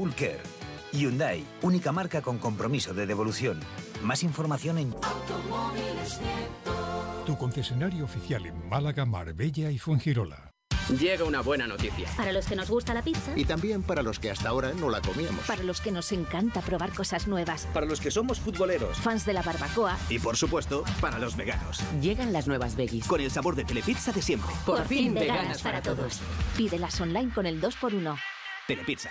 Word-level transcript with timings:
Full 0.00 0.12
Care. 0.12 0.40
Hyundai, 0.92 1.44
única 1.60 1.92
marca 1.92 2.22
con 2.22 2.38
compromiso 2.38 2.94
de 2.94 3.04
devolución. 3.04 3.60
Más 4.02 4.22
información 4.22 4.78
en 4.78 4.94
Tu 7.26 7.36
concesionario 7.36 8.06
oficial 8.06 8.46
en 8.46 8.66
Málaga, 8.66 9.04
Marbella 9.04 9.70
y 9.70 9.76
Fuengirola. 9.76 10.52
Llega 10.98 11.24
una 11.24 11.42
buena 11.42 11.66
noticia. 11.66 12.08
Para 12.16 12.32
los 12.32 12.46
que 12.46 12.56
nos 12.56 12.70
gusta 12.70 12.94
la 12.94 13.02
pizza. 13.02 13.32
Y 13.36 13.44
también 13.44 13.82
para 13.82 14.02
los 14.02 14.18
que 14.18 14.30
hasta 14.30 14.48
ahora 14.48 14.72
no 14.72 14.88
la 14.88 15.02
comíamos. 15.02 15.44
Para 15.44 15.62
los 15.64 15.82
que 15.82 15.92
nos 15.92 16.10
encanta 16.12 16.62
probar 16.62 16.94
cosas 16.94 17.28
nuevas. 17.28 17.68
Para 17.74 17.84
los 17.84 18.00
que 18.00 18.10
somos 18.10 18.40
futboleros. 18.40 18.96
Fans 18.96 19.26
de 19.26 19.34
la 19.34 19.42
barbacoa. 19.42 19.98
Y 20.08 20.18
por 20.18 20.38
supuesto, 20.38 20.82
para 21.02 21.18
los 21.18 21.36
veganos. 21.36 21.82
Llegan 22.00 22.32
las 22.32 22.48
nuevas 22.48 22.74
veggies. 22.74 23.06
Con 23.06 23.20
el 23.20 23.30
sabor 23.30 23.54
de 23.54 23.64
Telepizza 23.64 24.12
de 24.12 24.22
siempre. 24.22 24.50
Por, 24.64 24.78
por 24.78 24.86
fin, 24.86 25.12
fin 25.12 25.14
veganas, 25.14 25.60
para, 25.60 25.82
para 25.82 25.94
todos. 25.94 26.20
Pídelas 26.56 26.98
online 27.02 27.30
con 27.34 27.44
el 27.44 27.60
2x1. 27.60 28.18
Telepizza. 28.66 29.10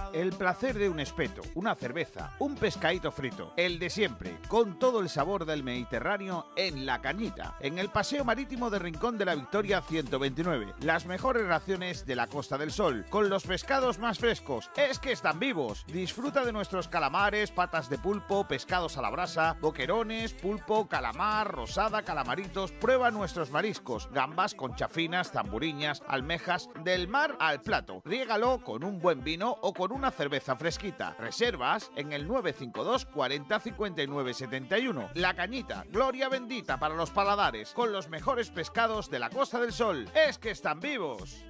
El 0.13 0.33
placer 0.33 0.77
de 0.77 0.89
un 0.89 0.99
espeto, 0.99 1.41
una 1.55 1.73
cerveza, 1.73 2.35
un 2.39 2.55
pescadito 2.55 3.13
frito, 3.13 3.53
el 3.55 3.79
de 3.79 3.89
siempre, 3.89 4.37
con 4.49 4.77
todo 4.77 4.99
el 4.99 5.07
sabor 5.07 5.45
del 5.45 5.63
Mediterráneo 5.63 6.47
en 6.57 6.85
La 6.85 6.99
Cañita, 6.99 7.55
en 7.61 7.79
el 7.79 7.87
Paseo 7.89 8.25
Marítimo 8.25 8.69
de 8.69 8.79
Rincón 8.79 9.17
de 9.17 9.23
la 9.23 9.35
Victoria 9.35 9.81
129. 9.81 10.73
Las 10.81 11.05
mejores 11.05 11.47
raciones 11.47 12.05
de 12.05 12.17
la 12.17 12.27
Costa 12.27 12.57
del 12.57 12.71
Sol, 12.71 13.05
con 13.09 13.29
los 13.29 13.45
pescados 13.45 13.99
más 13.99 14.19
frescos. 14.19 14.69
Es 14.75 14.99
que 14.99 15.13
están 15.13 15.39
vivos. 15.39 15.85
Disfruta 15.87 16.43
de 16.43 16.51
nuestros 16.51 16.89
calamares, 16.89 17.51
patas 17.51 17.89
de 17.89 17.97
pulpo, 17.97 18.45
pescados 18.45 18.97
a 18.97 19.01
la 19.01 19.11
brasa, 19.11 19.55
boquerones, 19.61 20.33
pulpo, 20.33 20.89
calamar, 20.89 21.49
rosada, 21.49 22.01
calamaritos. 22.01 22.73
Prueba 22.73 23.11
nuestros 23.11 23.49
mariscos, 23.49 24.09
gambas, 24.11 24.55
conchafinas, 24.55 25.31
zamburiñas, 25.31 26.03
almejas, 26.05 26.69
del 26.83 27.07
mar 27.07 27.37
al 27.39 27.61
plato. 27.61 28.01
Riégalo 28.03 28.61
con 28.61 28.83
un 28.83 28.99
buen 28.99 29.23
vino 29.23 29.55
o 29.61 29.73
con 29.73 30.00
una 30.01 30.09
cerveza 30.09 30.55
fresquita. 30.55 31.15
Reservas 31.19 31.91
en 31.95 32.11
el 32.11 32.27
952 32.27 33.05
40 33.05 33.59
59 33.59 34.33
71. 34.33 35.09
La 35.13 35.35
Cañita, 35.35 35.85
gloria 35.91 36.27
bendita 36.27 36.79
para 36.79 36.95
los 36.95 37.11
paladares, 37.11 37.71
con 37.73 37.91
los 37.91 38.09
mejores 38.09 38.49
pescados 38.49 39.11
de 39.11 39.19
la 39.19 39.29
Costa 39.29 39.59
del 39.59 39.71
Sol. 39.71 40.09
Es 40.15 40.39
que 40.39 40.49
están 40.49 40.79
vivos. 40.79 41.45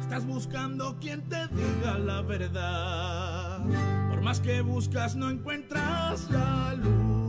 Estás 0.00 0.26
buscando 0.26 0.98
quien 0.98 1.28
te 1.28 1.46
diga 1.46 1.98
la 1.98 2.20
verdad. 2.22 3.60
Por 4.10 4.22
más 4.22 4.40
que 4.40 4.60
buscas, 4.60 5.14
no 5.14 5.30
encuentras 5.30 6.28
la 6.32 6.74
luz. 6.74 7.23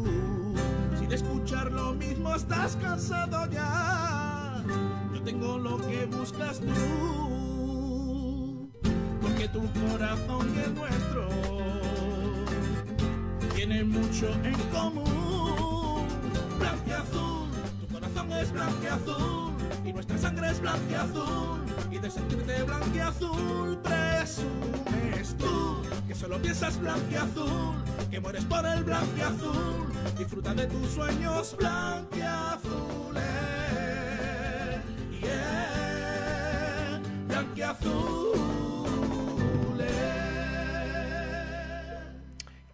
Si 1.05 1.09
de 1.09 1.15
escuchar 1.17 1.71
lo 1.71 1.93
mismo 1.93 2.33
estás 2.33 2.75
cansado 2.77 3.45
ya, 3.51 4.63
yo 5.13 5.21
tengo 5.21 5.59
lo 5.59 5.77
que 5.77 6.07
buscas 6.07 6.59
tú. 6.59 6.71
Porque 9.21 9.47
tu 9.49 9.61
corazón 9.87 10.51
y 10.55 10.59
el 10.61 10.73
nuestro 10.73 11.29
tienen 13.53 13.89
mucho 13.89 14.33
en 14.43 14.55
común. 14.73 16.07
Blanqueazul, 16.57 17.49
tu 17.81 17.87
corazón 17.93 18.31
es 18.31 18.51
blanqueazul 18.51 19.53
y 19.85 19.93
nuestra 19.93 20.17
sangre 20.17 20.49
es 20.49 20.59
blanqueazul 20.59 21.59
y 21.67 21.74
de 21.89 22.09
sentirte 22.09 22.63
blanqueazul 22.63 23.77
presumes 23.83 25.37
tú 25.37 25.83
que 26.07 26.15
solo 26.15 26.41
piensas 26.41 26.79
blanqueazul, 26.79 27.75
que 28.09 28.19
mueres 28.19 28.43
por 28.45 28.65
el 28.65 28.83
blanqueazul, 28.83 29.93
disfruta 30.17 30.53
de 30.55 30.65
tus 30.65 30.89
sueños 30.89 31.55
blanqueazules. 31.57 33.23
Yeah, 35.21 37.01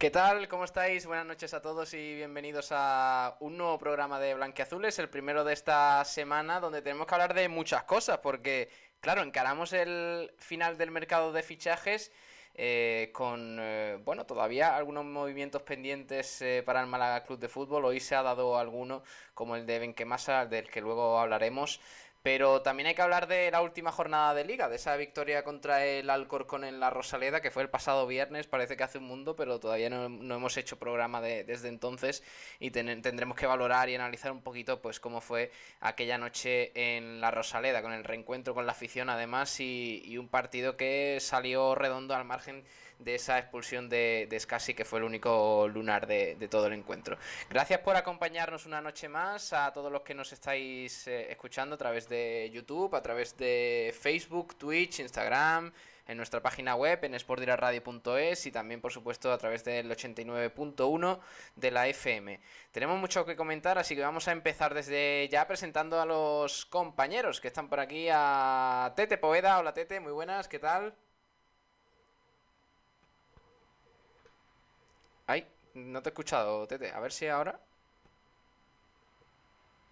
¿Qué 0.02 0.10
tal? 0.10 0.48
¿Cómo 0.48 0.64
estáis? 0.64 1.06
Buenas 1.06 1.26
noches 1.26 1.54
a 1.54 1.62
todos 1.62 1.94
y 1.94 2.16
bienvenidos 2.16 2.70
a 2.72 3.36
un 3.38 3.56
nuevo 3.56 3.78
programa 3.78 4.18
de 4.18 4.34
Blanqueazules, 4.34 4.98
el 4.98 5.08
primero 5.08 5.44
de 5.44 5.52
esta 5.52 6.04
semana 6.04 6.58
donde 6.58 6.82
tenemos 6.82 7.06
que 7.06 7.14
hablar 7.14 7.34
de 7.34 7.48
muchas 7.48 7.84
cosas 7.84 8.18
porque, 8.18 8.68
claro, 9.02 9.22
encaramos 9.22 9.74
el 9.74 10.32
final 10.38 10.78
del 10.78 10.90
mercado 10.90 11.32
de 11.32 11.42
fichajes 11.42 12.12
eh, 12.54 13.10
con, 13.12 13.58
eh, 13.60 13.98
bueno, 14.04 14.26
todavía 14.26 14.76
algunos 14.76 15.04
movimientos 15.04 15.62
pendientes 15.62 16.40
eh, 16.42 16.62
para 16.64 16.80
el 16.80 16.86
Málaga 16.86 17.24
Club 17.24 17.38
de 17.38 17.48
Fútbol. 17.48 17.84
Hoy 17.84 17.98
se 18.00 18.14
ha 18.14 18.22
dado 18.22 18.58
alguno, 18.58 19.02
como 19.34 19.56
el 19.56 19.66
de 19.66 19.78
Benquemasa, 19.78 20.46
del 20.46 20.68
que 20.70 20.80
luego 20.80 21.18
hablaremos. 21.18 21.80
Pero 22.22 22.62
también 22.62 22.86
hay 22.86 22.94
que 22.94 23.02
hablar 23.02 23.26
de 23.26 23.50
la 23.50 23.62
última 23.62 23.90
jornada 23.90 24.32
de 24.32 24.44
liga, 24.44 24.68
de 24.68 24.76
esa 24.76 24.96
victoria 24.96 25.42
contra 25.42 25.84
el 25.84 26.08
Alcorcón 26.08 26.62
en 26.62 26.78
la 26.78 26.88
Rosaleda, 26.88 27.40
que 27.40 27.50
fue 27.50 27.64
el 27.64 27.68
pasado 27.68 28.06
viernes, 28.06 28.46
parece 28.46 28.76
que 28.76 28.84
hace 28.84 28.98
un 28.98 29.04
mundo, 29.04 29.34
pero 29.34 29.58
todavía 29.58 29.90
no, 29.90 30.06
hemos 30.06 30.56
hecho 30.56 30.78
programa 30.78 31.20
de, 31.20 31.42
desde 31.42 31.68
entonces. 31.68 32.22
Y 32.60 32.70
ten, 32.70 33.02
tendremos 33.02 33.36
que 33.36 33.46
valorar 33.46 33.88
y 33.88 33.96
analizar 33.96 34.30
un 34.30 34.40
poquito 34.42 34.80
pues 34.80 35.00
cómo 35.00 35.20
fue 35.20 35.50
aquella 35.80 36.16
noche 36.16 36.70
en 36.74 37.20
la 37.20 37.32
Rosaleda, 37.32 37.82
con 37.82 37.92
el 37.92 38.04
reencuentro 38.04 38.54
con 38.54 38.66
la 38.66 38.72
afición 38.72 39.10
además 39.10 39.58
y, 39.58 40.02
y 40.04 40.16
un 40.16 40.28
partido 40.28 40.76
que 40.76 41.18
salió 41.20 41.74
redondo 41.74 42.14
al 42.14 42.24
margen 42.24 42.64
de 43.04 43.14
esa 43.14 43.38
expulsión 43.38 43.88
de, 43.88 44.26
de 44.28 44.40
Scassi, 44.40 44.74
que 44.74 44.84
fue 44.84 44.98
el 44.98 45.04
único 45.04 45.68
lunar 45.68 46.06
de, 46.06 46.36
todo 46.50 46.66
el 46.66 46.74
encuentro. 46.74 47.16
Gracias 47.50 47.80
por 47.80 47.96
acompañarnos 47.96 48.66
una 48.66 48.80
noche 48.80 49.08
más, 49.08 49.52
a 49.52 49.72
todos 49.72 49.90
los 49.90 50.02
que 50.02 50.14
nos 50.14 50.32
estáis 50.32 51.06
eh, 51.06 51.30
escuchando 51.30 51.74
a 51.74 51.78
través 51.78 52.08
de 52.08 52.50
YouTube, 52.52 52.94
a 52.94 53.02
través 53.02 53.36
de 53.36 53.94
Facebook, 53.98 54.56
Twitch, 54.56 55.00
Instagram, 55.00 55.72
en 56.06 56.16
nuestra 56.16 56.42
página 56.42 56.74
web, 56.74 57.04
en 57.04 57.18
sportdiraradio.es 57.18 58.46
y 58.46 58.50
también, 58.50 58.80
por 58.80 58.92
supuesto, 58.92 59.32
a 59.32 59.38
través 59.38 59.64
del 59.64 59.90
89.1 59.90 61.20
de 61.56 61.70
la 61.70 61.86
FM. 61.88 62.40
Tenemos 62.72 62.98
mucho 62.98 63.24
que 63.24 63.36
comentar, 63.36 63.78
así 63.78 63.94
que 63.94 64.02
vamos 64.02 64.26
a 64.28 64.32
empezar 64.32 64.74
desde 64.74 65.28
ya 65.30 65.46
presentando 65.46 66.00
a 66.00 66.06
los 66.06 66.66
compañeros 66.66 67.40
que 67.40 67.48
están 67.48 67.68
por 67.68 67.80
aquí. 67.80 68.08
A 68.10 68.92
Tete 68.96 69.16
Poveda. 69.16 69.58
Hola, 69.58 69.72
Tete, 69.72 70.00
muy 70.00 70.12
buenas, 70.12 70.48
¿qué 70.48 70.58
tal? 70.58 70.94
Ay, 75.26 75.46
no 75.74 76.00
te 76.02 76.10
he 76.10 76.12
escuchado, 76.12 76.66
Tete. 76.68 76.92
A 76.92 77.00
ver 77.00 77.10
si 77.12 77.26
ahora. 77.26 77.60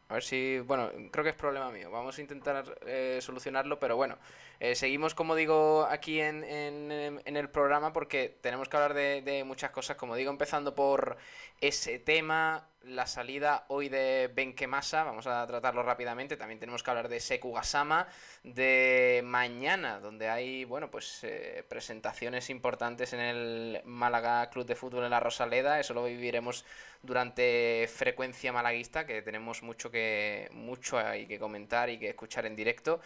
A 0.09 0.15
ver 0.15 0.23
si, 0.25 0.59
bueno, 0.61 0.91
creo 1.13 1.23
que 1.25 1.31
es 1.31 1.37
problema 1.37 1.71
mío. 1.71 1.91
Vamos 1.91 2.19
a 2.19 2.21
intentar 2.21 2.79
eh, 2.85 3.19
solucionarlo, 3.23 3.79
pero 3.79 3.97
bueno, 3.97 4.19
eh, 4.63 4.75
seguimos, 4.75 5.15
como 5.15 5.37
digo, 5.37 5.87
aquí 5.89 6.21
en, 6.21 6.45
en, 6.45 7.37
el 7.37 7.49
programa 7.49 7.95
porque 7.95 8.37
tenemos 8.43 8.69
que 8.69 8.77
hablar 8.77 8.93
de, 8.93 9.43
muchas 9.47 9.71
cosas. 9.71 9.97
Como 9.97 10.15
digo, 10.17 10.31
empezando 10.31 10.75
por 10.75 11.17
ese 11.63 11.99
tema, 11.99 12.69
la 12.83 13.07
salida 13.07 13.65
hoy 13.69 13.89
de 13.89 14.31
Benquemasa, 14.35 15.03
vamos 15.05 15.27
a 15.27 15.47
tratarlo 15.47 15.83
rápidamente. 15.83 16.37
También 16.37 16.61
tenemos 16.61 16.83
que 16.83 16.91
hablar 16.91 17.09
de 17.09 17.21
Seku 17.21 17.55
Gasama, 17.55 18.07
de 18.45 19.23
mañana, 19.25 19.99
donde 19.99 20.29
hay, 20.29 20.67
bueno, 20.67 20.91
pues 20.91 21.21
eh, 21.25 21.65
presentaciones 21.67 22.51
importantes 22.51 23.15
en 23.15 23.21
el 23.21 23.81
Málaga 23.87 24.51
Club 24.51 24.67
de 24.67 24.75
Fútbol 24.77 25.05
en 25.05 25.11
la 25.11 25.21
Rosaleda. 25.21 25.81
Eso 25.81 25.95
lo 25.95 26.05
viviremos 26.05 26.67
durante 27.03 27.89
frecuencia 27.89 28.53
malaguista, 28.53 29.07
que 29.07 29.23
tenemos 29.23 29.63
mucho 29.63 29.91
que 29.91 30.51
mucho 30.53 30.99
hay 30.99 31.27
que 31.27 31.39
comentar 31.39 31.89
y 31.89 31.99
que 31.99 32.11
escuchar 32.11 32.45
en 32.45 32.57
directo. 32.57 33.01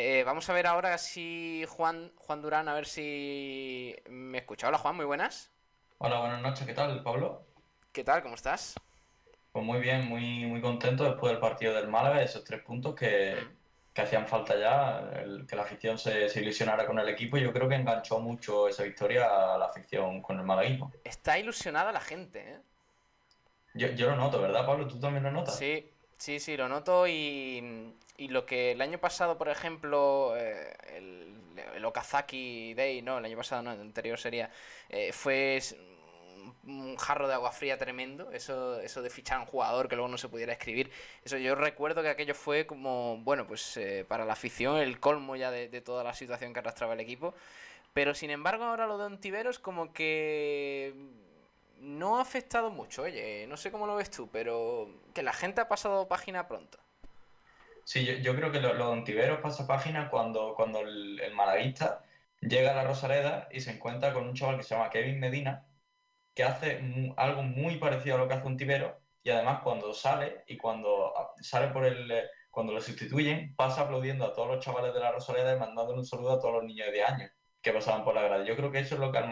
Eh, 0.00 0.22
vamos 0.22 0.48
a 0.48 0.52
ver 0.52 0.68
ahora 0.68 0.96
si 0.96 1.64
Juan, 1.66 2.12
Juan 2.14 2.40
Durán, 2.40 2.68
a 2.68 2.74
ver 2.74 2.86
si 2.86 3.96
me 4.08 4.38
escucha. 4.38 4.68
Hola 4.68 4.78
Juan, 4.78 4.94
muy 4.94 5.04
buenas. 5.04 5.50
Hola, 5.98 6.20
buenas 6.20 6.40
noches, 6.40 6.64
¿qué 6.64 6.72
tal, 6.72 7.02
Pablo? 7.02 7.44
¿Qué 7.90 8.04
tal? 8.04 8.22
¿Cómo 8.22 8.36
estás? 8.36 8.76
Pues 9.50 9.64
muy 9.64 9.80
bien, 9.80 10.06
muy, 10.06 10.46
muy 10.46 10.60
contento 10.60 11.02
después 11.02 11.32
del 11.32 11.40
partido 11.40 11.74
del 11.74 11.88
Málaga, 11.88 12.22
esos 12.22 12.44
tres 12.44 12.62
puntos 12.62 12.94
que, 12.94 13.38
que 13.92 14.02
hacían 14.02 14.28
falta 14.28 14.56
ya, 14.56 15.00
el, 15.20 15.44
que 15.48 15.56
la 15.56 15.62
afición 15.62 15.98
se, 15.98 16.28
se, 16.28 16.42
ilusionara 16.42 16.86
con 16.86 17.00
el 17.00 17.08
equipo. 17.08 17.36
Yo 17.36 17.52
creo 17.52 17.68
que 17.68 17.74
enganchó 17.74 18.20
mucho 18.20 18.68
esa 18.68 18.84
victoria 18.84 19.54
a 19.54 19.58
la 19.58 19.64
afición 19.64 20.22
con 20.22 20.38
el 20.38 20.46
malaguismo. 20.46 20.92
Está 21.02 21.40
ilusionada 21.40 21.90
la 21.90 22.00
gente, 22.00 22.52
¿eh? 22.52 22.60
Yo, 23.74 23.88
yo 23.88 24.10
lo 24.10 24.14
noto, 24.14 24.40
¿verdad, 24.40 24.64
Pablo? 24.64 24.86
¿Tú 24.86 25.00
también 25.00 25.24
lo 25.24 25.32
notas? 25.32 25.58
Sí, 25.58 25.90
sí, 26.18 26.40
sí, 26.40 26.56
lo 26.56 26.68
noto 26.68 27.06
y, 27.06 27.94
y 28.16 28.28
lo 28.28 28.44
que 28.44 28.72
el 28.72 28.80
año 28.80 28.98
pasado, 28.98 29.38
por 29.38 29.48
ejemplo, 29.48 30.34
eh, 30.36 30.76
el, 30.96 31.34
el, 31.74 31.84
Okazaki 31.84 32.74
Day, 32.74 33.00
no, 33.02 33.18
el 33.18 33.24
año 33.24 33.36
pasado 33.36 33.62
no, 33.62 33.72
el 33.72 33.80
anterior 33.80 34.18
sería, 34.18 34.50
eh, 34.88 35.12
fue 35.12 35.60
un 36.64 36.96
jarro 36.96 37.28
de 37.28 37.34
agua 37.34 37.52
fría 37.52 37.78
tremendo, 37.78 38.30
eso, 38.32 38.80
eso 38.80 39.02
de 39.02 39.10
fichar 39.10 39.38
a 39.38 39.40
un 39.40 39.46
jugador 39.46 39.88
que 39.88 39.96
luego 39.96 40.08
no 40.08 40.18
se 40.18 40.28
pudiera 40.28 40.52
escribir, 40.52 40.90
eso 41.24 41.38
yo 41.38 41.54
recuerdo 41.54 42.02
que 42.02 42.08
aquello 42.10 42.34
fue 42.34 42.66
como, 42.66 43.18
bueno, 43.18 43.46
pues 43.46 43.76
eh, 43.76 44.04
para 44.06 44.24
la 44.24 44.34
afición 44.34 44.76
el 44.76 45.00
colmo 45.00 45.36
ya 45.36 45.50
de, 45.50 45.68
de, 45.68 45.80
toda 45.80 46.04
la 46.04 46.14
situación 46.14 46.52
que 46.52 46.58
arrastraba 46.60 46.94
el 46.94 47.00
equipo, 47.00 47.34
pero 47.94 48.14
sin 48.14 48.30
embargo 48.30 48.64
ahora 48.64 48.86
lo 48.86 48.98
de 48.98 49.04
Ontiveros 49.04 49.58
como 49.58 49.92
que 49.92 50.94
no 51.80 52.18
ha 52.18 52.22
afectado 52.22 52.70
mucho, 52.70 53.02
oye, 53.02 53.46
no 53.48 53.56
sé 53.56 53.70
cómo 53.70 53.86
lo 53.86 53.96
ves 53.96 54.10
tú, 54.10 54.28
pero 54.30 54.88
que 55.14 55.22
la 55.22 55.32
gente 55.32 55.60
ha 55.60 55.68
pasado 55.68 56.08
página 56.08 56.46
pronto. 56.48 56.78
Sí, 57.84 58.04
yo, 58.22 58.36
creo 58.36 58.52
que 58.52 58.60
lo, 58.60 58.74
lo 58.74 58.86
de 58.86 58.92
Ontiveros 58.92 59.40
pasa 59.40 59.66
página 59.66 60.10
cuando, 60.10 60.54
cuando 60.54 60.80
el, 60.80 61.20
el 61.20 61.34
malaguista 61.34 62.04
llega 62.40 62.72
a 62.72 62.74
la 62.74 62.84
Rosaleda 62.84 63.48
y 63.50 63.60
se 63.60 63.72
encuentra 63.72 64.12
con 64.12 64.28
un 64.28 64.34
chaval 64.34 64.58
que 64.58 64.62
se 64.62 64.74
llama 64.74 64.90
Kevin 64.90 65.18
Medina, 65.18 65.66
que 66.34 66.44
hace 66.44 66.80
algo 67.16 67.42
muy 67.42 67.78
parecido 67.78 68.16
a 68.16 68.18
lo 68.18 68.28
que 68.28 68.34
hace 68.34 68.46
un 68.46 68.56
tibero 68.56 69.00
y 69.22 69.30
además 69.30 69.60
cuando 69.62 69.92
sale 69.92 70.44
y 70.46 70.56
cuando 70.56 71.12
sale 71.40 71.68
por 71.68 71.84
el 71.84 72.12
cuando 72.50 72.72
lo 72.72 72.80
sustituyen 72.80 73.54
pasa 73.56 73.82
aplaudiendo 73.82 74.24
a 74.24 74.32
todos 74.32 74.48
los 74.48 74.64
chavales 74.64 74.94
de 74.94 75.00
la 75.00 75.12
Rosaleda 75.12 75.54
y 75.54 75.58
mandándole 75.58 75.98
un 75.98 76.06
saludo 76.06 76.32
a 76.32 76.40
todos 76.40 76.54
los 76.54 76.64
niños 76.64 76.86
de 76.86 76.92
10 76.92 77.08
años 77.08 77.30
que 77.60 77.72
pasaban 77.72 78.04
por 78.04 78.14
la 78.14 78.22
grada. 78.22 78.44
Yo 78.44 78.56
creo 78.56 78.70
que 78.70 78.78
eso 78.80 78.94
es 78.94 79.00
lo 79.00 79.10
que 79.12 79.18
al 79.18 79.28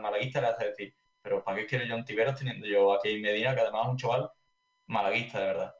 malaguista 0.00 0.40
le 0.40 0.48
hace 0.48 0.66
decir, 0.66 0.94
pero 1.22 1.42
¿para 1.44 1.58
qué 1.58 1.66
quiero 1.66 1.84
yo 1.84 1.96
un 1.96 2.04
tibero 2.04 2.34
teniendo 2.34 2.66
yo 2.66 2.92
aquí 2.94 3.10
en 3.10 3.22
Medina, 3.22 3.54
que 3.54 3.60
además 3.62 3.86
es 3.86 3.90
un 3.92 3.96
chaval 3.98 4.30
malaguista 4.86 5.40
de 5.40 5.46
verdad? 5.46 5.74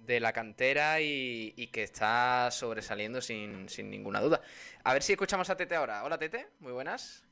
de 0.00 0.20
la 0.20 0.32
cantera 0.32 1.00
y, 1.00 1.52
y, 1.56 1.68
que 1.68 1.82
está 1.82 2.50
sobresaliendo 2.50 3.20
sin, 3.20 3.68
sin 3.68 3.90
ninguna 3.90 4.20
duda. 4.20 4.40
A 4.82 4.92
ver 4.92 5.02
si 5.02 5.12
escuchamos 5.12 5.50
a 5.50 5.56
Tete 5.56 5.74
ahora. 5.76 6.04
Hola 6.04 6.18
Tete, 6.18 6.48
muy 6.58 6.72
buenas. 6.72 7.24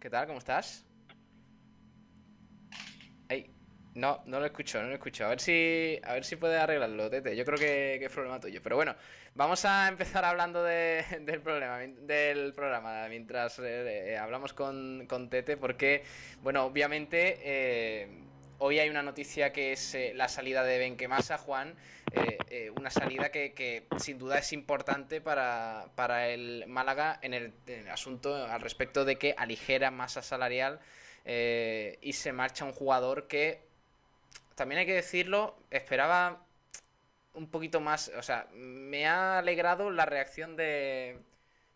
¿Qué 0.00 0.10
tal? 0.10 0.26
¿Cómo 0.26 0.38
estás? 0.38 0.84
Ay, 3.28 3.50
no, 3.98 4.22
no 4.26 4.38
lo 4.38 4.46
escucho, 4.46 4.80
no 4.80 4.88
lo 4.88 4.94
escucho. 4.94 5.26
A 5.26 5.28
ver 5.28 5.40
si, 5.40 5.98
a 6.04 6.14
ver 6.14 6.24
si 6.24 6.36
puedes 6.36 6.60
arreglarlo, 6.60 7.10
Tete. 7.10 7.36
Yo 7.36 7.44
creo 7.44 7.58
que, 7.58 7.96
que, 7.98 8.06
es 8.06 8.12
problema 8.12 8.38
tuyo. 8.38 8.62
Pero 8.62 8.76
bueno, 8.76 8.94
vamos 9.34 9.64
a 9.64 9.88
empezar 9.88 10.24
hablando 10.24 10.62
de, 10.62 11.04
del 11.22 11.40
problema, 11.40 11.78
del 11.78 12.54
programa, 12.54 13.08
mientras 13.08 13.58
eh, 13.58 14.16
hablamos 14.16 14.54
con, 14.54 15.06
con, 15.08 15.28
Tete, 15.28 15.56
porque, 15.56 16.04
bueno, 16.42 16.64
obviamente 16.64 17.40
eh, 17.42 18.08
hoy 18.58 18.78
hay 18.78 18.88
una 18.88 19.02
noticia 19.02 19.52
que 19.52 19.72
es 19.72 19.94
eh, 19.94 20.12
la 20.14 20.28
salida 20.28 20.62
de 20.62 20.78
Benquemasa, 20.78 21.36
Juan. 21.36 21.74
una 22.76 22.90
salida 22.90 23.30
que, 23.30 23.52
que, 23.52 23.86
sin 23.98 24.18
duda 24.18 24.38
es 24.38 24.52
importante 24.52 25.20
para, 25.20 25.86
para 25.96 26.28
el 26.28 26.64
Málaga 26.68 27.18
en 27.20 27.34
el, 27.34 27.52
en 27.66 27.80
el 27.80 27.90
asunto 27.90 28.34
al 28.46 28.60
respecto 28.60 29.04
de 29.04 29.16
que 29.16 29.34
aligera 29.36 29.90
masa 29.90 30.22
salarial. 30.22 30.80
Eh, 31.30 31.98
y 32.00 32.14
se 32.14 32.32
marcha 32.32 32.64
un 32.64 32.72
jugador 32.72 33.28
que, 33.28 33.67
también 34.58 34.80
hay 34.80 34.86
que 34.86 34.94
decirlo, 34.94 35.56
esperaba 35.70 36.44
un 37.32 37.50
poquito 37.50 37.80
más, 37.80 38.12
o 38.18 38.22
sea, 38.22 38.48
me 38.52 39.06
ha 39.06 39.38
alegrado 39.38 39.90
la 39.90 40.04
reacción 40.04 40.56
de, 40.56 41.18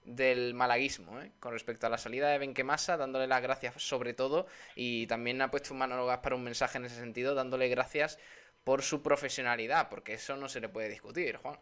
del 0.05 0.55
malaguismo 0.55 1.21
¿eh? 1.21 1.33
con 1.41 1.53
respecto 1.53 1.87
a 1.87 1.91
la 1.91 1.99
salida 1.99 2.29
de 2.29 2.39
Benquemasa, 2.39 2.97
dándole 2.97 3.27
las 3.27 3.43
gracias 3.43 3.81
sobre 3.83 4.13
todo, 4.13 4.47
y 4.75 5.07
también 5.07 5.41
ha 5.41 5.51
puesto 5.51 5.73
un 5.73 5.79
Manolo 5.79 6.07
para 6.21 6.37
un 6.37 6.45
mensaje 6.45 6.79
en 6.79 6.85
ese 6.85 6.97
sentido, 6.97 7.35
dándole 7.35 7.69
gracias 7.69 8.19
por 8.65 8.83
su 8.83 9.03
profesionalidad, 9.03 9.89
porque 9.89 10.15
eso 10.15 10.37
no 10.37 10.49
se 10.49 10.61
le 10.61 10.69
puede 10.69 10.89
discutir, 10.89 11.37
Juan. 11.37 11.59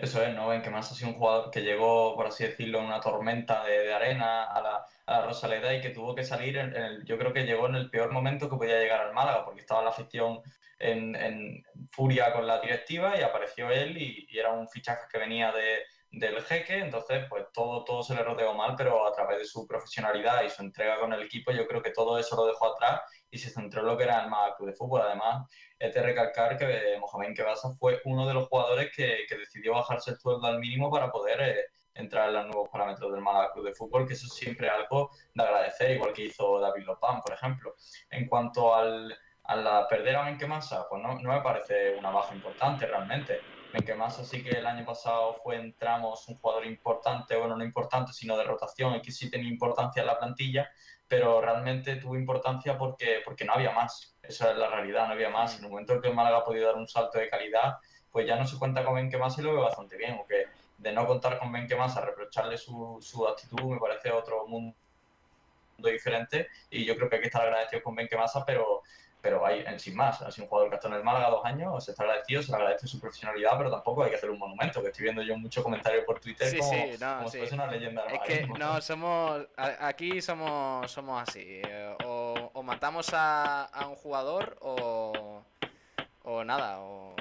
Eso 0.00 0.22
es, 0.22 0.34
¿no? 0.34 0.48
Ven 0.48 0.62
que 0.62 0.70
más 0.70 0.90
ha 0.90 0.94
sido 0.94 1.10
un 1.10 1.16
jugador 1.16 1.50
que 1.50 1.60
llegó, 1.60 2.14
por 2.16 2.26
así 2.26 2.44
decirlo, 2.44 2.78
en 2.78 2.86
una 2.86 3.00
tormenta 3.00 3.64
de, 3.64 3.80
de 3.80 3.92
arena 3.92 4.44
a 4.44 4.62
la, 4.62 4.84
a 5.06 5.12
la, 5.12 5.26
Rosaleda 5.26 5.74
y 5.74 5.80
que 5.82 5.90
tuvo 5.90 6.14
que 6.14 6.24
salir, 6.24 6.56
en, 6.56 6.74
el, 6.74 7.04
yo 7.04 7.18
creo 7.18 7.34
que 7.34 7.44
llegó 7.44 7.66
en 7.66 7.74
el 7.74 7.90
peor 7.90 8.10
momento 8.10 8.48
que 8.48 8.56
podía 8.56 8.78
llegar 8.78 9.00
al 9.02 9.12
Málaga, 9.12 9.44
porque 9.44 9.60
estaba 9.60 9.82
la 9.82 9.90
afición 9.90 10.40
en, 10.78 11.14
en 11.16 11.62
furia 11.92 12.32
con 12.32 12.46
la 12.46 12.60
directiva 12.60 13.18
y 13.18 13.22
apareció 13.22 13.70
él 13.70 13.98
y, 13.98 14.26
y 14.30 14.38
era 14.38 14.52
un 14.52 14.66
fichaje 14.68 15.06
que 15.10 15.18
venía 15.18 15.52
de, 15.52 15.82
del 16.10 16.42
jeque, 16.42 16.78
entonces 16.78 17.24
pues 17.28 17.46
todo, 17.52 17.84
todo 17.84 18.02
se 18.02 18.14
le 18.14 18.24
rodeó 18.24 18.52
mal, 18.54 18.74
pero 18.76 19.06
a 19.06 19.12
través 19.12 19.38
de 19.38 19.44
su 19.44 19.66
profesionalidad 19.66 20.42
y 20.42 20.50
su 20.50 20.62
entrega 20.62 20.98
con 20.98 21.12
el 21.12 21.22
equipo 21.22 21.52
yo 21.52 21.66
creo 21.68 21.82
que 21.82 21.92
todo 21.92 22.18
eso 22.18 22.34
lo 22.36 22.46
dejó 22.46 22.72
atrás 22.72 23.02
y 23.30 23.38
se 23.38 23.50
centró 23.50 23.82
en 23.82 23.86
lo 23.86 23.96
que 23.96 24.04
era 24.04 24.24
el 24.24 24.28
Málaga 24.30 24.56
Club 24.56 24.70
de 24.70 24.76
Fútbol. 24.76 25.02
Además, 25.02 25.48
es 25.78 25.94
de 25.94 26.02
recalcar 26.02 26.58
que 26.58 26.98
Mohamed 26.98 27.36
Kebasa 27.36 27.70
fue 27.78 28.00
uno 28.04 28.26
de 28.26 28.34
los 28.34 28.48
jugadores 28.48 28.90
que, 28.94 29.24
que, 29.28 29.38
decidió 29.38 29.74
bajarse 29.74 30.10
el 30.10 30.18
sueldo 30.18 30.46
al 30.48 30.58
mínimo 30.58 30.90
para 30.90 31.12
poder 31.12 31.40
eh, 31.40 31.64
entrar 31.94 32.28
en 32.28 32.34
los 32.34 32.46
nuevos 32.46 32.68
parámetros 32.70 33.12
del 33.12 33.20
Málaga 33.20 33.52
Club 33.52 33.66
de 33.66 33.74
Fútbol, 33.74 34.06
que 34.06 34.14
eso 34.14 34.26
es 34.26 34.34
siempre 34.34 34.68
algo 34.68 35.10
de 35.34 35.44
agradecer, 35.44 35.92
igual 35.92 36.12
que 36.12 36.24
hizo 36.24 36.58
David 36.58 36.84
Lopán, 36.84 37.20
por 37.20 37.32
ejemplo. 37.32 37.74
En 38.10 38.26
cuanto 38.26 38.74
al, 38.74 39.16
a 39.44 39.56
la 39.56 39.86
perder 39.86 40.16
a 40.16 40.24
Benquemasa, 40.24 40.88
pues 40.88 41.00
no, 41.00 41.14
no 41.20 41.32
me 41.32 41.40
parece 41.40 41.94
una 41.96 42.10
baja 42.10 42.34
importante 42.34 42.86
realmente. 42.86 43.40
Benquemasa 43.72 44.24
sí 44.24 44.42
que 44.42 44.50
el 44.50 44.66
año 44.66 44.84
pasado 44.84 45.34
fue 45.42 45.56
en 45.56 45.74
tramos 45.74 46.26
un 46.28 46.36
jugador 46.36 46.66
importante, 46.66 47.36
bueno, 47.36 47.56
no 47.56 47.64
importante, 47.64 48.12
sino 48.12 48.36
de 48.36 48.44
rotación 48.44 48.96
y 48.96 49.02
que 49.02 49.12
sí 49.12 49.30
tenía 49.30 49.48
importancia 49.48 50.00
en 50.00 50.06
la 50.06 50.18
plantilla, 50.18 50.70
pero 51.06 51.40
realmente 51.40 51.96
tuvo 51.96 52.16
importancia 52.16 52.76
porque, 52.76 53.20
porque 53.24 53.44
no 53.44 53.52
había 53.52 53.70
más. 53.72 54.16
Esa 54.22 54.50
es 54.52 54.58
la 54.58 54.68
realidad, 54.68 55.06
no 55.06 55.12
había 55.12 55.30
más. 55.30 55.58
En 55.58 55.64
el 55.64 55.70
momento 55.70 55.94
en 55.94 56.00
que 56.00 56.08
el 56.08 56.14
Málaga 56.14 56.38
ha 56.38 56.44
podido 56.44 56.66
dar 56.66 56.76
un 56.76 56.88
salto 56.88 57.18
de 57.18 57.28
calidad, 57.28 57.76
pues 58.10 58.26
ya 58.26 58.36
no 58.36 58.46
se 58.46 58.58
cuenta 58.58 58.84
con 58.84 58.94
Benquemasa 58.94 59.40
y 59.40 59.44
lo 59.44 59.52
veo 59.52 59.62
bastante 59.62 59.96
bien. 59.96 60.18
O 60.20 60.26
que 60.26 60.46
de 60.78 60.92
no 60.92 61.06
contar 61.06 61.38
con 61.38 61.52
Benquemasa, 61.52 62.00
reprocharle 62.00 62.58
su, 62.58 62.98
su 63.00 63.26
actitud, 63.26 63.62
me 63.62 63.78
parece 63.78 64.10
otro 64.10 64.46
mundo 64.46 64.74
diferente 65.78 66.48
y 66.70 66.84
yo 66.84 66.96
creo 66.96 67.08
que 67.08 67.16
hay 67.16 67.22
que 67.22 67.28
estar 67.28 67.42
agradecido 67.42 67.82
con 67.82 67.94
Benquemasa, 67.94 68.44
pero 68.44 68.82
pero 69.20 69.44
hay 69.44 69.64
sin 69.78 69.94
más, 69.94 70.22
ha 70.22 70.30
sido 70.30 70.44
un 70.44 70.50
jugador 70.50 70.70
que 70.70 70.74
ha 70.74 70.78
estado 70.78 70.94
en 70.94 71.00
el 71.00 71.04
Málaga 71.04 71.30
dos 71.30 71.44
años, 71.44 71.84
se 71.84 71.90
está 71.90 72.04
agradecido, 72.04 72.42
se 72.42 72.50
le 72.50 72.56
agradece 72.56 72.86
su 72.86 73.00
profesionalidad, 73.00 73.52
pero 73.58 73.70
tampoco 73.70 74.02
hay 74.02 74.10
que 74.10 74.16
hacer 74.16 74.30
un 74.30 74.38
monumento, 74.38 74.82
que 74.82 74.88
estoy 74.88 75.04
viendo 75.04 75.22
yo 75.22 75.36
muchos 75.36 75.62
comentarios 75.62 76.04
por 76.04 76.20
Twitter 76.20 76.48
sí, 76.48 76.58
como, 76.58 76.70
sí, 76.70 76.96
no, 77.00 77.16
como 77.16 77.28
sí. 77.28 77.32
si 77.32 77.38
fuese 77.38 77.54
una 77.54 77.66
leyenda. 77.66 78.04
Es 78.06 78.20
que 78.20 78.46
no, 78.46 78.80
somos, 78.80 79.46
aquí 79.56 80.22
somos, 80.22 80.90
somos 80.90 81.28
así, 81.28 81.60
eh, 81.64 81.96
o, 82.04 82.50
o, 82.52 82.62
matamos 82.62 83.10
a, 83.12 83.64
a, 83.64 83.86
un 83.88 83.96
jugador 83.96 84.56
o, 84.60 85.42
o 86.22 86.44
nada, 86.44 86.80
o, 86.80 87.14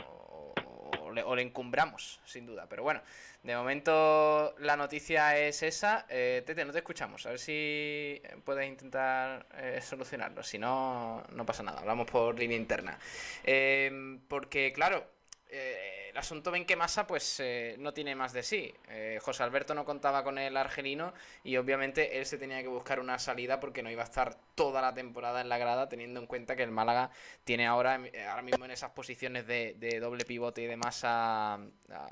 o, 1.09 1.35
le, 1.35 1.41
encumbramos, 1.41 2.19
sin 2.25 2.45
duda, 2.45 2.67
pero 2.69 2.83
bueno. 2.83 3.01
De 3.43 3.55
momento 3.55 4.53
la 4.59 4.75
noticia 4.75 5.37
es 5.37 5.63
esa. 5.63 6.05
Eh, 6.09 6.43
Tete, 6.45 6.65
no 6.65 6.73
te 6.73 6.79
escuchamos. 6.79 7.25
A 7.25 7.29
ver 7.29 7.39
si 7.39 8.21
puedes 8.43 8.67
intentar 8.67 9.45
eh, 9.55 9.79
solucionarlo. 9.81 10.43
Si 10.43 10.57
no, 10.57 11.23
no 11.31 11.45
pasa 11.45 11.63
nada. 11.63 11.79
Hablamos 11.79 12.09
por 12.09 12.37
línea 12.37 12.57
interna. 12.57 12.99
Eh, 13.45 14.19
porque, 14.27 14.73
claro, 14.73 15.18
el 15.49 16.17
asunto 16.17 16.51
Benquemasa 16.51 17.07
pues 17.07 17.39
eh, 17.39 17.75
no 17.79 17.93
tiene 17.93 18.15
más 18.15 18.33
de 18.33 18.43
sí. 18.43 18.73
Eh, 18.89 19.19
José 19.21 19.43
Alberto 19.43 19.73
no 19.73 19.85
contaba 19.85 20.23
con 20.23 20.37
el 20.37 20.55
argelino 20.57 21.13
y 21.43 21.57
obviamente 21.57 22.19
él 22.19 22.25
se 22.25 22.37
tenía 22.37 22.61
que 22.61 22.67
buscar 22.67 22.99
una 22.99 23.17
salida 23.19 23.59
porque 23.59 23.83
no 23.83 23.89
iba 23.89 24.01
a 24.01 24.05
estar 24.05 24.35
toda 24.55 24.81
la 24.81 24.93
temporada 24.93 25.41
en 25.41 25.49
la 25.49 25.57
grada 25.57 25.89
teniendo 25.89 26.19
en 26.19 26.27
cuenta 26.27 26.55
que 26.55 26.63
el 26.63 26.71
Málaga 26.71 27.09
tiene 27.43 27.67
ahora, 27.67 27.99
ahora 28.29 28.41
mismo 28.41 28.65
en 28.65 28.71
esas 28.71 28.91
posiciones 28.91 29.47
de, 29.47 29.75
de 29.77 29.99
doble 29.99 30.25
pivote 30.25 30.61
y 30.61 30.67
demás 30.67 31.03
a, 31.03 31.53
a, 31.53 31.59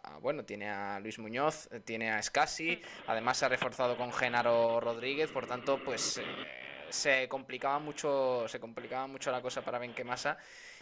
a, 0.03 0.17
bueno, 0.19 0.45
tiene 0.45 0.69
a 0.69 0.99
Luis 0.99 1.19
Muñoz, 1.19 1.69
tiene 1.85 2.11
a 2.11 2.19
Escasi, 2.19 2.81
además 3.07 3.37
se 3.37 3.45
ha 3.45 3.49
reforzado 3.49 3.97
con 3.97 4.11
Genaro 4.11 4.79
Rodríguez, 4.79 5.29
por 5.31 5.47
tanto 5.47 5.83
pues... 5.83 6.19
Se 6.89 7.27
complicaba 7.27 7.79
mucho 7.79 8.47
se 8.47 8.59
complicaba 8.59 9.07
mucho 9.07 9.31
la 9.31 9.41
cosa 9.41 9.61
para 9.61 9.79
Benquemasa 9.79 10.37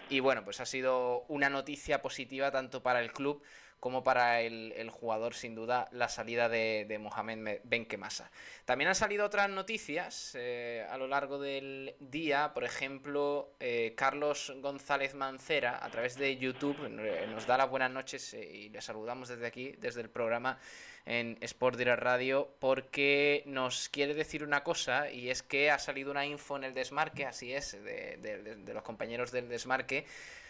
y 0.10 0.20
bueno, 0.20 0.44
pues 0.44 0.60
ha 0.60 0.66
sido 0.66 1.26
una 1.28 1.50
noticia 1.50 2.02
positiva 2.02 2.52
tanto 2.52 2.84
para 2.84 3.02
el 3.02 3.12
club 3.12 3.42
como 3.80 4.04
para 4.04 4.42
el, 4.42 4.74
el 4.78 4.90
jugador, 4.90 5.36
sin 5.36 5.54
duda, 5.54 5.88
la 5.92 6.10
salida 6.10 6.50
de, 6.50 6.86
de 6.88 6.98
Mohamed 6.98 7.60
Benquemasa. 7.66 8.32
También 8.66 8.88
han 8.88 8.96
salido 8.96 9.26
otras 9.26 9.50
noticias 9.50 10.32
eh, 10.34 10.86
a 10.90 10.98
lo 10.98 11.08
largo 11.08 11.38
del 11.38 11.96
día, 12.00 12.52
por 12.54 12.64
ejemplo, 12.64 13.54
eh, 13.60 13.94
Carlos 13.96 14.54
González 14.58 15.14
Mancera, 15.14 15.86
a 15.86 15.90
través 15.92 16.18
de 16.18 16.36
YouTube, 16.38 16.90
nos 16.90 17.46
da 17.46 17.58
las 17.58 17.70
buenas 17.70 17.92
noches 17.92 18.34
eh, 18.34 18.44
y 18.44 18.70
le 18.70 18.82
saludamos 18.82 19.30
desde 19.30 19.46
aquí, 19.46 19.76
desde 19.78 20.02
el 20.02 20.10
programa 20.10 20.58
en 21.06 21.38
Sport 21.42 21.78
Direct 21.78 22.02
Radio 22.02 22.56
porque 22.60 23.44
nos 23.46 23.90
quiere 23.90 24.14
decir 24.14 24.44
una 24.44 24.64
cosa 24.64 25.12
y 25.12 25.30
es 25.30 25.44
que 25.44 25.70
ha 25.70 25.78
salido 25.78 26.12
una 26.12 26.26
info 26.26 26.58
en 26.58 26.64
el 26.64 26.74
desmarque, 26.74 27.26
así 27.26 27.54
es, 27.54 27.72
de, 27.84 28.64
los 28.74 28.84
compañeros 28.84 29.32
del 29.32 29.48
desmarque, 29.48 30.06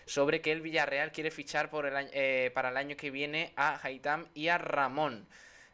sobre 0.06 0.42
que 0.42 0.52
el 0.52 0.62
Villarreal 0.62 1.12
quiere 1.12 1.32
fichar 1.32 1.70
por 1.70 1.86
el 1.86 2.10
eh, 2.14 2.52
para 2.54 2.70
el 2.70 2.78
año 2.78 2.96
que 2.96 3.12
viene 3.12 3.52
a 3.56 3.80
Haitam 3.82 4.28
y 4.34 4.48
a 4.48 4.58
Ramón, 4.58 5.28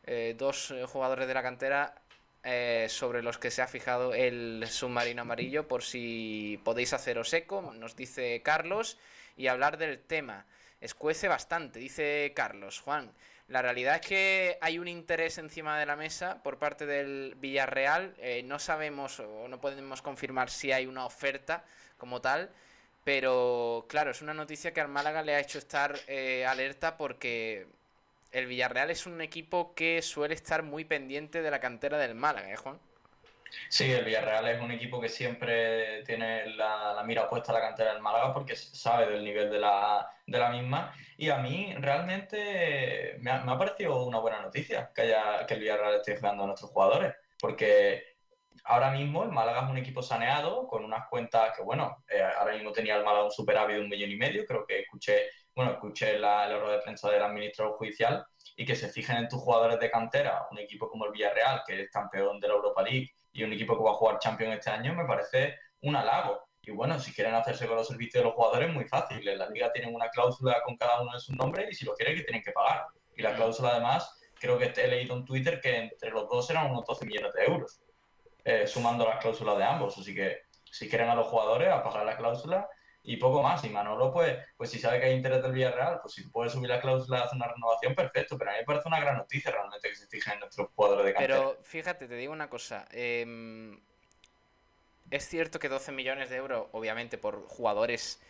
eh, 0.06 0.36
dos 0.38 0.74
jugadores 0.88 1.28
de 1.28 1.34
la 1.34 1.44
cantera 1.44 1.96
sobre 2.88 3.22
los 3.22 3.38
que 3.38 3.52
se 3.52 3.62
ha 3.62 3.68
fijado 3.68 4.16
el 4.16 4.66
submarino 4.68 5.22
amarillo, 5.22 5.68
por 5.68 5.84
si 5.84 6.60
podéis 6.64 6.92
haceros 6.92 7.32
eco, 7.34 7.62
nos 7.78 7.96
dice 7.96 8.42
Carlos, 8.44 8.98
y 9.38 9.46
hablar 9.46 9.78
del 9.78 10.00
tema. 10.00 10.48
Escuece 10.80 11.28
bastante, 11.28 11.78
dice 11.78 12.34
Carlos. 12.36 12.80
Juan, 12.80 13.12
la 13.52 13.62
realidad 13.62 13.96
es 13.96 14.08
que 14.08 14.58
hay 14.62 14.80
un 14.80 14.88
interés 14.88 15.38
encima 15.38 15.78
de 15.78 15.86
la 15.86 15.98
mesa 15.98 16.42
por 16.42 16.58
parte 16.58 16.86
del 16.86 17.36
Villarreal. 17.38 18.16
Eh, 18.18 18.44
no 18.44 18.60
sabemos 18.60 19.20
o 19.20 19.48
no 19.50 19.60
podemos 19.60 20.02
confirmar 20.02 20.50
si 20.50 20.72
hay 20.72 20.86
una 20.86 21.06
oferta 21.06 21.66
como 21.98 22.22
tal. 22.22 22.50
Pero 23.04 23.86
claro, 23.90 24.12
es 24.12 24.22
una 24.22 24.34
noticia 24.34 24.74
que 24.74 24.80
al 24.80 24.88
Málaga 24.88 25.22
le 25.22 25.36
ha 25.36 25.40
hecho 25.40 25.58
estar 25.58 26.00
eh, 26.08 26.46
alerta 26.46 26.98
porque 26.98 27.68
el 28.32 28.46
Villarreal 28.46 28.90
es 28.90 29.06
un 29.06 29.20
equipo 29.20 29.74
que 29.76 30.02
suele 30.02 30.34
estar 30.34 30.64
muy 30.64 30.86
pendiente 30.86 31.42
de 31.42 31.52
la 31.52 31.60
cantera 31.60 31.98
del 31.98 32.16
Málaga, 32.16 32.54
¿eh, 32.54 32.56
Juan? 32.56 32.80
Sí, 33.70 33.92
el 33.92 34.06
Villarreal 34.06 34.48
es 34.48 34.62
un 34.62 34.72
equipo 34.72 35.00
que 35.00 35.10
siempre 35.10 36.04
tiene 36.04 36.48
la, 36.56 37.02
mira 37.06 37.30
puesta 37.30 37.52
a 37.52 37.56
la 37.56 37.62
cantera 37.62 37.94
del 37.94 38.02
Málaga 38.02 38.34
porque 38.34 38.56
sabe 38.56 39.08
del 39.12 39.24
nivel 39.24 39.50
de 39.50 39.60
la, 39.60 40.08
de 40.26 40.40
la 40.40 40.50
misma. 40.50 40.94
Y 41.18 41.30
a 41.30 41.38
mí 41.38 41.74
realmente 41.78 43.18
me 43.20 43.32
ha, 43.32 43.58
parecido 43.58 44.06
una 44.06 44.20
buena 44.20 44.42
noticia 44.42 44.92
que, 44.94 45.14
el 45.50 45.60
Villarreal 45.60 45.96
esté 45.96 46.18
jugando 46.18 46.44
a 46.44 46.48
nuestros 46.48 46.72
jugadores. 46.72 47.14
Porque 47.40 48.16
ahora 48.66 48.92
mismo 48.92 49.24
el 49.24 49.32
Málaga 49.32 49.64
es 49.64 49.70
un 49.70 49.78
equipo 49.78 50.02
saneado 50.02 50.68
con 50.68 50.84
unas 50.86 51.08
cuentas 51.10 51.56
que, 51.56 51.64
bueno, 51.64 52.04
eh, 52.10 52.22
ahora 52.40 52.54
mismo 52.54 52.72
tenía 52.72 52.96
el 52.98 53.04
Málaga 53.04 53.26
un 53.26 53.32
superávit 53.32 53.78
de 53.78 53.82
un 53.82 53.90
millón 53.90 54.12
y 54.12 54.16
medio. 54.18 54.46
Creo 54.46 54.66
que 54.66 54.80
escuché, 54.82 55.30
bueno, 55.56 55.72
escuché 55.72 56.18
la, 56.20 56.46
el 56.46 56.72
de 56.72 56.80
prensa 56.80 57.10
del 57.10 57.24
administrador 57.24 57.76
judicial 57.78 58.26
y 58.56 58.66
que 58.66 58.76
se 58.76 58.90
fijen 58.90 59.18
en 59.18 59.28
tus 59.28 59.40
jugadores 59.40 59.80
de 59.80 59.90
cantera, 59.90 60.48
un 60.52 60.60
equipo 60.60 60.90
como 60.90 61.06
el 61.06 61.12
Villarreal, 61.12 61.64
que 61.66 61.82
es 61.82 61.92
campeón 61.92 62.40
de 62.40 62.48
la 62.48 62.54
Europa 62.56 62.84
League 62.84 63.12
y 63.34 63.44
un 63.44 63.54
equipo 63.54 63.78
que 63.78 63.84
va 63.84 63.92
a 63.92 63.96
jugar 63.96 64.20
Champions 64.20 64.56
este 64.56 64.70
año, 64.70 64.94
me 64.94 65.06
parece 65.06 65.58
un 65.82 65.96
halago. 65.96 66.48
Y 66.64 66.72
bueno, 66.72 67.00
si 67.00 67.12
quieren 67.14 67.34
hacerse 67.34 67.68
con 67.68 67.76
los 67.76 67.88
servicios 67.88 68.22
de 68.22 68.26
los 68.26 68.36
jugadores, 68.36 68.72
muy 68.74 68.86
fácil. 68.86 69.28
En 69.28 69.40
la 69.40 69.50
liga 69.50 69.72
tienen 69.72 69.96
una 69.96 70.10
cláusula 70.10 70.62
con 70.64 70.78
cada 70.78 71.02
uno 71.02 71.14
de 71.14 71.20
sus 71.20 71.36
nombres 71.36 71.68
y 71.72 71.74
si 71.74 71.86
lo 71.86 71.94
quieren, 71.96 72.16
que 72.16 72.24
tienen 72.24 72.44
que 72.44 72.52
pagar. 72.52 72.86
Y 73.16 73.22
la 73.22 73.36
cláusula, 73.36 73.70
además, 73.70 74.20
creo 74.40 74.58
que 74.58 74.72
he 74.76 74.88
leído 74.88 75.16
en 75.16 75.26
Twitter 75.26 75.60
que 75.60 75.76
entre 75.76 76.12
los 76.12 76.30
dos 76.30 76.50
eran 76.50 76.70
unos 76.70 76.86
12 76.86 77.06
millones 77.06 77.34
de 77.34 77.46
euros, 77.46 77.82
eh, 78.44 78.68
sumando 78.68 79.06
las 79.06 79.18
cláusulas 79.20 79.58
de 79.58 79.64
ambos. 79.64 79.98
Así 79.98 80.14
que 80.14 80.42
si 80.64 80.88
quieren 80.88 81.10
a 81.10 81.16
los 81.16 81.28
jugadores, 81.28 81.70
a 81.70 81.84
pagar 81.84 82.06
la 82.06 82.18
cláusula 82.18 82.68
y 83.04 83.18
poco 83.18 83.42
más. 83.42 83.64
Y 83.64 83.70
Manolo, 83.70 84.12
pues, 84.12 84.38
pues 84.56 84.70
si 84.70 84.80
sabe 84.80 85.00
que 85.00 85.08
hay 85.08 85.16
interés 85.16 85.42
del 85.42 85.52
Villarreal, 85.52 86.00
pues 86.02 86.14
si 86.14 86.28
puede 86.30 86.50
subir 86.50 86.70
la 86.70 86.82
cláusula 86.82 87.24
hacer 87.24 87.36
una 87.36 87.48
renovación, 87.48 87.96
perfecto. 87.96 88.38
Pero 88.38 88.52
a 88.52 88.54
mí 88.54 88.60
me 88.60 88.66
parece 88.66 88.88
una 88.88 89.00
gran 89.00 89.18
noticia 89.18 89.52
realmente 89.52 89.90
que 89.90 89.96
se 89.96 90.08
fijen 90.08 90.34
en 90.34 90.40
nuestros 90.42 90.70
jugadores 90.76 91.06
de 91.06 91.14
cantera. 91.14 91.38
Pero 91.38 91.58
fíjate, 91.64 92.08
te 92.08 92.16
digo 92.16 92.34
una 92.34 92.50
cosa. 92.50 92.86
Em, 92.92 93.80
es 95.10 95.28
cierto 95.28 95.60
que 95.60 95.70
12 95.70 95.92
millones 95.92 96.30
de 96.30 96.38
euros, 96.38 96.68
obviamente, 96.72 97.18
por 97.18 97.46
jugadores. 97.48 98.22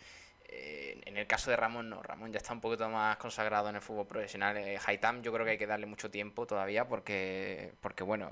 Eh, 0.53 0.99
en 1.05 1.15
el 1.15 1.27
caso 1.27 1.49
de 1.49 1.55
Ramón, 1.55 1.89
no. 1.89 2.01
Ramón 2.01 2.33
ya 2.33 2.37
está 2.37 2.51
un 2.51 2.59
poquito 2.59 2.89
más 2.89 3.15
consagrado 3.17 3.69
en 3.69 3.75
el 3.75 3.81
fútbol 3.81 4.07
profesional. 4.07 4.57
Eh, 4.57 4.77
Haitam, 4.85 5.21
yo 5.21 5.31
creo 5.31 5.45
que 5.45 5.51
hay 5.51 5.57
que 5.57 5.67
darle 5.67 5.85
mucho 5.85 6.11
tiempo 6.11 6.45
todavía 6.45 6.87
porque, 6.87 7.73
porque 7.79 8.03
bueno, 8.03 8.31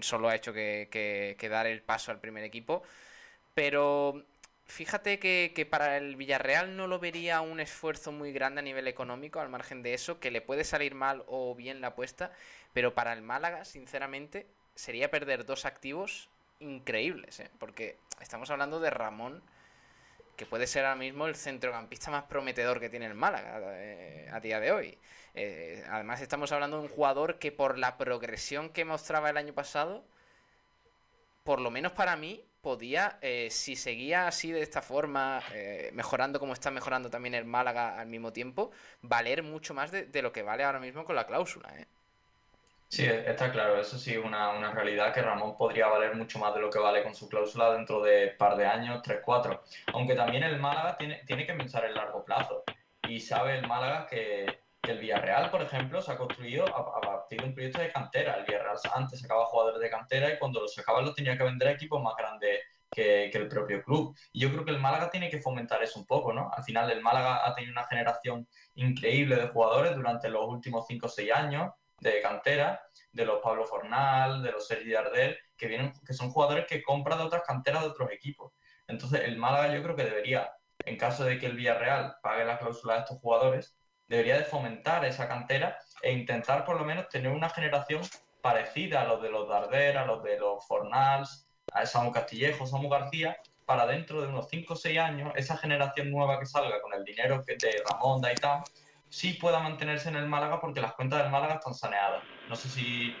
solo 0.00 0.28
ha 0.28 0.34
hecho 0.34 0.52
que 0.52 1.48
dar 1.50 1.66
el 1.66 1.82
paso 1.82 2.10
al 2.10 2.20
primer 2.20 2.44
equipo. 2.44 2.82
Pero 3.54 4.26
fíjate 4.66 5.18
que, 5.18 5.68
para 5.70 5.96
el 5.96 6.16
Villarreal 6.16 6.76
no 6.76 6.86
lo 6.86 6.98
vería 6.98 7.40
un 7.40 7.60
esfuerzo 7.60 8.12
muy 8.12 8.32
grande 8.32 8.60
a 8.60 8.62
nivel 8.62 8.88
económico, 8.88 9.40
al 9.40 9.48
margen 9.48 9.82
de 9.82 9.94
eso, 9.94 10.20
que 10.20 10.30
le 10.30 10.40
puede 10.40 10.64
salir 10.64 10.94
mal 10.94 11.24
o 11.26 11.54
bien 11.54 11.80
la 11.80 11.88
apuesta, 11.88 12.32
pero 12.72 12.94
para 12.94 13.12
el 13.12 13.22
Málaga, 13.22 13.64
sinceramente, 13.64 14.46
sería 14.74 15.10
perder 15.10 15.44
dos 15.44 15.64
activos 15.64 16.28
increíbles, 16.60 17.40
¿eh? 17.40 17.50
porque 17.58 17.98
estamos 18.20 18.50
hablando 18.50 18.80
de 18.80 18.90
Ramón, 18.90 19.42
que 20.36 20.46
puede 20.46 20.66
ser 20.66 20.84
ahora 20.84 20.98
mismo 20.98 21.26
el 21.26 21.36
centrocampista 21.36 22.10
más 22.10 22.24
prometedor 22.24 22.80
que 22.80 22.90
tiene 22.90 23.06
el 23.06 23.14
Málaga 23.14 23.60
eh, 23.76 24.28
a 24.32 24.40
día 24.40 24.58
de 24.60 24.72
hoy. 24.72 24.98
Eh, 25.34 25.84
además 25.88 26.20
estamos 26.20 26.50
hablando 26.52 26.78
de 26.78 26.84
un 26.84 26.88
jugador 26.88 27.38
que 27.38 27.52
por 27.52 27.78
la 27.78 27.96
progresión 27.96 28.70
que 28.70 28.84
mostraba 28.84 29.30
el 29.30 29.36
año 29.36 29.52
pasado, 29.52 30.04
por 31.44 31.60
lo 31.60 31.70
menos 31.70 31.92
para 31.92 32.16
mí, 32.16 32.44
podía, 32.64 33.18
eh, 33.20 33.48
si 33.50 33.76
seguía 33.76 34.26
así 34.26 34.50
de 34.50 34.62
esta 34.62 34.80
forma, 34.80 35.42
eh, 35.52 35.90
mejorando 35.92 36.40
como 36.40 36.54
está 36.54 36.70
mejorando 36.70 37.10
también 37.10 37.34
el 37.34 37.44
Málaga 37.44 38.00
al 38.00 38.08
mismo 38.08 38.32
tiempo, 38.32 38.70
valer 39.02 39.42
mucho 39.42 39.74
más 39.74 39.92
de, 39.92 40.22
lo 40.22 40.32
que 40.32 40.42
vale 40.42 40.64
ahora 40.64 40.80
mismo 40.80 41.04
con 41.04 41.14
la 41.14 41.26
cláusula. 41.26 41.68
¿eh? 41.78 41.86
Sí, 42.88 43.04
está 43.04 43.52
claro, 43.52 43.78
eso 43.78 43.98
sí 43.98 44.16
una, 44.16 44.48
una, 44.48 44.72
realidad 44.72 45.12
que 45.12 45.20
Ramón 45.20 45.58
podría 45.58 45.88
valer 45.88 46.14
mucho 46.14 46.38
más 46.38 46.54
de 46.54 46.62
lo 46.62 46.70
que 46.70 46.78
vale 46.78 47.02
con 47.02 47.14
su 47.14 47.28
cláusula 47.28 47.74
dentro 47.74 48.02
de 48.02 48.30
un 48.30 48.38
par 48.38 48.56
de 48.56 48.64
años, 48.64 49.02
tres, 49.02 49.20
cuatro. 49.22 49.62
Aunque 49.92 50.14
también 50.14 50.42
el 50.42 50.58
Málaga 50.58 50.96
tiene, 50.96 51.22
tiene 51.26 51.46
que 51.46 51.52
pensar 51.52 51.84
en 51.84 51.94
largo 51.94 52.24
plazo. 52.24 52.64
Y 53.06 53.20
sabe 53.20 53.58
el 53.58 53.66
Málaga 53.66 54.06
que 54.06 54.63
el 54.90 54.98
Villarreal, 54.98 55.50
por 55.50 55.62
ejemplo, 55.62 56.02
se 56.02 56.12
ha 56.12 56.16
construido 56.16 56.64
a, 56.66 57.00
partir 57.00 57.40
de 57.40 57.46
un 57.46 57.54
proyecto 57.54 57.80
de 57.80 57.92
cantera. 57.92 58.34
El 58.36 58.44
Villarreal 58.44 58.76
antes 58.94 59.20
sacaba 59.20 59.46
jugadores 59.46 59.80
de 59.80 59.90
cantera 59.90 60.32
y 60.32 60.38
cuando 60.38 60.60
los 60.60 60.74
sacaba 60.74 61.02
los 61.02 61.14
tenía 61.14 61.36
que 61.36 61.44
vender 61.44 61.68
a 61.68 61.72
equipos 61.72 62.02
más 62.02 62.14
grandes 62.16 62.60
que, 62.90 63.30
el 63.32 63.48
propio 63.48 63.82
club. 63.82 64.16
Y 64.32 64.40
yo 64.40 64.50
creo 64.50 64.64
que 64.64 64.70
el 64.70 64.80
Málaga 64.80 65.10
tiene 65.10 65.30
que 65.30 65.40
fomentar 65.40 65.82
eso 65.82 65.98
un 65.98 66.06
poco, 66.06 66.32
¿no? 66.32 66.50
Al 66.52 66.62
final 66.64 66.90
el 66.90 67.02
Málaga 67.02 67.46
ha 67.46 67.54
tenido 67.54 67.72
una 67.72 67.86
generación 67.86 68.48
increíble 68.74 69.36
de 69.36 69.48
jugadores 69.48 69.94
durante 69.94 70.28
los 70.28 70.46
últimos 70.46 70.86
5 70.86 71.06
o 71.06 71.08
6 71.08 71.32
años 71.32 71.72
de 71.98 72.20
cantera, 72.20 72.82
de 73.12 73.24
los 73.24 73.40
Pablo 73.40 73.64
Fornal, 73.64 74.42
de 74.42 74.52
los 74.52 74.66
Sergi 74.66 74.94
Ardel, 74.94 75.38
que, 75.56 75.66
vienen, 75.66 75.92
que 76.06 76.12
son 76.12 76.30
jugadores 76.30 76.66
que 76.66 76.82
compran 76.82 77.18
de 77.18 77.24
otras 77.24 77.42
canteras 77.46 77.82
de 77.82 77.88
otros 77.88 78.10
equipos. 78.12 78.52
Entonces 78.86 79.22
el 79.24 79.36
Málaga 79.38 79.74
yo 79.74 79.82
creo 79.82 79.96
que 79.96 80.04
debería, 80.04 80.52
en 80.84 80.96
caso 80.98 81.24
de 81.24 81.38
que 81.38 81.46
el 81.46 81.56
Villarreal 81.56 82.16
pague 82.22 82.44
la 82.44 82.58
cláusula 82.58 82.94
de 82.94 83.00
estos 83.00 83.18
jugadores, 83.18 83.76
debería 84.08 84.36
de 84.36 84.44
fomentar 84.44 85.04
esa 85.04 85.28
cantera 85.28 85.78
e 86.02 86.12
intentar 86.12 86.64
por 86.64 86.76
lo 86.76 86.84
menos 86.84 87.08
tener 87.08 87.32
una 87.32 87.48
generación 87.48 88.02
parecida 88.40 89.02
a 89.02 89.04
los 89.04 89.22
de 89.22 89.30
los 89.30 89.48
Darder, 89.48 89.96
a 89.96 90.04
los 90.04 90.22
de 90.22 90.38
los 90.38 90.66
Fornals, 90.66 91.48
a 91.72 91.86
Samu 91.86 92.12
Castillejo, 92.12 92.66
Samu 92.66 92.88
García, 92.88 93.38
para 93.64 93.86
dentro 93.86 94.20
de 94.20 94.28
unos 94.28 94.48
5 94.50 94.74
o 94.74 94.76
6 94.76 94.98
años, 94.98 95.32
esa 95.36 95.56
generación 95.56 96.10
nueva 96.10 96.38
que 96.38 96.46
salga 96.46 96.82
con 96.82 96.92
el 96.92 97.04
dinero 97.04 97.42
que 97.44 97.56
de 97.56 97.82
Ramón, 97.90 98.20
Daitán, 98.20 98.62
sí 99.08 99.34
pueda 99.34 99.60
mantenerse 99.60 100.10
en 100.10 100.16
el 100.16 100.26
Málaga 100.26 100.60
porque 100.60 100.80
las 100.80 100.92
cuentas 100.94 101.22
del 101.22 101.30
Málaga 101.30 101.54
están 101.54 101.74
saneadas. 101.74 102.22
No 102.48 102.56
sé 102.56 102.68
si, 102.68 103.16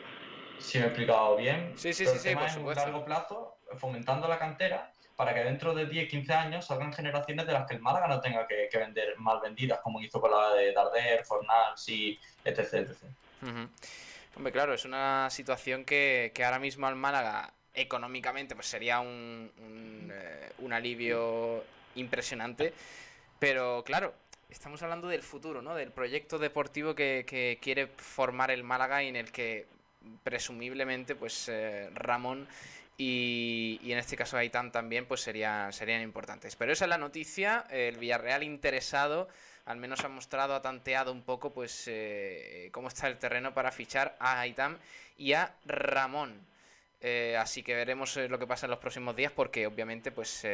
si 0.58 0.78
me 0.78 0.84
he 0.84 0.88
explicado 0.88 1.36
bien. 1.36 1.72
Sí, 1.76 1.94
sí, 1.94 2.04
sí, 2.04 2.18
sí, 2.18 2.34
por 2.34 2.50
supuesto. 2.50 2.82
a 2.82 2.84
largo 2.86 3.04
plazo, 3.06 3.56
fomentando 3.78 4.28
la 4.28 4.38
cantera 4.38 4.92
para 5.16 5.32
que 5.32 5.44
dentro 5.44 5.74
de 5.74 5.86
10, 5.86 6.08
15 6.08 6.32
años 6.32 6.66
salgan 6.66 6.92
generaciones 6.92 7.46
de 7.46 7.52
las 7.52 7.66
que 7.66 7.74
el 7.74 7.80
Málaga 7.80 8.08
no 8.08 8.20
tenga 8.20 8.46
que, 8.46 8.68
vender 8.76 9.16
mal 9.18 9.40
vendidas, 9.40 9.80
como 9.80 10.00
hizo 10.00 10.20
con 10.20 10.30
la 10.30 10.54
de 10.54 10.72
Darder, 10.72 11.24
Fornals 11.24 11.88
y 11.88 12.18
etc. 12.44 12.58
etc. 12.74 12.90
Hombre, 14.36 14.52
claro, 14.52 14.74
es 14.74 14.84
una 14.84 15.30
situación 15.30 15.84
que, 15.84 16.32
ahora 16.44 16.58
mismo 16.58 16.86
al 16.86 16.96
Málaga 16.96 17.52
económicamente 17.72 18.54
pues 18.54 18.66
sería 18.66 19.00
un, 19.00 19.50
eh, 20.12 20.52
un, 20.58 20.72
alivio 20.72 21.64
impresionante, 21.96 22.72
pero 23.38 23.82
claro, 23.84 24.14
estamos 24.48 24.82
hablando 24.82 25.08
del 25.08 25.22
futuro, 25.22 25.60
¿no? 25.62 25.74
Del 25.74 25.90
proyecto 25.90 26.38
deportivo 26.38 26.94
que, 26.94 27.58
quiere 27.60 27.88
formar 27.88 28.50
el 28.50 28.62
Málaga 28.62 29.02
y 29.02 29.08
en 29.08 29.16
el 29.16 29.32
que 29.32 29.66
presumiblemente 30.22 31.14
pues 31.14 31.48
eh, 31.48 31.88
Ramón 31.94 32.46
y, 32.96 33.80
en 33.84 33.98
este 33.98 34.16
caso 34.16 34.36
Aitán 34.36 34.70
también 34.70 35.06
pues 35.06 35.20
serían, 35.20 35.72
serían 35.72 36.02
importantes. 36.02 36.56
Pero 36.56 36.72
esa 36.72 36.84
es 36.84 36.88
la 36.88 36.98
noticia, 36.98 37.66
el 37.70 37.96
Villarreal 37.98 38.42
interesado, 38.42 39.28
al 39.66 39.78
menos 39.78 40.04
ha 40.04 40.08
mostrado, 40.08 40.54
ha 40.54 40.62
tanteado 40.62 41.10
un 41.12 41.22
poco 41.22 41.52
pues 41.52 41.84
eh, 41.88 42.68
cómo 42.72 42.88
está 42.88 43.08
el 43.08 43.18
terreno 43.18 43.52
para 43.52 43.72
fichar 43.72 44.16
a 44.20 44.40
Aitán 44.40 44.78
y 45.18 45.32
a 45.32 45.54
Ramón. 45.66 46.38
Eh, 47.00 47.36
así 47.38 47.62
que 47.62 47.74
veremos 47.74 48.16
eh, 48.16 48.28
lo 48.28 48.38
que 48.38 48.46
pasa 48.46 48.66
en 48.66 48.70
los 48.70 48.78
próximos 48.78 49.14
días 49.16 49.32
porque 49.32 49.66
obviamente 49.66 50.10
pues 50.10 50.46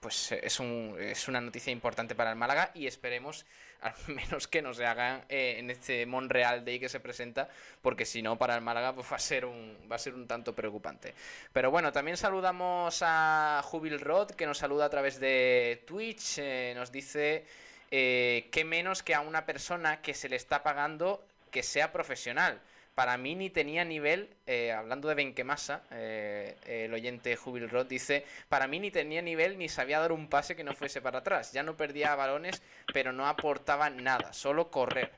pues 0.00 0.32
es, 0.32 0.60
un, 0.60 0.96
es 0.98 1.28
una 1.28 1.40
noticia 1.40 1.72
importante 1.72 2.14
para 2.14 2.30
el 2.30 2.36
Málaga 2.36 2.70
y 2.74 2.86
esperemos 2.86 3.46
al 3.80 3.94
menos 4.14 4.48
que 4.48 4.62
no 4.62 4.74
se 4.74 4.86
hagan 4.86 5.24
eh, 5.28 5.56
en 5.58 5.70
este 5.70 6.06
Monreal 6.06 6.64
Day 6.64 6.78
que 6.78 6.88
se 6.88 7.00
presenta, 7.00 7.48
porque 7.82 8.04
si 8.04 8.22
no, 8.22 8.38
para 8.38 8.54
el 8.54 8.60
Málaga 8.60 8.94
pues 8.94 9.10
va 9.10 9.16
a 9.16 9.20
ser 9.20 9.44
un, 9.44 9.76
va 9.90 9.96
a 9.96 9.98
ser 9.98 10.14
un 10.14 10.26
tanto 10.26 10.54
preocupante. 10.54 11.14
Pero 11.52 11.70
bueno, 11.70 11.92
también 11.92 12.16
saludamos 12.16 13.02
a 13.02 13.60
Jubil 13.64 14.00
Rod, 14.00 14.30
que 14.32 14.46
nos 14.46 14.58
saluda 14.58 14.86
a 14.86 14.90
través 14.90 15.20
de 15.20 15.82
Twitch, 15.86 16.38
eh, 16.38 16.72
nos 16.76 16.92
dice 16.92 17.44
eh, 17.90 18.48
que 18.52 18.64
menos 18.64 19.02
que 19.02 19.14
a 19.14 19.20
una 19.20 19.46
persona 19.46 20.00
que 20.00 20.14
se 20.14 20.28
le 20.28 20.36
está 20.36 20.62
pagando 20.62 21.24
que 21.50 21.62
sea 21.62 21.92
profesional 21.92 22.60
para 23.00 23.16
mí 23.16 23.34
ni 23.34 23.48
tenía 23.48 23.82
nivel, 23.82 24.28
eh, 24.46 24.72
hablando 24.72 25.08
de 25.08 25.14
Benquemasa, 25.14 25.84
eh, 25.90 26.54
el 26.66 26.92
oyente 26.92 27.34
Jubil 27.34 27.70
Roth 27.70 27.88
dice, 27.88 28.26
para 28.50 28.66
mí 28.66 28.78
ni 28.78 28.90
tenía 28.90 29.22
nivel 29.22 29.56
ni 29.56 29.70
sabía 29.70 29.98
dar 30.00 30.12
un 30.12 30.28
pase 30.28 30.54
que 30.54 30.62
no 30.64 30.74
fuese 30.74 31.00
para 31.00 31.20
atrás. 31.20 31.50
Ya 31.52 31.62
no 31.62 31.78
perdía 31.78 32.14
balones, 32.14 32.62
pero 32.92 33.10
no 33.14 33.26
aportaba 33.26 33.88
nada, 33.88 34.34
solo 34.34 34.70
correr, 34.70 35.12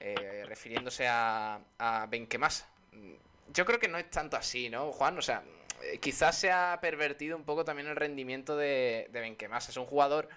eh, 0.00 0.42
refiriéndose 0.48 1.06
a, 1.06 1.60
a 1.78 2.06
Benquemasa. 2.06 2.68
Yo 3.54 3.64
creo 3.64 3.78
que 3.78 3.86
no 3.86 3.98
es 3.98 4.10
tanto 4.10 4.36
así, 4.36 4.68
¿no, 4.68 4.90
Juan? 4.90 5.16
O 5.16 5.22
sea, 5.22 5.44
quizás 6.00 6.36
se 6.36 6.50
ha 6.50 6.76
pervertido 6.80 7.36
un 7.36 7.44
poco 7.44 7.64
también 7.64 7.86
el 7.86 7.94
rendimiento 7.94 8.56
de, 8.56 9.06
de 9.08 9.20
Benquemasa. 9.20 9.70
Es 9.70 9.76
un 9.76 9.86
jugador 9.86 10.28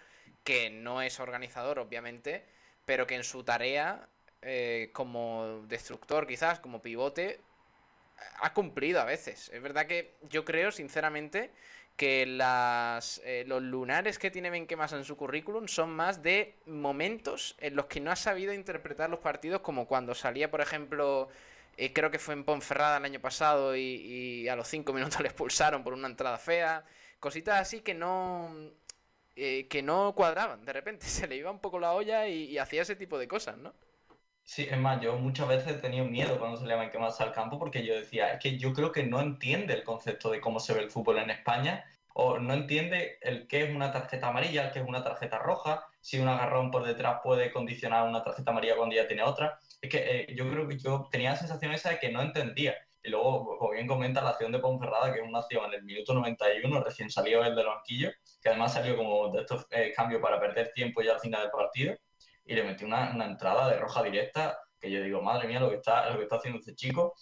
que 0.43 0.69
no 0.69 1.01
es 1.01 1.19
organizador, 1.19 1.79
obviamente, 1.79 2.45
pero 2.85 3.07
que 3.07 3.15
en 3.15 3.23
su 3.23 3.43
tarea 3.43 4.09
eh, 4.45 4.89
como 4.93 5.63
destructor, 5.67 6.27
quizás, 6.27 6.59
como 6.59 6.81
pivote, 6.81 7.41
ha 8.41 8.53
cumplido 8.53 9.01
a 9.01 9.05
veces. 9.05 9.49
Es 9.53 9.61
verdad 9.61 9.87
que 9.87 10.15
yo 10.29 10.45
creo, 10.45 10.71
sinceramente, 10.71 11.51
que 11.95 12.25
las, 12.25 13.21
eh, 13.23 13.43
los 13.47 13.61
lunares 13.61 14.17
que 14.17 14.31
tiene 14.31 14.49
Benquemasa 14.49 14.97
en 14.97 15.05
su 15.05 15.15
currículum 15.15 15.67
son 15.67 15.91
más 15.91 16.23
de 16.23 16.55
momentos 16.65 17.55
en 17.59 17.75
los 17.75 17.85
que 17.85 17.99
no 17.99 18.11
ha 18.11 18.15
sabido 18.15 18.53
interpretar 18.53 19.09
los 19.09 19.19
partidos, 19.19 19.61
como 19.61 19.87
cuando 19.87 20.15
salía, 20.15 20.49
por 20.49 20.61
ejemplo, 20.61 21.29
eh, 21.77 21.93
creo 21.93 22.11
que 22.11 22.19
fue 22.19 22.33
en 22.33 22.43
Ponferrada 22.43 22.97
el 22.97 23.05
año 23.05 23.19
pasado 23.19 23.75
y, 23.75 24.47
a 24.47 24.55
los 24.55 24.67
cinco 24.67 24.93
minutos 24.93 25.19
le 25.21 25.27
expulsaron 25.27 25.83
por 25.83 25.93
una 25.93 26.07
entrada 26.07 26.37
fea. 26.37 26.85
Cositas 27.19 27.61
así 27.61 27.81
que 27.81 27.93
no, 27.93 28.53
eh, 29.35 29.67
que 29.69 29.81
no 29.81 30.13
cuadraban. 30.15 30.65
De 30.65 30.73
repente 30.73 31.05
se 31.07 31.27
le 31.27 31.35
iba 31.35 31.51
un 31.51 31.59
poco 31.59 31.79
la 31.79 31.93
olla 31.93 32.27
y 32.27 32.57
hacía 32.57 32.81
ese 32.81 32.95
tipo 32.95 33.17
de 33.19 33.27
cosas, 33.27 33.57
¿no? 33.57 33.73
Sí, 34.45 34.67
es 34.69 34.77
más, 34.77 35.01
yo 35.01 35.17
muchas 35.17 35.47
veces 35.47 35.67
he 35.73 35.79
tenido 35.79 36.05
miedo 36.05 36.37
cuando 36.37 36.57
se 36.57 36.65
le 36.65 36.75
va 36.75 36.89
más 36.99 37.19
al 37.21 37.31
campo 37.33 37.57
porque 37.57 37.85
yo 37.85 37.95
decía, 37.95 38.33
es 38.33 38.39
que 38.39 38.57
yo 38.57 38.73
creo 38.73 38.91
que 38.91 39.03
no 39.03 39.21
entiende 39.21 39.73
el 39.73 39.83
concepto 39.83 40.29
de 40.29 40.41
cómo 40.41 40.59
se 40.59 40.73
ve 40.73 40.81
el 40.81 40.91
fútbol 40.91 41.19
en 41.19 41.29
España 41.31 41.85
o 42.13 42.37
no 42.39 42.53
entiende 42.53 43.17
el 43.21 43.47
qué 43.47 43.63
es 43.63 43.75
una 43.75 43.91
tarjeta 43.91 44.27
amarilla, 44.27 44.65
el 44.65 44.71
qué 44.73 44.79
es 44.79 44.85
una 44.87 45.03
tarjeta 45.03 45.39
roja, 45.39 45.87
si 46.01 46.19
un 46.19 46.27
agarrón 46.27 46.71
por 46.71 46.85
detrás 46.85 47.21
puede 47.23 47.51
condicionar 47.51 48.07
una 48.07 48.23
tarjeta 48.23 48.51
amarilla 48.51 48.75
cuando 48.75 48.95
ya 48.95 49.07
tiene 49.07 49.23
otra. 49.23 49.59
Es 49.81 49.89
que 49.89 49.97
eh, 49.97 50.35
yo 50.35 50.49
creo 50.49 50.67
que 50.67 50.77
yo 50.77 51.07
tenía 51.11 51.31
la 51.31 51.37
sensación 51.37 51.71
esa 51.73 51.89
de 51.91 51.99
que 51.99 52.11
no 52.11 52.21
entendía. 52.21 52.75
Y 53.01 53.09
luego, 53.09 53.57
como 53.57 53.71
bien 53.71 53.87
comenta, 53.87 54.21
la 54.21 54.31
acción 54.31 54.51
de 54.51 54.59
Ponferrada, 54.59 55.13
que 55.13 55.21
es 55.21 55.27
una 55.27 55.39
acción 55.39 55.65
en 55.65 55.73
el 55.73 55.83
minuto 55.83 56.13
91, 56.13 56.83
recién 56.83 57.09
salió 57.09 57.43
el 57.43 57.55
del 57.55 57.65
banquillo, 57.65 58.11
que 58.41 58.49
además 58.49 58.73
salió 58.73 58.95
como 58.95 59.29
de 59.29 59.41
estos 59.41 59.65
eh, 59.71 59.93
cambios 59.95 60.21
para 60.21 60.39
perder 60.39 60.71
tiempo 60.73 61.01
ya 61.01 61.13
al 61.13 61.19
final 61.19 61.41
del 61.41 61.51
partido 61.51 61.95
y 62.45 62.55
le 62.55 62.63
metí 62.63 62.83
una, 62.83 63.11
una, 63.13 63.25
entrada 63.25 63.69
de 63.69 63.77
roja 63.77 64.03
directa 64.03 64.59
que 64.79 64.91
yo 64.91 65.01
digo, 65.01 65.21
madre 65.21 65.47
mía, 65.47 65.61
lo 65.61 65.69
que 65.69 65.77
está, 65.77 66.09
lo 66.09 66.17
que 66.17 66.23
está 66.23 66.35
haciendo 66.35 66.59
este 66.59 66.75
chico. 66.75 67.15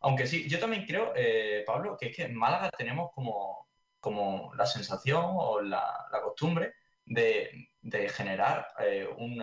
Aunque 0.00 0.26
sí, 0.26 0.48
yo 0.48 0.60
también 0.60 0.86
creo, 0.86 1.12
eh, 1.16 1.64
Pablo, 1.66 1.96
que 1.98 2.06
es 2.06 2.16
que 2.16 2.22
en 2.22 2.34
Málaga 2.34 2.70
tenemos 2.70 3.10
como, 3.12 3.68
como 3.98 4.52
la 4.54 4.66
sensación 4.66 5.24
o 5.26 5.60
la, 5.60 6.06
la 6.12 6.22
costumbre 6.22 6.74
de, 7.04 7.70
de 7.80 8.08
generar 8.08 8.68
eh, 8.80 9.08
un, 9.16 9.42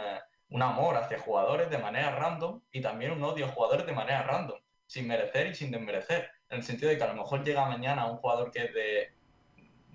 un, 0.49 0.61
amor 0.61 0.95
hacia 0.97 1.19
jugadores 1.19 1.69
de 1.69 1.77
manera 1.77 2.15
random 2.15 2.61
y 2.71 2.81
también 2.81 3.11
un 3.11 3.23
odio 3.23 3.45
a 3.45 3.49
jugadores 3.49 3.85
de 3.85 3.93
manera 3.93 4.23
random, 4.23 4.59
sin 4.85 5.07
merecer 5.07 5.47
y 5.47 5.55
sin 5.55 5.71
desmerecer. 5.71 6.29
En 6.49 6.59
el 6.59 6.63
sentido 6.63 6.89
de 6.89 6.97
que 6.97 7.03
a 7.03 7.13
lo 7.13 7.21
mejor 7.21 7.43
llega 7.43 7.67
mañana 7.67 8.09
un 8.09 8.17
jugador 8.17 8.51
que 8.51 8.65
es 8.65 8.73
de, 8.73 9.13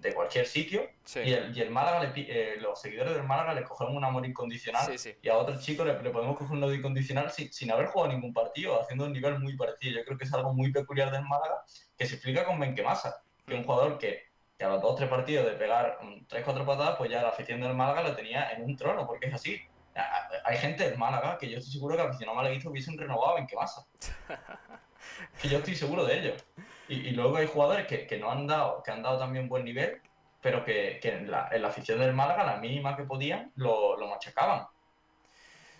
de 0.05 0.13
cualquier 0.13 0.47
sitio 0.47 0.87
sí. 1.03 1.21
y, 1.21 1.33
el, 1.33 1.57
y, 1.57 1.63
el, 1.63 1.71
Málaga, 1.71 2.05
le, 2.05 2.13
eh, 2.17 2.57
los 2.61 2.79
seguidores 2.79 3.15
del 3.15 3.25
Málaga 3.25 3.55
le 3.55 3.65
cogemos 3.65 3.95
un 3.95 4.05
amor 4.05 4.27
incondicional 4.27 4.85
sí, 4.87 4.99
sí. 4.99 5.17
y 5.23 5.31
a 5.31 5.37
otros 5.39 5.65
chicos 5.65 5.87
le, 5.87 6.01
le, 6.03 6.11
podemos 6.11 6.37
coger 6.37 6.59
un 6.59 6.63
odio 6.63 6.75
incondicional 6.75 7.31
sin, 7.31 7.51
sin, 7.51 7.73
haber 7.73 7.87
jugado 7.87 8.13
ningún 8.13 8.35
partido, 8.35 8.79
haciendo 8.79 9.07
un 9.07 9.15
nivel 9.15 9.39
muy 9.39 9.57
parecido. 9.57 9.97
Yo 9.97 10.05
creo 10.05 10.19
que 10.19 10.25
es 10.25 10.35
algo 10.35 10.53
muy 10.53 10.71
peculiar 10.71 11.11
del 11.11 11.23
Málaga 11.23 11.65
que 11.97 12.05
se 12.05 12.17
explica 12.17 12.45
con 12.45 12.61
Benquemasa, 12.61 13.23
que 13.47 13.55
es 13.55 13.61
un 13.61 13.65
jugador 13.65 13.97
que, 13.97 14.25
que 14.59 14.65
a 14.65 14.69
los 14.69 14.83
dos 14.83 14.93
o 14.93 14.95
tres 14.95 15.09
partidos 15.09 15.47
de 15.47 15.53
pegar 15.53 15.99
tres 16.29 16.45
cuatro 16.45 16.67
patadas, 16.67 16.97
pues 16.99 17.11
ya 17.11 17.23
la 17.23 17.31
afición 17.31 17.63
del 17.63 17.73
Málaga 17.73 18.03
lo 18.03 18.15
tenía 18.15 18.51
en 18.51 18.63
un 18.63 18.77
trono, 18.77 19.07
porque 19.07 19.29
es 19.29 19.35
así. 19.35 19.59
Hay 20.45 20.59
gente 20.59 20.87
del 20.91 20.99
Málaga 20.99 21.39
que 21.39 21.49
yo 21.49 21.57
estoy 21.57 21.73
seguro 21.73 21.97
que 21.97 22.03
el 22.03 22.09
aficionado 22.09 22.37
malaguista 22.37 22.69
hubiesen 22.69 22.99
renovado 22.99 23.31
a 23.31 23.35
Benquemasa. 23.37 23.87
que 25.41 25.49
yo 25.49 25.59
estoy 25.59 25.75
seguro 25.75 26.05
de 26.05 26.19
ello. 26.19 26.35
Y, 26.89 27.11
luego 27.13 27.37
hay 27.37 27.47
jugadores 27.47 27.87
que, 27.87 28.07
que, 28.07 28.19
no 28.19 28.31
han 28.31 28.47
dado, 28.47 28.83
que 28.83 28.91
han 28.91 29.03
dado 29.03 29.19
también 29.19 29.49
buen 29.49 29.65
nivel, 29.65 30.01
pero 30.43 30.65
que, 30.65 30.99
que 31.01 31.09
en, 31.11 31.31
la, 31.31 31.49
en, 31.51 31.63
la, 31.63 31.69
afición 31.69 31.99
del 31.99 32.13
Málaga, 32.13 32.45
la 32.45 32.57
mínima 32.57 32.97
que 32.97 33.05
podían, 33.05 33.51
lo, 33.57 33.97
lo 33.97 34.09
machacaban. 34.09 34.67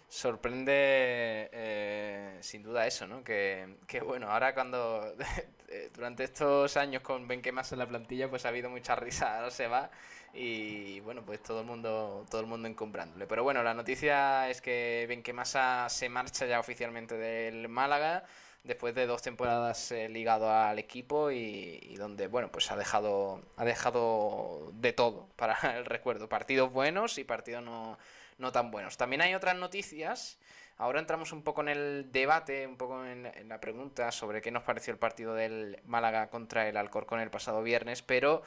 Sorprende 0.09 1.51
eh, 1.53 2.39
sin 2.41 2.63
duda 2.63 2.87
eso, 2.87 3.07
¿no? 3.07 3.25
Que, 3.25 3.79
que 3.87 4.01
bueno, 4.01 4.31
ahora 4.31 4.55
cuando 4.55 5.15
durante 5.95 6.25
estos 6.25 6.77
años 6.77 7.03
con 7.03 7.27
Benquemas 7.27 7.73
en 7.73 7.81
la 7.81 7.87
plantilla, 7.87 8.31
pues 8.31 8.47
ha 8.47 8.51
habido 8.51 8.71
mucha 8.71 8.95
risa, 8.95 9.39
ahora 9.39 9.51
se 9.51 9.67
va 9.67 9.91
y 10.33 11.01
bueno, 11.01 11.23
pues 11.25 11.43
todo 11.43 11.61
el 11.61 11.67
mundo 11.67 12.25
todo 12.31 12.41
el 12.41 12.47
mundo 12.47 12.69
encombrándole. 12.69 13.27
Pero 13.27 13.43
bueno, 13.43 13.63
la 13.63 13.75
noticia 13.75 14.49
es 14.49 14.61
que 14.61 15.05
Benquemasa 15.09 15.89
se 15.89 16.09
marcha 16.09 16.47
ya 16.47 16.61
oficialmente 16.61 17.17
del 17.17 17.69
Málaga 17.69 18.25
después 18.65 18.95
de 18.95 19.07
dos 19.07 19.23
temporadas 19.23 19.93
eh, 19.93 20.09
ligado 20.09 20.51
al 20.51 20.79
equipo 20.79 21.31
y, 21.31 21.95
donde 21.97 22.27
bueno 22.27 22.51
pues 22.51 22.71
ha 22.71 22.77
dejado 22.77 23.43
ha 23.57 23.65
dejado 23.65 24.73
de 24.75 24.93
todo 24.93 25.29
para 25.37 25.57
el 25.77 25.85
recuerdo. 25.85 26.29
Partidos 26.29 26.73
buenos 26.73 27.19
y 27.19 27.25
partidos 27.25 27.63
no, 27.63 27.99
no 28.39 28.53
tan 28.53 28.71
buenos. 28.71 28.97
También 28.97 29.23
hay 29.23 29.35
otras 29.35 29.57
noticias. 29.57 30.39
Ahora 30.77 30.99
entramos 30.99 31.31
un 31.33 31.43
poco 31.43 31.61
en 31.61 31.69
el 31.69 32.11
debate 32.11 32.67
un 32.67 32.77
poco 32.77 33.05
en, 33.05 33.31
la 33.49 33.61
pregunta 33.61 34.11
sobre 34.11 34.43
qué 34.43 34.51
nos 34.51 34.65
pareció 34.65 34.93
el 34.93 34.99
partido 34.99 35.35
del 35.35 35.81
Málaga 35.85 36.29
contra 36.31 36.69
el 36.69 36.77
Alcorcón 36.77 37.21
el 37.21 37.31
pasado 37.31 37.63
viernes 37.63 38.03
pero 38.03 38.43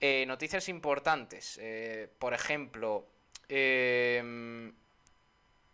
eh, 0.00 0.24
noticias 0.26 0.68
importantes. 0.68 1.58
Eh, 1.62 2.08
por 2.18 2.34
ejemplo 2.34 3.06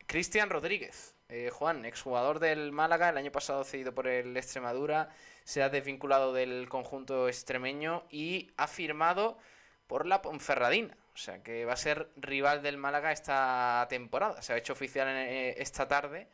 Cristian 0.07 0.51
Rodríguez 0.51 1.16
eh, 1.29 1.51
Juan, 1.51 1.85
exjugador 1.85 2.39
del 2.39 2.73
Málaga, 2.73 3.09
el 3.09 3.17
año 3.17 3.33
pasado 3.33 3.65
cedido 3.65 3.95
por 3.95 4.07
el 4.07 4.37
Extremadura, 4.37 5.09
se 5.45 5.63
ha 5.63 5.69
desvinculado 5.69 6.33
del 6.33 6.69
conjunto 6.69 7.29
extremeño 7.29 8.05
y 8.11 8.53
ha 8.57 8.67
firmado 8.69 9.39
por 9.87 10.07
la 10.07 10.23
Ponferradina. 10.23 10.97
O 11.15 11.19
sea 11.19 11.43
que 11.43 11.65
va 11.65 11.73
a 11.73 11.77
ser 11.77 12.11
rival 12.17 12.63
del 12.63 12.77
Málaga 12.77 13.11
esta 13.11 13.87
temporada. 13.89 14.43
Se 14.43 14.53
ha 14.53 14.57
hecho 14.57 14.75
oficial 14.75 15.09
en, 15.09 15.17
eh, 15.17 15.55
esta 15.59 15.89
tarde 15.89 16.29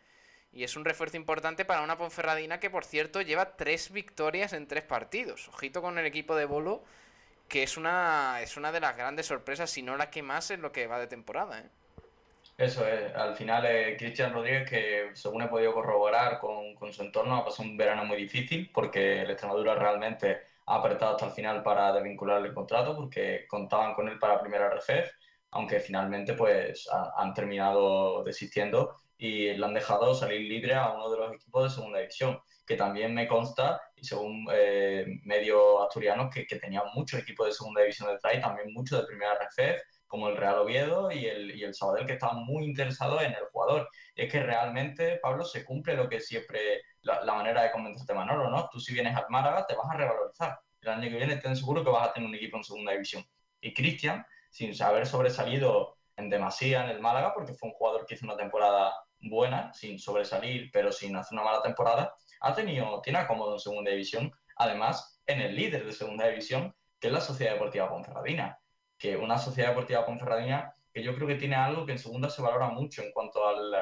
y 0.53 0.65
es 0.65 0.77
un 0.77 0.85
refuerzo 0.85 1.17
importante 1.17 1.65
para 1.65 1.83
una 1.83 1.97
Ponferradina 1.97 2.61
que, 2.61 2.69
por 2.69 2.85
cierto, 2.85 3.23
lleva 3.23 3.57
tres 3.57 3.93
victorias 3.93 4.53
en 4.53 4.67
tres 4.67 4.85
partidos. 4.85 5.49
Ojito 5.49 5.81
con 5.81 5.99
el 5.99 6.07
equipo 6.07 6.37
de 6.37 6.45
Bolo, 6.45 6.85
que 7.49 7.63
es 7.63 7.77
una, 7.77 8.41
es 8.43 8.57
una 8.57 8.73
de 8.73 8.81
las 8.81 8.97
grandes 8.97 9.27
sorpresas, 9.27 9.71
si 9.71 9.83
no 9.83 9.97
la 9.97 10.11
que 10.11 10.23
más 10.23 10.51
en 10.51 10.63
lo 10.63 10.73
que 10.73 10.87
va 10.87 10.99
de 10.99 11.07
temporada. 11.07 11.61
¿eh? 11.61 11.71
Eso 12.57 12.87
es, 12.87 13.15
al 13.15 13.35
final 13.35 13.65
eh, 13.67 13.97
Cristian 13.99 14.33
Rodríguez, 14.33 14.69
que 14.69 15.11
según 15.15 15.43
he 15.43 15.49
podido 15.49 15.73
corroborar 15.73 16.39
con, 16.39 16.75
con, 16.75 16.93
su 16.93 17.03
entorno, 17.03 17.37
ha 17.37 17.45
pasado 17.45 17.69
un 17.69 17.77
verano 17.77 18.05
muy 18.05 18.17
difícil 18.19 18.71
porque 18.73 19.23
el 19.23 19.31
Extremadura 19.31 19.75
realmente 19.75 20.43
ha 20.67 20.77
apretado 20.77 21.13
hasta 21.13 21.27
el 21.27 21.33
final 21.33 21.63
para 21.63 21.93
desvincular 21.93 22.45
el 22.45 22.55
contrato 22.55 22.95
porque 22.95 23.47
contaban 23.49 23.95
con 23.95 24.09
él 24.09 24.19
para 24.19 24.41
primera 24.41 24.71
RFEF, 24.71 25.11
aunque 25.51 25.81
finalmente 25.81 26.35
pues 26.35 26.89
ha, 26.93 27.13
han 27.17 27.35
terminado 27.35 28.23
desistiendo 28.23 28.97
y 29.17 29.55
le 29.55 29.65
han 29.65 29.75
dejado 29.75 30.15
salir 30.15 30.41
libre 30.43 30.75
a 30.75 30.91
uno 30.93 31.11
de 31.11 31.17
los 31.17 31.33
equipos 31.35 31.65
de 31.65 31.71
segunda 31.71 31.99
división, 32.01 32.41
que 32.67 32.77
también 32.77 33.15
me 33.15 33.29
consta, 33.29 33.81
y 33.97 34.05
según 34.05 34.47
eh, 34.53 35.07
medios 35.25 35.83
asturianos, 35.85 36.33
que, 36.33 36.47
que 36.47 36.57
tenían 36.57 36.85
muchos 36.95 37.21
equipos 37.21 37.47
de 37.47 37.53
segunda 37.53 37.83
división 37.83 38.09
detrás 38.11 38.35
y 38.35 38.41
también 38.41 38.73
muchos 38.73 39.01
de 39.01 39.07
primera 39.07 39.35
RFEF, 39.35 39.81
como 40.13 40.29
el 40.29 40.37
Real 40.37 40.59
Oviedo 40.59 41.11
y 41.11 41.25
el, 41.25 41.57
y 41.57 41.65
el 41.65 41.73
Sabadell, 41.73 42.05
que 42.05 42.13
estaban 42.13 42.45
muy 42.45 42.67
interesados 42.67 43.23
en 43.23 43.31
el 43.33 43.47
jugador. 43.51 43.89
Y 44.15 44.25
es 44.25 44.31
que 44.31 44.43
realmente, 44.43 45.19
Pablo, 45.23 45.43
se 45.43 45.65
cumple 45.65 45.97
lo 45.97 46.07
que 46.07 46.21
siempre, 46.21 46.83
la, 47.01 47.25
la, 47.25 47.33
manera 47.33 47.63
de 47.63 47.71
convencerte 47.71 48.13
Manolo, 48.13 48.51
¿no? 48.51 48.69
Tú 48.71 48.79
si 48.79 48.93
vienes 48.93 49.17
al 49.17 49.25
Málaga 49.31 49.67
te 49.67 49.75
vas 49.75 49.87
a 49.91 49.97
revalorizar. 49.97 50.61
El 50.83 50.91
año 50.91 51.09
que 51.09 51.17
viene 51.17 51.37
ten 51.39 51.57
seguro 51.57 51.83
que 51.83 51.89
vas 51.89 52.11
a 52.11 52.13
tener 52.13 52.29
un 52.29 52.35
equipo 52.35 52.59
en 52.59 52.63
segunda 52.63 52.93
división. 52.93 53.25
Y 53.63 53.73
Cristian, 53.73 54.27
sin 54.51 54.75
haber 54.83 55.07
sobresalido 55.07 55.97
en 56.19 56.29
demasía 56.29 56.85
en 56.85 56.91
el 56.91 57.01
Málaga, 57.01 57.33
porque 57.33 57.55
fue 57.55 57.71
un 57.71 57.75
jugador 57.75 58.05
que 58.05 58.15
hizo 58.15 58.27
una 58.27 58.37
temporada 58.37 58.93
buena, 59.19 59.73
sin 59.73 59.99
sobresalir, 59.99 60.69
pero 60.75 60.93
sin 60.93 61.17
hacer 61.17 61.39
una 61.39 61.45
mala 61.45 61.63
temporada, 61.63 62.15
ha 62.41 62.55
tenido, 62.55 63.01
tiene 63.01 63.21
acomodo 63.21 63.55
en 63.55 63.61
segunda 63.61 63.91
división, 63.91 64.31
además 64.57 65.23
en 65.27 65.41
el 65.41 65.57
líder 65.57 65.87
de 65.87 65.93
segunda 65.93 66.27
división, 66.27 66.77
que 67.01 67.07
es 67.07 67.15
la 67.15 67.23
Sociedad 67.23 67.55
Deportiva 67.55 67.89
Ponferradina 67.89 68.59
que 69.03 69.17
una 69.17 69.37
sociedad 69.37 69.71
deportiva 69.71 70.07
ponferradina 70.07 70.73
que 70.95 71.03
yo 71.03 71.13
creo 71.17 71.27
que 71.27 71.35
tiene 71.35 71.57
algo 71.57 71.85
que 71.85 71.91
en 71.91 71.99
segunda 71.99 72.31
se 72.31 72.41
valora 72.41 72.69
mucho 72.69 73.03
en 73.03 73.11
cuanto 73.11 73.45
al, 73.49 73.75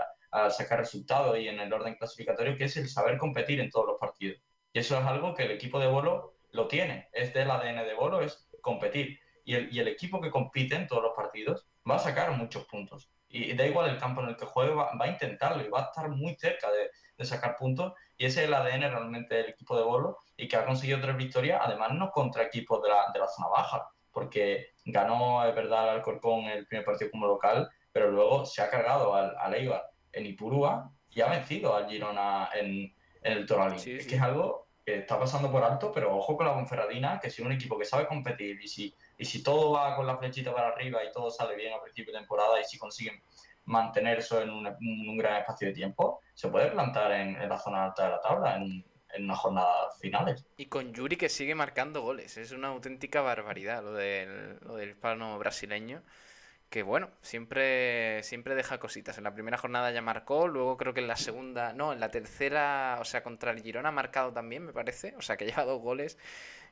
sacar 0.51 0.79
resultados 0.79 1.37
y 1.39 1.47
en 1.47 1.61
el 1.61 1.71
orden 1.71 1.97
clasificatorio, 1.97 2.57
que 2.57 2.65
es 2.65 2.77
el 2.79 2.89
saber 2.89 3.19
competir 3.19 3.61
en 3.61 3.69
todos 3.69 3.87
los 3.87 4.01
partidos. 4.01 4.41
Y 4.73 4.79
eso 4.79 4.99
es 4.99 5.05
algo 5.05 5.35
que 5.35 5.43
el 5.43 5.51
equipo 5.51 5.79
de 5.79 5.89
Bolo 5.89 6.37
lo 6.53 6.69
tiene, 6.69 7.09
es 7.13 7.35
del 7.35 7.51
ADN 7.51 7.85
de 7.85 7.95
Bolo, 7.95 8.23
es 8.23 8.49
competir. 8.63 9.19
Y 9.45 9.57
el, 9.57 9.75
y 9.75 9.81
el 9.81 9.89
equipo 9.89 10.23
que 10.23 10.31
compite 10.31 10.77
en 10.77 10.87
todos 10.87 11.03
los 11.03 11.13
partidos 11.15 11.67
va 11.89 11.97
a 11.97 11.99
sacar 11.99 12.31
muchos 12.39 12.65
puntos. 12.65 13.11
y 13.29 13.53
da 13.55 13.67
igual 13.67 13.91
el 13.91 13.99
campo 13.99 14.23
en 14.23 14.29
el 14.29 14.37
que 14.37 14.47
juegue, 14.47 14.73
va, 14.73 14.93
a 14.99 15.09
intentarlo 15.09 15.63
y 15.63 15.69
va 15.69 15.81
a 15.81 15.85
estar 15.87 16.09
muy 16.09 16.35
cerca 16.37 16.69
de, 16.71 17.27
sacar 17.27 17.57
puntos. 17.59 17.93
Y 18.17 18.25
ese 18.25 18.41
es 18.41 18.47
el 18.47 18.55
ADN 18.55 18.83
realmente 18.83 19.35
del 19.35 19.51
equipo 19.51 19.77
de 19.77 19.83
Bolo 19.83 20.17
y 20.37 20.49
que 20.49 20.57
ha 20.57 20.65
conseguido 20.65 21.01
tres 21.01 21.17
victorias, 21.17 21.61
además 21.63 21.93
no 21.93 22.11
contra 22.11 22.45
equipos 22.45 22.81
de 22.83 22.89
la, 22.89 23.11
de 23.13 23.19
la 23.19 23.29
zona 23.29 23.49
baja, 23.49 23.91
porque 24.13 24.73
ganó, 24.85 25.45
es 25.47 25.55
verdad, 25.55 25.89
al 25.89 25.97
Alcorcón 25.97 26.45
el 26.47 26.67
primer 26.67 26.85
partido 26.85 27.11
como 27.11 27.27
local, 27.27 27.71
pero 27.93 28.11
luego 28.11 28.47
se 28.47 28.63
ha 28.63 28.71
cargado 28.71 29.15
al, 29.15 29.37
al 29.39 29.55
Eibar 29.55 29.91
en 30.13 30.27
Ipurúa 30.27 30.91
y 31.11 31.21
ha 31.21 31.29
vencido 31.29 31.75
al 31.75 31.89
Girona 31.89 32.51
en, 32.55 32.95
el 33.23 33.47
Toralín. 33.47 33.77
es 33.77 34.07
que 34.07 34.17
es 34.17 34.23
algo 34.23 34.69
que 34.85 35.01
está 35.01 35.19
pasando 35.19 35.51
por 35.51 35.63
alto, 35.63 35.93
pero 35.93 36.17
ojo 36.17 36.37
con 36.37 36.47
la 36.47 36.55
Conferradina, 36.55 37.21
que 37.21 37.31
si 37.31 37.43
un 37.43 37.53
equipo 37.53 37.79
que 37.79 37.85
sabe 37.85 38.07
competir 38.07 38.59
y 38.63 38.69
si, 38.69 38.95
y 39.19 39.25
si 39.27 39.43
todo 39.43 39.73
va 39.73 39.95
con 39.95 40.07
la 40.07 40.17
flechita 40.17 40.55
para 40.55 40.69
arriba 40.69 41.05
y 41.05 41.13
todo 41.13 41.31
sale 41.31 41.55
bien 41.55 41.75
a 41.75 41.83
principio 41.83 42.13
de 42.13 42.21
temporada 42.21 42.59
y 42.61 42.65
si 42.65 42.79
consiguen 42.79 43.21
mantener 43.67 44.19
eso 44.19 44.41
en 44.41 44.51
un, 44.51 45.17
gran 45.19 45.41
espacio 45.41 45.69
de 45.69 45.75
tiempo, 45.75 46.21
se 46.35 46.49
puede 46.49 46.71
plantar 46.71 47.13
en, 47.13 47.49
la 47.49 47.59
zona 47.59 47.85
alta 47.85 48.05
de 48.05 48.11
la 48.11 48.21
tabla 48.21 48.57
en, 48.57 48.85
en 49.15 49.25
unas 49.25 49.39
jornadas 49.39 49.99
finales. 49.99 50.45
Y 50.57 50.67
con 50.67 50.93
Yuri 50.93 51.17
que 51.17 51.29
sigue 51.29 51.55
marcando 51.55 52.03
goles, 52.03 52.37
es 52.37 52.53
una 52.53 52.69
auténtica 52.69 53.21
barbaridad 53.21 53.83
lo 53.83 53.93
del, 53.93 54.59
lo 54.61 54.77
del 54.77 54.91
hispano 54.91 55.39
brasileño 55.39 56.03
que 56.71 56.85
bueno, 56.85 57.11
siempre, 57.21 58.23
siempre 58.23 58.55
deja 58.55 58.79
cositas. 58.79 59.19
En 59.19 59.25
la 59.25 59.35
primera 59.35 59.59
jornada 59.59 59.91
ya 59.91 60.03
marcó, 60.03 60.47
luego 60.47 60.77
creo 60.77 60.95
que 60.95 61.01
en 61.01 61.09
la 61.09 61.17
segunda, 61.17 61.73
no, 61.73 61.93
en 61.93 61.99
la 61.99 62.11
tercera, 62.13 62.99
o 63.01 63.05
sea, 63.05 63.25
contra 63.25 63.51
el 63.51 63.61
Girona 63.61 63.89
ha 63.89 63.93
marcado 63.93 64.33
también, 64.33 64.65
me 64.65 64.73
parece, 64.73 65.15
o 65.17 65.23
sea, 65.23 65.37
que 65.37 65.47
lleva 65.47 65.65
dos 65.65 65.83
goles 65.83 66.17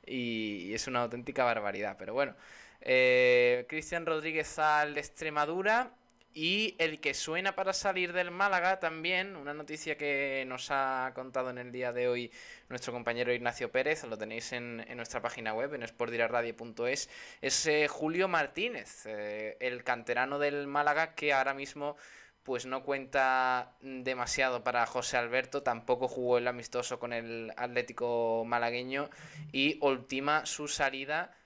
y, 0.07 0.72
es 0.72 0.87
una 0.87 1.03
auténtica 1.03 1.44
barbaridad. 1.44 1.96
Pero 1.98 2.14
bueno, 2.14 2.37
eh, 2.81 3.66
Cristian 3.68 4.07
Rodríguez 4.07 4.59
al 4.61 4.96
Extremadura 4.96 5.90
y 6.35 6.77
el 6.79 7.01
que 7.01 7.14
suena 7.14 7.55
para 7.55 7.73
salir 7.73 8.12
del 8.12 8.31
Málaga 8.31 8.79
también, 8.79 9.37
una 9.37 9.55
noticia 9.55 9.97
que 9.97 10.45
nos 10.47 10.71
ha 10.71 11.12
contado 11.14 11.51
en 11.51 11.59
el 11.59 11.73
día 11.73 11.93
de 11.93 12.09
hoy 12.09 12.31
nuestro 12.69 12.93
compañero 12.93 13.33
Ignacio 13.33 13.71
Pérez, 13.71 14.05
lo 14.05 14.19
tenéis 14.19 14.53
en, 14.53 14.85
nuestra 14.97 15.21
página 15.21 15.55
web, 15.55 15.75
en 15.75 15.87
sportdiraradio.es, 15.87 17.09
es 17.41 17.67
eh, 17.67 17.88
Julio 17.88 18.29
Martínez, 18.29 19.07
eh, 19.07 19.57
el 19.61 19.85
canterano 19.85 20.38
del 20.38 20.67
Málaga 20.67 21.14
que 21.14 21.33
ahora 21.33 21.55
mismo 21.55 21.97
pues 22.43 22.64
no 22.64 22.83
cuenta 22.83 23.77
demasiado 23.83 24.64
para 24.64 24.87
José 24.87 25.19
Alberto, 25.19 25.62
tampoco 25.62 26.09
jugó 26.09 26.38
el 26.38 26.49
amistoso 26.49 26.99
con 26.99 27.12
el 27.12 27.53
Atlético 27.59 28.43
malagueño 28.47 29.11
y 29.53 29.79
ultima 29.83 30.47
su 30.47 30.67
salida 30.67 31.38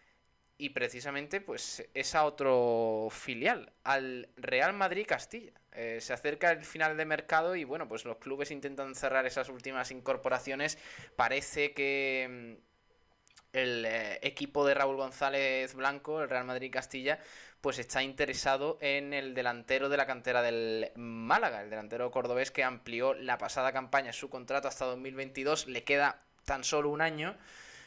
y 0.63 0.69
precisamente 0.69 1.41
pues 1.41 1.85
es 1.93 2.15
a 2.15 2.25
otro 2.25 3.09
filial, 3.11 3.73
al 3.83 4.29
Real 4.37 4.73
Madrid 4.73 5.05
Castilla. 5.09 5.51
Eh, 5.73 5.99
se 6.01 6.13
acerca 6.13 6.53
el 6.53 6.65
final 6.65 6.97
de 6.97 7.05
mercado 7.05 7.57
y 7.57 7.65
bueno, 7.65 7.89
pues 7.89 8.05
los 8.05 8.19
clubes 8.19 8.53
intentan 8.53 8.95
cerrar 8.95 9.27
esas 9.27 9.49
últimas 9.49 9.91
incorporaciones. 9.91 10.79
Parece 11.17 11.75
que 11.75 12.29
mm, 12.31 13.57
el 13.57 13.85
eh, 13.85 14.21
equipo 14.23 14.65
de 14.65 14.75
Raúl 14.75 14.95
González 14.95 15.75
Blanco, 15.75 16.23
el 16.23 16.31
Real 16.31 16.45
Madrid 16.45 16.71
Castilla, 16.73 17.19
pues 17.61 17.81
está 17.81 18.05
interesado 18.05 18.79
en 18.81 19.15
el 19.15 19.35
delantero 19.35 19.89
de 19.89 19.97
la 19.97 20.07
cantera 20.07 20.43
del 20.43 20.93
Málaga, 20.95 21.63
el 21.63 21.71
delantero 21.71 22.13
cordobés 22.13 22.53
que 22.53 22.63
amplió 22.63 23.15
la 23.15 23.37
pasada 23.37 23.73
campaña 23.73 24.13
su 24.13 24.31
contrato 24.31 24.69
hasta 24.69 24.85
2022, 24.85 25.67
le 25.67 25.83
queda 25.83 26.23
tan 26.45 26.63
solo 26.63 26.91
un 26.91 27.01
año 27.01 27.37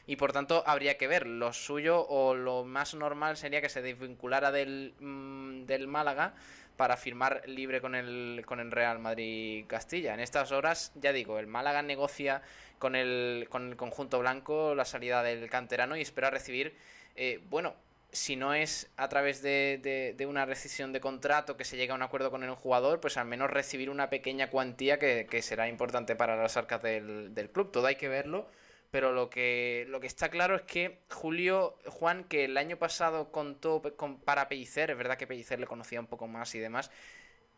y 0.08 0.16
por 0.16 0.32
tanto 0.34 0.64
habría 0.66 0.98
que 0.98 1.08
ver. 1.08 1.28
Lo 1.28 1.54
suyo 1.54 2.06
o 2.08 2.36
lo 2.36 2.64
más 2.64 2.94
normal 2.94 3.38
sería 3.38 3.62
que 3.62 3.70
se 3.70 3.82
desvinculara 3.82 4.52
del, 4.52 4.94
mm, 5.00 5.66
del 5.66 5.88
Málaga 5.88 6.34
para 6.78 6.98
firmar 6.98 7.42
libre 7.48 7.82
con 7.82 7.96
el, 7.96 8.44
con 8.46 8.60
el 8.60 8.72
Real 8.72 9.00
Madrid 9.00 9.66
Castilla. 9.68 10.14
En 10.14 10.20
estas 10.20 10.52
horas, 10.52 10.92
ya 10.96 11.14
digo, 11.14 11.40
el 11.40 11.48
Málaga 11.48 11.82
negocia 11.82 12.42
con 12.80 12.96
el, 12.96 13.48
con 13.50 13.70
el 13.70 13.78
conjunto 13.78 14.20
blanco 14.20 14.76
la 14.76 14.86
salida 14.86 15.24
del 15.24 15.50
canterano 15.50 15.96
y 15.96 16.02
espera 16.02 16.30
recibir, 16.30 16.76
eh, 17.16 17.40
bueno, 17.50 17.76
si 18.12 18.36
no 18.36 18.54
es 18.54 18.90
a 18.98 19.10
través 19.10 19.42
de, 19.42 20.14
de, 20.18 20.26
una 20.26 20.46
rescisión 20.46 20.94
de 20.94 21.02
contrato 21.02 21.58
que 21.58 21.66
se 21.66 21.76
llega 21.76 21.94
a 21.94 21.98
un 21.98 22.02
acuerdo 22.02 22.32
con 22.32 22.44
el 22.44 22.52
jugador, 22.52 23.02
pues 23.02 23.18
al 23.18 23.26
menos 23.26 23.50
recibir 23.50 23.90
una 23.90 24.10
pequeña 24.10 24.50
cuantía 24.50 25.00
que, 25.00 25.28
que 25.30 25.42
será 25.42 25.68
importante 25.68 26.16
para 26.16 26.38
las 26.38 26.56
arcas 26.56 26.82
del, 26.82 27.34
del 27.34 27.50
club. 27.50 27.72
Todo 27.72 27.88
hay 27.88 27.96
que 27.96 28.08
verlo 28.08 28.48
pero 28.96 29.12
lo 29.12 29.30
que, 29.30 29.86
lo 29.90 30.00
que 30.00 30.08
está 30.08 30.30
claro 30.30 30.56
es 30.56 30.62
que 30.62 31.02
Julio, 31.12 31.76
Juan, 31.86 32.24
que 32.24 32.46
el 32.46 32.56
año 32.56 32.78
pasado 32.78 33.30
contó 33.30 33.82
con, 33.98 34.22
para 34.22 34.48
Pellicer, 34.48 34.90
es 34.90 34.98
verdad 34.98 35.18
que 35.18 35.28
Pellicer 35.28 35.60
le 35.60 35.68
conocía 35.68 36.00
un 36.00 36.08
poco 36.08 36.28
más 36.28 36.56
y 36.56 36.60
demás, 36.60 36.90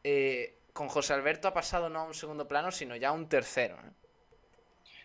eh, 0.04 0.58
con 0.74 0.88
José 0.88 1.14
Alberto 1.14 1.48
ha 1.48 1.54
pasado 1.54 1.90
no 1.90 2.00
a 2.00 2.04
un 2.06 2.16
segundo 2.16 2.48
plano, 2.48 2.72
sino 2.72 2.96
ya 2.96 3.10
a 3.10 3.12
un 3.12 3.30
tercero. 3.30 3.76
¿eh? 3.76 3.92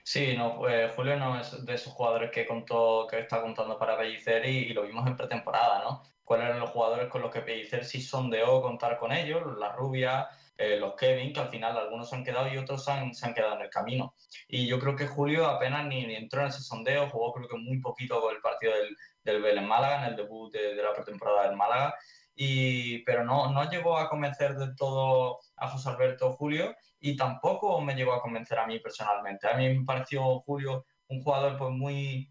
Sí, 0.05 0.35
no, 0.35 0.57
pues 0.57 0.90
Julio 0.92 1.18
no 1.18 1.38
es 1.38 1.66
de 1.66 1.75
esos 1.75 1.92
jugadores 1.92 2.31
que 2.31 2.47
contó, 2.47 3.07
que 3.11 3.18
está 3.18 3.42
contando 3.42 3.79
para 3.79 3.99
Pellicer 3.99 4.42
y, 4.47 4.73
lo 4.73 4.85
vimos 4.85 5.07
en 5.07 5.18
pretemporada, 5.18 5.81
¿no? 5.81 6.03
¿Cuáles 6.25 6.47
eran 6.47 6.61
los 6.61 6.71
jugadores 6.71 7.09
con 7.09 7.21
los 7.21 7.31
que 7.31 7.42
Pellicer 7.42 7.85
sí 7.85 8.01
sondeó 8.01 8.62
contar 8.62 8.97
con 8.97 9.12
ellos? 9.12 9.59
La 9.59 9.73
Rubia, 9.73 10.31
eh, 10.62 10.77
los 10.77 10.94
Kevin, 10.94 11.33
que 11.33 11.40
al 11.40 11.48
final 11.48 11.77
algunos 11.77 12.09
se 12.09 12.14
han 12.14 12.22
quedado 12.22 12.46
y 12.46 12.57
otros 12.57 12.88
han, 12.88 13.12
se 13.14 13.27
han, 13.27 13.35
quedado 13.35 13.57
en 13.57 13.62
el 13.62 13.70
camino. 13.70 14.14
Y 14.46 14.68
yo 14.68 14.79
creo 14.79 14.94
que 14.94 15.09
Julio 15.09 15.46
apenas 15.46 15.87
ni, 15.87 16.14
entró 16.14 16.42
en 16.42 16.48
ese 16.48 16.61
sondeo, 16.61 17.11
jugó 17.11 17.33
creo 17.33 17.48
que 17.48 17.57
muy 17.57 17.81
poquito 17.81 18.20
con 18.20 18.33
el 18.33 18.40
partido 18.40 18.72
del, 18.75 18.96
del 19.42 19.59
en 19.59 19.66
Málaga, 19.66 20.07
en 20.07 20.11
el 20.11 20.16
debut 20.16 20.53
de, 20.53 20.77
la 20.77 20.92
pretemporada 20.94 21.48
del 21.48 21.57
Málaga, 21.57 21.96
y, 22.37 23.01
pero 23.01 23.25
no, 23.25 23.51
no 23.51 23.68
llegó 23.68 23.98
a 23.98 24.09
convencer 24.09 24.55
del 24.55 24.77
todo 24.77 25.40
a 25.57 25.68
José 25.68 25.88
Alberto 25.88 26.33
Julio 26.35 26.77
y 27.01 27.16
tampoco 27.16 27.81
me 27.81 27.96
llegó 27.96 28.12
a 28.12 28.22
convencer 28.22 28.61
a 28.61 28.66
mí 28.66 28.79
personalmente. 28.79 29.48
A 29.48 29.57
mí 29.57 29.68
me 29.68 29.85
pareció 29.85 30.40
Julio 30.42 30.87
un 31.09 31.22
jugador 31.22 31.59
pues 31.59 31.72
muy 31.72 32.31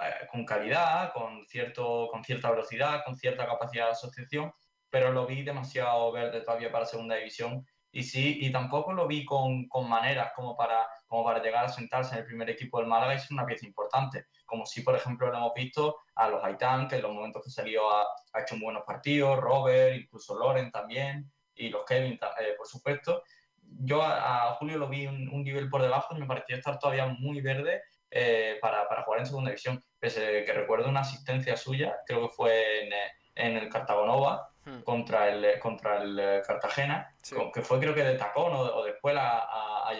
eh, 0.00 0.26
con 0.32 0.46
calidad, 0.46 1.12
con, 1.12 1.44
cierto, 1.46 2.08
con 2.10 2.24
cierta 2.24 2.50
velocidad, 2.50 3.02
con 3.04 3.16
cierta 3.16 3.46
capacidad 3.46 3.86
de 3.86 3.92
asociación, 3.92 4.50
pero 4.96 5.12
lo 5.12 5.26
vi 5.26 5.42
demasiado 5.42 6.10
verde 6.10 6.40
todavía 6.40 6.72
para 6.72 6.86
segunda 6.86 7.16
división. 7.16 7.66
Y 7.92 8.02
sí, 8.02 8.38
y 8.40 8.50
tampoco 8.50 8.94
lo 8.94 9.06
vi 9.06 9.26
con, 9.26 9.68
con, 9.68 9.86
maneras 9.86 10.32
como 10.34 10.56
para, 10.56 10.86
como 11.06 11.22
para 11.22 11.42
llegar 11.42 11.66
a 11.66 11.68
sentarse 11.68 12.14
en 12.14 12.20
el 12.20 12.24
primer 12.24 12.48
equipo 12.48 12.78
del 12.78 12.86
Málaga 12.86 13.14
y 13.14 13.18
ser 13.18 13.32
una 13.32 13.44
pieza 13.44 13.66
importante, 13.66 14.24
como 14.46 14.64
si 14.64 14.80
por 14.80 14.96
ejemplo 14.96 15.30
lo 15.30 15.36
hemos 15.36 15.52
visto 15.52 15.98
a 16.14 16.30
los 16.30 16.42
Haitán, 16.42 16.88
que 16.88 16.96
en 16.96 17.02
los 17.02 17.12
momentos 17.12 17.44
que 17.44 17.50
salió 17.50 17.90
ha, 17.90 18.06
ha 18.32 18.40
hecho 18.40 18.56
buenos 18.58 18.84
partidos, 18.86 19.38
Robert, 19.38 19.96
incluso 19.96 20.34
Loren 20.34 20.70
también, 20.70 21.30
y 21.54 21.68
los 21.68 21.84
Kevin, 21.84 22.14
eh, 22.14 22.54
por 22.56 22.66
supuesto. 22.66 23.22
Yo 23.60 24.02
a, 24.02 24.54
Julio 24.54 24.78
lo 24.78 24.88
vi 24.88 25.06
un, 25.06 25.44
nivel 25.44 25.68
por 25.68 25.82
debajo 25.82 26.16
y 26.16 26.20
me 26.20 26.26
pareció 26.26 26.56
estar 26.56 26.78
todavía 26.78 27.04
muy 27.04 27.42
verde 27.42 27.82
eh, 28.10 28.56
para, 28.62 28.88
para, 28.88 29.02
jugar 29.02 29.20
en 29.20 29.26
segunda 29.26 29.50
división, 29.50 29.84
pese 29.98 30.42
que 30.42 30.52
recuerdo 30.54 30.88
una 30.88 31.00
asistencia 31.00 31.54
suya, 31.58 31.98
creo 32.06 32.22
que 32.22 32.34
fue 32.34 32.86
en, 32.86 32.92
en 33.34 33.56
el 33.58 33.68
Cartagonova, 33.68 34.55
Hmm. 34.66 34.82
contra 34.82 35.28
el, 35.28 35.60
contra 35.60 36.02
el 36.02 36.18
eh, 36.18 36.42
Cartagena, 36.44 37.14
que 37.54 37.62
fue 37.62 37.78
creo 37.78 37.94
que 37.94 38.02
de 38.02 38.16
tacón 38.16 38.52
o, 38.52 38.82
después 38.82 39.16
a, 39.16 39.38
a, 39.38 39.90
a 39.90 39.94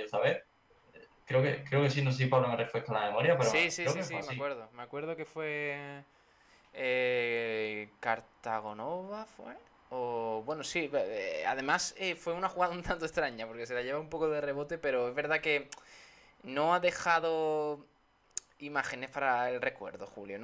Creo 1.24 1.42
que, 1.42 1.64
creo 1.64 1.82
que 1.82 1.90
sí, 1.90 2.02
no 2.02 2.12
sé 2.12 2.18
si 2.18 2.26
Pablo 2.26 2.48
me 2.48 2.56
refresca 2.56 2.92
la 2.92 3.06
memoria, 3.06 3.36
pero. 3.36 3.50
Sí, 3.50 3.70
sí, 3.70 3.86
sí, 3.88 4.02
sí, 4.02 4.14
me 4.14 4.34
acuerdo. 4.34 4.68
Me 4.72 4.82
acuerdo 4.82 5.16
que 5.16 5.24
fue. 5.24 6.02
Eh, 6.72 7.88
Cartagonova, 8.00 9.24
¿fue? 9.24 9.56
O, 9.90 10.42
bueno, 10.44 10.62
sí, 10.62 10.90
eh, 10.92 11.44
además 11.46 11.94
eh, 11.96 12.16
fue 12.16 12.32
una 12.32 12.48
jugada 12.48 12.74
un 12.74 12.82
tanto 12.82 13.04
extraña 13.06 13.46
porque 13.46 13.66
se 13.66 13.74
la 13.74 13.82
lleva 13.82 13.98
un 13.98 14.08
poco 14.08 14.28
de 14.28 14.40
rebote, 14.40 14.78
pero 14.78 15.08
es 15.08 15.14
verdad 15.14 15.40
que 15.40 15.68
no 16.42 16.74
ha 16.74 16.80
dejado 16.80 17.86
imágenes 18.58 19.10
para 19.10 19.50
el 19.50 19.60
recuerdo, 19.60 20.06
Julio. 20.06 20.38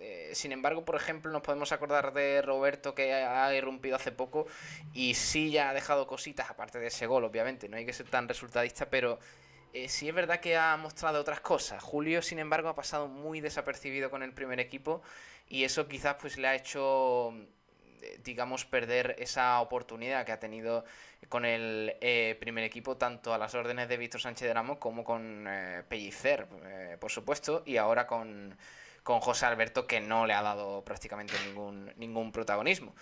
Eh, 0.00 0.30
sin 0.34 0.52
embargo, 0.52 0.84
por 0.84 0.96
ejemplo, 0.96 1.30
nos 1.30 1.42
podemos 1.42 1.72
acordar 1.72 2.12
de 2.12 2.42
Roberto 2.42 2.94
que 2.94 3.12
ha 3.12 3.54
irrumpido 3.54 3.96
hace 3.96 4.12
poco 4.12 4.46
y 4.94 5.14
sí 5.14 5.50
ya 5.50 5.70
ha 5.70 5.74
dejado 5.74 6.06
cositas, 6.06 6.50
aparte 6.50 6.78
de 6.78 6.86
ese 6.86 7.06
gol, 7.06 7.24
obviamente, 7.24 7.68
no 7.68 7.76
hay 7.76 7.86
que 7.86 7.92
ser 7.92 8.08
tan 8.08 8.28
resultadista, 8.28 8.88
pero 8.88 9.18
eh, 9.74 9.88
sí 9.88 10.08
es 10.08 10.14
verdad 10.14 10.40
que 10.40 10.56
ha 10.56 10.76
mostrado 10.76 11.20
otras 11.20 11.40
cosas. 11.40 11.82
Julio, 11.82 12.22
sin 12.22 12.38
embargo, 12.38 12.68
ha 12.68 12.74
pasado 12.74 13.08
muy 13.08 13.40
desapercibido 13.40 14.10
con 14.10 14.22
el 14.22 14.32
primer 14.32 14.60
equipo 14.60 15.02
y 15.48 15.64
eso 15.64 15.88
quizás 15.88 16.16
pues 16.20 16.38
le 16.38 16.48
ha 16.48 16.54
hecho 16.54 17.34
digamos, 18.22 18.64
perder 18.64 19.16
esa 19.18 19.60
oportunidad 19.60 20.24
que 20.24 20.32
ha 20.32 20.40
tenido 20.40 20.84
con 21.28 21.44
el 21.44 21.96
eh, 22.00 22.36
primer 22.40 22.64
equipo, 22.64 22.96
tanto 22.96 23.34
a 23.34 23.38
las 23.38 23.54
órdenes 23.54 23.88
de 23.88 23.96
Víctor 23.96 24.20
Sánchez 24.20 24.48
de 24.48 24.54
Ramos 24.54 24.78
como 24.78 25.04
con 25.04 25.46
eh, 25.48 25.82
Pellicer, 25.88 26.46
eh, 26.64 26.96
por 27.00 27.10
supuesto, 27.10 27.62
y 27.66 27.76
ahora 27.76 28.06
con, 28.06 28.56
con, 29.02 29.20
José 29.20 29.46
Alberto, 29.46 29.86
que 29.86 30.00
no 30.00 30.26
le 30.26 30.34
ha 30.34 30.42
dado 30.42 30.84
prácticamente 30.84 31.34
ningún, 31.46 31.92
ningún 31.96 32.32
protagonismo. 32.32 32.94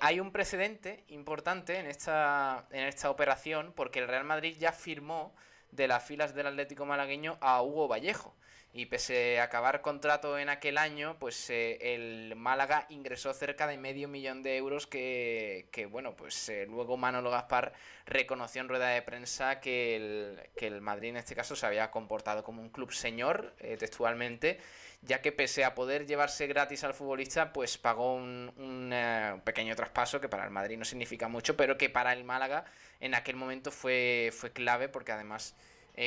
hay 0.00 0.20
un 0.20 0.32
precedente 0.32 1.04
importante 1.08 1.78
en 1.78 1.86
esta, 1.86 2.66
en 2.70 2.84
esta 2.84 3.10
operación, 3.10 3.72
porque 3.76 4.00
el 4.00 4.08
Real 4.08 4.24
Madrid 4.24 4.56
ya 4.58 4.72
firmó 4.72 5.34
de 5.70 5.88
las 5.88 6.02
filas 6.02 6.34
del 6.34 6.46
Atlético 6.46 6.86
malagueño 6.86 7.38
a 7.40 7.62
Hugo 7.62 7.88
Vallejo. 7.88 8.34
Y 8.72 8.86
pese 8.86 9.40
a 9.40 9.44
acabar 9.44 9.80
contrato 9.80 10.38
en 10.38 10.48
aquel 10.48 10.78
año, 10.78 11.16
pues 11.18 11.50
eh, 11.50 11.94
el 11.94 12.36
Málaga 12.36 12.86
ingresó 12.88 13.34
cerca 13.34 13.66
de 13.66 13.76
medio 13.76 14.06
millón 14.06 14.44
de 14.44 14.56
euros 14.56 14.86
que, 14.86 15.66
que 15.72 15.86
bueno, 15.86 16.14
pues 16.14 16.48
eh, 16.48 16.66
luego 16.68 16.96
Manolo 16.96 17.32
Gaspar 17.32 17.72
reconoció 18.06 18.60
en 18.60 18.68
rueda 18.68 18.86
de 18.90 19.02
prensa 19.02 19.58
que 19.58 19.96
el, 19.96 20.40
que 20.56 20.68
el 20.68 20.80
Madrid 20.82 21.08
en 21.08 21.16
este 21.16 21.34
caso 21.34 21.56
se 21.56 21.66
había 21.66 21.90
comportado 21.90 22.44
como 22.44 22.62
un 22.62 22.68
club 22.68 22.92
señor, 22.92 23.56
eh, 23.58 23.76
textualmente, 23.76 24.60
ya 25.02 25.20
que 25.20 25.32
pese 25.32 25.64
a 25.64 25.74
poder 25.74 26.06
llevarse 26.06 26.46
gratis 26.46 26.84
al 26.84 26.94
futbolista, 26.94 27.52
pues 27.52 27.76
pagó 27.76 28.14
un, 28.14 28.52
un, 28.56 28.92
un 28.92 29.40
pequeño 29.40 29.74
traspaso 29.74 30.20
que 30.20 30.28
para 30.28 30.44
el 30.44 30.50
Madrid 30.50 30.78
no 30.78 30.84
significa 30.84 31.26
mucho, 31.26 31.56
pero 31.56 31.76
que 31.76 31.90
para 31.90 32.12
el 32.12 32.22
Málaga 32.22 32.64
en 33.00 33.16
aquel 33.16 33.34
momento 33.34 33.72
fue, 33.72 34.30
fue 34.32 34.52
clave 34.52 34.88
porque 34.88 35.10
además 35.10 35.56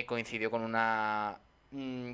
coincidió 0.08 0.50
con 0.50 0.64
una 0.64 1.40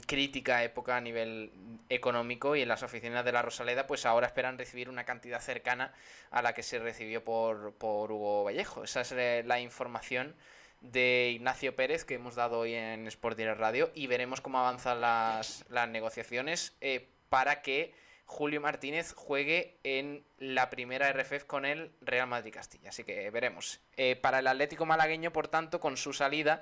crítica 0.06 0.64
época 0.64 0.98
a 0.98 1.02
nivel 1.02 1.52
económico 1.90 2.56
y 2.56 2.62
en 2.62 2.70
las 2.70 2.84
oficinas 2.84 3.26
de 3.26 3.32
la 3.32 3.42
Rosaleda 3.42 3.88
pues 3.88 4.06
ahora 4.06 4.28
esperan 4.28 4.58
recibir 4.58 4.90
una 4.90 5.04
cantidad 5.04 5.42
cercana 5.42 5.94
a 6.32 6.42
la 6.42 6.54
que 6.54 6.64
se 6.64 6.80
recibió 6.80 7.24
por, 7.24 7.74
por 7.74 8.12
Hugo 8.12 8.44
Vallejo. 8.46 8.84
Esa 8.84 9.02
es 9.02 9.12
eh, 9.12 9.44
la 9.46 9.60
información 9.60 10.36
de 10.82 11.32
Ignacio 11.34 11.76
Pérez 11.76 12.06
que 12.06 12.16
hemos 12.16 12.36
dado 12.36 12.60
hoy 12.60 12.74
en 12.74 13.08
Sport 13.08 13.38
Direct 13.38 13.60
Radio 13.60 13.92
y 13.94 14.08
veremos 14.08 14.40
cómo 14.40 14.60
avanzan 14.60 15.02
las, 15.02 15.66
las 15.70 15.90
negociaciones 15.90 16.78
eh, 16.80 17.10
para 17.30 17.62
que 17.62 17.94
Julio 18.26 18.62
Martínez 18.62 19.14
juegue 19.14 19.80
en 19.84 20.24
la 20.38 20.70
primera 20.70 21.12
RFF 21.12 21.46
con 21.46 21.66
el 21.66 21.92
Real 22.00 22.28
Madrid 22.28 22.54
Castilla. 22.54 22.90
Así 22.90 23.04
que 23.04 23.30
veremos. 23.32 23.82
Eh, 23.98 24.16
para 24.16 24.40
el 24.40 24.48
Atlético 24.48 24.86
malagueño, 24.86 25.34
por 25.34 25.48
tanto, 25.48 25.80
con 25.80 25.98
su 25.98 26.14
salida 26.14 26.62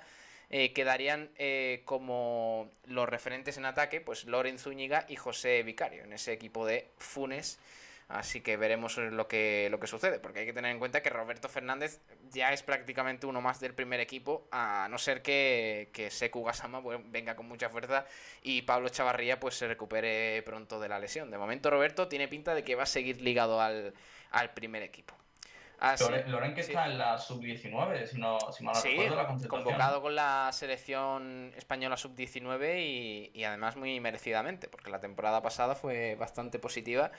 eh, 0.50 0.74
quedarían 0.74 1.30
eh, 1.36 1.82
como 1.86 2.72
los 2.86 3.10
referentes 3.10 3.58
en 3.58 3.66
ataque, 3.66 4.02
pues 4.02 4.26
Loren 4.26 4.60
Zúñiga 4.60 5.06
y 5.08 5.16
José 5.16 5.62
Vicario, 5.64 6.04
en 6.04 6.14
ese 6.14 6.32
equipo 6.34 6.66
de 6.66 6.88
Funes. 6.98 7.60
Así 8.10 8.40
que 8.40 8.56
veremos 8.56 8.98
lo 8.98 9.28
que, 9.28 9.68
lo 9.70 9.82
que 9.82 9.88
sucede, 9.88 10.20
porque 10.20 10.40
hay 10.40 10.46
que 10.46 10.54
tener 10.54 10.72
en 10.72 10.80
cuenta 10.80 11.04
que 11.04 11.10
Roberto 11.10 11.50
Fernández 11.50 12.00
ya 12.32 12.54
es 12.54 12.64
prácticamente 12.64 13.28
uno 13.28 13.42
más 13.42 13.60
del 13.60 13.74
primer 13.74 14.00
equipo, 14.00 14.48
a 14.50 14.88
no 14.90 14.98
ser 14.98 15.22
que, 15.22 15.90
que 15.92 16.10
Seku 16.10 16.46
venga 17.08 17.36
con 17.36 17.50
mucha 17.50 17.70
fuerza 17.70 18.06
y 18.42 18.62
Pablo 18.62 18.88
Chavarría 18.88 19.42
pues 19.42 19.56
se 19.56 19.68
recupere 19.68 20.42
pronto 20.44 20.80
de 20.80 20.88
la 20.88 21.00
lesión. 21.00 21.30
De 21.32 21.38
momento 21.38 21.70
Roberto 21.70 22.08
tiene 22.08 22.30
pinta 22.30 22.56
de 22.56 22.64
que 22.64 22.76
va 22.76 22.84
a 22.84 22.86
seguir 22.86 23.20
ligado 23.22 23.60
al, 23.60 23.94
al 24.32 24.54
primer 24.54 24.84
equipo. 24.84 25.14
Ah, 25.80 25.96
Loren, 26.00 26.32
Loren, 26.32 26.54
que 26.56 26.64
sí. 26.64 26.72
está 26.72 26.88
en 26.88 26.98
la 26.98 27.20
sub-19, 27.20 28.08
si, 28.08 28.18
no, 28.18 28.40
si 28.52 28.64
mal 28.64 28.74
no 28.74 28.82
sí, 28.82 28.90
recuerdo, 28.90 29.16
la 29.16 29.48
convocado 29.48 30.02
con 30.02 30.16
la 30.16 30.50
selección 30.52 31.54
española 31.56 31.96
sub-19 31.98 32.80
y, 32.80 33.32
y, 33.34 33.44
además 33.44 33.76
muy 33.76 34.00
merecidamente, 34.00 34.68
porque 34.70 34.90
la 34.90 35.00
temporada 35.00 35.42
pasada 35.44 35.76
fue 35.76 36.16
bastante 36.16 36.58
positiva 36.58 37.12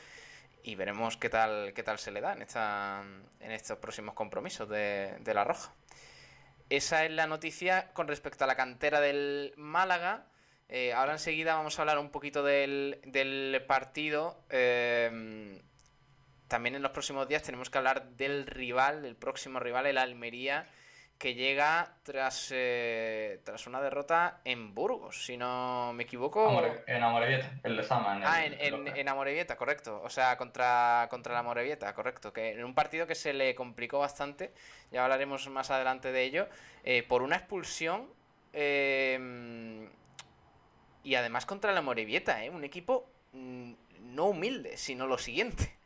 y 0.64 0.75
veremos 0.75 1.16
qué 1.16 1.29
tal, 1.29 1.73
qué 1.73 1.85
tal 1.85 2.01
se 2.01 2.11
le 2.11 2.21
da 2.21 2.33
en, 2.33 2.42
esta, 2.42 3.05
en 3.38 3.53
estos 3.53 3.79
próximos 3.79 4.14
compromisos 4.14 4.68
de, 4.68 5.16
de 5.21 5.35
la 5.35 5.44
Roja. 5.44 5.73
Esa 6.68 7.05
es 7.05 7.12
la 7.12 7.29
noticia 7.29 7.92
con 7.92 8.09
respecto 8.09 8.42
a 8.42 8.47
la 8.49 8.57
cantera 8.57 9.01
del 9.01 9.55
Málaga. 9.57 10.27
Eh, 10.68 10.92
ahora 10.92 11.12
enseguida 11.12 11.55
vamos 11.55 11.79
a 11.79 11.83
hablar 11.83 11.99
un 11.99 12.11
poquito 12.11 12.42
del, 12.42 13.01
del 13.07 13.64
partido. 13.66 14.42
Eh, 14.51 15.62
también 16.49 16.75
en 16.75 16.83
los 16.83 16.93
próximos 16.93 17.29
días 17.29 17.43
tenemos 17.43 17.71
que 17.71 17.79
hablar 17.79 18.11
del 18.11 18.47
rival, 18.47 19.03
del 19.03 19.17
próximo 19.17 19.61
rival, 19.61 19.87
el 19.87 19.99
Almería, 19.99 20.67
que 21.19 21.35
llega 21.35 21.97
tras, 22.05 22.51
eh, 22.55 23.41
tras 23.45 23.67
una 23.67 23.81
derrota 23.81 24.41
en 24.45 24.75
Burgos, 24.75 25.27
si 25.27 25.37
no 25.37 25.93
me 25.93 26.05
equivoco. 26.05 26.49
Amore, 26.49 26.85
en 26.87 27.03
Amorebieta, 27.03 27.51
el 27.65 27.77
Lezama. 27.77 28.17
En 28.17 28.23
ah, 28.25 28.47
en, 28.47 28.55
en, 28.55 28.97
en, 28.97 29.09
Amorebieta, 29.09 29.57
correcto. 29.57 30.01
O 30.05 30.11
sea, 30.11 30.37
contra, 30.37 31.09
contra 31.11 31.35
la 31.35 31.41
Amorebieta, 31.41 31.93
correcto. 31.93 32.33
Que 32.33 32.53
en 32.53 32.65
un 32.65 32.75
partido 32.75 33.07
que 33.07 33.17
se 33.17 33.33
le 33.33 33.55
complicó 33.55 33.99
bastante, 33.99 34.53
ya 34.93 35.03
hablaremos 35.03 35.49
más 35.51 35.71
adelante 35.71 36.13
de 36.13 36.23
ello, 36.23 36.49
eh, 36.85 37.03
por 37.03 37.23
una 37.23 37.37
expulsión. 37.37 38.09
Eh, 38.53 39.89
y 41.03 41.15
además 41.15 41.47
contra 41.47 41.73
la 41.73 41.81
Amorebieta, 41.81 42.45
¿eh? 42.45 42.51
un 42.51 42.65
equipo 42.65 43.11
mm, 43.33 43.73
no 44.01 44.27
humilde, 44.27 44.77
sino 44.77 45.07
lo 45.07 45.19
siguiente. 45.19 45.78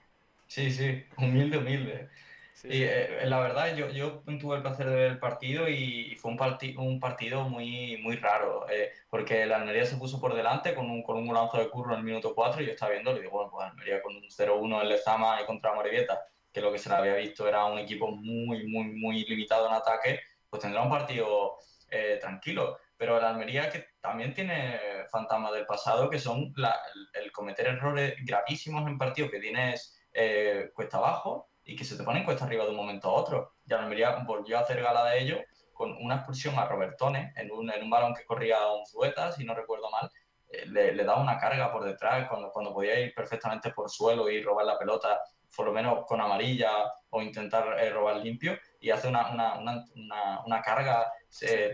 Sí, 0.52 0.70
sí, 0.70 1.02
humilde, 1.16 1.56
humilde. 1.56 2.10
Sí, 2.52 2.68
y 2.68 2.82
eh, 2.82 3.24
la 3.24 3.40
verdad, 3.40 3.74
yo, 3.74 3.88
yo 3.88 4.22
tuve 4.38 4.56
el 4.56 4.62
placer 4.62 4.86
de 4.86 4.94
ver 4.94 5.10
el 5.12 5.18
partido 5.18 5.66
y, 5.66 6.14
fue 6.16 6.30
un, 6.30 6.36
parti 6.36 6.76
un 6.76 7.00
partido 7.00 7.48
muy, 7.48 7.96
muy 8.02 8.16
raro, 8.16 8.68
eh, 8.68 8.92
porque 9.08 9.46
la 9.46 9.56
Almería 9.56 9.86
se 9.86 9.96
puso 9.96 10.20
por 10.20 10.34
delante 10.34 10.74
con 10.74 10.90
un, 10.90 11.02
con 11.02 11.16
un 11.16 11.26
golazo 11.26 11.56
de 11.56 11.70
curro 11.70 11.94
en 11.94 12.00
el 12.00 12.04
minuto 12.04 12.34
4 12.34 12.60
y 12.60 12.66
yo 12.66 12.72
estaba 12.72 12.92
viendo 12.92 13.16
y 13.16 13.20
digo, 13.20 13.30
bueno, 13.30 13.50
pues 13.50 13.66
Almería 13.66 14.02
con 14.02 14.14
un 14.14 14.24
0-1 14.24 14.82
en 14.82 14.88
Lezama 14.90 15.40
y 15.40 15.46
contra 15.46 15.72
Morevieta, 15.72 16.20
que 16.52 16.60
lo 16.60 16.70
que 16.70 16.78
se 16.78 16.90
le 16.90 16.96
había 16.96 17.14
visto 17.14 17.48
era 17.48 17.64
un 17.64 17.78
equipo 17.78 18.10
muy, 18.10 18.66
muy, 18.66 18.84
muy 18.88 19.24
limitado 19.24 19.68
en 19.68 19.72
ataque, 19.72 20.20
pues 20.50 20.60
tendrá 20.60 20.82
un 20.82 20.90
partido 20.90 21.56
eh, 21.90 22.18
tranquilo. 22.20 22.76
Pero 22.98 23.18
la 23.18 23.30
Almería 23.30 23.70
que 23.70 23.86
también 24.02 24.34
tiene 24.34 24.78
fantasmas 25.10 25.54
del 25.54 25.64
pasado, 25.64 26.10
que 26.10 26.18
son 26.18 26.52
la, 26.56 26.76
el, 26.94 27.22
el 27.22 27.32
cometer 27.32 27.68
errores 27.68 28.16
gravísimos 28.22 28.86
en 28.86 28.98
partido 28.98 29.30
que 29.30 29.40
tienes 29.40 29.98
eh, 30.12 30.70
cuesta 30.74 30.98
abajo 30.98 31.48
y 31.64 31.76
que 31.76 31.84
se 31.84 31.96
te 31.96 32.04
ponen 32.04 32.24
cuesta 32.24 32.44
arriba 32.44 32.64
de 32.64 32.70
un 32.70 32.76
momento 32.76 33.08
a 33.08 33.12
otro. 33.12 33.54
Y 33.66 33.72
Almería 33.72 34.16
volvió 34.26 34.58
a 34.58 34.62
hacer 34.62 34.82
gala 34.82 35.04
de 35.06 35.20
ello 35.20 35.40
con 35.72 35.96
una 35.96 36.16
expulsión 36.16 36.58
a 36.58 36.66
Robertone 36.66 37.32
en 37.36 37.50
un, 37.50 37.70
en 37.70 37.82
un 37.82 37.90
balón 37.90 38.14
que 38.14 38.24
corría 38.24 38.58
a 38.58 38.74
un 38.74 38.86
Zueta, 38.86 39.32
si 39.32 39.44
no 39.44 39.54
recuerdo 39.54 39.90
mal. 39.90 40.10
Eh, 40.48 40.66
le, 40.66 40.94
le, 40.94 41.04
da 41.04 41.16
una 41.16 41.38
carga 41.38 41.72
por 41.72 41.84
detrás 41.84 42.28
cuando, 42.28 42.50
cuando 42.50 42.74
podía 42.74 43.00
ir 43.00 43.14
perfectamente 43.14 43.70
por 43.70 43.90
suelo 43.90 44.28
y 44.28 44.42
robar 44.42 44.66
la 44.66 44.78
pelota, 44.78 45.20
por 45.56 45.66
lo 45.66 45.72
menos 45.72 46.04
con 46.06 46.20
amarilla 46.20 46.70
o 47.10 47.22
intentar 47.22 47.78
eh, 47.78 47.90
robar 47.90 48.16
limpio, 48.16 48.58
y 48.80 48.90
hace 48.90 49.08
una, 49.08 49.30
una, 49.30 49.60
una, 49.60 50.42
una 50.44 50.62
carga 50.62 51.12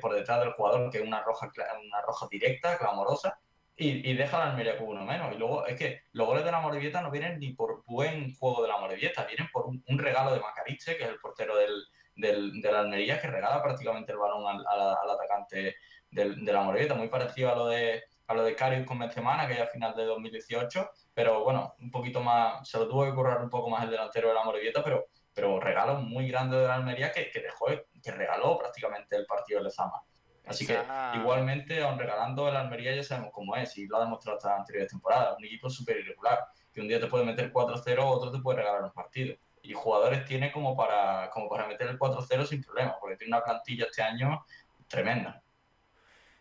por 0.01 0.15
detrás 0.15 0.41
del 0.41 0.53
jugador 0.53 0.91
que 0.91 0.99
es 0.99 1.05
una 1.05 1.23
roja, 1.23 1.51
una 1.85 2.01
roja 2.03 2.29
directa, 2.31 2.79
clamorosa, 2.79 3.41
y, 3.79 4.11
y 4.11 4.15
deja 4.15 4.39
la 4.39 4.51
Almería 4.51 4.77
con 4.77 4.89
uno 4.89 5.05
menos. 5.05 5.35
Y 5.35 5.39
luego 5.39 5.65
es 5.67 5.79
que 5.79 6.03
los 6.13 6.27
goles 6.27 6.45
de 6.45 6.51
la 6.51 6.61
Morevieta 6.61 7.01
no 7.01 7.11
vienen 7.11 7.39
ni 7.39 7.53
por 7.55 7.85
buen 7.87 8.35
juego 8.35 8.63
de 8.63 8.69
la 8.69 8.79
Morevieta, 8.79 9.25
vienen 9.25 9.49
por 9.53 9.67
un, 9.67 9.99
regalo 9.99 10.33
de 10.33 10.41
Macariche, 10.41 10.97
que 10.97 11.05
es 11.05 11.09
el 11.09 11.21
portero 11.21 11.57
del, 11.57 11.85
del, 12.17 12.61
de 12.61 12.73
la 12.73 12.81
Almería, 12.81 13.21
que 13.21 13.29
regala 13.29 13.63
prácticamente 13.63 14.13
el 14.13 14.19
balón 14.19 14.47
al, 14.47 14.67
al, 14.67 14.97
al 15.03 15.11
atacante 15.11 15.77
del, 16.11 16.45
de 16.45 16.53
la 16.53 16.63
Morevieta, 16.63 16.95
muy 16.95 17.09
parecido 17.09 17.53
a 17.53 17.57
lo 17.57 17.69
de 17.69 18.03
a 18.29 18.35
lo 18.35 18.45
de 18.45 18.55
Carius 18.55 18.87
con 18.87 18.99
Benzema, 18.99 19.49
que 19.49 19.55
ya 19.55 19.65
a 19.65 19.69
final 19.69 19.97
de 19.97 20.05
2018, 20.05 20.91
pero 21.15 21.45
bueno, 21.45 21.75
un 21.81 21.91
poquito 21.91 22.21
más, 22.21 22.69
se 22.69 22.77
lo 22.77 22.87
tuvo 22.87 23.07
que 23.07 23.15
currar 23.15 23.43
un 23.43 23.49
poco 23.49 23.71
más 23.71 23.85
el 23.85 23.91
delantero 23.91 24.29
de 24.29 24.35
la 24.35 24.45
Morevieta, 24.45 24.85
pero, 24.85 25.07
pero 25.33 25.59
regalo 25.59 25.95
muy 25.95 26.29
grande 26.29 26.59
de 26.59 26.69
la 26.69 26.75
Almería 26.75 27.11
que, 27.11 27.31
que 27.31 27.41
dejó, 27.41 27.69
que 28.03 28.11
regaló 28.11 28.59
prácticamente 28.59 29.17
el 29.17 29.25
partido 29.25 29.65
de 29.65 29.71
Zama. 29.71 30.03
Así 30.49 30.67
que 30.67 30.79
igualmente, 31.15 31.83
aun 31.83 31.99
regalando 31.99 32.49
el 32.49 32.57
Almería 32.57 32.95
ya 32.95 33.03
sabemos 33.03 33.33
cómo 33.33 33.55
es 33.57 33.77
y 33.77 33.87
lo 33.87 33.99
ha 33.99 34.01
demostrado 34.01 34.39
hasta 34.39 34.51
las 34.51 34.61
anteriores 34.61 34.91
temporadas. 34.91 35.37
Un 35.39 35.45
equipo 35.45 35.69
súper 35.69 35.99
irregular, 35.99 36.47
que 36.73 36.81
un 36.81 36.89
día 36.89 36.99
te 36.99 37.07
puede 37.07 37.25
meter 37.25 37.53
4-0, 37.53 37.99
otro 38.03 38.33
te 38.33 38.39
puede 38.39 38.59
regalar 38.59 38.85
un 38.85 38.93
partido. 38.93 39.37
Y 39.63 39.75
jugadores 39.75 40.25
tiene 40.25 40.51
como 40.51 40.77
para, 40.77 41.29
como 41.31 41.49
para 41.49 41.67
meter 41.67 41.89
el 41.89 41.99
4-0 41.99 42.47
sin 42.47 42.63
problema, 42.63 42.97
porque 42.99 43.17
tiene 43.17 43.37
una 43.37 43.45
plantilla 43.45 43.85
este 43.85 44.03
año 44.03 44.45
tremenda. 44.87 45.43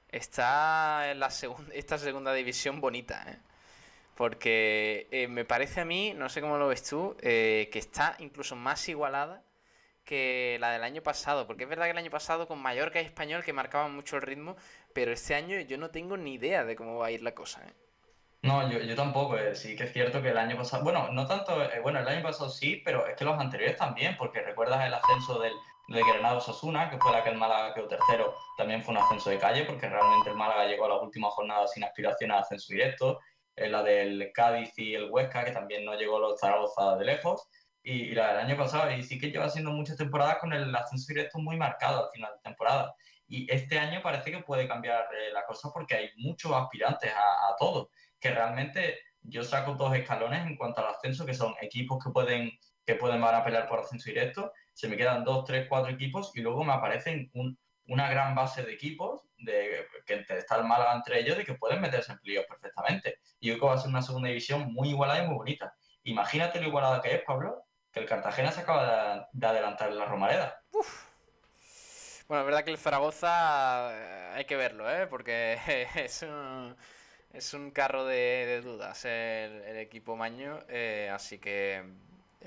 Está 0.08 1.12
en 1.12 1.20
la 1.20 1.30
segunda, 1.30 1.74
esta 1.74 1.98
segunda 1.98 2.34
división 2.34 2.80
bonita, 2.80 3.26
¿eh? 3.28 3.40
Porque 4.16 5.08
eh, 5.12 5.28
me 5.28 5.46
parece 5.46 5.82
a 5.82 5.86
mí, 5.86 6.14
no 6.16 6.30
sé 6.30 6.42
cómo 6.42 6.58
lo 6.58 6.70
ves 6.70 6.84
tú, 6.84 7.16
eh, 7.22 7.70
que 7.72 7.78
está 7.78 8.16
incluso 8.20 8.56
más 8.56 8.88
igualada 8.90 9.44
que 10.08 10.58
la 10.60 10.72
del 10.72 10.84
año 10.84 11.04
pasado. 11.04 11.46
Porque 11.46 11.66
es 11.66 11.70
verdad 11.70 11.86
que 11.86 11.92
el 11.92 11.98
año 11.98 12.10
pasado 12.10 12.48
con 12.48 12.60
Mallorca 12.60 13.00
y 13.00 13.06
Español 13.06 13.44
que 13.44 13.54
marcaban 13.54 13.94
mucho 13.94 14.16
el 14.16 14.24
ritmo, 14.24 14.56
pero 14.94 15.12
este 15.12 15.36
año 15.36 15.60
yo 15.60 15.78
no 15.78 15.92
tengo 15.92 16.18
ni 16.18 16.34
idea 16.34 16.66
de 16.66 16.76
cómo 16.76 16.98
va 16.98 17.08
a 17.08 17.12
ir 17.12 17.22
la 17.22 17.36
cosa. 17.36 17.62
¿eh? 17.64 17.74
No, 18.42 18.68
yo, 18.72 18.80
yo 18.80 18.96
tampoco. 18.96 19.38
Eh. 19.38 19.54
Sí 19.54 19.76
que 19.76 19.84
es 19.84 19.94
cierto 19.94 20.22
que 20.22 20.30
el 20.30 20.38
año 20.38 20.58
pasado, 20.58 20.84
bueno, 20.84 21.10
no 21.12 21.28
tanto, 21.28 21.62
eh, 21.62 21.80
bueno, 21.82 22.00
el 22.00 22.08
año 22.08 22.24
pasado 22.24 22.50
sí, 22.50 22.82
pero 22.84 23.06
es 23.06 23.16
que 23.16 23.26
los 23.26 23.38
anteriores 23.40 23.78
también, 23.78 24.16
porque 24.18 24.42
recuerdas 24.42 24.86
el 24.86 24.94
ascenso 24.94 25.40
del, 25.40 25.54
de 25.90 26.02
Granada 26.02 26.40
Sasuna, 26.40 26.90
que 26.90 26.98
fue 26.98 27.12
la 27.12 27.24
que 27.24 27.30
el 27.30 27.38
Málaga 27.38 27.74
quedó 27.74 27.88
tercero, 27.88 28.34
también 28.58 28.82
fue 28.82 28.94
un 28.94 29.02
ascenso 29.02 29.30
de 29.30 29.38
calle, 29.38 29.66
porque 29.66 29.90
realmente 29.90 30.30
el 30.30 30.36
Málaga 30.36 30.66
llegó 30.66 30.86
a 30.86 30.90
la 30.90 31.02
última 31.02 31.30
jornada 31.30 31.68
sin 31.68 31.84
aspiración 31.84 32.32
a 32.32 32.40
ascenso 32.40 32.74
directo. 32.74 33.20
Eh, 33.58 33.70
la 33.70 33.84
del 33.84 34.32
Cádiz 34.34 34.72
y 34.78 34.94
el 34.94 35.10
Huesca, 35.12 35.44
que 35.44 35.52
también 35.52 35.84
no 35.84 35.96
llegó 35.96 36.18
a 36.18 36.20
los 36.22 36.40
Zaragoza 36.40 36.96
de 36.96 37.06
lejos. 37.06 37.50
Y, 37.90 38.14
la 38.14 38.30
del 38.30 38.46
año 38.46 38.58
pasado, 38.58 38.92
y 38.92 39.02
sí 39.04 39.18
que 39.18 39.32
lleva 39.32 39.50
siendo 39.50 39.72
muchas 39.72 39.98
temporadas 39.98 40.40
con 40.40 40.52
el 40.52 40.76
ascenso 40.76 41.08
directo 41.08 41.40
muy 41.40 41.56
marcado 41.56 42.06
al 42.06 42.12
final 42.12 42.32
de 42.34 42.42
temporada. 42.42 42.94
Y 43.28 43.50
este 43.52 43.80
año 43.80 44.02
parece 44.02 44.32
que 44.32 44.40
puede 44.40 44.68
cambiar 44.68 45.08
eh, 45.14 45.32
la 45.32 45.46
cosa 45.46 45.70
porque 45.74 45.96
hay 45.96 46.10
muchos 46.18 46.52
aspirantes 46.52 47.12
a, 47.14 47.50
a. 47.50 47.88
Que 48.20 48.32
realmente 48.32 49.00
yo 49.22 49.44
saco 49.44 49.76
dos 49.76 49.96
escalones 49.96 50.46
en 50.46 50.58
cuanto 50.58 50.82
al 50.82 50.94
ascenso, 50.94 51.26
que 51.26 51.34
son 51.34 51.54
equipos 51.62 52.04
que 52.04 52.12
pueden, 52.12 52.52
que 52.86 52.96
pueden 52.96 53.22
van 53.22 53.36
a 53.36 53.44
pelear 53.44 53.68
por 53.68 53.80
ascenso 53.80 54.10
directo 54.10 54.52
se 54.78 54.88
me 54.88 54.96
quedan 54.96 55.24
dos, 55.24 55.44
tres, 55.44 55.66
cuatro 55.68 55.92
equipos 55.92 56.32
y 56.36 56.42
luego 56.42 56.64
me 56.64 56.72
aparecen 56.72 57.32
un, 57.34 57.58
una 57.88 58.08
gran 58.12 58.36
base 58.36 58.62
de 58.62 58.74
equipos 58.74 59.24
de 59.40 59.88
que 60.06 60.24
está 60.30 60.58
el 60.58 60.66
Málaga 60.66 60.94
entre 60.94 61.20
ellos, 61.20 61.36
de 61.36 61.44
que 61.44 61.56
pueden 61.56 61.82
meterse 61.82 62.12
en 62.12 62.20
playoffs 62.20 62.48
perfectamente. 62.48 63.18
Y 63.40 63.50
hoy 63.50 63.60
va 63.60 63.74
a 63.74 63.80
ser 63.80 63.90
una 63.90 64.04
segunda 64.04 64.30
división 64.30 64.72
muy 64.72 64.90
igualada 64.90 65.24
y 65.24 65.28
muy 65.28 65.36
bonita. 65.36 65.74
Imagínate 66.04 66.62
lo 66.62 66.68
igualada 66.68 67.02
que 67.02 67.16
es, 67.16 67.24
Pablo, 67.26 67.66
que 67.98 68.04
el 68.04 68.10
Cartagena 68.10 68.52
se 68.52 68.62
acaba 68.62 69.28
de, 69.32 69.48
adelantar 69.48 69.90
en 69.90 69.98
la 69.98 70.06
Romareda. 70.06 70.62
Bueno, 72.28 72.42
es 72.42 72.46
verdad 72.46 72.64
que 72.64 72.72
el 72.72 72.78
Zaragoza 72.78 73.90
eh, 73.92 74.32
hay 74.36 74.46
que 74.46 74.56
verlo, 74.56 74.90
¿eh? 74.92 75.08
porque 75.08 75.58
es 75.96 76.22
un, 76.24 76.76
es 77.34 77.54
un 77.54 77.72
carro 77.72 78.06
de, 78.06 78.62
dudas 78.64 79.06
el, 79.06 79.78
equipo 79.78 80.16
Maño, 80.16 80.60
eh, 80.68 81.10
así 81.14 81.40
que 81.40 81.84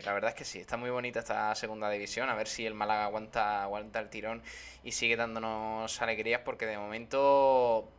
la 0.05 0.13
verdad 0.13 0.31
es 0.31 0.37
que 0.37 0.45
sí, 0.45 0.61
está 0.61 0.77
muy 0.77 0.91
bonita 0.91 1.21
esta 1.21 1.55
segunda 1.55 1.91
división. 1.91 2.29
A 2.29 2.35
ver 2.35 2.47
si 2.47 2.65
el 2.67 2.75
Málaga 2.75 3.05
aguanta, 3.05 3.63
aguanta 3.63 3.99
el 4.01 4.09
tirón 4.09 4.43
y 4.85 4.93
sigue 4.93 5.17
dándonos 5.17 6.01
alegrías, 6.01 6.43
porque 6.45 6.67
de 6.67 6.79
momento 6.79 7.91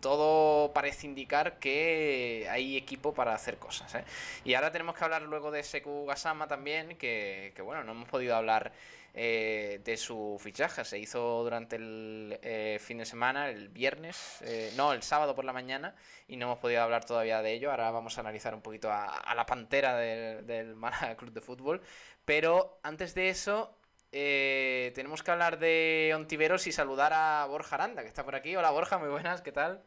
todo 0.00 0.72
parece 0.72 1.06
indicar 1.06 1.58
que 1.58 2.46
hay 2.50 2.76
equipo 2.76 3.14
para 3.14 3.34
hacer 3.34 3.58
cosas. 3.58 3.94
¿eh? 3.94 4.04
Y 4.44 4.54
ahora 4.54 4.72
tenemos 4.72 4.96
que 4.96 5.04
hablar 5.04 5.22
luego 5.22 5.50
de 5.50 5.62
Seku 5.62 6.06
Gasama 6.06 6.46
también, 6.46 6.96
que, 6.96 7.52
que 7.54 7.62
bueno, 7.62 7.84
no 7.84 7.92
hemos 7.92 8.08
podido 8.08 8.36
hablar 8.36 8.72
eh, 9.14 9.80
de 9.84 9.96
su 9.96 10.38
fichaje. 10.40 10.84
Se 10.84 10.98
hizo 10.98 11.42
durante 11.42 11.76
el 11.76 12.38
eh, 12.42 12.78
fin 12.80 12.98
de 12.98 13.04
semana, 13.04 13.48
el 13.48 13.68
viernes, 13.68 14.38
eh, 14.42 14.72
no, 14.76 14.92
el 14.92 15.02
sábado 15.02 15.34
por 15.34 15.44
la 15.44 15.52
mañana, 15.52 15.94
y 16.28 16.36
no 16.36 16.46
hemos 16.46 16.58
podido 16.58 16.82
hablar 16.82 17.04
todavía 17.04 17.42
de 17.42 17.52
ello. 17.52 17.70
Ahora 17.70 17.90
vamos 17.90 18.16
a 18.16 18.20
analizar 18.20 18.54
un 18.54 18.60
poquito 18.60 18.92
a, 18.92 19.34
la 19.34 19.46
pantera 19.46 19.96
del, 19.96 20.46
del 20.46 20.76
Málaga 20.76 21.16
Club 21.16 21.32
de 21.32 21.40
Fútbol. 21.40 21.82
Pero 22.24 22.78
antes 22.82 23.14
de 23.14 23.30
eso, 23.30 23.77
tenemos 24.10 25.22
que 25.22 25.30
hablar 25.30 25.58
de 25.58 26.12
Ontiveros 26.14 26.66
y 26.66 26.72
saludar 26.72 27.12
a 27.12 27.46
Borja 27.46 27.76
Aranda, 27.76 28.02
que 28.02 28.08
está 28.08 28.24
por 28.24 28.34
aquí. 28.34 28.56
Hola 28.56 28.70
Borja, 28.70 28.98
muy 28.98 29.08
buenas, 29.08 29.42
¿qué 29.42 29.52
tal? 29.52 29.82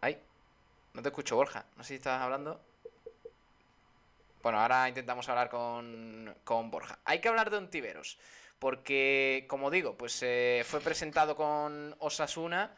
Ay, 0.00 0.18
no 0.94 1.02
te 1.02 1.08
escucho 1.08 1.36
Borja, 1.36 1.66
no 1.76 1.82
sé 1.82 1.88
si 1.88 1.94
estás 1.96 2.20
hablando. 2.20 2.60
Bueno, 4.42 4.60
ahora 4.60 4.88
intentamos 4.88 5.28
hablar 5.28 5.50
con, 5.50 6.70
Borja. 6.70 6.98
Hay 7.04 7.20
que 7.20 7.28
hablar 7.28 7.50
de 7.50 7.56
Ontiveros, 7.56 8.18
porque, 8.58 9.46
como 9.48 9.70
digo, 9.70 9.96
pues 9.96 10.22
eh, 10.22 10.62
fue 10.64 10.80
presentado 10.80 11.34
con 11.36 11.94
Osasuna 11.98 12.74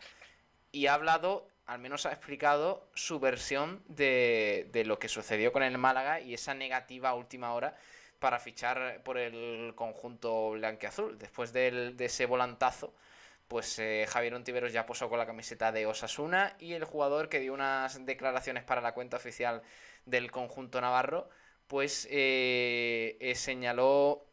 y 0.72 0.86
ha 0.86 0.94
hablado, 0.94 1.48
al 1.66 1.78
menos 1.78 2.06
ha 2.06 2.12
explicado 2.12 2.88
su 2.94 3.20
versión 3.20 3.84
de, 3.86 4.68
de 4.72 4.84
lo 4.84 4.98
que 4.98 5.08
sucedió 5.08 5.52
con 5.52 5.62
el 5.62 5.76
Málaga 5.76 6.20
y 6.20 6.34
esa 6.34 6.54
negativa 6.54 7.14
última 7.14 7.52
hora 7.52 7.76
para 8.20 8.38
fichar 8.38 9.02
por 9.02 9.18
el 9.18 9.74
conjunto 9.74 10.50
blanqueazul. 10.52 11.18
Después 11.18 11.52
de 11.52 11.94
ese 11.98 12.26
volantazo, 12.26 12.94
pues 13.48 13.80
eh, 13.80 14.06
Javier 14.08 14.34
Ontiveros 14.34 14.72
ya 14.72 14.86
posó 14.86 15.08
con 15.08 15.18
la 15.18 15.26
camiseta 15.26 15.72
de 15.72 15.86
Osasuna 15.86 16.54
y 16.60 16.74
el 16.74 16.84
jugador 16.84 17.28
que 17.28 17.40
dio 17.40 17.52
unas 17.52 18.06
declaraciones 18.06 18.62
para 18.62 18.80
la 18.80 18.94
cuenta 18.94 19.16
oficial 19.16 19.62
del 20.06 20.30
conjunto 20.30 20.80
navarro 20.80 21.28
pues 21.66 22.06
eh, 22.10 23.16
eh, 23.20 23.34
señaló 23.36 24.26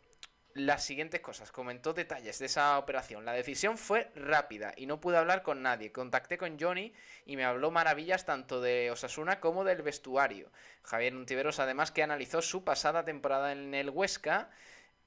las 0.58 0.84
siguientes 0.84 1.22
cosas. 1.22 1.52
Comentó 1.52 1.94
detalles 1.94 2.40
de 2.40 2.48
esa 2.48 2.78
operación. 2.78 3.26
La 3.26 3.34
decisión 3.34 3.78
fue 3.78 4.12
rápida 4.16 4.74
y 4.76 4.86
no 4.86 5.00
pude 5.00 5.18
hablar 5.18 5.44
con 5.44 5.62
nadie. 5.62 5.92
Contacté 5.92 6.38
con 6.38 6.60
Johnny 6.60 6.94
y 7.26 7.38
me 7.38 7.46
habló 7.46 7.72
maravillas 7.72 8.26
tanto 8.26 8.62
de 8.62 8.92
Osasuna 8.92 9.40
como 9.40 9.64
del 9.64 9.82
vestuario. 9.82 10.52
Javier 10.84 11.16
Untiveros 11.16 11.60
además 11.60 11.92
que 11.92 12.04
analizó 12.04 12.42
su 12.42 12.64
pasada 12.64 13.06
temporada 13.06 13.52
en 13.52 13.74
el 13.74 13.90
Huesca. 13.90 14.50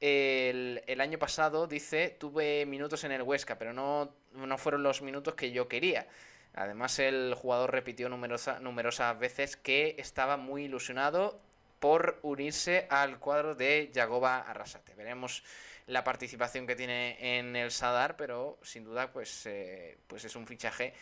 El, 0.00 1.00
año 1.00 1.18
pasado, 1.18 1.66
dice, 1.66 2.16
tuve 2.18 2.64
minutos 2.64 3.04
en 3.04 3.12
el 3.12 3.22
Huesca, 3.22 3.58
pero 3.58 3.74
no, 3.74 4.14
no 4.32 4.56
fueron 4.56 4.82
los 4.82 5.02
minutos 5.02 5.34
que 5.34 5.52
yo 5.52 5.68
quería. 5.68 6.06
Además, 6.54 6.98
el 6.98 7.34
jugador 7.34 7.70
repitió 7.70 8.08
numerosas 8.08 9.18
veces 9.18 9.56
que 9.56 9.94
estaba 9.98 10.36
muy 10.36 10.64
ilusionado 10.64 11.40
por 11.80 12.18
unirse 12.22 12.86
al 12.90 13.18
cuadro 13.18 13.54
de 13.54 13.90
Yagoba 13.92 14.38
Arrasate. 14.38 14.94
Veremos 14.94 15.42
la 15.86 16.04
participación 16.04 16.66
que 16.66 16.76
tiene 16.76 17.38
en 17.38 17.56
el 17.56 17.72
Sadar, 17.72 18.16
pero 18.16 18.58
sin 18.62 18.84
duda 18.84 19.10
pues, 19.12 19.46
eh, 19.46 19.98
pues 20.06 20.24
es 20.24 20.36
un 20.36 20.46
fichaje 20.46 20.92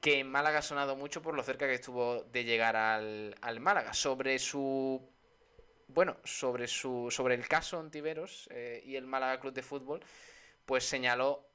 que 0.00 0.20
en 0.20 0.30
Málaga 0.30 0.60
ha 0.60 0.62
sonado 0.62 0.96
mucho 0.96 1.22
por 1.22 1.34
lo 1.34 1.42
cerca 1.42 1.66
que 1.66 1.74
estuvo 1.74 2.22
de 2.24 2.44
llegar 2.44 2.76
al, 2.76 3.60
Málaga. 3.60 3.92
Sobre 3.92 4.38
su 4.38 5.00
bueno, 5.88 6.16
sobre 6.24 6.66
su 6.66 7.10
sobre 7.10 7.34
el 7.34 7.46
caso 7.46 7.78
Ontiveros 7.78 8.48
eh, 8.50 8.82
y 8.86 8.96
el 8.96 9.06
Málaga 9.06 9.38
Club 9.38 9.52
de 9.52 9.62
Fútbol, 9.62 10.00
pues 10.64 10.84
señaló 10.84 11.51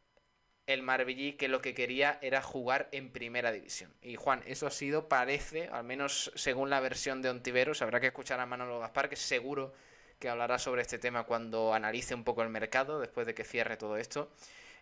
el 0.68 0.84
Marbellí 0.84 1.34
que 1.34 1.48
lo 1.48 1.62
que 1.62 1.74
quería 1.74 2.20
era 2.22 2.42
jugar 2.42 2.90
en 2.92 3.10
primera 3.10 3.52
división. 3.52 3.92
Y 4.02 4.16
Juan, 4.18 4.44
eso 4.46 4.68
ha 4.68 4.72
sido, 4.72 5.08
parece, 5.08 5.70
al 5.72 5.86
menos 5.86 6.32
según 6.36 6.70
la 6.70 6.82
versión 6.82 7.22
de 7.22 7.30
Ontiveros, 7.30 7.82
habrá 7.82 8.00
que 8.00 8.08
escuchar 8.08 8.40
a 8.40 8.46
Manolo 8.46 8.80
Gaspar, 8.80 9.10
que 9.10 9.16
seguro 9.16 9.74
que 10.20 10.30
hablará 10.30 10.60
sobre 10.60 10.82
este 10.82 11.00
tema 11.00 11.24
cuando 11.24 11.74
analice 11.74 12.14
un 12.14 12.24
poco 12.24 12.44
el 12.44 12.50
mercado, 12.50 13.00
después 13.00 13.26
de 13.26 13.34
que 13.34 13.44
cierre 13.44 13.78
todo 13.78 13.98
esto. 13.98 14.30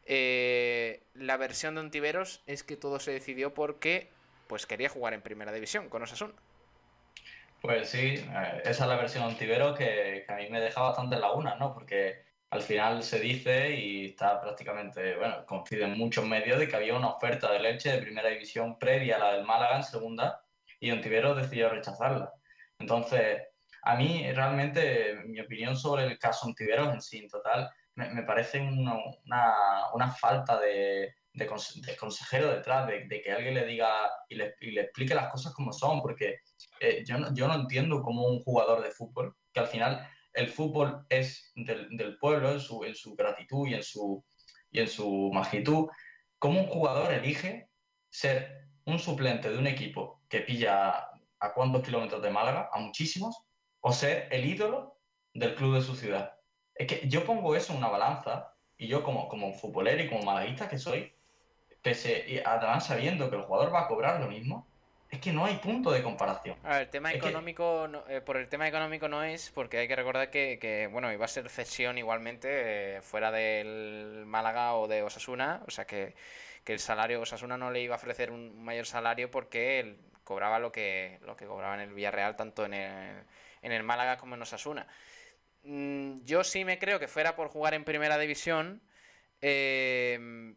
Eh, 0.06 1.02
la 1.14 1.38
versión 1.38 1.76
de 1.76 1.82
Ontiveros 1.82 2.42
es 2.48 2.64
que 2.64 2.78
todo 2.78 3.00
se 3.00 3.12
decidió 3.12 3.54
porque 3.54 4.10
pues 4.48 4.66
quería 4.66 4.90
jugar 4.90 5.14
en 5.14 5.22
primera 5.22 5.52
división 5.52 5.90
con 5.90 6.04
Osasuna. 6.04 6.34
Pues 7.62 7.90
sí, 7.90 8.24
eh, 8.28 8.62
esa 8.64 8.84
es 8.84 8.90
la 8.90 8.96
versión 8.96 9.24
de 9.24 9.30
Ontiveros 9.30 9.78
que, 9.78 10.26
a 10.28 10.36
mí 10.36 10.50
me 10.50 10.62
deja 10.62 10.82
bastante 10.82 11.18
laguna, 11.18 11.56
¿no? 11.56 11.74
Porque 11.74 12.25
al 12.56 12.62
final 12.62 13.04
se 13.04 13.20
dice 13.20 13.76
y 13.76 14.06
está 14.06 14.42
prácticamente, 14.42 15.18
bueno, 15.18 15.46
en 15.72 15.98
muchos 15.98 16.26
medios 16.26 16.58
de 16.58 16.68
que 16.68 16.76
había 16.76 16.96
una 16.96 17.10
oferta 17.10 17.52
de 17.52 17.60
leche 17.60 17.92
de 17.92 18.02
primera 18.02 18.30
división 18.30 18.80
previa 18.80 19.18
a 19.18 19.20
la 19.20 19.34
del 19.34 19.46
Málaga 19.46 19.76
en 19.76 19.84
segunda 19.84 20.42
y 20.80 20.92
Ontiveros 20.92 21.36
decidió 21.36 21.70
rechazarla. 21.70 22.32
Entonces, 22.80 23.42
a 23.84 23.96
mí 23.96 24.32
realmente 24.32 25.22
mi 25.26 25.40
opinión 25.42 25.76
sobre 25.78 26.06
el 26.06 26.18
caso 26.18 26.48
Ontiveros 26.48 26.94
en 26.94 27.02
sí, 27.02 27.18
en 27.20 27.28
total, 27.28 27.70
me, 27.96 28.24
parece 28.24 28.60
una, 28.60 28.96
una, 29.94 30.12
falta 30.12 30.60
de, 30.60 31.16
de, 31.34 31.98
consejero 31.98 32.54
detrás, 32.54 32.88
de, 32.88 33.22
que 33.22 33.32
alguien 33.32 33.54
le 33.54 33.66
diga 33.66 33.90
y 34.28 34.36
le, 34.36 34.56
y 34.60 34.72
le, 34.72 34.82
explique 34.82 35.16
las 35.16 35.32
cosas 35.32 35.54
como 35.54 35.72
son, 35.72 36.02
porque 36.02 36.40
eh, 36.80 37.04
yo, 37.06 37.18
no, 37.18 37.34
yo 37.34 37.48
no 37.48 37.56
entiendo 37.56 38.02
cómo 38.02 38.28
un 38.28 38.42
jugador 38.42 38.82
de 38.84 38.92
fútbol, 38.92 39.36
que 39.54 39.62
al 39.62 39.68
final 39.68 40.10
el 40.36 40.50
fútbol 40.50 41.06
es 41.10 41.52
del, 41.56 42.18
pueblo 42.20 42.52
en 42.52 42.60
su, 42.60 43.16
gratitud 43.16 43.68
y 43.68 43.74
en 43.74 43.84
su, 43.84 44.24
y 44.72 45.34
magnitud, 45.34 45.88
¿cómo 46.38 46.62
un 46.62 46.68
jugador 46.68 47.14
elige 47.14 47.70
ser 48.10 48.68
un 48.86 49.00
suplente 49.00 49.50
de 49.50 49.58
un 49.58 49.68
equipo 49.68 50.22
que 50.30 50.42
pilla 50.42 51.10
a 51.40 51.54
cuántos 51.54 51.84
kilómetros 51.84 52.22
de 52.22 52.30
Málaga, 52.30 52.70
a 52.72 52.80
muchísimos, 52.80 53.44
o 53.80 53.92
ser 53.92 54.28
el 54.32 54.46
ídolo 54.46 55.00
del 55.34 55.56
club 55.56 55.76
de 55.76 55.82
su 55.82 55.96
ciudad? 55.96 56.34
Es 56.76 56.88
que 56.88 57.08
yo 57.08 57.26
pongo 57.26 57.56
eso 57.56 57.72
en 57.72 57.80
una 57.80 57.88
balanza 57.88 58.54
y 58.78 58.88
yo 58.88 59.04
como, 59.04 59.30
como 59.30 59.54
futbolero 59.54 60.04
y 60.04 60.10
como 60.10 60.24
malaguista 60.24 60.68
que 60.68 60.78
soy, 60.78 61.14
pese, 61.82 62.26
y 62.28 62.40
además 62.40 62.88
sabiendo 62.88 63.30
que 63.30 63.38
el 63.38 63.44
jugador 63.44 63.74
va 63.74 63.82
a 63.84 63.88
cobrar 63.88 64.20
lo 64.20 64.28
mismo, 64.28 64.68
es 65.16 65.22
que 65.22 65.34
no 65.34 65.46
hay 65.46 65.56
punto 65.56 65.92
de 65.92 66.04
comparación. 66.04 66.58
A 66.64 66.74
ver, 66.74 66.82
el 66.84 66.90
tema 66.90 67.14
económico, 67.14 67.90
eh, 68.08 68.22
por 68.22 68.38
el 68.38 68.48
tema 68.48 68.68
económico 68.68 69.08
no 69.08 69.24
es, 69.24 69.52
porque 69.52 69.78
hay 69.78 69.88
que 69.88 69.96
recordar 69.96 70.30
que, 70.30 70.90
bueno, 70.92 71.12
iba 71.12 71.26
a 71.26 71.28
ser 71.28 71.50
cesión 71.50 71.98
igualmente 71.98 72.98
eh, 72.98 73.02
fuera 73.02 73.32
del 73.32 74.24
Málaga 74.26 74.76
o 74.76 74.88
de 74.88 75.04
Osasuna, 75.04 75.62
o 75.68 75.72
sea 75.72 75.86
que, 75.86 76.16
el 76.66 76.80
salario, 76.80 77.22
Osasuna 77.22 77.58
no 77.58 77.70
le 77.70 77.82
iba 77.82 77.94
a 77.96 77.98
ofrecer 77.98 78.32
un 78.32 78.64
mayor 78.64 78.88
salario 78.88 79.30
porque 79.30 79.80
él 79.80 80.00
cobraba 80.24 80.58
lo 80.58 80.72
que, 80.72 81.20
lo 81.22 81.36
que 81.36 81.46
cobraba 81.46 81.76
en 81.76 81.82
el 81.82 81.94
Villarreal, 81.94 82.36
tanto 82.36 82.66
en 82.66 82.74
el, 82.74 83.24
en 83.62 83.72
el 83.72 83.84
Málaga 83.84 84.18
como 84.18 84.36
en 84.36 84.42
Osasuna. 84.42 84.88
Mm, 85.64 86.24
yo 86.24 86.44
sí 86.44 86.66
me 86.66 86.80
creo 86.80 87.00
que 87.00 87.08
fuera 87.08 87.36
por 87.36 87.50
jugar 87.50 87.76
en 87.76 87.84
primera 87.84 88.18
división, 88.18 88.82
eh, 89.42 90.56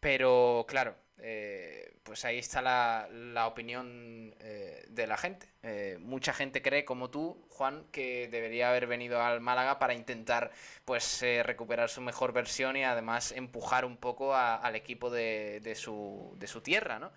pero 0.00 0.66
claro, 0.68 0.94
eh, 1.18 1.96
pues 2.02 2.24
ahí 2.24 2.38
está 2.38 2.60
la, 2.60 3.08
la 3.10 3.46
opinión 3.46 4.34
eh, 4.40 4.84
de 4.88 5.06
la 5.06 5.16
gente. 5.16 5.48
Eh, 5.62 5.96
mucha 6.00 6.32
gente 6.32 6.62
cree, 6.62 6.84
como 6.84 7.10
tú, 7.10 7.46
Juan, 7.50 7.86
que 7.92 8.28
debería 8.28 8.68
haber 8.70 8.86
venido 8.86 9.22
al 9.22 9.40
Málaga 9.40 9.78
para 9.78 9.94
intentar 9.94 10.50
pues 10.84 11.24
recuperar 11.42 11.88
su 11.88 12.00
mejor 12.00 12.32
versión 12.32 12.76
y 12.76 12.84
además 12.84 13.32
empujar 13.32 13.84
un 13.84 13.96
poco 13.96 14.34
al 14.34 14.76
equipo 14.76 15.10
de, 15.10 15.60
de, 15.62 15.74
su, 15.74 16.34
de 16.38 16.46
su 16.46 16.60
tierra, 16.60 16.98
¿no? 16.98 17.12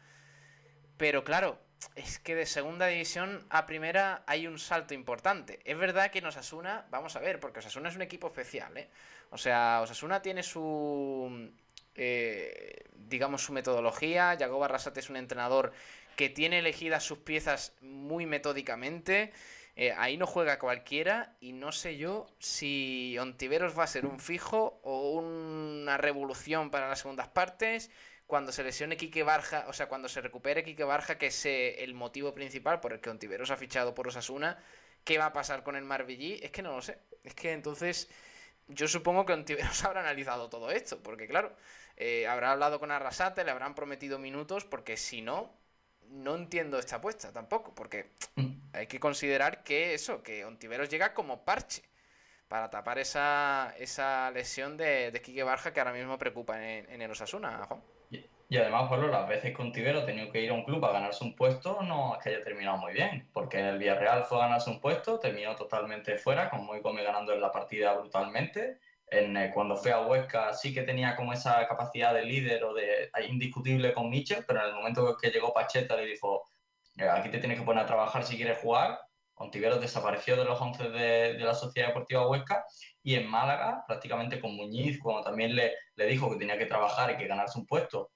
Pero 0.97 1.23
claro, 1.23 1.59
es 1.95 2.19
que 2.19 2.35
de 2.35 2.45
segunda 2.45 2.87
división 2.87 3.45
a 3.49 3.65
primera 3.65 4.23
hay 4.27 4.47
un 4.47 4.57
salto 4.59 4.93
importante. 4.93 5.59
Es 5.65 5.77
verdad 5.77 6.11
que 6.11 6.19
en 6.19 6.25
Osasuna, 6.25 6.85
vamos 6.89 7.15
a 7.15 7.19
ver, 7.19 7.39
porque 7.39 7.59
Osasuna 7.59 7.89
es 7.89 7.95
un 7.95 8.01
equipo 8.01 8.27
especial, 8.27 8.75
¿eh? 8.77 8.89
O 9.29 9.37
sea, 9.37 9.81
Osasuna 9.81 10.21
tiene 10.21 10.43
su 10.43 11.51
eh, 11.97 12.83
digamos, 12.93 13.43
su 13.43 13.53
metodología. 13.53 14.33
Yago 14.35 14.59
Barrasate 14.59 14.99
es 14.99 15.09
un 15.09 15.17
entrenador 15.17 15.73
que 16.15 16.29
tiene 16.29 16.59
elegidas 16.59 17.03
sus 17.03 17.19
piezas 17.19 17.73
muy 17.81 18.25
metódicamente. 18.25 19.31
Eh, 19.75 19.93
ahí 19.95 20.17
no 20.17 20.25
juega 20.25 20.57
cualquiera 20.57 21.35
y 21.39 21.53
no 21.53 21.71
sé 21.71 21.97
yo 21.97 22.27
si 22.39 23.15
Ontiveros 23.19 23.77
va 23.77 23.83
a 23.83 23.87
ser 23.87 24.07
un 24.07 24.19
fijo 24.19 24.79
o 24.83 25.11
un 25.11 25.67
una 25.87 25.97
revolución 25.97 26.69
para 26.69 26.89
las 26.89 26.99
segundas 26.99 27.29
partes. 27.29 27.89
Cuando 28.27 28.51
se 28.51 28.63
lesione 28.63 28.97
Quique 28.97 29.23
Barja, 29.23 29.65
o 29.69 29.73
sea, 29.73 29.87
cuando 29.87 30.09
se 30.09 30.19
recupere 30.19 30.63
Quique 30.65 30.83
Barja, 30.83 31.17
que 31.17 31.27
es 31.27 31.45
eh, 31.45 31.81
el 31.83 31.93
motivo 31.93 32.33
principal 32.33 32.81
por 32.81 32.91
el 32.91 32.99
que 32.99 33.09
Ontiveros 33.09 33.51
ha 33.51 33.57
fichado 33.57 33.93
por 33.93 34.07
Osasuna, 34.09 34.57
¿qué 35.05 35.17
va 35.17 35.27
a 35.27 35.33
pasar 35.33 35.63
con 35.63 35.77
el 35.77 35.85
Marbellí? 35.85 36.39
Es 36.43 36.51
que 36.51 36.61
no 36.61 36.75
lo 36.75 36.81
sé. 36.81 36.97
Es 37.23 37.33
que 37.35 37.53
entonces 37.53 38.09
yo 38.67 38.87
supongo 38.89 39.25
que 39.25 39.31
Ontiveros 39.31 39.81
habrá 39.85 40.01
analizado 40.01 40.49
todo 40.49 40.71
esto, 40.71 41.01
porque 41.01 41.27
claro, 41.27 41.55
eh, 41.97 42.27
habrá 42.27 42.51
hablado 42.51 42.79
con 42.79 42.91
Arrasate, 42.91 43.43
le 43.43 43.51
habrán 43.51 43.75
prometido 43.75 44.19
minutos, 44.19 44.65
porque 44.65 44.97
si 44.97 45.21
no, 45.21 45.51
no 46.09 46.35
entiendo 46.35 46.79
esta 46.79 46.97
apuesta 46.97 47.33
tampoco, 47.33 47.73
porque 47.75 48.11
hay 48.73 48.87
que 48.87 48.99
considerar 48.99 49.63
que 49.63 49.93
eso, 49.93 50.23
que 50.23 50.45
Ontiveros 50.45 50.89
llega 50.89 51.13
como 51.13 51.43
parche 51.43 51.81
para 52.47 52.69
tapar 52.69 52.99
esa, 52.99 53.73
esa 53.77 54.31
lesión 54.31 54.77
de, 54.77 55.11
de 55.11 55.21
Quique 55.21 55.43
Barja 55.43 55.73
que 55.73 55.79
ahora 55.79 55.91
mismo 55.91 56.17
preocupa 56.17 56.63
en, 56.63 56.89
en 56.89 57.01
el 57.01 57.11
Osasuna, 57.11 57.65
Juan. 57.65 57.81
Y 58.49 58.57
además, 58.57 58.89
Pablo, 58.89 59.09
las 59.09 59.27
veces 59.27 59.53
que 59.53 59.61
Ontivero 59.61 59.99
ha 59.99 60.05
tenido 60.05 60.31
que 60.31 60.39
ir 60.39 60.51
a 60.51 60.53
un 60.53 60.63
club 60.63 60.83
a 60.85 60.93
ganarse 60.93 61.21
un 61.23 61.35
puesto, 61.35 61.81
no 61.81 62.15
es 62.15 62.23
que 62.23 62.29
haya 62.29 62.41
terminado 62.41 62.77
muy 62.77 62.93
bien, 62.93 63.27
porque 63.33 63.59
en 63.59 63.65
el 63.65 63.77
Villarreal 63.77 64.23
fue 64.23 64.37
a 64.37 64.45
ganarse 64.45 64.69
un 64.69 64.79
puesto, 64.79 65.19
terminó 65.19 65.53
totalmente 65.55 66.17
fuera, 66.17 66.49
con 66.49 66.65
Muy 66.65 66.79
Gómez 66.79 67.03
ganando 67.03 67.33
en 67.33 67.41
la 67.41 67.51
partida 67.51 67.93
brutalmente. 67.93 68.79
En, 69.09 69.37
eh, 69.37 69.51
cuando 69.53 69.77
fue 69.77 69.91
a 69.91 70.01
Huesca 70.01 70.53
sí 70.53 70.73
que 70.73 70.83
tenía 70.83 71.15
como 71.15 71.33
esa 71.33 71.65
capacidad 71.67 72.13
de 72.13 72.23
líder 72.23 72.63
o 72.65 72.73
de 72.73 73.09
indiscutible 73.27 73.93
con 73.93 74.09
Michel, 74.09 74.43
pero 74.45 74.61
en 74.61 74.67
el 74.67 74.75
momento 74.75 75.15
que 75.17 75.29
llegó 75.29 75.53
Pacheta 75.53 75.95
le 75.95 76.05
dijo, 76.05 76.47
"Eh, 76.97 77.07
aquí 77.09 77.29
te 77.29 77.39
tienes 77.39 77.59
que 77.59 77.65
poner 77.65 77.83
a 77.83 77.87
trabajar 77.87 78.23
si 78.25 78.35
quieres 78.35 78.57
jugar. 78.59 78.99
Ontiveros 79.35 79.79
desapareció 79.79 80.35
de 80.35 80.45
los 80.45 80.59
11 80.59 80.89
de, 80.89 81.33
de 81.33 81.43
la 81.45 81.53
Sociedad 81.53 81.89
Deportiva 81.89 82.27
Huesca 82.27 82.65
y 83.03 83.15
en 83.15 83.27
Málaga, 83.27 83.83
prácticamente 83.87 84.39
con 84.41 84.55
Muñiz, 84.55 84.99
cuando 84.99 85.23
también 85.23 85.55
le, 85.55 85.73
le 85.95 86.05
dijo 86.07 86.29
que 86.29 86.37
tenía 86.37 86.57
que 86.57 86.65
trabajar 86.65 87.11
y 87.11 87.17
que 87.17 87.27
ganarse 87.27 87.59
un 87.59 87.65
puesto, 87.65 88.11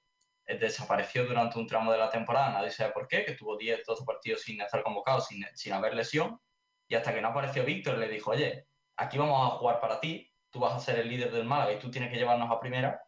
eh, 0.46 0.58
desapareció 0.58 1.26
durante 1.26 1.60
un 1.60 1.68
tramo 1.68 1.92
de 1.92 1.98
la 2.00 2.10
temporada, 2.10 2.52
nadie 2.52 2.72
sabe 2.72 2.92
por 2.92 3.08
qué, 3.08 3.24
que 3.24 3.34
tuvo 3.34 3.58
10, 3.58 3.86
12 3.86 4.04
partidos 4.04 4.42
sin 4.42 4.60
estar 4.62 4.84
convocado, 4.84 5.22
sin, 5.22 5.46
sin 5.54 5.74
haber 5.74 5.94
lesión, 5.94 6.40
y 6.88 6.96
hasta 6.96 7.14
que 7.14 7.22
no 7.22 7.30
apareció 7.30 7.64
Víctor 7.64 7.98
le 7.98 8.10
dijo, 8.10 8.32
oye, 8.32 8.66
aquí 8.98 9.18
vamos 9.18 9.48
a 9.48 9.56
jugar 9.58 9.80
para 9.80 10.00
ti, 10.00 10.31
tú 10.52 10.60
vas 10.60 10.74
a 10.74 10.80
ser 10.80 11.00
el 11.00 11.10
líder 11.10 11.32
del 11.32 11.46
Málaga 11.46 11.74
y 11.74 11.80
tú 11.80 11.90
tienes 11.90 12.12
que 12.12 12.18
llevarnos 12.18 12.52
a 12.52 12.60
primera, 12.60 13.02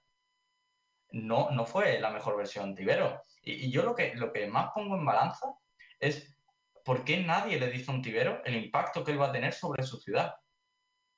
no, 1.11 1.51
no 1.51 1.65
fue 1.65 1.99
la 1.99 2.09
mejor 2.09 2.37
versión 2.37 2.73
de 2.73 2.81
Tibero. 2.81 3.21
Y, 3.43 3.65
y, 3.65 3.71
yo 3.71 3.83
lo 3.83 3.93
que, 3.93 4.15
lo 4.15 4.31
que 4.31 4.47
más 4.47 4.71
pongo 4.73 4.95
en 4.95 5.05
balanza 5.05 5.53
es 5.99 6.35
por 6.83 7.03
qué 7.03 7.17
nadie 7.17 7.59
le 7.59 7.69
dice 7.69 7.91
a 7.91 7.93
un 7.93 8.01
Tibero 8.01 8.41
el 8.45 8.55
impacto 8.55 9.03
que 9.03 9.11
él 9.11 9.21
va 9.21 9.27
a 9.27 9.31
tener 9.31 9.53
sobre 9.53 9.83
su 9.83 9.97
ciudad. 9.97 10.33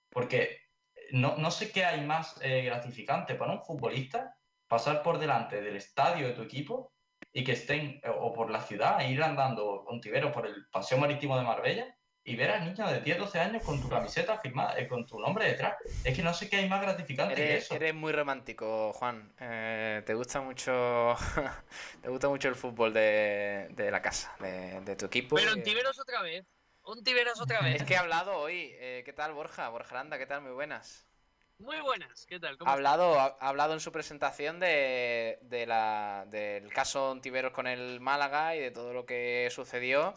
Porque 0.09 0.59
no, 1.11 1.37
no 1.37 1.51
sé 1.51 1.71
qué 1.71 1.85
hay 1.85 2.01
más 2.05 2.39
eh, 2.41 2.63
gratificante 2.63 3.35
para 3.35 3.53
un 3.53 3.63
futbolista 3.63 4.35
pasar 4.67 5.03
por 5.03 5.19
delante 5.19 5.61
del 5.61 5.75
estadio 5.75 6.27
de 6.27 6.33
tu 6.33 6.41
equipo 6.41 6.91
y 7.31 7.43
que 7.43 7.53
estén, 7.53 8.01
o 8.19 8.33
por 8.33 8.49
la 8.49 8.61
ciudad, 8.61 9.01
e 9.01 9.11
ir 9.11 9.21
andando 9.21 9.83
con 9.85 10.01
Tibero 10.01 10.31
por 10.31 10.47
el 10.47 10.67
paseo 10.71 10.97
marítimo 10.97 11.37
de 11.37 11.43
Marbella 11.43 11.95
y 12.27 12.35
ver 12.35 12.49
a 12.49 12.59
niños 12.59 12.89
de 12.89 13.01
10, 13.01 13.19
12 13.19 13.39
años 13.39 13.63
con 13.63 13.79
tu 13.79 13.87
camiseta 13.87 14.39
firmada, 14.39 14.77
eh, 14.79 14.87
con 14.87 15.05
tu 15.05 15.19
nombre 15.19 15.45
detrás. 15.45 15.75
Es 16.03 16.15
que 16.15 16.23
no 16.23 16.33
sé 16.33 16.49
qué 16.49 16.57
hay 16.57 16.67
más 16.67 16.81
gratificante 16.81 17.33
eres, 17.33 17.45
que 17.45 17.57
eso. 17.57 17.75
Eres 17.75 17.93
muy 17.93 18.11
romántico, 18.11 18.91
Juan. 18.93 19.31
Eh, 19.39 20.01
te 20.07 20.15
gusta 20.15 20.41
mucho 20.41 21.15
te 22.01 22.09
gusta 22.09 22.27
mucho 22.27 22.49
el 22.49 22.55
fútbol 22.55 22.93
de, 22.93 23.67
de 23.69 23.91
la 23.91 24.01
casa, 24.01 24.35
de, 24.39 24.81
de, 24.81 24.95
tu 24.95 25.05
equipo. 25.05 25.35
Pero 25.35 25.53
en 25.53 25.61
Tiberos 25.61 25.99
otra 25.99 26.23
vez. 26.23 26.43
Un 26.83 27.03
Tiberos 27.03 27.39
otra 27.39 27.61
vez. 27.61 27.75
Es 27.75 27.83
que 27.83 27.93
he 27.93 27.97
hablado 27.97 28.35
hoy. 28.37 28.71
Eh, 28.73 29.03
¿Qué 29.05 29.13
tal, 29.13 29.33
Borja? 29.33 29.69
Borja 29.69 29.91
Aranda, 29.91 30.17
¿qué 30.17 30.25
tal? 30.25 30.41
Muy 30.41 30.51
buenas. 30.51 31.05
Muy 31.59 31.79
buenas, 31.79 32.25
¿qué 32.25 32.39
tal? 32.39 32.57
Ha 32.65 32.73
hablado, 32.73 33.19
ha, 33.19 33.37
ha 33.39 33.47
hablado 33.47 33.73
en 33.73 33.79
su 33.79 33.91
presentación 33.91 34.59
de, 34.59 35.37
de 35.43 35.65
la, 35.67 36.25
del 36.27 36.73
caso 36.73 37.11
Ontiveros 37.11 37.53
con 37.53 37.67
el 37.67 38.01
Málaga 38.01 38.55
y 38.55 38.59
de 38.59 38.71
todo 38.71 38.93
lo 38.93 39.05
que 39.05 39.47
sucedió. 39.51 40.15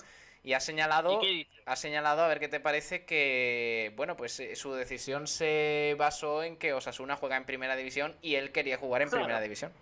Y 0.49 0.55
ha 0.55 0.61
señalado, 0.61 1.21
ha 1.67 1.77
señalado, 1.77 2.23
a 2.23 2.27
ver 2.29 2.41
qué 2.41 2.49
te 2.49 2.59
parece, 2.59 3.05
que 3.05 3.93
bueno, 3.97 4.17
pues 4.17 4.41
eh, 4.41 4.57
su 4.57 4.73
decisión 4.73 5.27
se 5.27 5.95
basó 5.99 6.43
en 6.43 6.57
que 6.57 6.73
Osasuna 6.73 7.17
juega 7.17 7.37
en 7.37 7.45
primera 7.45 7.77
división 7.77 8.17
y 8.23 8.37
él 8.37 8.51
quería 8.51 8.79
jugar 8.79 9.03
en 9.03 9.11
Claro. 9.11 9.25
primera 9.25 9.43
división. 9.43 9.75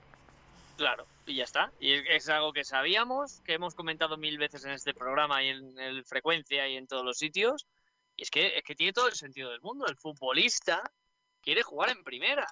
Claro, 0.76 1.06
y 1.24 1.36
ya 1.36 1.44
está. 1.44 1.70
Y 1.78 1.92
es, 1.92 2.02
es 2.08 2.28
algo 2.30 2.52
que 2.52 2.64
sabíamos, 2.64 3.42
que 3.42 3.52
hemos 3.52 3.76
comentado 3.76 4.16
mil 4.16 4.38
veces 4.38 4.64
en 4.64 4.72
este 4.72 4.92
programa 4.92 5.40
y 5.40 5.50
en 5.50 5.78
el 5.78 6.04
frecuencia 6.04 6.66
y 6.66 6.76
en 6.76 6.88
todos 6.88 7.04
los 7.04 7.16
sitios. 7.16 7.64
Y 8.16 8.24
es 8.24 8.30
que, 8.32 8.58
es 8.58 8.64
que 8.64 8.74
tiene 8.74 8.92
todo 8.92 9.06
el 9.06 9.14
sentido 9.14 9.52
del 9.52 9.60
mundo. 9.60 9.86
El 9.86 9.96
futbolista 9.96 10.82
quiere 11.42 11.62
jugar 11.62 11.90
en 11.90 12.02
primera. 12.02 12.44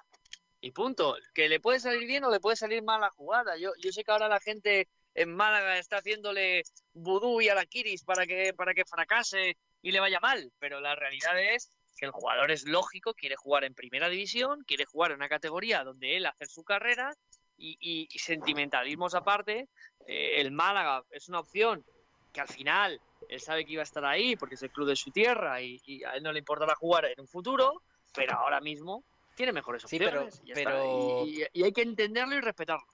Y 0.61 0.71
punto. 0.71 1.17
Que 1.33 1.49
le 1.49 1.59
puede 1.59 1.81
salir 1.81 2.07
bien 2.07 2.23
o 2.23 2.31
le 2.31 2.39
puede 2.39 2.55
salir 2.55 2.81
mal 2.81 3.01
la 3.01 3.09
jugada. 3.09 3.57
Yo, 3.57 3.73
yo 3.77 3.91
sé 3.91 4.05
que 4.05 4.11
ahora 4.13 4.29
la 4.29 4.39
gente 4.39 4.87
en 5.15 5.33
Málaga 5.33 5.77
está 5.79 5.97
haciéndole 5.97 6.63
vudú 6.93 7.41
y 7.41 7.49
alaquiris 7.49 8.03
para 8.03 8.25
que, 8.27 8.53
para 8.53 8.73
que 8.73 8.85
fracase 8.85 9.57
y 9.81 9.91
le 9.91 9.99
vaya 9.99 10.19
mal. 10.19 10.51
Pero 10.59 10.79
la 10.81 10.95
realidad 10.95 11.39
es 11.41 11.71
que 11.97 12.05
el 12.05 12.11
jugador 12.11 12.51
es 12.51 12.65
lógico, 12.67 13.13
quiere 13.13 13.35
jugar 13.37 13.63
en 13.63 13.73
primera 13.73 14.09
división, 14.09 14.63
quiere 14.67 14.85
jugar 14.85 15.11
en 15.11 15.17
una 15.17 15.29
categoría 15.29 15.83
donde 15.83 16.17
él 16.17 16.25
hace 16.25 16.45
su 16.45 16.63
carrera 16.63 17.13
y, 17.57 17.77
y- 17.79 18.07
y 18.11 18.19
sentimentalismos 18.19 19.15
aparte, 19.15 19.69
eh, 20.05 20.41
el 20.41 20.51
Málaga 20.51 21.03
es 21.11 21.29
una 21.29 21.39
opción 21.39 21.85
que 22.33 22.41
al 22.41 22.49
final 22.49 22.99
él 23.29 23.39
sabe 23.39 23.65
que 23.65 23.71
iba 23.73 23.81
a 23.81 23.85
estar 23.85 24.03
ahí 24.03 24.35
porque 24.35 24.55
es 24.55 24.63
el 24.63 24.71
club 24.71 24.89
de 24.89 24.97
su 24.97 25.09
tierra 25.11 25.61
y, 25.61 25.81
y 25.85 26.03
a 26.03 26.11
él 26.15 26.23
no 26.23 26.33
le 26.33 26.39
importará 26.39 26.75
jugar 26.75 27.05
en 27.05 27.21
un 27.21 27.27
futuro, 27.29 27.81
pero 28.13 28.33
ahora 28.33 28.59
mismo 28.59 29.05
tiene 29.35 29.53
mejores 29.53 29.83
Sí, 29.87 29.97
pero- 29.97 30.23
opciones. 30.25 30.41
y 30.45 30.51
está. 30.51 30.63
pero- 30.71 31.23
Y, 31.25 31.43
y- 31.43 31.47
y 31.53 31.63
hay 31.63 31.71
que 31.71 31.81
entenderlo 31.83 32.35
y 32.35 32.41
respetarlo. 32.41 32.85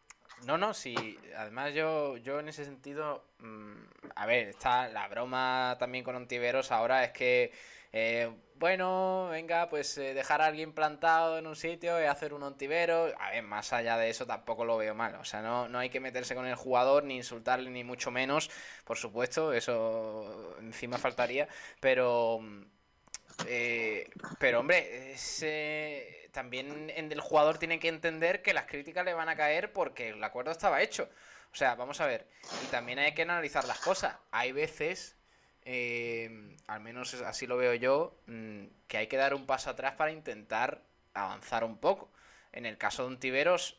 No, 0.42 0.58
no, 0.58 0.74
sí. 0.74 1.22
Además, 1.38 1.74
yo, 1.74 2.18
yo 2.18 2.40
en 2.40 2.50
ese 2.50 2.66
sentido. 2.66 3.24
mm, 3.40 3.74
a 4.16 4.26
ver, 4.26 4.48
está 4.50 4.88
la 4.90 5.08
broma 5.08 5.76
también 5.80 6.04
con 6.04 6.16
Ontiveros 6.16 6.72
ahora 6.72 7.04
es 7.04 7.12
que. 7.12 7.52
eh, 7.94 8.32
bueno, 8.56 9.30
venga, 9.32 9.70
pues 9.70 9.98
eh, 9.98 10.14
dejar 10.14 10.40
a 10.42 10.46
alguien 10.46 10.72
plantado 10.74 11.38
en 11.40 11.48
un 11.48 11.56
sitio 11.56 12.00
y 12.02 12.06
hacer 12.06 12.34
un 12.34 12.44
Ontivero. 12.44 13.12
A 13.20 13.32
ver, 13.32 13.44
más 13.44 13.74
allá 13.74 13.98
de 13.98 14.10
eso 14.10 14.26
tampoco 14.28 14.66
lo 14.66 14.78
veo 14.78 14.94
mal. 14.96 15.16
O 15.16 15.26
sea, 15.26 15.42
no, 15.42 15.68
no 15.68 15.80
hay 15.80 15.90
que 15.90 16.00
meterse 16.00 16.36
con 16.36 16.46
el 16.46 16.56
jugador, 16.56 17.04
ni 17.04 17.16
insultarle, 17.18 17.70
ni 17.72 17.84
mucho 17.84 18.12
menos. 18.12 18.50
Por 18.86 18.98
supuesto, 18.98 19.54
eso 19.54 20.56
encima 20.60 20.98
faltaría. 20.98 21.48
Pero. 21.80 22.40
mm, 22.42 22.64
eh, 23.48 24.10
pero 24.40 24.60
hombre, 24.60 25.14
es, 25.14 25.44
eh, 25.44 26.21
también 26.32 26.90
en- 26.96 27.12
el 27.12 27.20
jugador 27.22 27.58
tiene 27.58 27.80
que 27.80 27.88
entender 27.90 28.42
que 28.42 28.54
las 28.54 28.66
críticas 28.66 29.06
le 29.06 29.14
van 29.14 29.30
a 29.30 29.36
caer 29.36 29.72
porque 29.74 30.10
el 30.10 30.24
acuerdo 30.24 30.52
estaba 30.52 30.82
hecho. 30.82 31.10
O 31.52 31.56
sea, 31.56 31.76
vamos 31.76 32.00
a 32.02 32.06
ver. 32.08 32.28
Y 32.64 32.68
también 32.68 33.00
hay 33.00 33.14
que 33.14 33.24
analizar 33.24 33.66
las 33.66 33.80
cosas. 33.80 34.16
Hay 34.32 34.52
veces, 34.54 35.18
eh, 35.66 36.56
al 36.68 36.80
menos 36.80 37.14
es- 37.14 37.22
así 37.22 37.46
lo 37.48 37.58
veo 37.58 37.74
yo, 37.74 38.16
mm, 38.28 38.64
que 38.88 38.98
hay 38.98 39.08
que 39.08 39.18
dar 39.18 39.34
un 39.34 39.46
paso 39.46 39.70
atrás 39.70 39.94
para 39.96 40.12
intentar 40.12 40.82
avanzar 41.14 41.64
un 41.64 41.78
poco. 41.78 42.10
En 42.54 42.66
el 42.66 42.78
caso 42.78 43.04
de 43.04 43.10
un 43.10 43.20
Tiberos, 43.20 43.78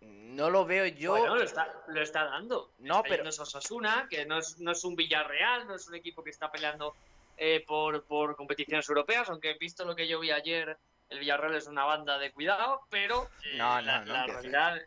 no 0.00 0.50
lo 0.50 0.64
veo 0.66 0.86
yo. 0.86 1.12
Bueno, 1.12 1.36
lo 1.36 1.42
está, 1.42 1.72
lo 1.88 2.02
está 2.02 2.24
dando. 2.24 2.72
No, 2.78 2.96
Está 2.96 3.02
pero- 3.08 3.24
yendo 3.24 3.40
a 3.40 3.42
Osasuna, 3.44 4.06
que 4.10 4.26
no 4.26 4.38
es, 4.38 4.58
no 4.58 4.72
es 4.72 4.84
un 4.84 4.94
Villarreal, 4.96 5.66
no 5.66 5.74
es 5.74 5.88
un 5.88 5.94
equipo 5.94 6.22
que 6.22 6.30
está 6.30 6.50
peleando 6.50 6.94
eh, 7.38 7.62
por, 7.66 8.02
por 8.04 8.34
competiciones 8.34 8.88
europeas, 8.88 9.28
aunque 9.28 9.52
visto 9.60 9.84
lo 9.84 9.94
que 9.94 10.08
yo 10.08 10.18
vi 10.20 10.30
ayer, 10.30 10.76
el 11.08 11.18
Villarreal 11.20 11.54
es 11.54 11.66
una 11.66 11.84
banda 11.84 12.18
de 12.18 12.32
cuidado, 12.32 12.82
pero 12.90 13.24
eh, 13.44 13.56
No, 13.56 13.76
no, 13.76 13.82
la, 13.82 14.00
no 14.04 14.12
la 14.12 14.26
realidad 14.26 14.76
es 14.76 14.86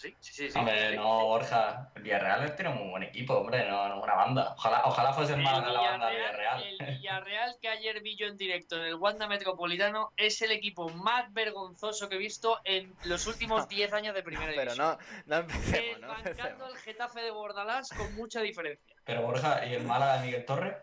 sí, 0.00 0.14
sí, 0.20 0.32
sí. 0.34 0.50
sí, 0.50 0.58
Hombre, 0.58 0.90
sí. 0.90 0.96
no, 0.96 1.24
Borja. 1.24 1.90
El 1.94 2.02
Villarreal 2.02 2.54
tiene 2.56 2.70
un 2.72 2.76
muy 2.78 2.90
buen 2.90 3.02
equipo, 3.04 3.34
hombre, 3.38 3.66
no, 3.70 3.88
no 3.88 4.02
una 4.02 4.14
banda. 4.14 4.52
Ojalá, 4.54 4.82
ojalá 4.84 5.12
fuese 5.14 5.32
el 5.32 5.38
El 5.38 5.44
Málaga 5.46 5.72
la 5.72 5.80
banda 5.80 6.06
de 6.10 6.16
Villarreal, 6.16 6.62
el 6.62 6.86
Villarreal 6.98 7.56
que 7.62 7.68
ayer 7.68 8.00
vi 8.02 8.14
yo 8.16 8.26
en 8.26 8.36
directo 8.36 8.76
en 8.76 8.82
el 8.82 8.96
Wanda 8.96 9.26
Metropolitano 9.28 10.12
es 10.16 10.42
el 10.42 10.50
equipo 10.52 10.90
más 10.90 11.32
vergonzoso 11.32 12.08
que 12.10 12.16
he 12.16 12.18
visto 12.18 12.60
en 12.64 12.94
los 13.04 13.26
últimos 13.26 13.66
10 13.68 13.92
años 13.94 14.14
de 14.14 14.22
primera 14.22 14.52
Pero 14.54 14.72
división. 14.74 14.98
no, 15.24 15.36
no 15.36 15.36
empecemos, 15.42 16.00
no 16.00 16.14
empecemos. 16.18 16.62
al 16.62 16.76
Getafe 16.78 17.20
de 17.22 17.30
Bordalás 17.30 17.88
con 17.90 18.14
mucha 18.14 18.42
diferencia. 18.42 18.94
Pero 19.04 19.22
Borja, 19.22 19.64
¿y 19.64 19.72
el 19.74 19.84
Málaga 19.84 20.18
de 20.20 20.26
Miguel 20.26 20.44
Torres? 20.44 20.76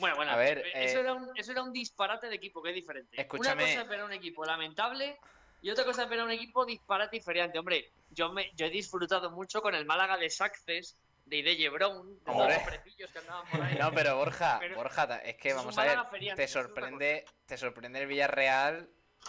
Bueno, 0.00 0.16
bueno, 0.16 0.32
A 0.32 0.36
ver, 0.36 0.58
eso, 0.74 0.98
eh, 0.98 1.00
era 1.00 1.14
un, 1.14 1.30
eso 1.36 1.52
era 1.52 1.62
un 1.62 1.72
disparate 1.72 2.28
de 2.28 2.34
equipo, 2.34 2.62
que 2.62 2.70
es 2.70 2.74
diferente. 2.74 3.20
Escúchame. 3.20 3.62
Una 3.62 3.72
cosa 3.72 3.82
es 3.82 3.88
ver 3.88 4.00
a 4.00 4.04
un 4.06 4.12
equipo 4.12 4.44
lamentable 4.44 5.18
y 5.62 5.70
otra 5.70 5.84
cosa 5.84 6.04
es 6.04 6.08
ver 6.08 6.20
a 6.20 6.24
un 6.24 6.30
equipo 6.30 6.64
disparate 6.64 7.16
diferente. 7.16 7.58
Hombre, 7.58 7.92
yo, 8.10 8.32
me, 8.32 8.50
yo 8.54 8.66
he 8.66 8.70
disfrutado 8.70 9.30
mucho 9.30 9.60
con 9.60 9.74
el 9.74 9.84
Málaga 9.84 10.16
de 10.16 10.30
Saxes, 10.30 10.96
de 11.26 11.36
Ideye 11.36 11.68
Brown, 11.68 12.18
de 12.18 12.24
todos 12.24 12.48
los 12.48 12.58
hombrecillos 12.58 13.10
que 13.10 13.18
andaban 13.18 13.46
por 13.48 13.62
ahí. 13.62 13.78
No, 13.78 13.92
pero 13.92 14.16
Borja, 14.16 14.58
Pero 14.58 14.76
Borja, 14.76 15.16
es 15.18 15.36
que 15.36 15.50
es 15.50 15.54
vamos 15.54 15.76
a 15.78 15.84
ver, 15.84 15.98
feriante, 16.10 16.42
te 16.42 16.44
eso 16.44 16.62
sorprende, 16.62 17.24
te 17.46 17.56
sorprende 17.56 18.00
el 18.00 18.06
Villarreal 18.06 18.88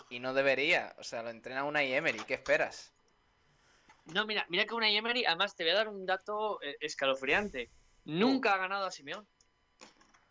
y 0.09 0.19
no 0.19 0.33
debería. 0.33 0.95
O 0.97 1.03
sea, 1.03 1.21
lo 1.21 1.29
entrena 1.29 1.63
una 1.63 1.83
y 1.83 1.93
Emery, 1.93 2.19
¿qué 2.19 2.35
esperas? 2.35 2.93
No, 4.05 4.25
mira, 4.25 4.45
mira 4.49 4.65
que 4.65 4.73
una 4.73 4.89
Emery, 4.89 5.25
además 5.25 5.55
te 5.55 5.63
voy 5.63 5.71
a 5.71 5.75
dar 5.75 5.89
un 5.89 6.05
dato 6.05 6.61
eh, 6.61 6.77
escalofriante. 6.79 7.69
Nunca 8.05 8.55
ha 8.55 8.57
ganado 8.57 8.85
a 8.85 8.91
Simeón. 8.91 9.27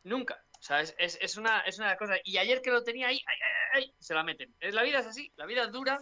Nunca. 0.04 0.42
O 0.58 0.62
sea, 0.62 0.80
es, 0.80 0.94
es, 0.98 1.18
es 1.20 1.36
una, 1.36 1.60
es 1.60 1.78
una 1.78 1.96
cosa. 1.96 2.14
Y 2.24 2.36
ayer 2.38 2.60
que 2.60 2.70
lo 2.70 2.84
tenía 2.84 3.08
ahí, 3.08 3.20
ay, 3.26 3.36
ay, 3.74 3.82
ay, 3.82 3.94
se 3.98 4.14
la 4.14 4.22
meten. 4.22 4.54
Es, 4.60 4.74
la 4.74 4.82
vida 4.82 4.98
es 5.00 5.06
así, 5.06 5.32
la 5.36 5.46
vida 5.46 5.64
es 5.64 5.72
dura. 5.72 5.98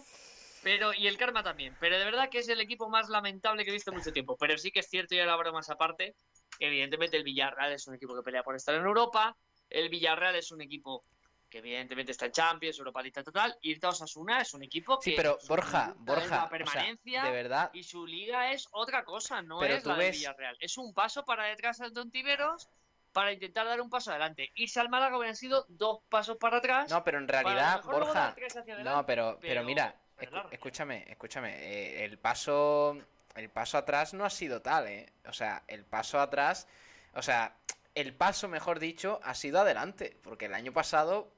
Pero, 0.61 0.93
y 0.93 1.07
el 1.07 1.17
Karma 1.17 1.41
también. 1.41 1.77
Pero 1.79 1.97
de 1.97 2.03
verdad 2.03 2.29
que 2.29 2.39
es 2.39 2.49
el 2.49 2.59
equipo 2.59 2.89
más 2.89 3.07
lamentable 3.07 3.63
que 3.63 3.69
he 3.69 3.73
visto 3.73 3.91
en 3.91 3.97
mucho 3.97 4.11
tiempo. 4.11 4.35
Pero 4.37 4.57
sí 4.57 4.71
que 4.71 4.81
es 4.81 4.89
cierto, 4.89 5.15
y 5.15 5.19
ahora 5.19 5.33
abro 5.33 5.53
más 5.53 5.69
aparte, 5.69 6.15
evidentemente 6.59 7.15
el 7.15 7.23
Villarreal 7.23 7.71
es 7.71 7.87
un 7.87 7.95
equipo 7.95 8.13
que 8.15 8.23
pelea 8.23 8.43
por 8.43 8.55
estar 8.55 8.75
en 8.75 8.81
Europa. 8.81 9.37
El 9.69 9.87
Villarreal 9.87 10.35
es 10.35 10.51
un 10.51 10.61
equipo 10.61 11.05
que 11.49 11.59
evidentemente 11.59 12.11
está 12.11 12.25
en 12.25 12.33
Champions, 12.33 12.77
Europa 12.77 13.01
League 13.01 13.23
total. 13.23 13.55
Y 13.61 13.73
el 13.73 13.79
Osasuna 13.85 14.41
es 14.41 14.53
un 14.53 14.63
equipo 14.63 14.99
que. 14.99 15.11
Sí, 15.11 15.13
pero 15.15 15.37
Borja, 15.47 15.95
Borja, 15.99 16.25
la 16.25 16.25
o 16.25 16.39
sea, 16.41 16.49
permanencia 16.49 17.23
de 17.23 17.31
verdad, 17.31 17.71
y 17.73 17.83
su 17.83 18.05
liga 18.05 18.51
es 18.51 18.67
otra 18.71 19.03
cosa, 19.05 19.41
no 19.41 19.59
Pero 19.59 19.75
es 19.75 19.85
la 19.85 19.95
del 19.95 20.07
ves- 20.09 20.17
Villarreal. 20.17 20.57
Es 20.59 20.77
un 20.77 20.93
paso 20.93 21.23
para 21.23 21.45
detrás 21.45 21.77
de 21.77 21.89
Tontiveros 21.91 22.67
para 23.11 23.31
intentar 23.31 23.65
dar 23.65 23.81
un 23.81 23.89
paso 23.89 24.11
adelante. 24.11 24.51
Irse 24.55 24.79
al 24.79 24.89
Málaga 24.89 25.17
hubieran 25.17 25.35
sido 25.35 25.65
dos 25.69 26.01
pasos 26.09 26.37
para 26.37 26.57
atrás. 26.57 26.89
No, 26.89 27.03
pero 27.03 27.17
en 27.17 27.27
realidad, 27.27 27.81
Borja. 27.83 28.35
No, 28.83 29.05
pero, 29.05 29.37
pero 29.41 29.63
mira, 29.63 29.95
pero 30.17 30.31
larga. 30.31 30.49
escúchame, 30.51 31.05
escúchame. 31.09 31.55
eh, 31.57 32.05
el 32.05 32.17
paso. 32.17 32.97
El 33.35 33.49
paso 33.49 33.77
atrás 33.77 34.13
no 34.13 34.25
ha 34.25 34.29
sido 34.29 34.61
tal, 34.61 34.87
¿eh? 34.87 35.13
O 35.27 35.33
sea, 35.33 35.63
el 35.67 35.85
paso 35.85 36.19
atrás. 36.19 36.67
O 37.13 37.21
sea, 37.21 37.55
el 37.95 38.13
paso, 38.13 38.47
mejor 38.47 38.79
dicho, 38.79 39.19
ha 39.23 39.33
sido 39.33 39.59
adelante. 39.61 40.17
Porque 40.23 40.45
el 40.45 40.53
año 40.53 40.73
pasado, 40.73 41.31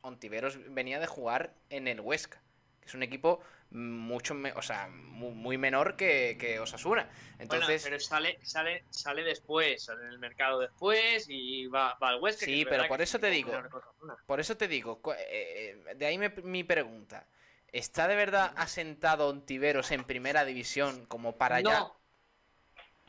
Ontiveros 0.00 0.58
venía 0.74 0.98
de 0.98 1.06
jugar 1.06 1.54
en 1.70 1.86
el 1.86 2.00
Huesca. 2.00 2.40
Que 2.80 2.88
es 2.88 2.94
un 2.94 3.02
equipo 3.02 3.40
mucho, 3.74 4.34
me- 4.34 4.52
o 4.52 4.62
sea, 4.62 4.88
mu- 4.88 5.32
muy, 5.32 5.58
menor 5.58 5.96
que, 5.96 6.36
que 6.38 6.58
Osasuna. 6.60 7.10
Entonces. 7.38 7.82
Bueno, 7.82 7.96
pero 7.96 8.00
sale, 8.00 8.38
sale, 8.42 8.84
sale 8.90 9.22
después, 9.22 9.84
sale 9.84 10.04
en 10.04 10.08
el 10.10 10.18
mercado 10.18 10.60
después 10.60 11.26
y 11.28 11.66
va, 11.66 11.98
va 12.02 12.08
al 12.10 12.20
Huesca. 12.20 12.46
Sí, 12.46 12.64
pero 12.64 12.86
por 12.88 13.02
eso 13.02 13.16
es 13.16 13.20
te 13.20 13.30
digo, 13.30 13.52
por 14.26 14.40
eso 14.40 14.56
te 14.56 14.68
digo, 14.68 15.00
de 15.96 16.06
ahí 16.06 16.16
me- 16.18 16.28
mi 16.30 16.64
pregunta. 16.64 17.26
¿Está 17.72 18.06
de 18.06 18.14
verdad 18.14 18.52
asentado 18.56 19.28
Ontiveros 19.28 19.90
en 19.90 20.04
primera 20.04 20.44
división 20.44 21.06
como 21.06 21.36
para 21.36 21.60
ya? 21.60 21.80
No. 21.80 21.96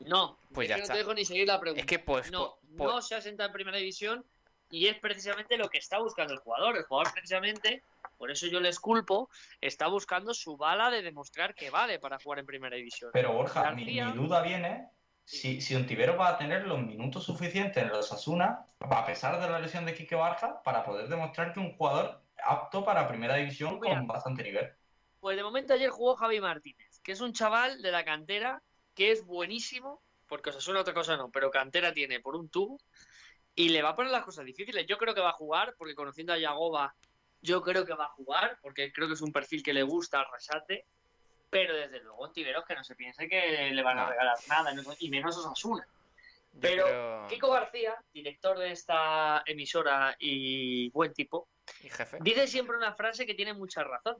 No, 0.00 0.38
Pues 0.52 0.66
es 0.66 0.68
ya 0.70 0.74
que 0.74 0.80
no 0.80 0.82
está. 0.84 0.92
te 0.94 0.98
dejo 0.98 1.14
ni 1.14 1.24
seguir 1.24 1.46
la 1.46 1.58
pregunta. 1.60 1.80
Es 1.80 1.86
que 1.86 1.98
pues, 1.98 2.30
no, 2.30 2.58
pues- 2.76 2.90
no 2.90 3.00
se 3.00 3.14
ha 3.14 3.20
sentado 3.20 3.46
en 3.48 3.52
primera 3.54 3.78
división 3.78 4.24
y 4.70 4.88
es 4.88 4.98
precisamente 4.98 5.56
lo 5.56 5.68
que 5.70 5.78
está 5.78 5.98
buscando 6.00 6.34
el 6.34 6.40
jugador. 6.40 6.76
El 6.76 6.82
jugador 6.82 7.12
precisamente, 7.14 7.82
por 8.16 8.30
eso 8.30 8.46
yo 8.46 8.60
les 8.60 8.80
culpo, 8.80 9.28
está 9.60 9.88
buscando 9.88 10.34
su 10.34 10.56
bala 10.56 10.90
de 10.90 11.02
demostrar 11.02 11.54
que 11.54 11.70
vale 11.70 11.98
para 11.98 12.18
jugar 12.18 12.40
en 12.40 12.46
primera 12.46 12.76
división. 12.76 13.10
Pero 13.12 13.32
Borja, 13.32 13.72
mi, 13.72 13.84
García- 13.84 14.06
mi 14.06 14.16
duda 14.16 14.42
viene 14.42 14.88
si, 15.24 15.60
si 15.60 15.74
Ontiveros 15.74 16.18
va 16.18 16.28
a 16.28 16.38
tener 16.38 16.66
los 16.66 16.80
minutos 16.80 17.24
suficientes 17.24 17.82
en 17.82 17.88
los 17.88 18.12
Asuna, 18.12 18.66
a 18.78 19.04
pesar 19.04 19.40
de 19.40 19.50
la 19.50 19.58
lesión 19.58 19.84
de 19.84 19.94
Quique 19.94 20.14
Barja, 20.14 20.62
para 20.62 20.84
poder 20.84 21.08
demostrar 21.08 21.52
que 21.52 21.60
un 21.60 21.76
jugador 21.76 22.22
apto 22.42 22.84
para 22.84 23.08
primera 23.08 23.34
división 23.36 23.80
Mira. 23.80 23.96
con 23.96 24.06
bastante 24.06 24.42
nivel. 24.42 24.72
Pues 25.20 25.36
de 25.36 25.42
momento 25.42 25.74
ayer 25.74 25.90
jugó 25.90 26.14
Javi 26.14 26.40
Martínez, 26.40 27.00
que 27.02 27.12
es 27.12 27.20
un 27.20 27.32
chaval 27.32 27.82
de 27.82 27.90
la 27.90 28.04
cantera 28.04 28.62
que 28.94 29.10
es 29.10 29.24
buenísimo, 29.24 30.02
porque 30.28 30.50
os 30.50 30.62
suena 30.62 30.80
otra 30.80 30.94
cosa 30.94 31.16
no, 31.16 31.30
pero 31.30 31.50
cantera 31.50 31.92
tiene 31.92 32.20
por 32.20 32.36
un 32.36 32.48
tubo 32.48 32.78
y 33.54 33.70
le 33.70 33.82
va 33.82 33.90
a 33.90 33.94
poner 33.94 34.12
las 34.12 34.24
cosas 34.24 34.44
difíciles. 34.44 34.86
Yo 34.86 34.98
creo 34.98 35.14
que 35.14 35.20
va 35.20 35.30
a 35.30 35.32
jugar, 35.32 35.74
porque 35.78 35.94
conociendo 35.94 36.32
a 36.32 36.38
Yagoba, 36.38 36.94
yo 37.42 37.62
creo 37.62 37.84
que 37.84 37.94
va 37.94 38.04
a 38.06 38.08
jugar, 38.10 38.58
porque 38.62 38.92
creo 38.92 39.08
que 39.08 39.14
es 39.14 39.20
un 39.22 39.32
perfil 39.32 39.62
que 39.62 39.72
le 39.74 39.82
gusta 39.82 40.20
al 40.20 40.26
Rasate, 40.30 40.84
pero 41.50 41.74
desde 41.74 42.00
luego 42.00 42.18
Ontiveros 42.24 42.64
que 42.64 42.74
no 42.74 42.82
se 42.84 42.94
piense 42.96 43.28
que 43.28 43.70
le 43.70 43.82
van 43.82 43.98
a 43.98 44.08
regalar 44.10 44.36
nada, 44.48 44.72
y 44.98 45.08
menos- 45.10 45.36
Osasuna. 45.36 45.86
Pero 46.60 46.84
creo- 46.86 47.26
Kiko 47.28 47.50
García, 47.50 47.94
director 48.14 48.58
de 48.58 48.72
esta 48.72 49.42
emisora 49.46 50.16
y 50.18 50.88
buen 50.90 51.12
tipo, 51.12 51.48
y 51.82 51.90
jefe. 51.90 52.18
Dice 52.20 52.46
siempre 52.46 52.76
una 52.76 52.94
frase 52.94 53.26
que 53.26 53.34
tiene 53.34 53.52
mucha 53.52 53.84
razón. 53.84 54.16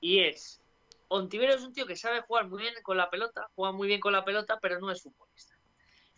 Y 0.00 0.20
es, 0.20 0.60
Ontivero 1.08 1.54
es 1.54 1.62
un 1.62 1.72
tío 1.72 1.86
que 1.86 1.96
sabe 1.96 2.20
jugar 2.22 2.46
muy 2.48 2.60
bien 2.60 2.74
con 2.82 2.96
la 2.96 3.08
pelota, 3.08 3.48
juega 3.54 3.72
muy 3.72 3.88
bien 3.88 4.00
con 4.00 4.12
la 4.12 4.24
pelota, 4.24 4.58
pero 4.60 4.78
no 4.80 4.90
es 4.90 5.02
futbolista. 5.02 5.56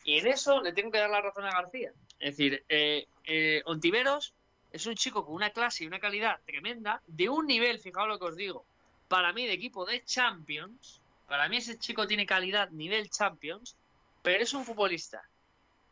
Y 0.05 0.19
en 0.19 0.27
eso 0.27 0.61
le 0.63 0.73
tengo 0.73 0.91
que 0.91 0.99
dar 0.99 1.11
la 1.11 1.21
razón 1.21 1.45
a 1.45 1.51
García. 1.53 1.93
Es 2.19 2.37
decir, 2.37 2.65
eh, 2.69 3.07
eh, 3.25 3.63
Ontiveros 3.67 4.35
es 4.73 4.87
un 4.87 4.95
chico 4.95 5.25
con 5.25 5.35
una 5.35 5.51
clase 5.51 5.85
y 5.85 5.87
una 5.87 6.01
calidad 6.01 6.41
tremenda, 6.45 7.03
de 7.07 7.29
un 7.29 7.47
nivel, 7.47 7.79
fijaos 7.81 8.09
lo 8.09 8.19
que 8.19 8.27
os 8.27 8.37
digo, 8.37 8.65
para 9.09 9.33
mí 9.33 9.47
de 9.47 9.55
equipo 9.55 9.85
de 9.85 10.05
Champions, 10.05 11.01
para 11.27 11.49
mí 11.49 11.59
ese 11.59 11.79
chico 11.79 12.07
tiene 12.07 12.27
calidad 12.27 12.71
nivel 12.71 13.11
Champions, 13.11 13.77
pero 14.23 14.43
es 14.43 14.53
un 14.55 14.65
futbolista 14.65 15.23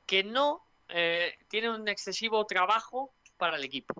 que 0.06 0.22
no 0.22 0.62
eh, 0.88 1.34
tiene 1.48 1.70
un 1.70 1.88
excesivo 1.88 2.44
trabajo 2.46 3.12
para 3.36 3.56
el 3.56 3.64
equipo. 3.64 3.94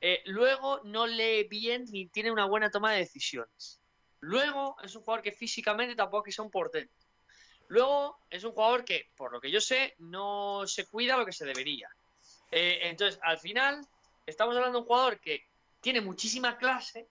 Eh, 0.00 0.22
luego 0.26 0.80
no 0.84 1.06
lee 1.06 1.46
bien 1.48 1.84
ni 1.90 2.06
tiene 2.06 2.30
una 2.30 2.46
buena 2.46 2.70
toma 2.70 2.92
de 2.92 2.98
decisiones. 2.98 3.80
Luego 4.20 4.76
es 4.82 4.94
un 4.94 5.02
jugador 5.02 5.22
que 5.22 5.32
físicamente 5.32 5.94
tampoco 5.94 6.20
es 6.20 6.24
que 6.26 6.36
sea 6.36 6.44
un 6.44 6.50
portento. 6.50 6.94
Luego 7.68 8.18
es 8.30 8.44
un 8.44 8.52
jugador 8.52 8.84
que, 8.84 9.10
por 9.16 9.32
lo 9.32 9.40
que 9.40 9.50
yo 9.50 9.60
sé, 9.60 9.94
no 9.98 10.66
se 10.66 10.86
cuida 10.86 11.16
lo 11.16 11.26
que 11.26 11.32
se 11.32 11.44
debería. 11.44 11.88
Eh, 12.50 12.80
entonces, 12.82 13.20
al 13.22 13.38
final, 13.38 13.86
estamos 14.26 14.56
hablando 14.56 14.78
de 14.78 14.82
un 14.82 14.86
jugador 14.86 15.20
que 15.20 15.46
tiene 15.80 16.00
muchísima 16.00 16.56
clase, 16.56 17.08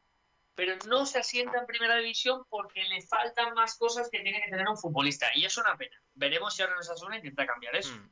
pero 0.56 0.76
no 0.88 1.06
se 1.06 1.20
asienta 1.20 1.60
en 1.60 1.66
primera 1.66 1.98
división 1.98 2.44
porque 2.50 2.84
le 2.84 3.02
faltan 3.02 3.54
más 3.54 3.78
cosas 3.78 4.10
que 4.10 4.20
tiene 4.20 4.42
que 4.44 4.50
tener 4.50 4.68
un 4.68 4.78
futbolista. 4.78 5.28
Y 5.36 5.46
es 5.46 5.58
una 5.58 5.76
pena. 5.78 5.96
Veremos 6.16 6.56
si 6.56 6.64
ahora 6.64 6.76
nos 6.76 6.90
Osasuna 6.90 7.18
intenta 7.18 7.46
cambiar 7.46 7.76
eso. 7.76 7.94
Mm. 7.94 8.10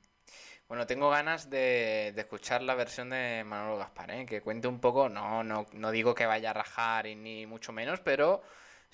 Bueno, 0.67 0.87
tengo 0.87 1.09
ganas 1.11 1.49
de, 1.49 2.11
de 2.15 2.21
escuchar 2.21 2.63
la 2.63 2.73
versión 2.73 3.11
de 3.11 3.43
Manolo 3.45 3.77
Gaspar, 3.77 4.11
¿eh? 4.11 4.25
que 4.25 4.41
cuente 4.41 4.67
un 4.67 4.79
poco, 4.79 5.09
no, 5.09 5.43
no, 5.43 5.67
no 5.73 5.91
digo 5.91 6.15
que 6.15 6.25
vaya 6.25 6.49
a 6.49 6.53
rajar 6.53 7.05
y 7.05 7.15
ni 7.15 7.45
mucho 7.45 7.71
menos, 7.71 7.99
pero 7.99 8.41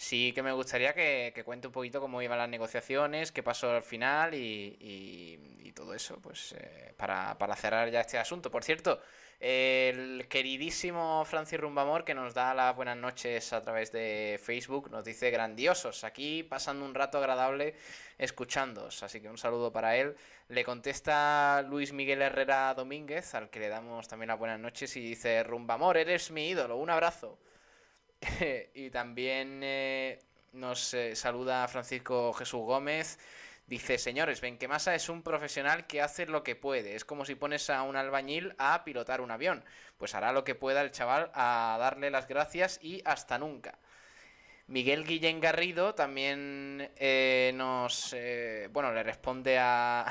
sí 0.08 0.32
que 0.34 0.42
me 0.44 0.52
gustaría 0.52 0.94
que, 0.94 1.32
que 1.36 1.44
cuente 1.44 1.68
un 1.68 1.74
poquito 1.74 2.00
cómo 2.02 2.22
iban 2.22 2.38
las 2.38 2.50
negociaciones, 2.50 3.32
qué 3.32 3.44
pasó 3.44 3.72
al 3.72 3.84
final 3.84 4.34
y, 4.34 4.78
y- 4.80 5.40
todo 5.74 5.94
eso, 5.94 6.20
pues 6.22 6.52
eh, 6.58 6.94
para, 6.98 7.38
para 7.38 7.56
cerrar 7.56 7.90
ya 7.90 8.02
este 8.02 8.18
asunto. 8.18 8.52
Por 8.52 8.62
cierto, 8.64 9.00
el 9.40 10.28
queridísimo 10.30 11.24
Francis 11.26 11.60
Rumbamor, 11.60 12.04
que 12.04 12.14
nos 12.14 12.34
da 12.34 12.54
las 12.54 12.76
buenas 12.76 12.98
noches 12.98 13.54
a 13.54 13.62
través 13.62 13.90
de 13.92 14.38
Facebook, 14.44 14.92
nos 14.92 15.06
dice 15.06 15.32
grandiosos, 15.32 16.04
aquí 16.04 16.44
pasando 16.44 16.86
un 16.86 16.94
rato 16.94 17.18
agradable 17.20 17.74
escuchándoos, 18.18 19.02
así 19.04 19.22
que 19.22 19.30
un 19.30 19.38
saludo 19.38 19.72
para 19.72 19.96
él. 19.96 20.16
Le 20.50 20.64
contesta 20.66 21.64
Luis 21.68 21.94
Miguel 21.94 22.22
Herrera 22.22 22.74
Domínguez, 22.74 23.34
al 23.34 23.50
que 23.50 23.60
le 23.62 23.70
damos 23.70 24.08
también 24.08 24.28
las 24.28 24.40
buenas 24.40 24.60
noches, 24.60 24.96
y 24.98 25.00
dice, 25.02 25.42
Rumbamor, 25.44 25.98
eres 25.98 26.32
mi 26.32 26.50
ídolo, 26.50 26.78
un 26.78 26.90
abrazo. 26.90 27.38
y 28.74 28.90
también 28.90 29.62
eh, 29.64 30.20
nos 30.54 30.94
eh, 30.94 31.16
saluda 31.16 31.68
Francisco 31.68 32.34
Jesús 32.34 32.62
Gómez. 32.62 33.20
Dice, 33.68 33.98
señores, 33.98 34.42
Benquemasa 34.42 34.96
es 34.96 35.08
un 35.08 35.24
profesional 35.24 35.88
que 35.88 36.02
hace 36.02 36.26
lo 36.26 36.44
que 36.44 36.56
puede. 36.56 36.96
Es 36.96 37.06
como 37.06 37.26
si 37.26 37.36
pones 37.36 37.70
a 37.70 37.84
un 37.84 37.96
albañil 37.96 38.54
a 38.58 38.84
pilotar 38.84 39.22
un 39.22 39.32
avión. 39.32 39.64
Pues 39.98 40.14
hará 40.14 40.34
lo 40.34 40.44
que 40.44 40.56
pueda 40.56 40.82
el 40.82 40.92
chaval 40.92 41.32
a 41.34 41.78
darle 41.80 42.12
las 42.12 42.28
gracias 42.28 42.80
y 42.82 43.02
hasta 43.06 43.38
nunca. 43.38 43.80
Miguel 44.68 45.06
Guillén 45.06 45.40
Garrido 45.40 45.96
también 45.96 46.92
eh, 46.98 47.52
nos... 47.56 48.14
eh, 48.14 48.68
bueno, 48.72 48.92
le 48.92 49.04
responde 49.04 49.58
a... 49.60 50.06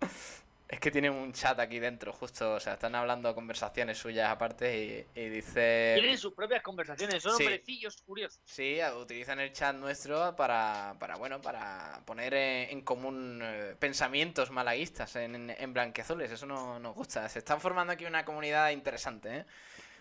es 0.68 0.80
que 0.80 0.90
tiene 0.90 1.08
un 1.10 1.32
chat 1.32 1.58
aquí 1.60 1.78
dentro, 1.78 2.12
justo. 2.12 2.54
O 2.54 2.60
sea, 2.60 2.72
están 2.74 2.94
hablando 2.96 3.34
conversaciones 3.34 3.98
suyas 3.98 4.28
aparte 4.30 5.06
y, 5.14 5.20
y 5.20 5.28
dice... 5.28 5.92
Tienen 5.98 6.18
sus 6.18 6.34
propias 6.34 6.62
conversaciones, 6.62 7.22
son 7.22 7.36
Sí. 7.36 7.44
hombrecillos 7.44 7.96
curiosos. 8.02 8.40
Sí, 8.44 8.78
utilizan 9.00 9.38
el 9.40 9.52
chat 9.52 9.76
nuestro 9.76 10.34
para, 10.34 10.96
para 10.98 11.16
bueno, 11.16 11.40
para 11.40 12.00
poner 12.04 12.34
en, 12.34 12.70
en 12.70 12.80
común 12.82 13.40
eh, 13.44 13.76
pensamientos 13.78 14.50
malaguistas 14.50 15.14
en, 15.16 15.50
en 15.50 15.72
blanqueazules. 15.72 16.30
Eso 16.32 16.46
no 16.46 16.78
nos 16.80 16.94
gusta. 16.94 17.28
Se 17.28 17.38
están 17.38 17.60
formando 17.60 17.92
aquí 17.92 18.04
una 18.04 18.24
comunidad 18.24 18.70
interesante, 18.70 19.36
¿eh? 19.38 19.44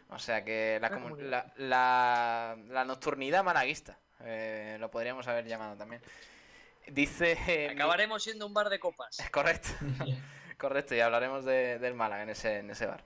O 0.09 0.19
sea 0.19 0.43
que 0.43 0.77
la, 0.81 0.89
comunidad. 0.91 1.51
la, 1.57 2.55
la, 2.57 2.57
la 2.69 2.85
nocturnidad 2.85 3.43
malaguista. 3.43 3.97
eh, 4.21 4.77
lo 4.79 4.89
podríamos 4.89 5.27
haber 5.27 5.45
llamado 5.45 5.75
también. 5.77 6.01
Dice... 6.87 7.37
eh, 7.47 7.67
mi- 7.69 7.73
Acabaremos 7.75 8.23
siendo 8.23 8.45
un 8.45 8.53
bar 8.53 8.69
de 8.69 8.79
copas. 8.79 9.17
Correcto. 9.31 9.69
Correcto, 10.57 10.95
y 10.95 10.99
hablaremos 11.01 11.43
de- 11.45 11.79
del 11.79 11.93
Málaga 11.93 12.23
en 12.23 12.29
ese, 12.29 12.59
en 12.59 12.69
ese 12.69 12.85
bar. 12.85 13.03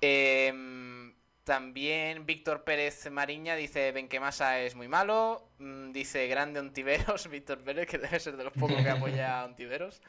Em, 0.00 1.14
también 1.44 2.26
Víctor 2.26 2.64
Pérez 2.64 3.08
Mariña 3.10 3.54
dice 3.56 3.92
Benquemasa 3.92 4.60
es 4.60 4.74
muy 4.74 4.88
malo. 4.88 5.48
Mm, 5.58 5.92
dice 5.92 6.26
grande 6.26 6.60
Ontiveros, 6.60 7.28
Víctor 7.30 7.58
Pérez, 7.62 7.86
que 7.86 7.98
debe 7.98 8.18
ser 8.20 8.36
de 8.36 8.44
los 8.44 8.52
pocos 8.52 8.82
que 8.82 8.90
apoya 8.90 9.40
a 9.40 9.44
Ontiveros. 9.44 10.02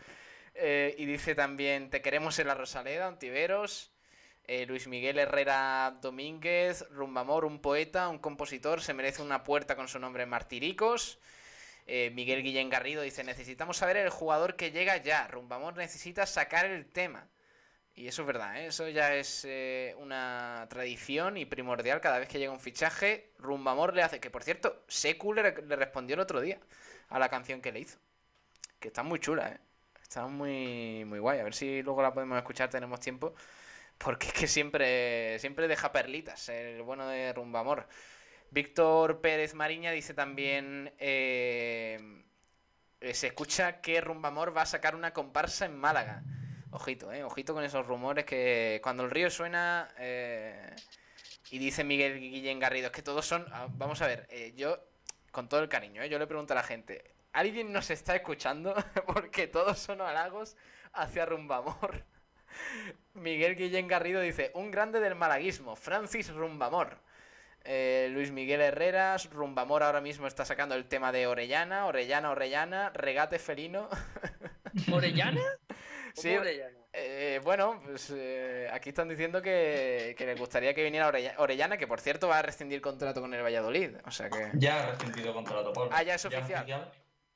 Eh, 0.55 0.95
y 0.97 1.05
dice 1.05 1.35
también 1.35 1.89
te 1.89 2.01
queremos 2.01 2.39
en 2.39 2.47
la 2.47 2.55
Rosaleda, 2.55 3.07
Ontiveros. 3.07 3.91
Eh, 4.49 4.65
Luis 4.65 4.87
Miguel 4.87 5.19
Herrera 5.19 5.97
Domínguez, 6.01 6.85
Rumbamor, 6.89 7.43
un 7.43 7.59
poeta, 7.59 8.07
un 8.07 8.17
compositor, 8.17 8.81
se 8.81 8.93
merece 8.93 9.21
una 9.21 9.43
puerta 9.43 9.75
con 9.75 9.87
su 9.89 9.99
nombre 9.99 10.25
Martiricos. 10.25 11.19
Eh, 11.87 12.11
Miguel 12.13 12.43
Guillén 12.43 12.69
Garrido 12.69 13.01
dice, 13.01 13.23
necesitamos 13.23 13.77
saber 13.77 13.97
el 13.97 14.09
jugador 14.09 14.55
que 14.55 14.71
llega 14.71 14.97
ya. 14.97 15.27
Rumbamor 15.27 15.77
necesita 15.77 16.25
sacar 16.25 16.65
el 16.65 16.85
tema. 16.85 17.29
Y 17.95 18.07
eso 18.07 18.21
es 18.21 18.27
verdad, 18.27 18.61
¿eh? 18.61 18.67
eso 18.67 18.87
ya 18.89 19.15
es 19.15 19.43
eh, 19.49 19.95
una 19.97 20.67
tradición 20.69 21.35
y 21.37 21.45
primordial 21.45 21.99
cada 22.01 22.19
vez 22.19 22.27
que 22.29 22.39
llega 22.39 22.51
un 22.51 22.59
fichaje. 22.59 23.31
Rumbamor 23.39 23.95
le 23.95 24.03
hace, 24.03 24.19
que 24.19 24.29
por 24.29 24.43
cierto, 24.43 24.83
Secu 24.87 25.33
le, 25.33 25.43
le 25.63 25.75
respondió 25.75 26.13
el 26.13 26.19
otro 26.19 26.39
día 26.41 26.59
a 27.09 27.17
la 27.19 27.29
canción 27.29 27.61
que 27.61 27.71
le 27.71 27.79
hizo. 27.79 27.97
Que 28.79 28.89
está 28.89 29.03
muy 29.03 29.19
chula, 29.19 29.49
¿eh? 29.49 29.59
Está 30.01 30.27
muy, 30.27 31.05
muy 31.05 31.19
guay. 31.19 31.39
A 31.39 31.43
ver 31.43 31.53
si 31.55 31.81
luego 31.81 32.01
la 32.01 32.13
podemos 32.13 32.37
escuchar, 32.37 32.69
tenemos 32.69 32.99
tiempo. 32.99 33.33
Porque 33.97 34.27
es 34.27 34.33
que 34.33 34.47
siempre, 34.47 35.39
siempre 35.39 35.67
deja 35.67 35.91
perlitas 35.91 36.49
el 36.49 36.81
bueno 36.83 37.07
de 37.07 37.33
Rumbamor. 37.33 37.87
Víctor 38.51 39.21
Pérez 39.21 39.53
Mariña 39.53 39.91
dice 39.91 40.13
también... 40.13 40.93
eh, 40.99 42.23
se 43.13 43.27
escucha 43.27 43.81
que 43.81 44.01
Rumbamor 44.01 44.55
va 44.55 44.63
a 44.63 44.65
sacar 44.65 44.95
una 44.95 45.13
comparsa 45.13 45.65
en 45.65 45.77
Málaga. 45.77 46.23
Ojito, 46.71 47.11
eh, 47.11 47.23
ojito 47.23 47.53
con 47.53 47.63
esos 47.63 47.85
rumores 47.87 48.25
que 48.25 48.79
cuando 48.83 49.03
el 49.03 49.11
río 49.11 49.29
suena 49.29 49.87
eh, 49.97 50.75
y 51.51 51.59
dice 51.59 51.83
Miguel 51.83 52.19
Guillén 52.19 52.59
Garrido, 52.59 52.87
es 52.87 52.91
que 52.93 53.01
todos 53.01 53.25
son... 53.25 53.45
ah, 53.51 53.67
Vamos 53.71 54.01
a 54.01 54.07
ver, 54.07 54.27
eh, 54.29 54.53
yo, 54.55 54.79
con 55.31 55.47
todo 55.49 55.61
el 55.61 55.69
cariño, 55.69 56.05
yo 56.05 56.19
le 56.19 56.27
pregunto 56.27 56.53
a 56.53 56.55
la 56.57 56.63
gente, 56.63 57.03
¿alguien 57.33 57.71
nos 57.71 57.89
está 57.89 58.15
escuchando? 58.15 58.75
Porque 59.07 59.47
todos 59.47 59.79
son 59.79 60.01
halagos 60.01 60.57
hacia 60.93 61.25
Rumbamor. 61.25 62.03
Miguel 63.13 63.55
Guillén 63.55 63.87
Garrido 63.87 64.21
dice, 64.21 64.51
un 64.55 64.71
grande 64.71 64.99
del 64.99 65.15
malaguismo, 65.15 65.75
Francis 65.75 66.29
Rumbamor. 66.33 66.99
Eh, 67.69 68.07
Luis 68.11 68.31
Miguel 68.31 68.61
Herreras, 68.61 69.29
Rumbamor 69.29 69.83
ahora 69.83 69.99
mismo 69.99 70.25
está 70.25 70.45
sacando 70.45 70.73
el 70.75 70.85
tema 70.85 71.11
de 71.11 71.27
Orellana, 71.27 71.85
Orellana, 71.85 72.31
Orellana, 72.31 72.91
regate 72.93 73.39
felino. 73.39 73.89
¿Orellana? 74.93 75.41
Sí, 76.13 76.33
eh, 76.93 77.41
bueno, 77.43 77.81
pues 77.85 78.11
eh, 78.15 78.69
aquí 78.71 78.89
están 78.89 79.09
diciendo 79.09 79.41
que, 79.41 80.15
que 80.17 80.25
les 80.25 80.39
gustaría 80.39 80.73
que 80.73 80.81
viniera 80.81 81.07
Orella- 81.09 81.35
Orellana, 81.39 81.77
que 81.77 81.87
por 81.87 81.99
cierto 81.99 82.29
va 82.29 82.39
a 82.39 82.41
rescindir 82.41 82.79
contrato 82.81 83.19
con 83.19 83.33
el 83.33 83.43
Valladolid. 83.43 83.97
O 84.05 84.11
sea 84.11 84.29
que. 84.29 84.49
Ya 84.53 84.83
ha 84.83 84.91
rescindido 84.91 85.33
contrato, 85.33 85.73
Paul. 85.73 85.89
Ah, 85.91 86.03
ya 86.03 86.15
es 86.15 86.25
oficial. 86.25 86.89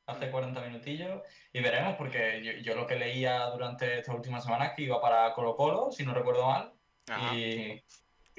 Hace 0.08 0.32
40 0.32 0.62
minutillos 0.62 1.22
y 1.54 1.62
veremos, 1.62 1.96
porque 1.96 2.42
yo, 2.44 2.54
yo 2.54 2.76
lo 2.76 2.88
que 2.88 2.96
leía 2.96 3.46
durante 3.48 4.00
estas 4.00 4.16
últimas 4.16 4.44
semanas 4.44 4.70
es 4.70 4.76
que 4.76 4.82
iba 4.84 5.00
para 5.00 5.32
Colo 5.34 5.56
Colo, 5.56 5.92
si 5.92 6.04
no 6.06 6.14
recuerdo 6.14 6.48
mal, 6.48 6.74
Ajá. 7.08 7.36
y, 7.36 7.84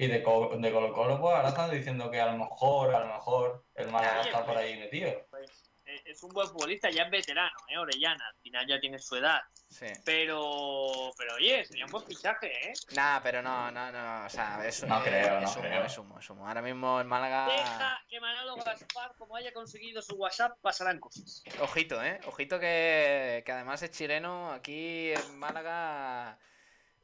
y 0.03 0.09
de, 0.09 0.23
Co- 0.23 0.51
de 0.57 0.73
Colo 0.73 0.93
Colo 0.93 1.21
pues 1.21 1.35
ahora 1.37 1.49
están 1.51 1.71
diciendo 1.71 2.11
que 2.11 2.21
a 2.21 2.27
lo 2.33 2.39
mejor, 2.39 2.95
a 2.95 3.01
lo 3.01 3.07
mejor 3.15 3.65
el 3.75 3.89
Málaga 3.91 4.21
Oye, 4.21 4.29
está 4.31 4.45
por 4.45 4.55
pues, 4.55 4.59
ahí 4.67 4.77
metido. 4.79 5.27
Pues, 5.31 5.71
eh, 5.85 6.03
es 6.07 6.23
un 6.23 6.31
buen 6.31 6.49
futbolista, 6.49 6.91
ya 6.91 7.05
es 7.05 7.11
veterano, 7.11 7.57
¿eh? 7.69 7.79
Orellana, 7.79 8.25
al 8.29 8.37
final 8.41 8.67
ya 8.69 8.81
tiene 8.81 8.99
su 8.99 9.17
edad. 9.17 9.41
Sí. 9.69 9.87
Pero, 10.05 11.11
pero 11.17 11.35
oye, 11.35 11.65
sería 11.65 11.85
un 11.87 11.91
buen 11.93 12.05
fichaje, 12.05 12.69
¿eh? 12.69 12.73
Nah, 12.95 13.21
pero 13.23 13.43
no, 13.43 13.71
no, 13.71 13.91
no. 13.93 14.27
O 14.27 14.29
sea, 14.29 14.61
es, 14.67 14.83
No 14.85 14.99
eh, 14.99 15.03
creo, 15.05 15.41
no 15.41 15.47
es 15.47 15.57
humo, 15.57 15.63
creo. 15.69 15.85
es 15.85 15.99
humo, 15.99 16.19
es 16.19 16.31
humo. 16.31 16.47
Ahora 16.49 16.63
mismo 16.63 17.01
en 17.01 17.07
Málaga. 17.07 17.47
Deja 17.47 18.01
que 18.09 18.21
Manolo 18.21 18.57
Gaspar, 18.57 19.13
como 19.17 19.37
haya 19.37 19.53
conseguido 19.53 20.03
su 20.03 20.17
WhatsApp, 20.17 20.59
pasarán 20.61 20.99
cosas. 21.01 21.43
Ojito, 21.61 22.03
¿eh? 22.03 22.21
Ojito 22.27 22.59
que, 22.61 23.43
que 23.47 23.53
además 23.53 23.83
es 23.83 23.91
chileno. 23.93 24.51
Aquí 24.53 25.13
en 25.13 25.39
Málaga. 25.39 26.39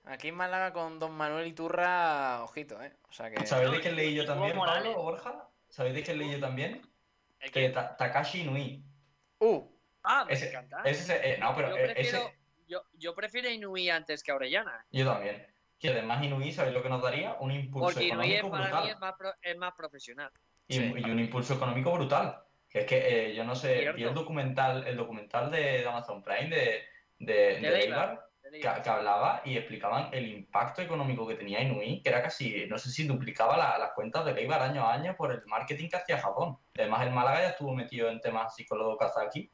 Aquí 0.09 0.29
en 0.29 0.35
Málaga 0.37 0.73
con 0.73 0.99
Don 0.99 1.13
Manuel 1.13 1.47
Iturra, 1.47 2.43
ojito, 2.43 2.83
¿eh? 2.83 2.93
O 3.09 3.13
sea 3.13 3.31
que. 3.31 3.47
¿Sabéis 3.47 3.73
de 3.73 3.81
quién 3.81 3.97
leí 3.97 4.15
yo 4.15 4.25
también. 4.25 4.57
Pablo 4.57 4.93
o 4.99 5.03
Borja? 5.03 5.49
¿Sabéis 5.69 5.95
de 5.97 6.03
quién 6.03 6.19
leí 6.19 6.31
yo 6.33 6.41
también? 6.41 6.81
¿El 7.41 7.51
Que? 7.51 7.69
Ta- 7.69 7.97
Takashi 7.97 8.41
Inui. 8.43 8.83
Uh, 9.41 9.63
Ah, 10.03 10.25
me 10.25 10.33
Ese, 10.33 10.49
encanta. 10.49 10.81
ese, 10.85 11.35
eh, 11.35 11.39
no, 11.39 11.55
pero 11.55 11.71
yo, 11.71 11.77
eh, 11.77 11.93
prefiero, 11.93 12.19
ese, 12.19 12.39
yo, 12.67 12.83
yo 12.95 13.15
prefiero 13.15 13.51
Inui 13.51 13.91
antes 13.91 14.23
que 14.23 14.33
Orellana. 14.33 14.87
yo 14.91 15.05
también. 15.05 15.47
Que 15.79 15.91
además 15.91 16.25
Inui, 16.25 16.51
¿sabéis 16.53 16.75
lo 16.75 16.83
que 16.83 16.89
nos 16.89 17.03
daría? 17.03 17.35
Un 17.41 17.53
impulso 17.53 17.87
Porque 17.93 18.05
Inui 18.09 18.33
es, 18.33 18.39
económico 18.39 18.51
para 18.51 18.65
brutal. 18.69 18.85
mí 18.85 18.91
es 18.91 18.99
más, 18.99 19.15
pro- 19.19 19.35
es 19.43 19.57
más 19.59 19.75
profesional. 19.75 20.31
y, 20.67 20.75
Sí. 20.75 20.93
y 20.97 21.11
un 21.11 21.19
impulso 21.19 21.55
económico 21.55 21.93
brutal. 21.93 22.43
Que 22.71 22.81
es 22.81 22.87
que 22.87 23.31
eh, 23.31 23.35
yo 23.35 23.45
no 23.45 23.55
sé, 23.55 23.91
vi 23.93 24.05
el 24.05 24.15
documental, 24.15 24.87
el 24.87 24.97
documental 24.97 25.51
de, 25.51 25.61
de 25.81 25.87
Amazon 25.89 26.23
Prime 26.23 26.49
de, 26.49 26.85
de, 27.19 27.35
de 27.35 27.55
De 27.55 27.61
Leibar, 27.61 27.79
Leibar. 28.09 28.28
Que, 28.51 28.83
que 28.83 28.91
hablaba 28.91 29.43
y 29.45 29.57
explicaban 29.57 30.09
el 30.13 30.27
impacto 30.29 30.83
económico 30.83 31.27
que 31.27 31.35
tenía 31.35 31.61
Inui, 31.61 32.03
que 32.03 32.09
era 32.09 32.23
casi, 32.23 32.67
no 32.69 32.79
sé 32.79 32.91
si 32.91 33.07
duplicaba 33.07 33.57
la- 33.57 33.79
las 33.79 33.93
cuentas 33.93 34.25
de 34.25 34.33
Leibar 34.35 34.63
año 34.63 34.83
a 34.87 34.95
año 34.95 35.15
por 35.17 35.33
el 35.33 35.43
marketing 35.47 35.89
que 35.89 35.97
hacía 35.97 36.19
Japón. 36.19 36.59
Además, 36.77 37.03
el 37.07 37.13
Málaga 37.13 37.41
ya 37.43 37.49
estuvo 37.51 37.75
metido 37.75 38.09
en 38.09 38.21
temas 38.21 38.55
psicólogo 38.55 38.97
Kazaki. 38.97 39.51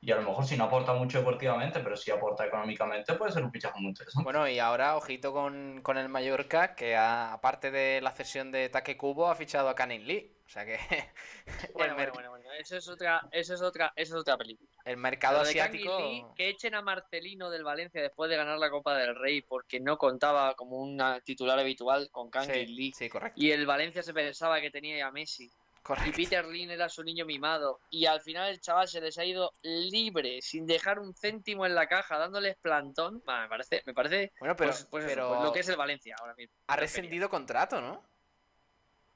Y 0.00 0.12
a 0.12 0.16
lo 0.16 0.22
mejor 0.22 0.44
si 0.46 0.56
no 0.56 0.64
aporta 0.64 0.92
mucho 0.94 1.18
deportivamente, 1.18 1.80
pero 1.80 1.96
si 1.96 2.12
aporta 2.12 2.46
económicamente, 2.46 3.14
puede 3.14 3.32
ser 3.32 3.42
un 3.42 3.50
fichaje 3.50 3.80
muy 3.80 3.88
interesante. 3.88 4.22
bueno, 4.22 4.46
y 4.48 4.60
ahora 4.60 4.96
ojito 4.96 5.32
con, 5.32 5.80
con 5.82 5.98
el 5.98 6.08
Mallorca, 6.08 6.76
que 6.76 6.94
ha- 6.94 7.32
aparte 7.32 7.72
de 7.72 8.00
la 8.00 8.12
cesión 8.12 8.52
de 8.52 8.68
Take 8.68 8.96
Kubo, 8.96 9.28
ha 9.28 9.34
fichado 9.34 9.68
a 9.68 9.74
Canin 9.74 10.06
Lee. 10.06 10.36
O 10.46 10.48
sea 10.50 10.64
que. 10.64 10.76
el, 11.46 11.72
Bueno, 11.74 11.94
bueno, 11.96 12.12
bueno, 12.12 12.30
bueno. 12.30 12.37
Eso 12.58 12.76
es 12.76 12.88
otra, 12.88 13.26
eso 13.30 13.54
es 13.54 13.62
otra, 13.62 13.92
eso 13.94 14.16
es 14.16 14.20
otra 14.20 14.36
película. 14.36 14.68
el 14.84 14.96
mercado 14.96 15.40
asiático. 15.40 15.98
Lee, 16.00 16.24
que 16.36 16.48
echen 16.48 16.74
a 16.74 16.82
Marcelino 16.82 17.50
del 17.50 17.62
Valencia 17.64 18.02
después 18.02 18.28
de 18.30 18.36
ganar 18.36 18.58
la 18.58 18.68
Copa 18.70 18.96
del 18.96 19.14
Rey 19.14 19.42
porque 19.42 19.78
no 19.80 19.96
contaba 19.96 20.54
como 20.54 20.76
un 20.78 21.00
titular 21.24 21.58
habitual 21.58 22.08
con 22.10 22.30
Kang 22.30 22.50
Sí, 22.52 22.66
Lee. 22.66 22.92
sí, 22.92 23.08
correcto. 23.08 23.40
Y 23.40 23.52
el 23.52 23.64
Valencia 23.66 24.02
se 24.02 24.12
pensaba 24.12 24.60
que 24.60 24.70
tenía 24.70 25.06
a 25.06 25.12
Messi. 25.12 25.44
Y 25.44 25.82
correcto. 25.82 26.16
Peter 26.16 26.44
Lin 26.46 26.70
era 26.70 26.88
su 26.90 27.02
niño 27.02 27.24
mimado. 27.24 27.80
Y 27.88 28.04
al 28.06 28.20
final 28.20 28.50
el 28.50 28.60
chaval 28.60 28.88
se 28.88 29.00
les 29.00 29.16
ha 29.18 29.24
ido 29.24 29.52
libre, 29.62 30.42
sin 30.42 30.66
dejar 30.66 30.98
un 30.98 31.14
céntimo 31.14 31.64
en 31.64 31.74
la 31.74 31.86
caja, 31.86 32.18
dándoles 32.18 32.56
plantón. 32.56 33.22
Me 33.26 33.48
parece, 33.48 33.82
me 33.86 33.94
parece 33.94 34.32
Bueno, 34.40 34.54
pero, 34.56 34.70
pues, 34.72 34.86
pues 34.90 35.04
eso, 35.04 35.14
pero 35.14 35.28
pues 35.28 35.42
lo 35.44 35.52
que 35.52 35.60
es 35.60 35.68
el 35.68 35.76
Valencia 35.76 36.16
ahora 36.20 36.34
mismo. 36.34 36.54
ha 36.66 36.76
rescindido 36.76 37.30
contrato, 37.30 37.80
¿no? 37.80 38.02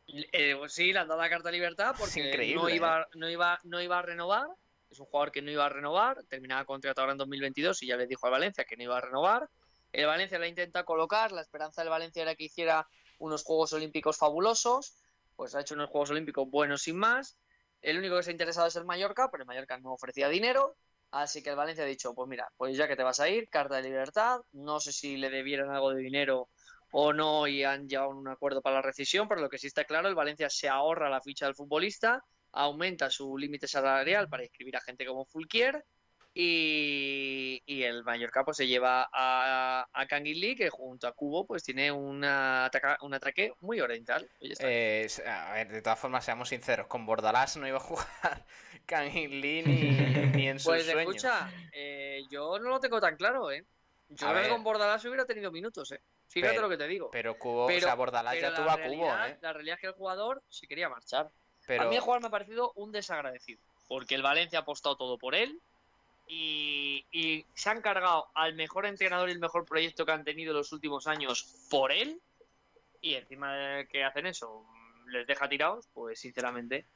Eh, 0.07 0.55
pues 0.59 0.73
sí, 0.73 0.93
le 0.93 0.99
han 0.99 1.09
dado 1.09 1.21
la 1.21 1.31
carta 1.31 1.49
de 1.49 1.53
libertad 1.53 1.95
porque 1.99 2.55
no, 2.55 2.69
¿eh? 2.69 2.77
iba, 2.77 3.07
no, 3.15 3.31
iba, 3.31 3.59
no 3.65 3.81
iba 3.81 3.99
a 3.99 4.03
renovar. 4.03 4.47
Es 4.91 5.01
un 5.01 5.07
jugador 5.07 5.33
que 5.33 5.43
no 5.43 5.51
iba 5.51 5.65
a 5.65 5.69
renovar. 5.69 6.23
Terminaba 6.29 6.65
contrato 6.65 7.01
ahora 7.01 7.13
en 7.13 7.19
2022 7.19 7.83
y 7.83 7.87
ya 7.87 7.97
le 7.97 8.07
dijo 8.07 8.27
al 8.27 8.33
Valencia 8.33 8.65
que 8.65 8.77
no 8.77 8.83
iba 8.83 8.99
a 8.99 9.01
renovar. 9.01 9.49
El 9.93 10.07
Valencia 10.07 10.39
la 10.39 10.49
intenta 10.49 10.85
colocar. 10.85 11.33
La 11.33 11.41
esperanza 11.41 11.83
del 11.83 11.91
Valencia 11.91 12.23
era 12.23 12.35
que 12.35 12.45
hiciera 12.45 12.87
unos 13.19 13.43
Juegos 13.43 13.73
Olímpicos 13.73 14.19
fabulosos. 14.19 14.95
Pues 15.37 15.55
ha 15.55 15.61
hecho 15.61 15.75
unos 15.75 15.89
Juegos 15.89 16.11
Olímpicos 16.11 16.49
buenos 16.51 16.83
sin 16.83 16.99
más. 16.99 17.39
El 17.81 17.99
único 17.99 18.17
que 18.17 18.23
se 18.23 18.31
ha 18.31 18.33
interesado 18.33 18.67
es 18.67 18.77
el 18.77 18.85
Mallorca, 18.85 19.31
pero 19.31 19.43
el 19.45 19.47
Mallorca 19.47 19.79
no 19.79 19.93
ofrecía 19.93 20.29
dinero. 20.29 20.77
Así 21.11 21.43
que 21.43 21.51
el 21.51 21.57
Valencia 21.57 21.85
ha 21.85 21.87
dicho, 21.87 22.15
pues 22.15 22.29
mira, 22.29 22.51
pues 22.57 22.77
ya 22.77 22.89
que 22.89 22.97
te 22.97 23.03
vas 23.03 23.21
a 23.21 23.29
ir, 23.29 23.49
carta 23.49 23.77
de 23.77 23.83
libertad. 23.83 24.41
No 24.53 24.81
sé 24.81 24.93
si 24.93 25.17
le 25.17 25.31
debieran 25.31 25.71
algo 25.71 25.93
de 25.93 26.01
dinero 26.01 26.49
o 26.93 27.13
no 27.13 27.47
y 27.49 27.65
han 27.65 27.89
llegado 27.89 28.11
a 28.11 28.15
un 28.15 28.29
acuerdo 28.29 28.63
para 28.63 28.77
la 28.77 28.83
rescisión, 28.83 29.29
pero 29.29 29.41
lo 29.43 29.49
que 29.51 29.59
sí 29.59 29.67
está 29.69 29.85
claro, 29.85 30.09
el 30.09 30.15
Valencia 30.15 30.51
se 30.51 30.69
ahorra 30.69 31.11
la 31.11 31.21
ficha 31.23 31.47
del 31.47 31.55
futbolista, 31.57 32.23
aumenta 32.53 33.11
su 33.11 33.37
límite 33.39 33.69
salarial 33.69 34.29
para 34.29 34.45
inscribir 34.45 34.77
a 34.77 34.81
gente 34.83 35.07
como 35.07 35.27
Fulquier 35.27 35.85
y, 36.35 37.63
y 37.67 37.83
el 37.83 38.05
Mallorca 38.05 38.45
pues 38.45 38.57
se 38.59 38.67
lleva 38.67 39.09
a, 39.13 39.87
a 39.93 40.19
Lee, 40.21 40.57
que 40.57 40.71
junto 40.71 41.07
a 41.07 41.13
Cubo 41.13 41.47
pues 41.47 41.63
tiene 41.63 41.93
una 41.93 42.67
ataca- 42.67 42.99
un 43.03 43.15
ataque 43.15 43.53
muy 43.61 43.81
oriental. 43.81 44.29
Eh, 44.59 45.09
a 45.27 45.53
ver, 45.55 45.69
de 45.73 45.83
todas 45.83 45.99
formas, 45.99 46.25
seamos 46.25 46.49
sinceros, 46.51 46.87
con 46.87 47.05
Bordalás 47.07 47.57
no 47.57 47.67
iba 47.67 47.79
a 47.79 47.81
jugar 47.81 48.47
Lee 49.31 49.63
ni, 49.63 50.29
ni 50.35 50.47
en 50.49 50.59
sus 50.61 50.83
pues 50.83 50.83
sueños. 50.85 51.23
escucha, 51.23 51.53
eh, 51.73 52.23
yo 52.31 52.59
no 52.59 52.71
lo 52.71 52.81
tengo 52.81 53.01
tan 53.01 53.17
claro, 53.17 53.51
¿eh? 53.51 53.67
Yo 54.09 54.29
A 54.29 54.29
creo 54.29 54.43
que 54.43 54.49
ver. 54.49 54.51
con 54.51 54.63
Bordalás 54.63 55.05
hubiera 55.05 55.27
tenido 55.27 55.51
minutos, 55.51 55.91
¿eh? 55.93 56.01
Fíjate 56.33 56.55
Pero- 56.55 56.63
lo 56.63 56.69
que 56.71 56.79
te 56.79 56.89
digo. 56.89 57.11
Pero 57.11 57.39
Cubo, 57.39 57.67
Pero- 57.67 57.79
o 57.79 57.83
sea, 57.83 57.95
Bordalás 57.95 58.41
ya 58.41 58.55
tuvo 58.55 58.71
a 58.71 58.79
Cubo, 58.81 59.07
¿eh? 59.07 59.37
La 59.43 59.53
realidad 59.53 59.75
es 59.75 59.81
que 59.83 59.87
el 59.89 59.93
jugador 59.93 60.43
se 60.49 60.67
quería 60.67 60.89
marchar. 60.89 61.31
Pero 61.67 61.83
A 61.83 61.87
mí 61.89 61.95
el 61.95 62.01
jugador 62.01 62.23
me 62.23 62.29
ha 62.29 62.31
parecido 62.31 62.73
un 62.75 62.91
desagradecido, 62.91 63.61
porque 63.87 64.15
el 64.15 64.23
Valencia 64.23 64.59
ha 64.61 64.63
apostado 64.63 64.97
todo 64.97 65.19
por 65.19 65.35
él 65.35 65.61
y, 66.27 67.05
y 67.13 67.45
se 67.55 67.69
han 67.69 67.83
cargado 67.83 68.29
al 68.35 68.55
mejor 68.55 68.87
entrenador 68.87 69.29
y 69.29 69.33
el 69.33 69.39
mejor 69.41 69.67
proyecto 69.67 70.07
que 70.07 70.13
han 70.13 70.25
tenido 70.25 70.53
en 70.53 70.57
los 70.57 70.73
últimos 70.73 71.07
años 71.07 71.67
por 71.71 71.93
él 71.93 72.19
y 73.03 73.15
encima 73.15 73.55
de 73.55 73.89
que 73.89 74.03
hacen 74.03 74.27
eso 74.27 74.65
les 75.09 75.27
deja 75.27 75.49
tirados, 75.49 75.87
pues 75.93 76.19
sinceramente, 76.19 76.87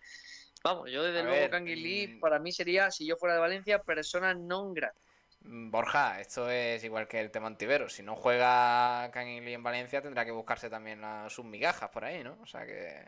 vamos, 0.65 0.91
yo 0.91 1.03
desde 1.03 1.21
A 1.21 1.23
luego 1.25 1.51
ver, 1.51 1.63
Lee 1.63 2.09
mm. 2.09 2.21
para 2.21 2.39
mí 2.39 2.53
sería, 2.53 2.91
si 2.91 3.05
yo 3.07 3.17
fuera 3.17 3.35
de 3.35 3.41
Valencia, 3.41 3.83
persona 3.83 4.33
non 4.33 4.73
grata. 4.73 4.99
Mm, 5.47 5.71
Borja, 5.71 6.21
esto 6.21 6.51
es 6.51 6.83
igual 6.85 7.07
que 7.09 7.21
el 7.21 7.31
tema 7.31 7.47
Antivero. 7.47 7.89
Si 7.89 8.03
no 8.03 8.17
juega 8.17 9.09
Lee 9.15 9.55
en 9.55 9.63
Valencia, 9.63 10.03
tendrá 10.03 10.25
que 10.25 10.31
buscarse 10.33 10.69
también 10.71 11.05
a 11.05 11.29
sus 11.31 11.45
migajas 11.45 11.91
por 11.91 12.05
ahí, 12.05 12.23
¿no? 12.25 12.37
O 12.43 12.47
sea 12.47 12.67
que. 12.67 13.05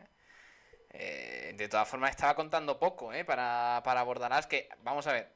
eh, 0.91 1.53
de 1.55 1.67
todas 1.67 1.87
formas, 1.87 2.11
estaba 2.11 2.35
contando 2.35 2.79
poco, 2.79 3.13
¿eh? 3.13 3.25
Para, 3.25 3.81
para 3.83 4.03
Bordalás, 4.03 4.47
que. 4.47 4.69
Vamos 4.83 5.05
a 5.07 5.13
ver. 5.13 5.27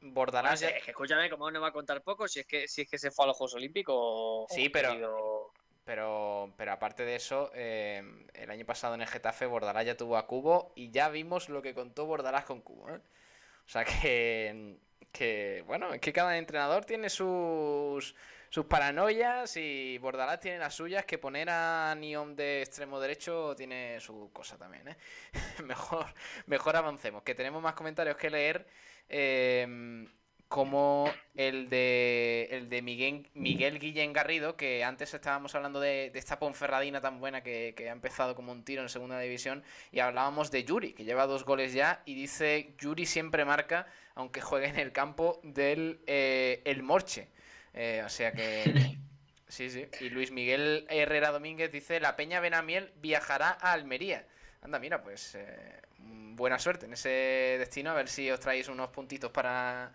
Bueno, 0.00 0.14
Bordalás. 0.14 0.62
es 0.62 0.84
que 0.84 0.90
escúchame, 0.92 1.28
¿cómo 1.28 1.50
no 1.50 1.60
va 1.60 1.68
a 1.68 1.72
contar 1.72 2.02
poco 2.02 2.28
si 2.28 2.40
es 2.40 2.46
que 2.46 2.68
si 2.68 2.82
es 2.82 2.88
que 2.88 2.98
se 2.98 3.10
fue 3.10 3.24
a 3.24 3.28
los 3.28 3.36
Juegos 3.36 3.54
Olímpicos? 3.54 4.46
Sí, 4.50 4.68
pero- 4.68 5.52
Pero, 5.84 6.52
pero 6.56 6.72
aparte 6.72 7.04
de 7.04 7.16
eso, 7.16 7.50
eh, 7.54 8.02
el 8.34 8.50
año 8.50 8.66
pasado 8.66 8.94
en 8.94 9.00
el 9.00 9.08
Getafe 9.08 9.46
Bordalás 9.46 9.86
ya 9.86 9.96
tuvo 9.96 10.18
a 10.18 10.26
Cubo 10.26 10.70
y 10.76 10.90
ya 10.90 11.08
vimos 11.08 11.48
lo 11.48 11.62
que 11.62 11.72
contó 11.74 12.04
Bordalás 12.06 12.44
con 12.44 12.60
Cubo. 12.60 12.90
¿eh? 12.90 13.00
O 13.66 13.68
sea 13.70 13.84
que, 13.86 14.76
que, 15.18 15.64
bueno, 15.66 15.92
es 15.92 16.00
que 16.00 16.12
cada 16.12 16.38
entrenador 16.38 16.84
tiene 16.84 17.10
sus, 17.10 18.14
sus 18.50 18.66
paranoias 18.66 19.56
y 19.56 19.98
Bordalás 19.98 20.38
tiene 20.38 20.58
las 20.58 20.74
suyas, 20.74 21.04
que 21.04 21.18
poner 21.18 21.50
a 21.50 21.92
Niom 21.98 22.36
de 22.36 22.62
extremo 22.62 23.00
derecho 23.00 23.56
tiene 23.56 23.98
su 23.98 24.30
cosa 24.32 24.56
también, 24.56 24.86
¿eh? 24.86 24.96
mejor, 25.64 26.06
mejor 26.46 26.76
avancemos, 26.76 27.24
que 27.24 27.34
tenemos 27.34 27.60
más 27.60 27.74
comentarios 27.74 28.16
que 28.16 28.30
leer. 28.30 28.66
Eh, 29.08 30.06
como 30.48 31.12
el 31.34 31.68
de, 31.68 32.48
el 32.50 32.70
de 32.70 32.80
Miguel, 32.80 33.28
Miguel 33.34 33.78
Guillén 33.78 34.14
Garrido, 34.14 34.56
que 34.56 34.82
antes 34.82 35.12
estábamos 35.12 35.54
hablando 35.54 35.78
de, 35.78 36.10
de 36.10 36.18
esta 36.18 36.38
Ponferradina 36.38 37.02
tan 37.02 37.20
buena 37.20 37.42
que, 37.42 37.74
que, 37.76 37.90
ha 37.90 37.92
empezado 37.92 38.34
como 38.34 38.52
un 38.52 38.64
tiro 38.64 38.80
en 38.80 38.88
segunda 38.88 39.20
división, 39.20 39.62
y 39.92 40.00
hablábamos 40.00 40.50
de 40.50 40.64
Yuri, 40.64 40.94
que 40.94 41.04
lleva 41.04 41.26
dos 41.26 41.44
goles 41.44 41.74
ya, 41.74 42.02
y 42.06 42.14
dice, 42.14 42.74
Yuri 42.78 43.04
siempre 43.04 43.44
marca, 43.44 43.86
aunque 44.18 44.40
juegue 44.40 44.66
en 44.66 44.78
el 44.78 44.92
campo 44.92 45.40
del 45.42 46.00
eh, 46.06 46.60
El 46.64 46.82
Morche. 46.82 47.28
Eh, 47.72 48.02
o 48.04 48.08
sea 48.08 48.32
que... 48.32 48.96
Sí, 49.50 49.70
sí. 49.70 49.88
Y 50.00 50.10
Luis 50.10 50.30
Miguel 50.30 50.86
Herrera 50.90 51.30
Domínguez 51.30 51.72
dice, 51.72 52.00
la 52.00 52.16
Peña 52.16 52.38
Benamiel 52.38 52.92
viajará 52.96 53.56
a 53.58 53.72
Almería. 53.72 54.26
Anda, 54.60 54.78
mira, 54.78 55.02
pues 55.02 55.34
eh, 55.36 55.80
buena 55.96 56.58
suerte 56.58 56.84
en 56.84 56.92
ese 56.92 57.56
destino, 57.58 57.90
a 57.90 57.94
ver 57.94 58.08
si 58.08 58.30
os 58.30 58.40
traéis 58.40 58.68
unos 58.68 58.90
puntitos 58.90 59.30
para 59.30 59.90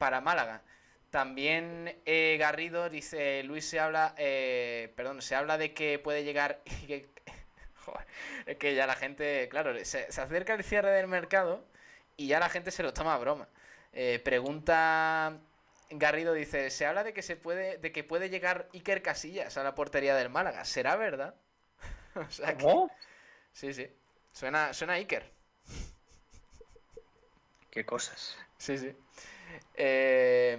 para 0.00 0.20
Málaga. 0.22 0.62
También 1.10 2.00
eh, 2.06 2.36
Garrido 2.40 2.88
dice, 2.88 3.42
Luis 3.44 3.66
se 3.68 3.80
habla, 3.80 4.14
eh, 4.16 4.92
perdón, 4.96 5.22
se 5.22 5.34
habla 5.34 5.58
de 5.58 5.74
que 5.74 5.98
puede 5.98 6.24
llegar, 6.24 6.62
que, 6.86 7.10
joder, 7.84 8.06
es 8.46 8.56
que 8.56 8.74
ya 8.74 8.86
la 8.86 8.96
gente, 8.96 9.48
claro, 9.50 9.74
se, 9.84 10.10
se, 10.10 10.20
acerca 10.20 10.54
el 10.54 10.64
cierre 10.64 10.90
del 10.90 11.06
mercado 11.06 11.66
y 12.16 12.28
ya 12.28 12.40
la 12.40 12.48
gente 12.48 12.70
se 12.70 12.82
lo 12.82 12.94
toma 12.94 13.14
a 13.14 13.18
broma. 13.18 13.48
Eh, 13.92 14.20
pregunta 14.24 15.40
Garrido 15.90 16.32
dice, 16.32 16.70
se 16.70 16.86
habla 16.86 17.04
de 17.04 17.12
que 17.12 17.22
se 17.22 17.36
puede, 17.36 17.78
de 17.78 17.92
que 17.92 18.04
puede 18.04 18.30
llegar 18.30 18.68
Iker 18.72 19.02
Casillas 19.02 19.56
a 19.56 19.64
la 19.64 19.74
portería 19.74 20.14
del 20.14 20.30
Málaga, 20.30 20.64
¿será 20.64 20.96
verdad? 20.96 21.34
o 22.14 22.30
sea 22.30 22.56
que, 22.56 22.64
¿Cómo? 22.64 22.90
Sí, 23.52 23.74
sí, 23.74 23.88
suena, 24.32 24.72
suena 24.72 24.94
Iker. 24.94 25.32
Qué 27.70 27.84
cosas. 27.84 28.36
Sí, 28.58 28.78
sí. 28.78 28.92
Eh, 29.74 30.56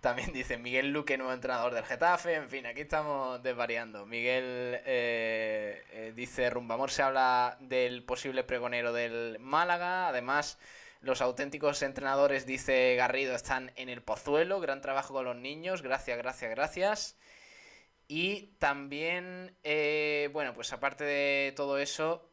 también 0.00 0.32
dice 0.32 0.56
Miguel 0.56 0.92
Luque, 0.92 1.18
nuevo 1.18 1.32
entrenador 1.32 1.74
del 1.74 1.84
Getafe. 1.84 2.34
En 2.34 2.48
fin, 2.48 2.64
aquí 2.66 2.82
estamos 2.82 3.42
desvariando. 3.42 4.06
Miguel 4.06 4.80
eh, 4.84 5.84
eh, 5.90 6.12
dice: 6.14 6.48
Rumbamor 6.48 6.92
se 6.92 7.02
habla 7.02 7.56
del 7.60 8.04
posible 8.04 8.44
pregonero 8.44 8.92
del 8.92 9.38
Málaga. 9.40 10.06
Además, 10.06 10.58
los 11.00 11.20
auténticos 11.20 11.82
entrenadores, 11.82 12.46
dice 12.46 12.94
Garrido, 12.96 13.34
están 13.34 13.72
en 13.76 13.88
el 13.88 14.02
Pozuelo. 14.02 14.60
Gran 14.60 14.80
trabajo 14.80 15.14
con 15.14 15.24
los 15.24 15.36
niños. 15.36 15.82
Gracias, 15.82 16.18
gracias, 16.18 16.50
gracias. 16.50 17.18
Y 18.08 18.54
también, 18.58 19.56
eh, 19.64 20.30
bueno, 20.32 20.54
pues 20.54 20.72
aparte 20.72 21.04
de 21.04 21.52
todo 21.56 21.78
eso, 21.78 22.30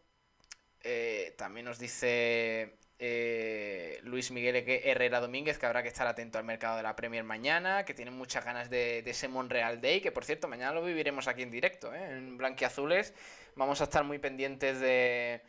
también 1.37 1.65
nos 1.65 1.79
dice 1.79 2.77
eh, 3.05 3.99
Luis 4.03 4.31
Miguel 4.31 4.63
Herrera 4.65 5.19
Domínguez, 5.19 5.57
que 5.57 5.65
habrá 5.65 5.83
que 5.83 5.89
estar 5.89 6.07
atento 6.07 6.37
al 6.37 6.45
mercado 6.45 6.77
de 6.77 6.83
la 6.83 6.95
Premier 6.95 7.25
mañana, 7.25 7.83
que 7.83 7.93
tiene 7.93 8.11
muchas 8.11 8.45
ganas 8.45 8.69
de, 8.69 9.01
de 9.01 9.11
ese 9.11 9.27
Monreal 9.27 9.81
Day, 9.81 9.99
que 9.99 10.13
por 10.13 10.23
cierto, 10.23 10.47
mañana 10.47 10.71
lo 10.71 10.85
viviremos 10.85 11.27
aquí 11.27 11.41
en 11.41 11.51
directo, 11.51 11.93
¿eh? 11.93 12.11
en 12.11 12.37
Blanquiazules. 12.37 13.13
Vamos 13.55 13.81
a 13.81 13.85
estar 13.85 14.05
muy 14.05 14.19
pendientes 14.19 14.79
de, 14.79 15.41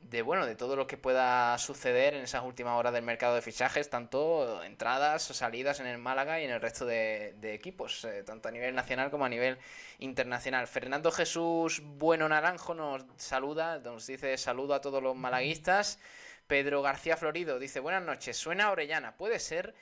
de, 0.00 0.22
bueno, 0.22 0.46
de 0.46 0.56
todo 0.56 0.76
lo 0.76 0.86
que 0.86 0.96
pueda 0.96 1.56
suceder 1.58 2.14
en 2.14 2.22
esas 2.22 2.42
últimas 2.42 2.78
horas 2.78 2.92
del 2.92 3.02
mercado 3.02 3.34
de 3.34 3.42
fichajes, 3.42 3.90
tanto 3.90 4.62
entradas 4.64 5.30
o 5.30 5.34
salidas 5.34 5.78
en 5.80 5.86
el 5.86 5.98
Málaga 5.98 6.40
y 6.40 6.44
en 6.44 6.50
el 6.50 6.60
resto 6.60 6.86
de, 6.86 7.34
equipos, 7.42 8.04
eh, 8.04 8.22
tanto 8.24 8.48
a 8.48 8.52
nivel 8.52 8.74
nacional 8.74 9.10
como 9.10 9.26
a 9.26 9.28
nivel 9.28 9.58
internacional. 9.98 10.66
Fernando 10.66 11.10
Jesús 11.12 11.82
Bueno 11.84 12.28
Naranjo 12.28 12.74
nos 12.74 13.04
saluda, 13.16 13.78
nos 13.78 14.06
dice 14.06 14.36
saludo 14.38 14.74
a 14.74 14.80
todos 14.80 15.02
los 15.02 15.14
malaguistas. 15.14 15.98
Pedro 16.46 16.82
García 16.82 17.16
Florido 17.16 17.58
dice, 17.58 17.78
buenas 17.78 18.02
noches, 18.02 18.36
suena 18.36 18.70
Orellana, 18.70 19.16
puede 19.16 19.38
ser... 19.38 19.74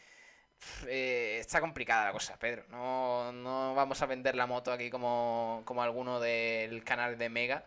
Eh, 0.88 1.36
está 1.38 1.60
complicada 1.60 2.06
la 2.06 2.12
cosa, 2.12 2.36
Pedro. 2.36 2.64
No, 2.68 3.32
no, 3.32 3.74
vamos 3.76 4.02
a 4.02 4.06
vender 4.06 4.34
la 4.34 4.46
moto 4.46 4.72
aquí 4.72 4.90
como, 4.90 5.62
como 5.64 5.82
alguno 5.82 6.18
del 6.18 6.82
canal 6.82 7.16
de 7.16 7.28
Mega, 7.28 7.64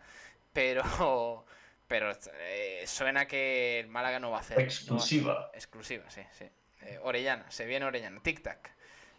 pero, 0.52 1.44
pero 1.92 2.10
eh, 2.40 2.84
suena 2.86 3.28
que 3.28 3.78
el 3.78 3.88
Málaga 3.88 4.18
no 4.18 4.30
va 4.30 4.38
a 4.38 4.40
hacer. 4.40 4.58
Exclusiva. 4.58 5.50
No 5.52 5.58
exclusiva, 5.58 6.08
sí, 6.08 6.22
sí. 6.38 6.46
Eh, 6.80 6.98
Orellana, 7.02 7.50
se 7.50 7.66
viene 7.66 7.84
Orellana, 7.84 8.18
tic-tac. 8.22 8.70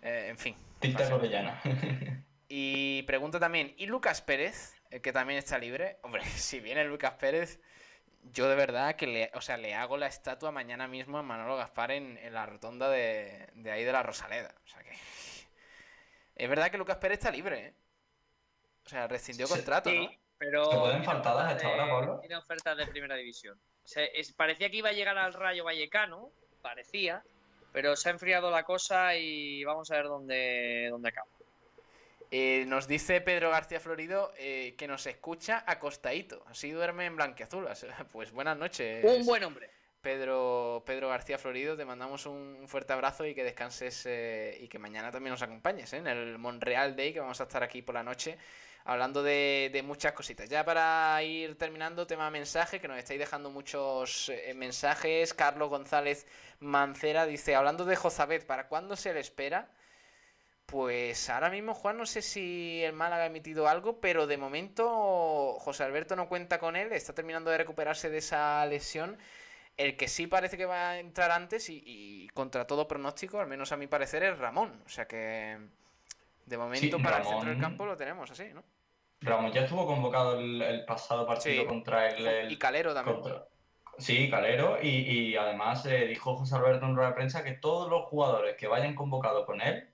en 0.02 0.40
fin. 0.40 0.56
Tic-tac 0.82 1.12
Orellana. 1.12 1.62
y 2.50 3.04
pregunta 3.04 3.40
también, 3.40 3.76
¿y 3.78 3.86
Lucas 3.86 4.24
Pérez? 4.24 4.74
que 5.04 5.14
también 5.14 5.38
está 5.38 5.60
libre. 5.60 5.98
Hombre, 6.02 6.24
si 6.36 6.60
viene 6.60 6.84
Lucas 6.84 7.14
Pérez 7.14 7.60
yo 8.32 8.50
de 8.50 8.56
verdad 8.56 8.96
que 8.96 9.06
le, 9.06 9.32
o 9.36 9.42
sea, 9.42 9.58
le 9.58 9.76
hago 9.76 9.98
la 9.98 10.08
estatua 10.08 10.52
mañana 10.52 10.88
mismo 10.88 11.20
a 11.20 11.22
Manolo 11.22 11.58
Gaspar 11.58 11.92
en, 11.92 12.18
en 12.18 12.34
la 12.34 12.48
rotonda 12.48 12.90
de, 12.90 13.50
de, 13.54 13.72
ahí 13.72 13.84
de 13.84 13.92
la 13.92 14.02
Rosaleda. 14.02 14.56
O 14.66 14.68
sea 14.68 14.82
que. 14.82 14.98
Es 16.36 16.50
verdad 16.50 16.72
que 16.72 16.80
Lucas 16.80 16.98
Pérez 16.98 17.20
está 17.20 17.30
libre, 17.30 17.68
¿eh? 17.68 17.74
O 18.86 18.90
sea, 18.90 19.08
rescindió 19.08 19.48
contrato, 19.48 19.92
sí, 19.92 19.98
¿no? 19.98 20.23
Pero. 20.38 20.72
¿Se 20.72 20.78
pueden 20.78 21.04
faltadas 21.04 21.54
hasta 21.54 21.68
ahora, 21.68 21.88
Pablo? 21.90 22.20
Tiene 22.20 22.36
ofertas 22.36 22.78
de 22.78 22.88
primera 22.88 23.16
división. 23.16 23.60
Es, 23.96 24.32
parecía 24.34 24.70
que 24.70 24.78
iba 24.78 24.90
a 24.90 24.94
llegar 24.94 25.18
al 25.18 25.34
Rayo 25.34 25.64
Vallecano, 25.64 26.32
parecía, 26.62 27.24
pero 27.72 27.96
se 27.96 28.10
ha 28.10 28.12
enfriado 28.12 28.50
la 28.50 28.64
cosa 28.64 29.16
y 29.16 29.64
vamos 29.64 29.92
a 29.92 29.96
ver 29.96 30.06
dónde, 30.06 30.88
dónde 30.90 31.10
acaba. 31.10 31.28
Eh, 32.32 32.66
nos 32.66 32.88
dice 32.88 33.22
Pedro 33.22 33.52
García 33.52 33.80
Florido 33.80 34.34
eh, 34.38 34.74
que 34.76 34.88
nos 34.88 35.06
escucha 35.06 35.64
acostadito. 35.68 36.44
Así 36.48 36.72
duerme 36.72 37.06
en 37.06 37.16
blanqueazul. 37.16 37.68
Pues 38.12 38.32
buenas 38.32 38.58
noches. 38.58 39.04
Un 39.04 39.26
buen 39.26 39.44
hombre. 39.44 39.70
Pedro, 40.02 40.84
Pedro 40.86 41.10
García 41.10 41.38
Florido, 41.38 41.78
te 41.78 41.86
mandamos 41.86 42.26
un 42.26 42.66
fuerte 42.68 42.92
abrazo 42.92 43.26
y 43.26 43.34
que 43.34 43.44
descanses 43.44 44.06
eh, 44.06 44.58
y 44.60 44.68
que 44.68 44.78
mañana 44.78 45.12
también 45.12 45.32
nos 45.32 45.42
acompañes 45.44 45.94
en 45.94 46.08
el 46.08 46.38
Monreal 46.38 46.96
Day, 46.96 47.14
que 47.14 47.22
vamos 47.22 47.40
a 47.40 47.44
estar 47.44 47.64
aquí 47.64 47.82
por 47.82 47.96
la 47.96 48.04
noche 48.04 48.38
hablando 48.86 49.24
de, 49.24 49.70
de 49.74 49.84
muchas 49.84 50.14
cositas. 50.14 50.50
Ya 50.50 50.64
para 50.66 51.22
ir 51.24 51.58
terminando, 51.58 52.08
tema 52.08 52.30
mensaje, 52.30 52.80
que 52.80 52.88
nos 52.88 52.98
estáis 52.98 53.20
dejando 53.20 53.50
muchos 53.50 54.32
mensajes. 54.56 55.34
Carlos 55.34 55.70
González 55.70 56.26
Mancera 56.60 57.26
dice, 57.26 57.56
hablando 57.56 57.86
de 57.86 57.96
Jozabet, 57.96 58.46
¿para 58.46 58.68
cuándo 58.68 58.96
se 58.96 59.14
le 59.14 59.20
espera? 59.20 59.70
Pues 60.66 61.30
ahora 61.30 61.50
mismo, 61.50 61.74
Juan, 61.74 61.98
no 61.98 62.06
sé 62.06 62.22
si 62.22 62.82
el 62.84 62.94
Málaga 62.94 63.24
ha 63.24 63.28
emitido 63.28 63.68
algo, 63.68 64.00
pero 64.00 64.28
de 64.28 64.38
momento 64.38 65.58
José 65.60 65.84
Alberto 65.84 66.16
no 66.16 66.28
cuenta 66.30 66.58
con 66.60 66.76
él, 66.76 66.92
está 66.94 67.14
terminando 67.14 67.52
de 67.52 67.58
recuperarse 67.58 68.10
de 68.10 68.18
esa 68.20 68.66
lesión. 68.66 69.18
El 69.78 69.98
que 69.98 70.08
sí 70.08 70.28
parece 70.28 70.58
que 70.58 70.66
va 70.66 70.92
a 70.92 71.00
entrar 71.00 71.32
antes 71.32 71.70
y, 71.70 71.84
y 71.86 72.30
contra 72.30 72.66
todo 72.68 72.88
pronóstico, 72.88 73.40
al 73.40 73.48
menos 73.48 73.72
a 73.72 73.78
mi 73.78 73.88
parecer, 73.88 74.24
es 74.24 74.38
Ramón. 74.38 74.82
O 74.86 74.90
sea 74.90 75.06
que 75.08 75.58
de 76.46 76.58
momento 76.58 76.98
Sí, 76.98 77.04
para 77.04 77.18
el 77.20 77.26
centro 77.26 77.50
del 77.50 77.60
campo 77.60 77.86
lo 77.86 77.98
tenemos 77.98 78.30
así, 78.32 78.46
¿no? 78.54 78.64
Ramón 79.24 79.52
ya 79.52 79.62
estuvo 79.62 79.86
convocado 79.86 80.40
el, 80.40 80.62
el 80.62 80.86
pasado 80.86 81.26
partido 81.26 81.62
Sí. 81.64 81.68
contra 81.68 82.10
el, 82.10 82.26
el- 82.28 82.52
Y 82.52 82.58
Calero 82.58 82.94
también. 82.94 83.20
contra- 83.22 83.48
Sí, 84.00 84.30
Calero, 84.30 84.80
y, 84.82 84.88
y 84.90 85.36
además 85.38 85.86
eh, 85.86 86.08
dijo 86.08 86.36
José 86.36 86.56
Alberto 86.56 86.86
en 86.86 86.96
rueda 86.96 87.10
de 87.10 87.16
prensa 87.16 87.44
que 87.44 87.52
todos 87.54 87.90
los 87.90 88.06
jugadores 88.06 88.56
que 88.58 88.68
vayan 88.68 88.96
convocados 88.96 89.46
con 89.46 89.62
él 89.62 89.94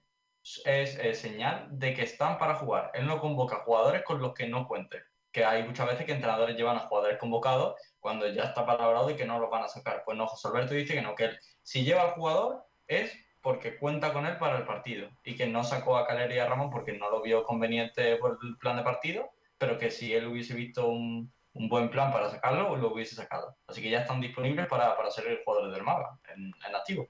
es 0.66 0.98
eh, 0.98 1.14
señal 1.14 1.68
de 1.72 1.94
que 1.94 2.04
están 2.04 2.38
para 2.38 2.56
jugar. 2.56 2.92
Él 2.94 3.06
no 3.06 3.20
convoca 3.20 3.58
jugadores 3.66 4.04
con 4.04 4.22
los 4.22 4.34
que 4.34 4.48
no 4.48 4.68
cuente. 4.68 5.04
Que 5.34 5.44
hay 5.44 5.64
muchas 5.64 5.86
veces 5.86 6.06
que 6.06 6.14
entrenadores 6.14 6.56
llevan 6.56 6.78
a 6.78 6.88
jugadores 6.88 7.18
convocados 7.20 7.76
cuando 8.00 8.26
ya 8.30 8.44
está 8.46 8.66
palabrado 8.66 9.10
y 9.12 9.16
que 9.18 9.26
no 9.26 9.38
los 9.38 9.50
van 9.50 9.64
a 9.64 9.68
sacar. 9.68 10.04
Pues 10.06 10.18
no, 10.18 10.26
José 10.28 10.48
Alberto 10.48 10.74
dice 10.74 10.94
que 10.96 11.02
no, 11.02 11.14
que 11.14 11.26
él, 11.26 11.40
si 11.62 11.84
lleva 11.84 12.04
al 12.04 12.12
jugador 12.12 12.66
es 12.88 13.14
porque 13.42 13.78
cuenta 13.78 14.12
con 14.14 14.26
él 14.26 14.38
para 14.38 14.58
el 14.58 14.66
partido 14.66 15.10
y 15.24 15.36
que 15.36 15.48
no 15.48 15.64
sacó 15.64 15.98
a 15.98 16.06
Calero 16.06 16.34
y 16.34 16.40
a 16.40 16.48
Ramón 16.48 16.70
porque 16.70 16.94
no 16.94 17.10
lo 17.10 17.22
vio 17.22 17.44
conveniente 17.44 18.18
por 18.18 18.38
el 18.42 18.58
plan 18.58 18.78
de 18.78 18.84
partido, 18.84 19.32
pero 19.58 19.78
que 19.78 19.92
si 19.92 20.14
él 20.14 20.28
hubiese 20.28 20.54
visto 20.54 20.88
un, 20.88 21.32
un 21.54 21.70
buen 21.70 21.90
plan 21.90 22.12
para 22.12 22.30
sacarlo, 22.30 22.76
lo 22.76 22.94
hubiese 22.94 23.16
sacado. 23.16 23.56
Así 23.68 23.82
que 23.82 23.90
ya 23.90 24.02
están 24.02 24.22
disponibles 24.22 24.68
para, 24.68 24.96
para 24.96 25.12
ser 25.12 25.42
jugadores 25.44 25.74
del 25.74 25.84
Málaga 25.84 26.18
en, 26.34 26.52
en 26.68 26.76
activo. 26.76 27.10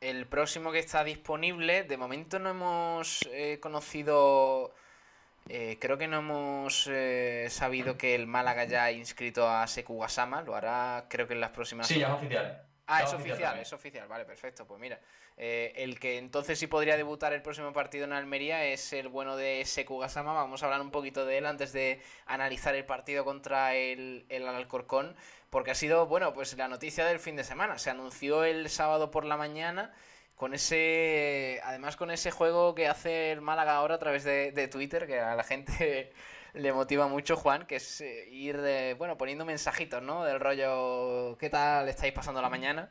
El 0.00 0.26
próximo 0.26 0.72
que 0.72 0.78
está 0.78 1.04
disponible, 1.04 1.82
de 1.84 1.96
momento 1.98 2.38
no 2.38 2.50
hemos 2.50 3.20
eh, 3.32 3.58
conocido, 3.60 4.72
eh, 5.48 5.76
creo 5.78 5.98
que 5.98 6.08
no 6.08 6.20
hemos 6.20 6.88
eh, 6.90 7.48
sabido 7.50 7.98
que 7.98 8.14
el 8.14 8.26
Málaga 8.26 8.64
ya 8.64 8.84
ha 8.84 8.92
inscrito 8.92 9.46
a 9.46 9.66
Seku 9.66 9.94
Wasama, 9.94 10.40
lo 10.40 10.54
hará 10.54 11.06
creo 11.10 11.26
que 11.26 11.34
en 11.34 11.40
las 11.40 11.50
próximas 11.50 11.86
Sí, 11.86 11.98
ya 11.98 12.08
es 12.08 12.14
oficial. 12.14 12.62
Ah, 12.92 13.02
es 13.04 13.12
oficial 13.12 13.58
es 13.58 13.72
oficial, 13.72 14.08
vale, 14.08 14.24
perfecto. 14.24 14.66
Pues 14.66 14.80
mira, 14.80 14.98
eh, 15.36 15.72
el 15.76 16.00
que 16.00 16.18
entonces 16.18 16.58
sí 16.58 16.66
podría 16.66 16.96
debutar 16.96 17.32
el 17.32 17.40
próximo 17.40 17.72
partido 17.72 18.04
en 18.04 18.12
Almería 18.12 18.64
es 18.64 18.92
el 18.92 19.08
bueno 19.08 19.36
de 19.36 19.64
Seku 19.64 19.98
Gasama. 19.98 20.32
Vamos 20.32 20.62
a 20.62 20.66
hablar 20.66 20.80
un 20.80 20.90
poquito 20.90 21.24
de 21.24 21.38
él 21.38 21.46
antes 21.46 21.72
de 21.72 22.02
analizar 22.26 22.74
el 22.74 22.84
partido 22.84 23.24
contra 23.24 23.74
el, 23.74 24.26
el 24.28 24.48
Alcorcón, 24.48 25.14
porque 25.50 25.70
ha 25.70 25.74
sido, 25.74 26.06
bueno, 26.06 26.32
pues 26.32 26.56
la 26.56 26.68
noticia 26.68 27.04
del 27.06 27.20
fin 27.20 27.36
de 27.36 27.44
semana. 27.44 27.78
Se 27.78 27.90
anunció 27.90 28.44
el 28.44 28.68
sábado 28.68 29.10
por 29.10 29.24
la 29.24 29.36
mañana 29.36 29.94
con 30.34 30.54
ese, 30.54 31.60
además 31.64 31.96
con 31.96 32.10
ese 32.10 32.30
juego 32.30 32.74
que 32.74 32.88
hace 32.88 33.30
el 33.30 33.40
Málaga 33.40 33.76
ahora 33.76 33.96
a 33.96 33.98
través 33.98 34.24
de, 34.24 34.52
de 34.52 34.68
Twitter, 34.68 35.06
que 35.06 35.20
a 35.20 35.34
la 35.34 35.44
gente 35.44 36.12
le 36.54 36.72
motiva 36.72 37.06
mucho, 37.06 37.36
Juan, 37.36 37.66
que 37.66 37.76
es 37.76 38.00
eh, 38.00 38.28
ir, 38.30 38.56
eh, 38.64 38.94
bueno, 38.94 39.16
poniendo 39.16 39.44
mensajitos, 39.44 40.02
¿no? 40.02 40.24
Del 40.24 40.40
rollo, 40.40 41.36
¿qué 41.38 41.50
tal 41.50 41.88
estáis 41.88 42.12
pasando 42.12 42.42
la 42.42 42.48
mañana? 42.48 42.90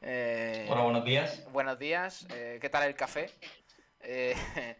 Eh, 0.00 0.66
Hola, 0.68 0.82
buenos 0.82 1.04
días. 1.04 1.44
Buenos 1.50 1.78
días, 1.78 2.26
eh, 2.30 2.58
¿qué 2.60 2.68
tal 2.68 2.84
el 2.84 2.94
café? 2.94 3.30
Eh, 4.00 4.34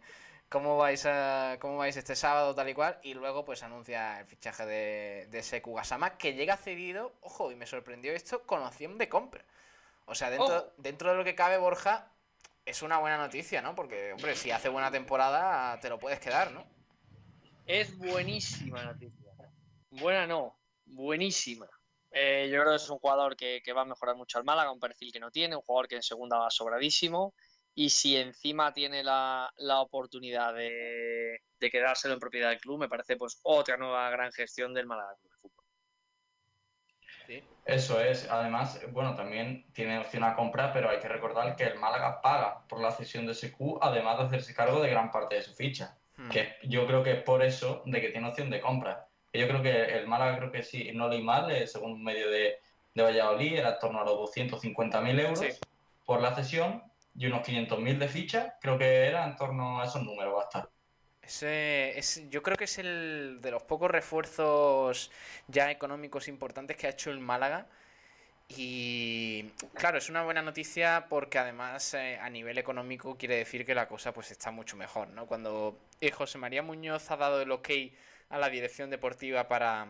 ¿cómo, 0.49 0.77
vais 0.77 1.05
a, 1.05 1.57
¿Cómo 1.59 1.77
vais 1.77 1.97
este 1.97 2.15
sábado, 2.15 2.53
tal 2.53 2.69
y 2.69 2.73
cual? 2.73 2.99
Y 3.01 3.15
luego, 3.15 3.43
pues 3.43 3.63
anuncia 3.63 4.19
el 4.19 4.27
fichaje 4.27 4.65
de, 4.65 5.27
de 5.29 6.13
que 6.17 6.33
llega 6.35 6.57
cedido, 6.57 7.13
ojo, 7.21 7.51
y 7.51 7.55
me 7.55 7.65
sorprendió 7.65 8.13
esto, 8.13 8.43
con 8.43 8.61
opción 8.61 8.97
de 8.97 9.09
compra. 9.09 9.43
O 10.05 10.13
sea, 10.13 10.29
dentro, 10.29 10.57
Ojo. 10.57 10.73
dentro 10.77 11.09
de 11.09 11.17
lo 11.17 11.23
que 11.23 11.33
cabe, 11.33 11.57
Borja, 11.57 12.07
es 12.63 12.83
una 12.83 12.99
buena 12.99 13.17
noticia, 13.17 13.61
¿no? 13.61 13.73
Porque, 13.73 14.13
hombre, 14.13 14.35
si 14.35 14.51
hace 14.51 14.69
buena 14.69 14.91
temporada, 14.91 15.79
te 15.79 15.89
lo 15.89 15.97
puedes 15.97 16.19
quedar, 16.19 16.51
¿no? 16.51 16.63
Es 17.65 17.97
buenísima 17.97 18.83
noticia. 18.83 19.31
Buena 19.89 20.27
no, 20.27 20.59
buenísima. 20.85 21.67
Eh, 22.11 22.47
yo 22.51 22.61
creo 22.61 22.71
que 22.71 22.75
es 22.77 22.89
un 22.89 22.99
jugador 22.99 23.35
que, 23.35 23.61
va 23.75 23.81
a 23.81 23.85
mejorar 23.85 24.15
mucho 24.15 24.37
al 24.37 24.43
Málaga, 24.43 24.71
un 24.71 24.79
perfil 24.79 25.11
que 25.11 25.19
no 25.19 25.31
tiene, 25.31 25.55
un 25.55 25.63
jugador 25.63 25.87
que 25.87 25.95
en 25.95 26.03
segunda 26.03 26.37
va 26.37 26.49
sobradísimo. 26.49 27.33
Y 27.73 27.89
si 27.89 28.15
encima 28.15 28.71
tiene 28.71 29.03
la, 29.03 29.51
la 29.57 29.81
oportunidad 29.81 30.53
de, 30.53 31.41
quedárselo 31.59 32.13
en 32.13 32.19
propiedad 32.19 32.49
del 32.49 32.59
club, 32.59 32.79
me 32.79 32.87
parece 32.87 33.17
pues 33.17 33.39
otra 33.43 33.75
nueva 33.75 34.09
gran 34.11 34.31
gestión 34.31 34.73
del 34.73 34.85
Málaga 34.85 35.15
Club 35.19 35.31
de 35.31 35.37
Fútbol. 35.37 35.65
Eso 37.65 37.99
es. 37.99 38.29
Además, 38.29 38.79
bueno, 38.91 39.15
también 39.15 39.65
tiene 39.73 39.97
opción 39.97 40.23
a 40.23 40.35
compra, 40.35 40.71
pero 40.71 40.89
hay 40.89 40.99
que 40.99 41.09
recordar 41.09 41.55
que 41.55 41.63
el 41.63 41.79
Málaga 41.79 42.21
paga 42.21 42.65
por 42.67 42.79
la 42.79 42.91
cesión 42.91 43.25
de 43.25 43.33
SQ, 43.33 43.79
además 43.81 44.19
de 44.19 44.25
hacerse 44.25 44.53
cargo 44.53 44.79
de 44.81 44.91
gran 44.91 45.11
parte 45.11 45.35
de 45.35 45.41
su 45.41 45.53
ficha. 45.53 45.97
Hmm. 46.17 46.29
Que 46.29 46.55
yo 46.63 46.85
creo 46.87 47.03
que 47.03 47.11
es 47.11 47.23
por 47.23 47.43
eso 47.43 47.83
de 47.85 48.01
que 48.01 48.09
tiene 48.09 48.27
opción 48.27 48.49
de 48.49 48.61
compra. 48.61 49.07
Que 49.31 49.39
Yo 49.39 49.47
creo 49.47 49.61
que 49.61 49.97
el 49.97 50.07
Málaga, 50.07 50.37
creo 50.37 50.51
que 50.51 50.63
sí, 50.63 50.91
no 50.93 51.09
leí 51.09 51.21
mal, 51.21 51.51
eh, 51.51 51.67
según 51.67 51.93
un 51.93 52.03
medio 52.03 52.29
de, 52.29 52.57
de 52.93 53.03
Valladolid, 53.03 53.57
era 53.57 53.73
en 53.73 53.79
torno 53.79 53.99
a 54.01 54.05
los 54.05 54.15
250.000 54.15 55.19
euros 55.19 55.39
Sí. 55.39 55.47
por 56.05 56.21
la 56.21 56.33
cesión 56.35 56.83
y 57.17 57.27
unos 57.27 57.41
500.000 57.41 57.97
de 57.99 58.07
ficha. 58.07 58.57
Creo 58.61 58.77
que 58.77 59.05
era 59.07 59.25
en 59.25 59.35
torno 59.35 59.81
a 59.81 59.85
esos 59.85 60.03
números 60.03 60.33
va 60.35 60.41
a 60.41 60.43
estar. 60.43 60.69
Ese 61.21 61.97
es, 61.97 62.29
yo 62.29 62.43
creo 62.43 62.55
que 62.55 62.65
es 62.65 62.77
el 62.77 63.39
de 63.41 63.51
los 63.51 63.63
pocos 63.63 63.89
refuerzos 63.89 65.11
ya 65.47 65.71
económicos 65.71 66.27
importantes 66.27 66.77
que 66.77 66.87
ha 66.87 66.91
hecho 66.91 67.09
el 67.09 67.19
Málaga. 67.19 67.67
Y 68.47 69.43
claro, 69.73 69.97
es 69.97 70.09
una 70.09 70.23
buena 70.23 70.41
noticia 70.41 71.07
porque 71.09 71.39
además 71.39 71.93
eh, 71.95 72.19
a 72.21 72.29
nivel 72.29 72.57
económico 72.57 73.17
quiere 73.17 73.37
decir 73.37 73.65
que 73.65 73.73
la 73.73 73.87
cosa 73.87 74.13
pues 74.13 74.31
está 74.31 74.51
mucho 74.51 74.77
mejor, 74.77 75.09
¿no? 75.09 75.25
Cuando 75.25 75.79
eh, 75.99 76.11
José 76.11 76.37
María 76.37 76.61
Muñoz 76.61 77.09
ha 77.09 77.17
dado 77.17 77.41
el 77.41 77.51
ok 77.51 77.69
a 78.29 78.37
la 78.37 78.49
dirección 78.49 78.89
deportiva 78.89 79.47
para 79.47 79.87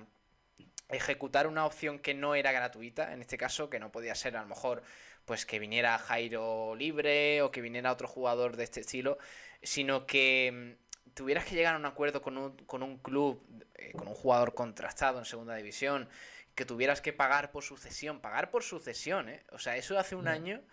ejecutar 0.89 1.47
una 1.47 1.66
opción 1.66 1.99
que 1.99 2.14
no 2.14 2.36
era 2.36 2.51
gratuita, 2.51 3.14
en 3.14 3.22
este 3.22 3.38
caso, 3.38 3.70
que 3.70 3.80
no 3.80 3.91
podía 3.91 4.16
ser 4.16 4.38
a 4.38 4.41
lo 4.41 4.47
mejor 4.47 4.84
pues 5.26 5.45
que 5.45 5.60
viniera 5.60 5.97
Jairo 5.97 6.76
libre 6.76 7.41
o 7.41 7.51
que 7.51 7.62
viniera 7.62 7.91
otro 7.91 8.08
jugador 8.08 8.56
de 8.56 8.64
este 8.64 8.82
estilo, 8.82 9.18
sino 9.64 10.06
que 10.06 10.76
mm, 11.10 11.14
tuvieras 11.14 11.45
que 11.45 11.56
llegar 11.56 11.76
a 11.76 11.80
un 11.80 11.86
acuerdo 11.86 12.22
con 12.22 12.38
un, 12.38 12.56
con 12.66 12.84
un 12.84 12.97
club, 12.99 13.41
eh, 13.76 13.91
con 13.93 14.08
un 14.08 14.14
jugador 14.14 14.53
contrastado 14.53 15.20
en 15.20 15.26
segunda 15.26 15.56
división, 15.56 16.08
que 16.56 16.66
tuvieras 16.66 17.01
que 17.01 17.14
pagar 17.14 17.51
por 17.51 17.64
sucesión, 17.64 18.22
pagar 18.22 18.49
por 18.49 18.64
sucesión, 18.64 19.30
¿eh? 19.30 19.43
O 19.51 19.60
sea, 19.60 19.76
eso 19.78 19.99
hace 19.99 20.16
un 20.16 20.28
año 20.28 20.64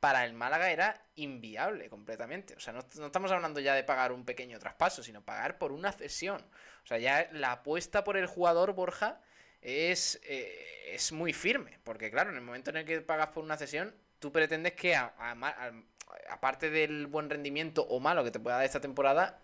para 0.00 0.24
el 0.24 0.32
Málaga 0.32 0.70
era 0.70 1.02
inviable 1.16 1.88
completamente. 1.88 2.54
O 2.54 2.60
sea, 2.60 2.72
no, 2.72 2.80
no 2.96 3.06
estamos 3.06 3.32
hablando 3.32 3.60
ya 3.60 3.74
de 3.74 3.84
pagar 3.84 4.12
un 4.12 4.24
pequeño 4.24 4.58
traspaso, 4.58 5.02
sino 5.02 5.22
pagar 5.22 5.58
por 5.58 5.72
una 5.72 5.92
cesión. 5.92 6.44
O 6.84 6.86
sea, 6.86 6.98
ya 6.98 7.28
la 7.32 7.52
apuesta 7.52 8.04
por 8.04 8.16
el 8.16 8.26
jugador 8.26 8.74
Borja 8.74 9.20
es, 9.60 10.20
eh, 10.24 10.92
es 10.94 11.12
muy 11.12 11.32
firme. 11.32 11.78
Porque 11.84 12.10
claro, 12.10 12.30
en 12.30 12.36
el 12.36 12.42
momento 12.42 12.70
en 12.70 12.78
el 12.78 12.84
que 12.84 13.00
pagas 13.00 13.28
por 13.28 13.44
una 13.44 13.56
cesión, 13.56 13.94
tú 14.18 14.32
pretendes 14.32 14.72
que 14.74 14.96
aparte 16.30 16.70
del 16.70 17.06
buen 17.06 17.30
rendimiento 17.30 17.82
o 17.82 18.00
malo 18.00 18.24
que 18.24 18.30
te 18.30 18.40
pueda 18.40 18.56
dar 18.56 18.64
esta 18.64 18.80
temporada, 18.80 19.40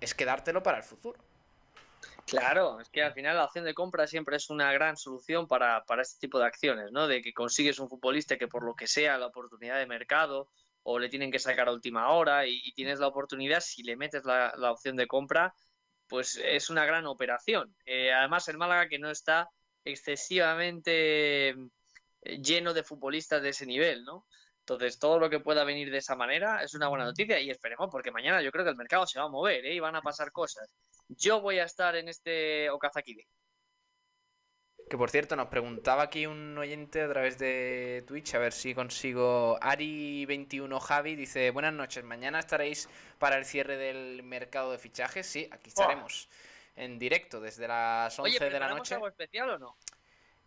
es 0.00 0.14
quedártelo 0.14 0.62
para 0.62 0.78
el 0.78 0.84
futuro. 0.84 1.18
Claro, 2.26 2.80
es 2.80 2.88
que 2.90 3.02
al 3.02 3.12
final 3.12 3.36
la 3.36 3.44
opción 3.44 3.64
de 3.64 3.74
compra 3.74 4.06
siempre 4.06 4.36
es 4.36 4.50
una 4.50 4.72
gran 4.72 4.96
solución 4.96 5.46
para, 5.46 5.84
para 5.84 6.02
este 6.02 6.18
tipo 6.18 6.38
de 6.38 6.46
acciones, 6.46 6.90
¿no? 6.90 7.06
De 7.06 7.22
que 7.22 7.32
consigues 7.32 7.78
un 7.78 7.88
futbolista 7.88 8.36
que 8.36 8.48
por 8.48 8.64
lo 8.64 8.74
que 8.74 8.86
sea 8.86 9.16
la 9.16 9.26
oportunidad 9.26 9.78
de 9.78 9.86
mercado 9.86 10.48
o 10.82 10.98
le 10.98 11.08
tienen 11.08 11.30
que 11.30 11.38
sacar 11.38 11.68
a 11.68 11.72
última 11.72 12.10
hora 12.10 12.46
y, 12.46 12.72
tienes 12.72 12.98
la 12.98 13.08
oportunidad, 13.08 13.60
si 13.60 13.82
le 13.82 13.96
metes 13.96 14.24
la, 14.24 14.52
la 14.56 14.72
opción 14.72 14.96
de 14.96 15.06
compra, 15.06 15.54
pues 16.08 16.40
es 16.42 16.70
una 16.70 16.84
gran 16.84 17.06
operación. 17.06 17.74
Eh, 17.84 18.12
además, 18.12 18.48
el 18.48 18.58
Málaga 18.58 18.88
que 18.88 18.98
no 18.98 19.10
está 19.10 19.48
excesivamente 19.84 21.50
eh, 21.50 21.56
lleno 22.42 22.74
de 22.74 22.82
futbolistas 22.82 23.42
de 23.42 23.50
ese 23.50 23.66
nivel, 23.66 24.04
¿no? 24.04 24.26
Entonces, 24.68 24.98
todo 24.98 25.20
lo 25.20 25.30
que 25.30 25.38
pueda 25.38 25.62
venir 25.62 25.92
de 25.92 25.98
esa 25.98 26.16
manera 26.16 26.60
es 26.60 26.74
una 26.74 26.88
buena 26.88 27.04
noticia 27.04 27.38
y 27.38 27.50
esperemos, 27.50 27.88
porque 27.88 28.10
mañana 28.10 28.42
yo 28.42 28.50
creo 28.50 28.64
que 28.64 28.72
el 28.72 28.76
mercado 28.76 29.06
se 29.06 29.20
va 29.20 29.26
a 29.26 29.28
mover 29.28 29.64
¿eh? 29.64 29.72
y 29.72 29.78
van 29.78 29.94
a 29.94 30.02
pasar 30.02 30.32
cosas. 30.32 30.68
Yo 31.06 31.40
voy 31.40 31.60
a 31.60 31.64
estar 31.64 31.94
en 31.94 32.08
este 32.08 32.68
Okazaki 32.70 33.14
Day. 33.14 33.26
Que 34.90 34.98
por 34.98 35.08
cierto, 35.08 35.36
nos 35.36 35.46
preguntaba 35.46 36.02
aquí 36.02 36.26
un 36.26 36.58
oyente 36.58 37.00
a 37.00 37.08
través 37.08 37.38
de 37.38 38.02
Twitch, 38.08 38.34
a 38.34 38.40
ver 38.40 38.52
si 38.52 38.74
consigo. 38.74 39.56
Ari21 39.60 40.80
Javi 40.80 41.14
dice: 41.14 41.52
Buenas 41.52 41.72
noches, 41.72 42.02
mañana 42.02 42.40
estaréis 42.40 42.88
para 43.20 43.36
el 43.36 43.44
cierre 43.44 43.76
del 43.76 44.24
mercado 44.24 44.72
de 44.72 44.78
fichajes. 44.78 45.28
Sí, 45.28 45.48
aquí 45.52 45.68
estaremos 45.68 46.28
en 46.74 46.98
directo 46.98 47.40
desde 47.40 47.68
las 47.68 48.18
11 48.18 48.22
Oye, 48.22 48.38
de 48.38 48.44
la 48.46 48.50
¿preparamos 48.50 48.78
noche. 48.78 48.94
algo 48.94 49.06
especial 49.08 49.50
o 49.50 49.58
no? 49.58 49.76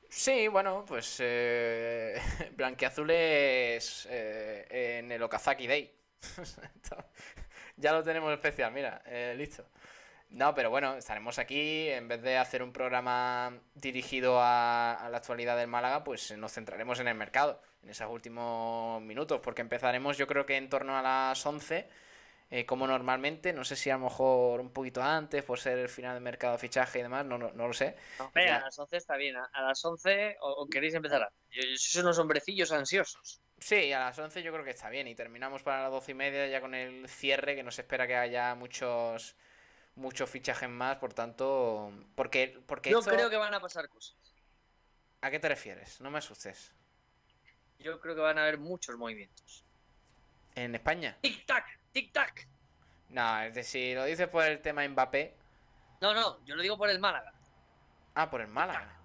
Sí, 0.10 0.47
bueno, 0.47 0.84
pues 0.88 1.18
eh, 1.20 2.20
Blanquiazules 2.55 4.07
eh, 4.10 4.99
en 4.99 5.12
el 5.12 5.22
Okazaki 5.22 5.68
Day. 5.68 5.93
ya 7.78 7.93
lo 7.93 8.03
tenemos 8.03 8.34
especial, 8.34 8.72
mira, 8.74 9.01
eh, 9.05 9.36
listo. 9.38 9.66
No, 10.32 10.53
pero 10.55 10.70
bueno, 10.70 10.95
estaremos 10.95 11.39
aquí. 11.39 11.89
En 11.89 12.07
vez 12.07 12.22
de 12.22 12.38
hacer 12.38 12.64
un 12.64 12.74
programa 12.74 13.60
dirigido 13.76 14.39
a, 14.41 14.93
a 14.93 15.10
la 15.10 15.18
actualidad 15.18 15.57
del 15.57 15.68
Málaga, 15.68 16.03
pues 16.03 16.36
nos 16.38 16.53
centraremos 16.53 16.99
en 16.99 17.07
el 17.07 17.16
mercado, 17.16 17.62
en 17.84 17.89
esos 17.89 18.10
últimos 18.12 19.01
minutos, 19.01 19.39
porque 19.41 19.62
empezaremos 19.62 20.18
yo 20.18 20.28
creo 20.28 20.45
que 20.45 20.57
en 20.57 20.70
torno 20.70 20.97
a 20.97 21.01
las 21.01 21.43
11, 21.45 21.88
eh, 22.52 22.66
como 22.66 22.88
normalmente. 22.88 23.54
No 23.54 23.64
sé 23.64 23.76
si 23.76 23.89
a 23.89 23.97
lo 23.97 24.06
mejor 24.06 24.60
un 24.62 24.72
poquito 24.72 25.02
antes, 25.04 25.43
por 25.43 25.60
ser 25.60 25.78
el 25.80 25.89
final 25.89 26.16
del 26.16 26.24
mercado 26.24 26.54
de 26.54 26.60
fichaje 26.60 27.00
y 27.00 27.02
demás, 27.04 27.26
no, 27.26 27.38
no, 27.38 27.52
no 27.54 27.68
lo 27.68 27.74
sé. 27.74 27.95
Ya. 28.36 28.58
a 28.58 28.62
las 28.62 28.78
11 28.80 28.97
está 28.97 29.16
bien. 29.18 29.36
A, 29.38 29.45
a 29.45 29.62
las 29.62 29.84
11 29.86 30.38
o, 30.41 30.50
o 30.64 30.70
queréis 30.70 30.93
empezar 30.93 31.32
yo 31.52 31.62
sois 31.64 31.95
unos 32.04 32.18
hombrecillos 32.20 32.72
ansiosos. 32.72 33.41
Sí, 33.60 33.91
a 33.91 34.00
las 34.00 34.18
11 34.18 34.41
yo 34.41 34.52
creo 34.54 34.64
que 34.64 34.70
está 34.72 34.89
bien 34.89 35.08
y 35.08 35.16
terminamos 35.16 35.64
para 35.64 35.82
las 35.84 35.91
12 35.91 36.12
y 36.12 36.16
media 36.16 36.47
ya 36.47 36.62
con 36.62 36.74
el 36.76 37.08
cierre 37.10 37.56
que 37.56 37.64
nos 37.64 37.78
espera 37.78 38.08
que 38.08 38.16
haya 38.16 38.56
muchos 38.56 39.36
muchos 39.95 40.30
fichajes 40.30 40.70
más, 40.70 40.95
por 40.97 41.14
tanto, 41.14 41.91
porque 42.16 42.58
porque 42.66 42.89
Yo 42.91 43.00
esto- 43.00 43.12
creo 43.12 43.30
que 43.30 43.36
van 43.36 43.54
a 43.54 43.60
pasar 43.60 43.89
cosas. 43.89 44.16
¿A 45.22 45.30
qué 45.30 45.39
te 45.39 45.50
refieres? 45.50 46.00
No 46.00 46.10
me 46.10 46.20
asustes. 46.20 46.74
Yo 47.80 48.00
creo 48.00 48.16
que 48.16 48.22
van 48.22 48.38
a 48.38 48.43
haber 48.43 48.58
muchos 48.60 48.95
movimientos. 48.97 49.66
¿En 50.56 50.76
España? 50.76 51.18
Tic-tac, 51.22 51.66
tic-tac. 51.94 52.48
No, 53.10 53.42
es 53.42 53.54
decir, 53.54 53.98
lo 53.98 54.06
dices 54.06 54.28
por 54.28 54.46
el 54.46 54.62
tema 54.62 54.88
Mbappé. 54.88 55.36
No, 56.02 56.14
no, 56.14 56.44
yo 56.46 56.56
lo 56.56 56.62
digo 56.62 56.78
por 56.78 56.90
el 56.90 57.00
Málaga. 57.00 57.34
Ah, 58.16 58.30
por 58.30 58.42
el 58.42 58.48
Málaga. 58.48 58.96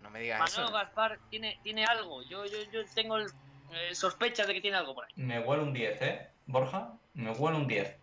No 0.00 0.10
me 0.10 0.20
digas 0.20 0.38
Manolo 0.40 0.64
eso. 0.64 0.72
Gaspar 0.72 1.18
tiene, 1.30 1.58
tiene 1.62 1.84
algo. 1.84 2.22
Yo, 2.22 2.44
yo, 2.46 2.58
yo 2.72 2.80
tengo 2.94 3.16
el, 3.16 3.26
eh, 3.72 3.94
sospechas 3.94 4.46
de 4.46 4.54
que 4.54 4.60
tiene 4.60 4.76
algo 4.76 4.94
por 4.94 5.04
ahí. 5.04 5.12
Me 5.16 5.40
huele 5.40 5.62
un 5.62 5.72
10, 5.72 6.02
¿eh? 6.02 6.30
Borja, 6.46 6.92
me 7.14 7.30
huele 7.30 7.56
un 7.56 7.66
10. 7.66 7.96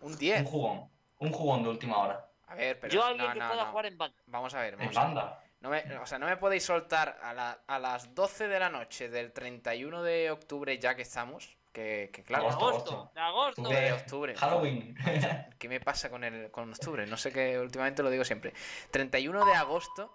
Un 0.00 0.18
10. 0.18 0.40
Un 0.40 0.46
jugón. 0.46 0.90
Un 1.18 1.32
jugón 1.32 1.62
de 1.62 1.68
última 1.70 1.96
hora. 1.98 2.26
A 2.48 2.54
ver, 2.54 2.78
pero 2.78 2.92
yo 2.92 3.04
alguien 3.04 3.26
no, 3.26 3.32
que 3.32 3.38
no, 3.40 3.48
pueda 3.48 3.64
no. 3.64 3.70
jugar 3.70 3.86
en 3.86 3.98
banda. 3.98 4.16
Vamos 4.26 4.54
a 4.54 4.60
ver, 4.60 4.74
En 4.74 4.78
vamos 4.80 4.96
a 4.96 5.00
ver. 5.06 5.14
banda. 5.14 5.42
No 5.60 5.70
me, 5.70 5.96
o 5.98 6.06
sea, 6.06 6.18
no 6.18 6.26
me 6.26 6.36
podéis 6.36 6.64
soltar 6.64 7.18
a, 7.22 7.32
la- 7.32 7.58
a 7.66 7.78
las 7.78 8.14
12 8.14 8.46
de 8.48 8.60
la 8.60 8.68
noche 8.68 9.08
del 9.08 9.32
31 9.32 10.02
de 10.02 10.30
octubre 10.30 10.78
ya 10.78 10.94
que 10.94 11.02
estamos. 11.02 11.56
Que, 11.76 12.08
que 12.10 12.22
De 12.22 12.26
claro, 12.26 12.48
Agosto, 12.48 12.68
agosto, 12.68 12.90
agosto. 12.90 13.12
de 13.12 13.20
agosto. 13.20 13.68
De 13.68 13.92
octubre. 13.92 14.34
Halloween. 14.34 14.96
¿Qué 15.58 15.68
me 15.68 15.78
pasa 15.78 16.08
con 16.08 16.24
el 16.24 16.50
con 16.50 16.70
octubre? 16.72 17.06
No 17.06 17.18
sé 17.18 17.30
qué 17.30 17.58
últimamente 17.58 18.02
lo 18.02 18.08
digo 18.08 18.24
siempre. 18.24 18.54
31 18.90 19.44
de 19.44 19.52
agosto 19.52 20.10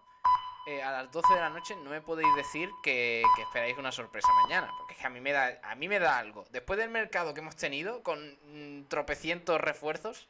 eh, 0.65 0.81
a 0.81 0.91
las 0.91 1.11
12 1.11 1.35
de 1.35 1.39
la 1.39 1.51
noche 1.51 1.75
no 1.75 1.91
me 1.91 2.01
podéis 2.01 2.35
decir 2.35 2.71
que, 2.81 3.21
que 3.35 3.43
esperáis 3.43 3.77
una 3.77 3.91
sorpresa 3.91 4.27
mañana. 4.41 4.71
Porque 4.75 4.93
es 4.95 4.99
que 4.99 5.05
a 5.05 5.11
mí 5.11 5.21
me 5.21 5.33
da, 5.33 5.59
a 5.61 5.75
mí 5.75 5.87
me 5.87 5.99
da 5.99 6.17
algo. 6.17 6.45
Después 6.49 6.79
del 6.79 6.89
mercado 6.89 7.35
que 7.35 7.41
hemos 7.41 7.55
tenido, 7.55 8.01
con 8.01 8.39
mm, 8.45 8.85
tropecientos 8.87 9.61
refuerzos, 9.61 10.29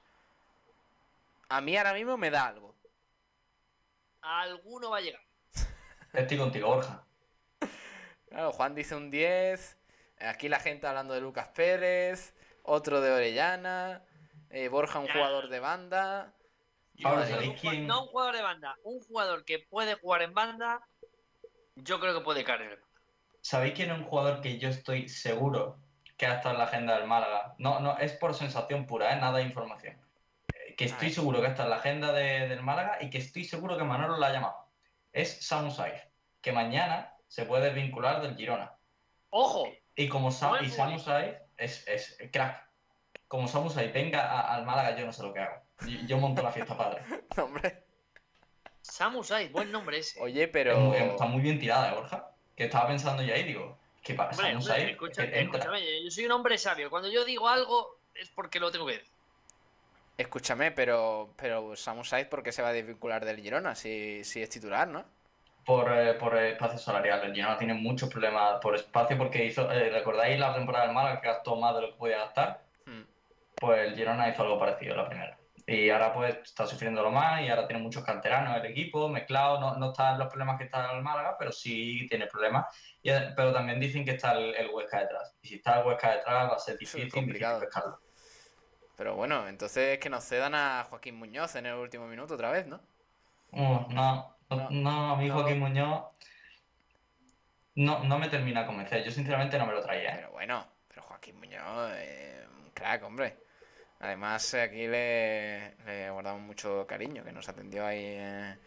a 1.47 1.61
mí 1.61 1.77
ahora 1.77 1.93
mismo 1.93 2.17
me 2.17 2.29
da 2.29 2.47
algo. 2.47 2.75
Alguno 4.21 4.89
va 4.89 4.97
a 4.97 5.01
llegar. 5.01 5.21
Estoy 6.11 6.37
contigo, 6.37 6.67
Borja. 6.67 7.05
Claro, 8.27 8.51
Juan 8.51 8.75
dice 8.75 8.95
un 8.95 9.09
10. 9.09 9.77
Aquí 10.27 10.49
la 10.49 10.59
gente 10.59 10.87
hablando 10.87 11.13
de 11.13 11.21
Lucas 11.21 11.49
Pérez. 11.49 12.35
Otro 12.63 13.01
de 13.01 13.11
Orellana. 13.11 14.03
eh, 14.53 14.67
Borja, 14.67 14.99
un 14.99 15.07
Ya. 15.07 15.13
jugador 15.13 15.47
de 15.47 15.59
banda. 15.61 16.33
Pablo, 17.01 17.19
Madre 17.21 17.31
¿sabéis 17.33 17.49
mía. 17.51 17.57
quién? 17.61 17.87
No 17.87 18.01
un 18.03 18.07
jugador 18.09 18.35
de 18.35 18.41
banda, 18.41 18.75
un 18.83 18.99
jugador 18.99 19.45
que 19.45 19.59
puede 19.59 19.95
jugar 19.95 20.21
en 20.23 20.33
banda, 20.33 20.81
yo 21.75 21.99
creo 22.01 22.13
que 22.13 22.19
puede 22.23 22.43
caer. 22.43 22.83
¿Sabéis 23.41 23.73
quién 23.75 23.89
es 23.91 23.97
un 23.97 24.03
jugador 24.03 24.41
que 24.41 24.59
yo 24.59 24.67
estoy 24.69 25.07
seguro 25.09 25.77
que 26.17 26.25
ha 26.27 26.35
estado 26.35 26.51
en 26.53 26.59
la 26.59 26.65
agenda 26.65 26.97
del 26.97 27.07
Málaga? 27.07 27.55
No, 27.59 27.79
no, 27.79 27.97
es 27.97 28.11
por 28.11 28.35
sensación 28.35 28.85
pura, 28.85 29.13
¿eh? 29.13 29.15
nada 29.15 29.37
de 29.39 29.45
información. 29.45 29.97
Eh, 30.53 30.75
Que 30.75 30.85
estoy 30.85 31.09
seguro 31.11 31.41
que 31.41 31.47
está 31.47 31.63
en 31.63 31.69
la 31.69 31.77
agenda 31.77 32.11
de- 32.11 32.47
del 32.49 32.61
Málaga 32.61 32.97
y 33.01 33.09
que 33.09 33.17
estoy 33.19 33.45
seguro 33.45 33.77
que 33.77 33.83
Manolo 33.85 34.17
la 34.17 34.27
ha 34.27 34.33
llamado. 34.33 34.67
Es 35.13 35.47
Samu 35.47 35.71
Saiz, 35.71 36.03
que 36.41 36.51
mañana 36.51 37.15
se 37.27 37.45
puede 37.45 37.63
desvincular 37.65 38.21
del 38.21 38.35
Girona. 38.35 38.73
¡Ojo! 39.29 39.71
Y 39.95 40.07
como 40.07 40.31
Sa- 40.31 40.49
Buen 40.49 40.65
y 40.65 40.69
Samu 40.69 40.97
es, 41.57 41.87
es 41.87 42.17
crack. 42.31 42.67
Como 43.27 43.47
Samu 43.47 43.69
venga 43.93 44.21
a- 44.31 44.55
al 44.55 44.65
Málaga, 44.65 44.97
yo 44.97 45.05
no 45.05 45.13
sé 45.13 45.23
lo 45.23 45.33
que 45.33 45.39
hago. 45.39 45.61
Yo, 45.81 45.99
yo 46.07 46.17
monto 46.17 46.41
la 46.41 46.51
fiesta 46.51 46.77
padre. 46.77 47.01
Hombre. 47.37 47.83
Samu 48.81 49.21
buen 49.51 49.71
nombre 49.71 49.99
ese. 49.99 50.19
Oye, 50.21 50.43
Es 50.43 50.49
pero. 50.49 50.77
muy- 50.79 50.97
está 50.97 51.25
muy 51.25 51.41
bien 51.41 51.59
tirada, 51.59 51.91
¿eh, 51.91 51.95
Borja? 51.95 52.31
Que 52.55 52.65
estaba 52.65 52.87
pensando 52.87 53.23
yo 53.23 53.33
ahí, 53.33 53.43
digo, 53.43 53.77
que 54.03 54.13
para 54.13 54.31
Hombre, 54.31 54.51
Samu 54.61 54.65
que 54.87 55.39
escúchame, 55.41 56.03
yo 56.03 56.11
soy 56.11 56.25
un 56.25 56.31
hombre 56.31 56.57
sabio. 56.57 56.89
Cuando 56.89 57.09
yo 57.09 57.23
digo 57.25 57.47
algo 57.47 57.99
es 58.15 58.29
porque 58.29 58.59
lo 58.59 58.71
tengo 58.71 58.85
que 58.87 58.93
decir. 58.93 59.11
Escúchame, 60.17 60.71
pero. 60.71 61.33
Pero 61.37 61.75
Samu 61.75 62.03
Saiz, 62.03 62.27
¿por 62.27 62.43
qué 62.43 62.51
se 62.51 62.61
va 62.61 62.69
a 62.69 62.73
desvincular 62.73 63.23
del 63.25 63.39
Girona? 63.41 63.75
Si, 63.75 64.23
si 64.23 64.41
es 64.41 64.49
titular, 64.49 64.87
¿no? 64.87 65.05
Por, 65.65 65.91
eh, 65.91 66.13
por 66.15 66.37
espacio 66.37 66.77
salarial. 66.77 67.23
El 67.23 67.33
Girona 67.33 67.57
tiene 67.57 67.73
muchos 67.73 68.09
problemas 68.09 68.59
por 68.61 68.75
espacio 68.75 69.17
porque 69.17 69.45
hizo, 69.45 69.71
eh, 69.71 69.89
¿recordáis 69.89 70.39
la 70.39 70.53
temporada 70.53 70.85
del 70.85 70.95
Málaga 70.95 71.21
que 71.21 71.27
gastó 71.27 71.55
más 71.55 71.75
de 71.75 71.81
lo 71.81 71.91
que 71.91 71.97
podía 71.97 72.17
gastar? 72.19 72.63
Hmm. 72.85 73.03
Pues 73.55 73.87
el 73.87 73.95
Girona 73.95 74.29
hizo 74.29 74.43
algo 74.43 74.59
parecido 74.59 74.95
la 74.95 75.07
primera. 75.07 75.37
Y 75.67 75.89
ahora 75.89 76.11
pues 76.11 76.37
está 76.43 76.65
sufriéndolo 76.65 77.11
más 77.11 77.41
y 77.43 77.49
ahora 77.49 77.67
tiene 77.67 77.81
muchos 77.81 78.03
canteranos 78.03 78.57
el 78.57 78.65
equipo, 78.65 79.07
mezclado, 79.07 79.59
no, 79.59 79.75
no 79.75 79.91
está 79.91 80.11
en 80.13 80.19
los 80.19 80.27
problemas 80.27 80.57
que 80.57 80.65
está 80.65 80.91
el 80.91 81.01
Málaga, 81.01 81.35
pero 81.37 81.51
sí 81.51 82.07
tiene 82.09 82.27
problemas. 82.27 82.65
Y, 83.01 83.11
eh, 83.11 83.31
pero 83.35 83.53
también 83.53 83.79
dicen 83.79 84.03
que 84.03 84.11
está 84.11 84.33
el, 84.33 84.55
el 84.55 84.69
Huesca 84.69 84.99
detrás. 84.99 85.37
Y 85.41 85.47
si 85.47 85.55
está 85.55 85.79
el 85.79 85.87
Huesca 85.87 86.15
detrás 86.15 86.49
va 86.49 86.55
a 86.55 86.59
ser 86.59 86.73
es 86.73 86.79
difícil, 86.79 87.11
complicado. 87.11 87.59
difícil 87.59 87.69
pescarlo. 87.69 87.99
Pero 88.97 89.15
bueno, 89.15 89.47
entonces 89.47 89.99
que 89.99 90.09
nos 90.09 90.23
cedan 90.23 90.55
a 90.55 90.85
Joaquín 90.89 91.15
Muñoz 91.15 91.55
en 91.55 91.67
el 91.67 91.75
último 91.75 92.07
minuto 92.07 92.33
otra 92.33 92.51
vez, 92.51 92.67
¿no? 92.67 92.81
Uh, 93.51 93.85
no, 93.89 94.35
no, 94.55 94.69
no, 94.69 95.11
a 95.13 95.17
mí 95.17 95.27
no. 95.27 95.35
Joaquín 95.35 95.59
Muñoz 95.59 96.05
no, 97.75 98.03
no 98.03 98.19
me 98.19 98.29
termina 98.29 98.61
de 98.61 98.67
convencer. 98.67 99.03
Yo 99.03 99.11
sinceramente 99.11 99.57
no 99.57 99.65
me 99.65 99.73
lo 99.73 99.81
traía. 99.81 100.11
¿eh? 100.11 100.15
Pero 100.17 100.31
bueno, 100.31 100.67
pero 100.87 101.01
Joaquín 101.03 101.37
Muñoz, 101.37 101.91
eh, 101.95 102.45
un 102.59 102.71
crack, 102.71 103.03
hombre. 103.03 103.37
Además, 103.99 104.53
eh, 104.53 104.61
aquí 104.61 104.87
le, 104.87 105.75
le 105.85 106.09
guardamos 106.09 106.41
mucho 106.41 106.85
cariño, 106.87 107.23
que 107.23 107.31
nos 107.31 107.47
atendió 107.49 107.85
ahí 107.85 108.03
eh, 108.03 108.57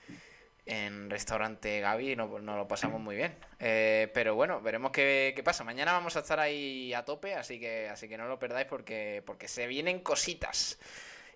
en 0.66 1.10
restaurante 1.10 1.80
Gaby 1.80 2.12
y 2.12 2.16
nos, 2.16 2.30
nos 2.40 2.56
lo 2.56 2.68
pasamos 2.68 3.00
muy 3.00 3.16
bien. 3.16 3.36
Eh, 3.58 4.10
pero 4.14 4.34
bueno, 4.34 4.60
veremos 4.60 4.92
qué, 4.92 5.32
qué 5.36 5.42
pasa. 5.42 5.64
Mañana 5.64 5.92
vamos 5.92 6.16
a 6.16 6.20
estar 6.20 6.40
ahí 6.40 6.94
a 6.94 7.04
tope, 7.04 7.34
así 7.34 7.58
que, 7.60 7.88
así 7.88 8.08
que 8.08 8.16
no 8.16 8.26
lo 8.28 8.38
perdáis 8.38 8.66
porque, 8.66 9.22
porque 9.26 9.48
se 9.48 9.66
vienen 9.66 10.00
cositas. 10.00 10.78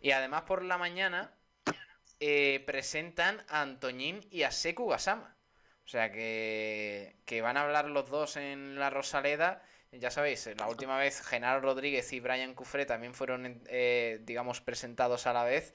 Y 0.01 0.13
además 0.13 0.43
por 0.43 0.63
la 0.65 0.79
mañana 0.79 1.33
eh, 2.21 2.63
presentan 2.67 3.45
a 3.49 3.63
Antoñín 3.63 4.21
y 4.31 4.43
a 4.43 4.51
Seku 4.51 4.89
Gasama. 4.89 5.37
O 5.85 5.89
sea 5.89 6.13
que, 6.13 7.17
que 7.25 7.41
van 7.41 7.57
a 7.57 7.63
hablar 7.63 7.87
los 7.87 8.11
dos 8.11 8.37
en 8.37 8.79
la 8.79 8.91
Rosaleda. 8.91 9.63
Ya 9.93 10.11
sabéis, 10.11 10.49
la 10.59 10.69
última 10.69 10.99
vez 10.99 11.23
Genaro 11.23 11.61
Rodríguez 11.63 12.13
y 12.13 12.21
Brian 12.21 12.55
Cufré 12.55 12.85
también 12.87 13.15
fueron, 13.15 13.63
eh, 13.69 14.21
digamos, 14.23 14.61
presentados 14.61 15.27
a 15.27 15.33
la 15.33 15.45
vez. 15.45 15.75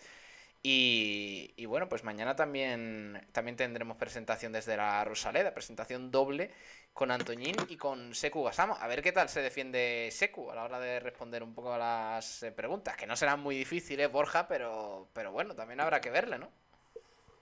Y, 0.62 1.54
y 1.58 1.66
bueno, 1.66 1.90
pues 1.90 2.04
mañana 2.04 2.36
también, 2.36 3.28
también 3.34 3.58
tendremos 3.58 3.98
presentación 3.98 4.54
desde 4.54 4.78
la 4.78 5.04
Rosaleda, 5.04 5.54
presentación 5.54 6.10
doble 6.12 6.52
con 6.94 7.10
Antoñín 7.12 7.56
y 7.70 7.76
con 7.78 8.14
Seku 8.14 8.44
Gasama. 8.44 8.76
A 8.76 8.88
ver 8.88 9.02
qué 9.02 9.12
tal 9.12 9.28
se 9.28 9.42
defiende 9.42 10.10
Seku 10.12 10.52
a 10.52 10.56
la 10.56 10.64
hora 10.64 10.80
de 10.80 11.00
responder 11.00 11.42
un 11.44 11.54
poco 11.54 11.74
a 11.74 11.78
las 11.78 12.44
eh, 12.44 12.52
preguntas, 12.52 12.96
que 12.96 13.08
no 13.08 13.16
serán 13.16 13.40
muy 13.40 13.58
difíciles, 13.58 14.12
Borja, 14.12 14.48
pero, 14.48 15.10
pero 15.14 15.32
bueno, 15.32 15.56
también 15.56 15.82
habrá 15.82 16.00
que 16.00 16.12
verle, 16.12 16.38
¿no? 16.38 16.52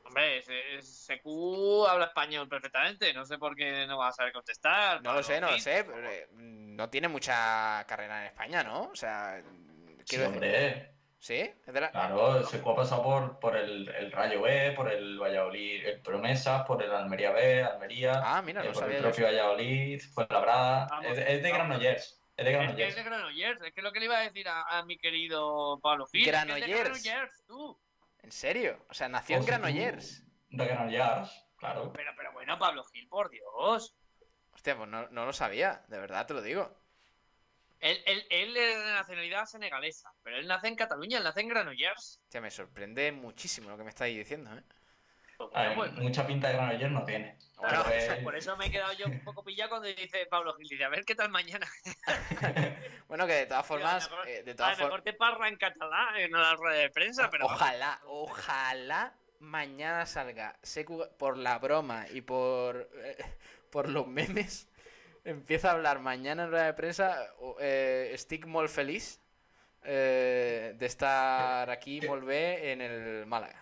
Hombre, 0.05 0.41
Secu 0.81 1.85
habla 1.87 2.05
español 2.05 2.47
perfectamente. 2.49 3.13
No 3.13 3.25
sé 3.25 3.37
por 3.37 3.55
qué 3.55 3.85
no 3.87 3.97
va 3.97 4.09
a 4.09 4.11
saber 4.11 4.33
contestar. 4.33 5.01
No 5.01 5.13
lo 5.13 5.23
sé, 5.23 5.39
no 5.39 5.51
lo 5.51 5.57
sé. 5.59 5.85
pero, 5.85 6.09
eh, 6.09 6.27
no 6.33 6.89
tiene 6.89 7.07
mucha 7.07 7.85
carrera 7.87 8.21
en 8.21 8.27
España, 8.27 8.63
¿no? 8.63 8.89
O 8.91 8.95
sea, 8.95 9.39
Sí, 9.41 10.03
quiero 10.05 10.23
decir- 10.25 10.25
hombre. 10.25 10.91
¿Sí? 11.21 11.35
¿Es 11.35 11.73
de 11.73 11.79
la- 11.81 11.91
Claro, 11.91 12.43
Seco 12.47 12.71
ha 12.71 12.75
pasado 12.77 13.03
por, 13.03 13.39
por 13.39 13.55
el, 13.55 13.87
el 13.89 14.11
Rayo 14.11 14.41
B, 14.41 14.73
por 14.75 14.91
el 14.91 15.19
Valladolid 15.19 15.85
el 15.85 16.01
Promesas, 16.01 16.63
por 16.65 16.81
el 16.81 16.91
Almería 16.91 17.31
B, 17.31 17.63
Almería, 17.63 18.13
Ah, 18.23 18.41
mira, 18.41 18.61
eh, 18.61 18.67
no 18.67 18.73
por 18.73 18.81
sabía 18.81 18.97
el 18.97 19.03
propio 19.03 19.25
Valladolid, 19.25 20.01
fue 20.13 20.25
Labrada. 20.29 20.87
Es, 21.03 21.17
es 21.19 21.43
de. 21.43 21.51
Granollers. 21.51 22.23
Es 22.35 22.45
de 22.45 22.51
Es 22.53 22.57
que 22.75 22.87
es 22.87 22.95
Granollers. 22.95 22.95
de 22.95 23.03
Granollers. 23.03 23.61
Es 23.61 23.73
que 23.73 23.81
lo 23.83 23.91
que 23.91 23.99
le 23.99 24.05
iba 24.05 24.17
a 24.17 24.21
decir 24.23 24.47
a, 24.49 24.63
a 24.63 24.83
mi 24.83 24.97
querido 24.97 25.79
Pablo 25.79 26.07
Gil. 26.07 26.21
es 26.21 26.25
de 26.25 26.31
Granollers. 26.31 27.03
Granollers, 27.03 27.43
tú. 27.45 27.79
¿En 28.23 28.31
serio? 28.31 28.83
O 28.89 28.93
sea, 28.95 29.07
nació 29.07 29.35
en 29.37 29.43
Pues 29.43 29.47
Granollers. 29.47 30.23
De 30.49 30.65
Granollers, 30.65 31.45
claro. 31.55 31.93
Pero, 31.93 32.11
pero 32.17 32.33
bueno, 32.33 32.57
Pablo 32.57 32.83
Gil, 32.85 33.07
por 33.07 33.29
Dios. 33.29 33.95
Hostia, 34.53 34.75
pues 34.75 34.89
no, 34.89 35.07
no 35.09 35.25
lo 35.25 35.33
sabía, 35.33 35.83
de 35.87 35.99
verdad 35.99 36.25
te 36.25 36.33
lo 36.33 36.41
digo. 36.41 36.80
Él, 37.81 37.99
él, 38.05 38.25
él 38.29 38.55
es 38.57 38.77
de 38.77 38.91
nacionalidad 38.93 39.45
senegalesa, 39.45 40.13
pero 40.23 40.37
él 40.37 40.47
nace 40.47 40.67
en 40.67 40.75
Cataluña, 40.75 41.17
él 41.17 41.23
nace 41.23 41.41
en 41.41 41.47
Granollers. 41.49 42.19
Hostia, 42.23 42.39
me 42.39 42.51
sorprende 42.51 43.11
muchísimo 43.11 43.69
lo 43.71 43.77
que 43.77 43.83
me 43.83 43.89
estáis 43.89 44.15
diciendo, 44.15 44.55
¿eh? 44.55 44.63
Pues 45.37 45.49
A 45.53 45.61
ver, 45.63 45.75
pues, 45.75 45.91
mucha 45.93 46.25
pinta 46.27 46.49
de 46.49 46.53
Granollers 46.53 46.91
no 46.91 47.03
tiene. 47.05 47.37
por 48.23 48.35
eso 48.35 48.55
me 48.57 48.67
he 48.67 48.71
quedado 48.71 48.93
yo 48.93 49.07
un 49.07 49.23
poco 49.23 49.43
pillado 49.43 49.71
cuando 49.71 49.87
dice 49.87 50.27
Pablo 50.27 50.53
Gil. 50.53 50.67
Dice, 50.69 50.83
a 50.83 50.89
ver 50.89 51.03
qué 51.05 51.15
tal 51.15 51.29
mañana. 51.29 51.67
Bueno, 53.07 53.27
que 53.27 53.33
de 53.33 53.45
todas 53.45 53.65
formas, 53.67 54.05
a 54.05 54.09
lo 54.09 54.15
mejor- 54.15 54.27
eh, 54.29 54.43
de 54.43 54.51
a 54.51 54.55
todas 54.55 54.79
lo 54.79 54.85
mejor 54.85 55.01
te 55.01 55.13
parla 55.13 55.49
en 55.49 55.57
catalán 55.57 56.15
en 56.15 56.31
la 56.31 56.55
rueda 56.55 56.79
de 56.79 56.89
prensa, 56.91 57.29
pero 57.29 57.45
Ojalá, 57.45 57.99
ojalá 58.05 59.13
mañana 59.39 60.05
salga 60.05 60.57
por 61.17 61.37
la 61.37 61.59
broma 61.59 62.05
y 62.09 62.21
por, 62.21 62.89
eh, 62.95 63.17
por 63.69 63.89
los 63.89 64.07
memes. 64.07 64.69
Empieza 65.23 65.69
a 65.69 65.73
hablar 65.73 65.99
mañana 65.99 66.43
en 66.43 66.49
rueda 66.49 66.65
de 66.65 66.73
prensa. 66.73 67.27
Eh, 67.59 68.09
estic 68.13 68.47
molt 68.47 68.69
feliz 68.69 69.19
eh, 69.83 70.73
de 70.77 70.85
estar 70.85 71.69
aquí, 71.69 72.01
molt 72.07 72.25
bé, 72.25 72.71
en 72.71 72.81
el 72.81 73.25
Málaga. 73.27 73.61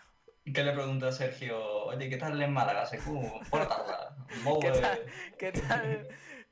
¿Qué 0.54 0.64
le 0.64 0.72
pregunta 0.72 1.10
a 1.10 1.12
Sergio? 1.12 1.60
Oye, 1.86 2.10
¿qué 2.10 2.18
tal 2.18 2.42
en 2.42 2.54
Málaga, 2.54 2.86
Secu? 2.86 3.22
¿Qué 4.62 4.72
tal, 4.72 5.06
qué 5.38 5.52
tal, 5.52 6.08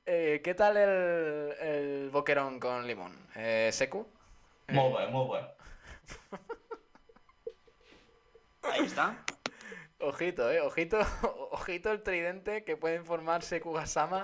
eh, 0.05 0.41
¿qué 0.43 0.53
tal 0.53 0.77
el, 0.77 1.53
el 1.59 2.09
boquerón 2.09 2.59
con 2.59 2.85
limón? 2.85 3.17
Eh, 3.35 3.69
¿Seku? 3.71 4.05
Molt 4.67 4.97
bé, 4.97 5.07
molt 5.07 5.31
bé. 5.31 5.39
ahí 8.71 8.85
está. 8.85 9.23
Ojito, 9.99 10.51
eh, 10.51 10.61
ojito, 10.61 10.99
ojito 11.51 11.91
el 11.91 12.03
tridente 12.03 12.63
que 12.63 12.77
pueden 12.77 13.05
formar 13.05 13.41
Seku 13.41 13.73
Gasama, 13.73 14.23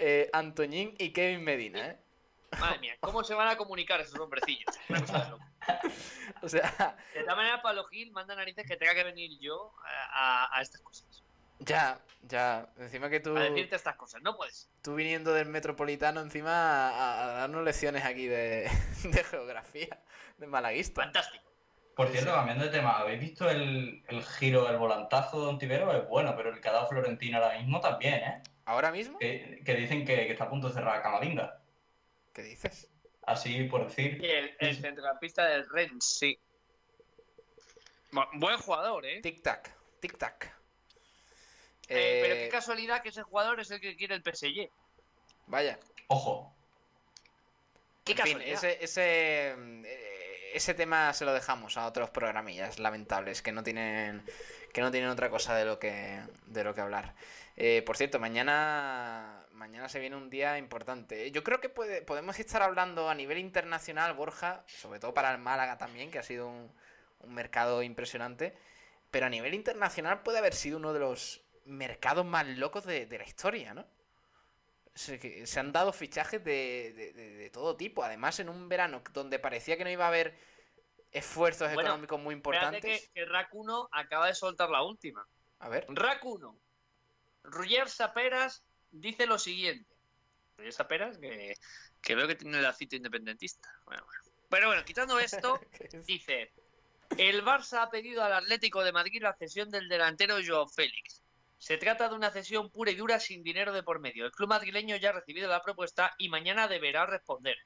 eh, 0.00 0.30
Antoñín 0.32 0.94
y 0.98 1.12
Kevin 1.12 1.44
Medina, 1.44 1.86
eh. 1.90 2.00
Madre 2.58 2.78
mía, 2.80 2.96
¿cómo 2.98 3.22
se 3.22 3.32
van 3.34 3.46
a 3.48 3.56
comunicar 3.56 4.00
esos 4.00 4.18
hombrecillos? 4.18 4.64
Una 4.88 5.00
cosa 5.00 5.24
de 5.24 5.30
loco. 5.30 5.44
O 6.42 6.48
sea, 6.48 6.96
De 7.14 7.20
todas 7.20 7.36
maneras, 7.36 7.60
Pablo 7.62 7.84
Gil 7.84 8.10
manda 8.12 8.34
narices 8.34 8.66
que 8.66 8.76
tenga 8.76 8.94
que 8.94 9.04
venir 9.04 9.38
yo 9.40 9.72
a, 9.84 10.46
a- 10.46 10.58
a 10.58 10.62
estas 10.62 10.80
cosas. 10.80 11.22
ya, 11.58 12.00
ya, 12.22 12.66
encima 12.78 13.10
que 13.10 13.20
tú, 13.20 13.36
A 13.36 13.40
decirte 13.42 13.76
estas 13.76 13.94
cosas. 13.96 14.22
No 14.22 14.36
puedes. 14.36 14.70
tú 14.82 14.94
viniendo 14.94 15.32
del 15.34 15.48
metropolitano 15.48 16.20
encima 16.20 16.88
a, 16.88 17.22
a 17.22 17.26
darnos 17.40 17.62
lecciones 17.62 18.04
aquí 18.04 18.26
de, 18.26 18.70
de 19.04 19.24
geografía, 19.24 20.02
de 20.38 20.46
malaguista. 20.46 21.02
Fantástico. 21.02 21.44
Por 21.94 22.08
cierto, 22.08 22.32
cambiando 22.32 22.64
de 22.64 22.70
tema, 22.70 22.98
¿habéis 22.98 23.20
visto 23.20 23.50
el, 23.50 24.02
el 24.08 24.24
giro, 24.24 24.68
el 24.70 24.78
volantazo 24.78 25.42
de 25.42 25.46
Ontivero? 25.48 25.92
Es 25.92 26.08
bueno, 26.08 26.34
pero 26.36 26.48
el 26.48 26.60
que 26.60 26.68
ha 26.68 26.72
dado 26.72 26.88
Florentino 26.88 27.36
ahora 27.36 27.58
mismo 27.58 27.80
también, 27.80 28.14
¿eh? 28.14 28.42
¿Ahora 28.70 28.92
mismo? 28.92 29.18
Que, 29.18 29.62
que 29.64 29.74
dicen 29.74 30.04
que, 30.06 30.14
que 30.14 30.30
está 30.30 30.44
a 30.44 30.48
punto 30.48 30.68
de 30.68 30.74
cerrar 30.74 31.02
Camavinga. 31.02 31.60
¿Qué 32.32 32.42
dices? 32.42 32.88
Así 33.26 33.64
por 33.64 33.84
decir. 33.88 34.22
Y 34.22 34.26
el, 34.30 34.56
el 34.60 34.76
centrocampista 34.80 35.44
del 35.44 35.68
Rennes, 35.68 36.04
sí. 36.04 36.38
Bu- 38.12 38.28
Buen 38.34 38.58
jugador, 38.58 39.04
¿eh? 39.06 39.20
Tic-tac, 39.22 39.70
tic-tac. 40.00 40.52
Eh, 41.88 42.18
pero 42.22 42.34
Eh, 42.36 42.38
qué 42.44 42.48
casualidad 42.48 43.02
que 43.02 43.08
ese 43.08 43.22
jugador 43.24 43.58
es 43.58 43.72
el 43.72 43.80
que 43.80 43.96
quiere 43.96 44.14
el 44.14 44.22
PSG. 44.22 44.70
Vaya. 45.48 45.76
Ojo. 46.06 46.54
Qué 48.04 48.12
En 48.12 48.18
fin, 48.18 48.38
casualidad. 48.38 48.64
ese, 48.64 48.84
ese, 48.84 49.56
eh, 49.84 50.50
ese 50.54 50.74
tema 50.74 51.12
se 51.12 51.24
lo 51.24 51.32
dejamos 51.32 51.76
a 51.76 51.86
otros 51.86 52.10
programillas 52.10 52.78
lamentables 52.78 53.42
que 53.42 53.50
no 53.50 53.64
tienen 53.64 54.22
que 54.72 54.80
no 54.80 54.92
tienen 54.92 55.10
otra 55.10 55.28
cosa 55.30 55.56
de 55.56 55.64
lo 55.64 55.80
que 55.80 56.20
de 56.46 56.62
lo 56.62 56.72
que 56.72 56.80
hablar. 56.80 57.14
Eh, 57.62 57.82
por 57.82 57.98
cierto, 57.98 58.18
mañana 58.18 59.44
mañana 59.52 59.86
se 59.90 60.00
viene 60.00 60.16
un 60.16 60.30
día 60.30 60.56
importante. 60.56 61.30
Yo 61.30 61.44
creo 61.44 61.60
que 61.60 61.68
puede, 61.68 62.00
podemos 62.00 62.38
estar 62.38 62.62
hablando 62.62 63.10
a 63.10 63.14
nivel 63.14 63.36
internacional, 63.36 64.14
Borja, 64.14 64.64
sobre 64.66 64.98
todo 64.98 65.12
para 65.12 65.30
el 65.30 65.36
Málaga 65.38 65.76
también, 65.76 66.10
que 66.10 66.18
ha 66.18 66.22
sido 66.22 66.48
un, 66.48 66.72
un 67.18 67.34
mercado 67.34 67.82
impresionante, 67.82 68.56
pero 69.10 69.26
a 69.26 69.28
nivel 69.28 69.52
internacional 69.52 70.22
puede 70.22 70.38
haber 70.38 70.54
sido 70.54 70.78
uno 70.78 70.94
de 70.94 71.00
los 71.00 71.42
mercados 71.66 72.24
más 72.24 72.46
locos 72.46 72.86
de, 72.86 73.04
de 73.04 73.18
la 73.18 73.24
historia, 73.24 73.74
¿no? 73.74 73.84
Se, 74.94 75.44
han 75.60 75.70
dado 75.72 75.92
fichajes 75.92 76.42
de, 76.42 76.94
de- 76.96 77.12
de- 77.12 77.34
de 77.36 77.50
todo 77.50 77.76
tipo. 77.76 78.02
Además, 78.02 78.40
en 78.40 78.48
un 78.48 78.70
verano 78.70 79.02
donde 79.12 79.38
parecía 79.38 79.76
que 79.76 79.84
no 79.84 79.90
iba 79.90 80.06
a 80.06 80.08
haber 80.08 80.34
esfuerzos 81.12 81.72
Bueno, 81.74 81.90
económicos 81.90 82.18
muy 82.18 82.34
importantes. 82.34 83.10
que, 83.12 83.22
que 83.22 83.26
1 83.52 83.88
acaba 83.92 84.28
de 84.28 84.34
soltar 84.34 84.70
la 84.70 84.82
última. 84.82 85.26
A 85.58 85.68
ver. 85.68 85.84
1. 85.88 86.56
Roger 87.42 87.88
Saperas 87.88 88.62
dice 88.90 89.26
lo 89.26 89.38
siguiente. 89.38 89.94
Roger 90.56 90.72
Saperas, 90.72 91.18
que, 91.18 91.54
que 92.02 92.14
veo 92.14 92.26
que 92.28 92.34
tiene 92.36 92.58
el 92.58 92.66
acito 92.66 92.96
independentista. 92.96 93.68
Bueno, 93.84 94.02
bueno. 94.04 94.22
Pero 94.48 94.66
bueno, 94.66 94.84
quitando 94.84 95.18
esto, 95.18 95.60
dice: 96.06 96.52
El 97.16 97.44
Barça 97.44 97.82
ha 97.82 97.90
pedido 97.90 98.22
al 98.24 98.32
Atlético 98.32 98.82
de 98.84 98.92
Madrid 98.92 99.22
la 99.22 99.34
cesión 99.34 99.70
del 99.70 99.88
delantero 99.88 100.36
Joao 100.44 100.68
Félix. 100.68 101.22
Se 101.58 101.76
trata 101.76 102.08
de 102.08 102.14
una 102.14 102.30
cesión 102.30 102.70
pura 102.70 102.90
y 102.90 102.94
dura 102.96 103.20
sin 103.20 103.42
dinero 103.42 103.72
de 103.72 103.82
por 103.82 104.00
medio. 104.00 104.24
El 104.24 104.32
club 104.32 104.48
madrileño 104.48 104.96
ya 104.96 105.10
ha 105.10 105.12
recibido 105.12 105.48
la 105.48 105.60
propuesta 105.62 106.14
y 106.18 106.28
mañana 106.30 106.68
deberá 106.68 107.04
responder. 107.06 107.56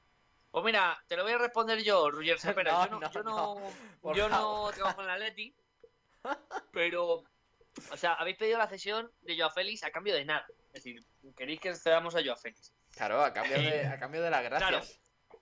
Pues 0.51 0.63
mira, 0.65 1.01
te 1.07 1.15
lo 1.17 1.23
voy 1.23 1.31
a 1.33 1.37
responder 1.37 1.81
yo, 1.83 2.09
Roger 2.11 2.37
Saperas. 2.39 2.91
No, 2.91 2.99
yo 2.99 2.99
no, 2.99 2.99
no, 2.99 3.11
yo 3.13 3.23
no. 3.23 3.35
no, 3.59 3.73
Por 4.01 4.15
yo 4.15 4.29
no 4.29 4.35
favor. 4.35 4.75
trabajo 4.75 5.01
en 5.01 5.07
la 5.07 5.13
Atleti, 5.13 5.55
pero, 6.71 7.23
o 7.91 7.97
sea, 7.97 8.13
habéis 8.13 8.37
pedido 8.37 8.57
la 8.57 8.67
cesión 8.67 9.11
de 9.21 9.37
Joao 9.37 9.51
Félix 9.51 9.83
a 9.83 9.91
cambio 9.91 10.13
de 10.13 10.25
nada. 10.25 10.45
Es 10.73 10.83
decir, 10.83 11.03
queréis 11.35 11.59
que 11.59 11.75
cedamos 11.75 12.15
a 12.15 12.23
Joao 12.23 12.37
Félix. 12.37 12.73
Claro, 12.91 13.21
a 13.21 13.33
cambio 13.33 13.57
de, 13.57 13.85
a 13.85 13.99
cambio 13.99 14.21
de 14.21 14.29
las 14.29 14.43
gracias. 14.43 14.69
Claro, 14.69 14.85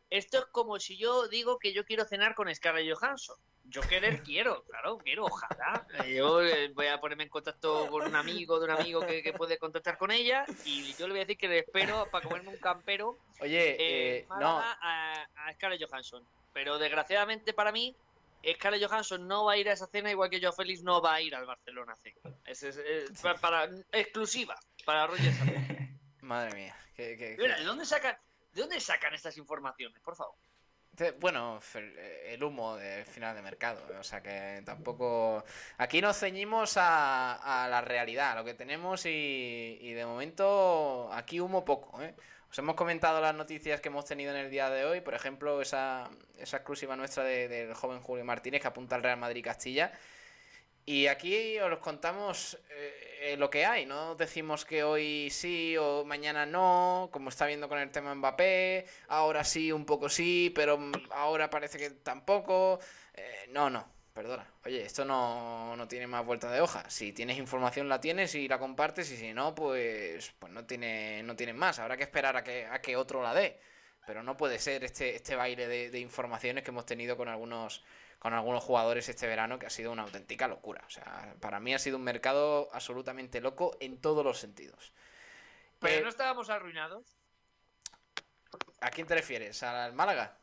esto 0.09 0.38
es 0.39 0.45
como 0.45 0.79
si 0.79 0.97
yo 0.97 1.27
digo 1.27 1.57
que 1.57 1.73
yo 1.73 1.86
quiero 1.86 2.05
cenar 2.05 2.36
con 2.36 2.53
Scarlett 2.53 2.93
Johansson. 2.93 3.36
Yo 3.65 3.81
querer 3.81 4.21
quiero, 4.23 4.63
claro, 4.65 4.97
quiero, 4.97 5.23
ojalá. 5.25 5.88
Yo 6.05 6.43
eh, 6.43 6.69
voy 6.75 6.88
a 6.88 6.99
ponerme 6.99 7.23
en 7.23 7.29
contacto 7.29 7.88
con 7.88 8.05
un 8.05 8.15
amigo 8.15 8.59
de 8.59 8.65
un 8.65 8.71
amigo 8.71 9.05
que, 9.05 9.23
que 9.23 9.34
puede 9.34 9.57
contactar 9.57 9.97
con 9.97 10.11
ella 10.11 10.45
y 10.65 10.93
yo 10.95 11.07
le 11.07 11.13
voy 11.13 11.21
a 11.21 11.25
decir 11.25 11.38
que 11.38 11.47
le 11.47 11.59
espero 11.59 12.07
para 12.11 12.27
comerme 12.27 12.49
un 12.49 12.57
campero 12.57 13.17
Oye, 13.39 13.71
eh, 13.71 14.17
eh, 14.17 14.27
no, 14.39 14.59
a, 14.59 15.27
a 15.36 15.53
Scarlett 15.53 15.81
Johansson. 15.81 16.27
Pero 16.51 16.77
desgraciadamente 16.77 17.53
para 17.53 17.71
mí, 17.71 17.95
Scarlett 18.55 18.83
Johansson 18.87 19.27
no 19.27 19.45
va 19.45 19.53
a 19.53 19.57
ir 19.57 19.69
a 19.69 19.73
esa 19.73 19.87
cena 19.87 20.11
igual 20.11 20.29
que 20.29 20.39
Joao 20.41 20.53
Félix 20.53 20.83
no 20.83 21.01
va 21.01 21.13
a 21.15 21.21
ir 21.21 21.33
al 21.35 21.45
Barcelona 21.45 21.95
C. 21.95 22.13
Es, 22.45 22.63
es- 22.63 22.77
es 22.77 23.21
para, 23.21 23.39
para- 23.39 23.69
exclusiva 23.91 24.57
para 24.85 25.07
Roger 25.07 25.31
madre 26.21 26.55
mía. 26.55 26.75
que- 26.95 27.35
Mira, 27.39 27.57
¿de 27.57 27.63
dónde 27.63 27.85
sacan, 27.85 28.17
de 28.51 28.61
dónde 28.61 28.79
sacan 28.79 29.13
estas 29.13 29.37
informaciones, 29.37 29.99
por 30.01 30.15
favor? 30.15 30.35
Bueno, 31.19 31.59
el, 31.73 31.97
el 31.97 32.43
humo 32.43 32.75
del 32.77 33.03
final 33.05 33.35
de 33.35 33.41
mercado, 33.41 33.81
o 33.99 34.03
sea 34.03 34.21
que 34.21 34.61
tampoco... 34.63 35.43
Aquí 35.79 36.01
nos 36.01 36.17
ceñimos 36.19 36.77
a, 36.77 37.63
a 37.63 37.67
la 37.67 37.81
realidad, 37.81 38.33
a 38.33 38.35
lo 38.35 38.43
que 38.45 38.53
tenemos 38.53 39.03
y, 39.07 39.79
y 39.81 39.93
de 39.93 40.05
momento 40.05 41.09
aquí 41.11 41.39
humo 41.39 41.65
poco, 41.65 41.99
¿eh? 42.03 42.13
Os 42.53 42.59
hemos 42.59 42.75
comentado 42.75 43.19
las 43.19 43.33
noticias 43.33 43.81
que 43.81 43.87
hemos 43.89 44.05
tenido 44.05 44.29
en 44.29 44.37
el 44.37 44.51
día 44.51 44.69
de 44.69 44.85
hoy, 44.85 45.01
por 45.01 45.15
ejemplo, 45.15 45.59
esa, 45.59 46.07
esa 46.37 46.57
exclusiva 46.57 46.95
nuestra 46.95 47.23
de- 47.23 47.47
del 47.47 47.73
joven 47.73 47.99
Julio 47.99 48.23
Martínez 48.23 48.61
que 48.61 48.67
apunta 48.67 48.95
al 48.95 49.01
Real 49.01 49.17
Madrid 49.17 49.43
Castilla. 49.43 49.91
Y 50.85 51.07
aquí 51.07 51.57
os 51.59 51.79
contamos 51.79 52.59
eh, 52.69 53.31
eh, 53.33 53.37
lo 53.37 53.49
que 53.49 53.65
hay, 53.65 53.87
no 53.87 54.13
decimos 54.13 54.65
que 54.65 54.83
hoy 54.83 55.31
sí 55.31 55.75
o 55.77 56.05
mañana 56.05 56.45
no, 56.45 57.09
como 57.11 57.29
está 57.29 57.47
viendo 57.47 57.67
con 57.67 57.79
el 57.79 57.89
tema 57.89 58.13
Mbappé, 58.13 58.85
ahora 59.07 59.43
sí, 59.43 59.71
un 59.71 59.85
poco 59.87 60.07
sí, 60.07 60.51
pero 60.53 60.77
ahora 61.09 61.49
parece 61.49 61.79
que 61.79 61.89
tampoco. 61.89 62.79
Eh, 63.15 63.47
no, 63.49 63.71
no, 63.71 63.83
perdona. 64.14 64.47
Oye, 64.66 64.86
esto 64.86 65.05
no, 65.05 65.76
no 65.76 65.88
tiene 65.88 66.07
más 66.07 66.26
vuelta 66.26 66.51
de 66.51 66.61
hoja. 66.61 66.89
Si 66.89 67.14
tienes 67.14 67.38
información 67.38 67.89
la 67.89 67.99
tienes 67.99 68.36
y 68.36 68.47
la 68.47 68.59
compartes 68.59 69.11
y 69.11 69.18
si 69.18 69.34
no, 69.34 69.55
pues, 69.55 70.34
pues 70.39 70.51
no 70.53 70.66
tiene, 70.66 71.24
no 71.24 71.36
tienes 71.36 71.55
más. 71.55 71.80
Habrá 71.80 71.97
que 71.97 72.03
esperar 72.03 72.38
a 72.38 72.43
que, 72.43 72.66
a 72.66 72.82
que 72.82 72.95
otro 72.95 73.22
la 73.24 73.34
dé. 73.34 73.59
Pero 74.05 74.22
no 74.24 74.36
puede 74.38 74.59
ser 74.59 74.84
este, 74.84 75.16
este 75.16 75.36
baile 75.36 75.68
de, 75.68 75.89
de 75.89 75.99
informaciones 75.99 76.64
que 76.64 76.72
hemos 76.72 76.86
tenido 76.86 77.18
con 77.18 77.28
algunos 77.30 77.84
con 78.20 78.34
algunos 78.34 78.64
jugadores 78.64 79.09
este 79.09 79.28
verano 79.28 79.59
que 79.59 79.66
ha 79.66 79.70
sido 79.70 79.91
una 79.91 80.03
auténtica 80.03 80.47
locura. 80.47 80.82
O 80.88 80.89
sea, 80.89 81.36
para 81.41 81.59
mí 81.59 81.74
ha 81.74 81.80
sido 81.80 81.97
un 81.97 82.05
mercado 82.05 82.70
absolutamente 82.72 83.41
loco 83.41 83.76
en 83.82 83.99
todos 83.99 84.24
los 84.24 84.39
sentidos. 84.39 84.93
Pero 85.80 85.99
Eh, 85.99 86.01
no 86.03 86.07
estábamos 86.09 86.49
arruinados. 86.49 87.18
¿A 88.80 88.89
quién 88.91 89.07
te 89.07 89.16
refieres? 89.16 89.61
¿Al 89.64 89.91
Málaga? 89.93 90.38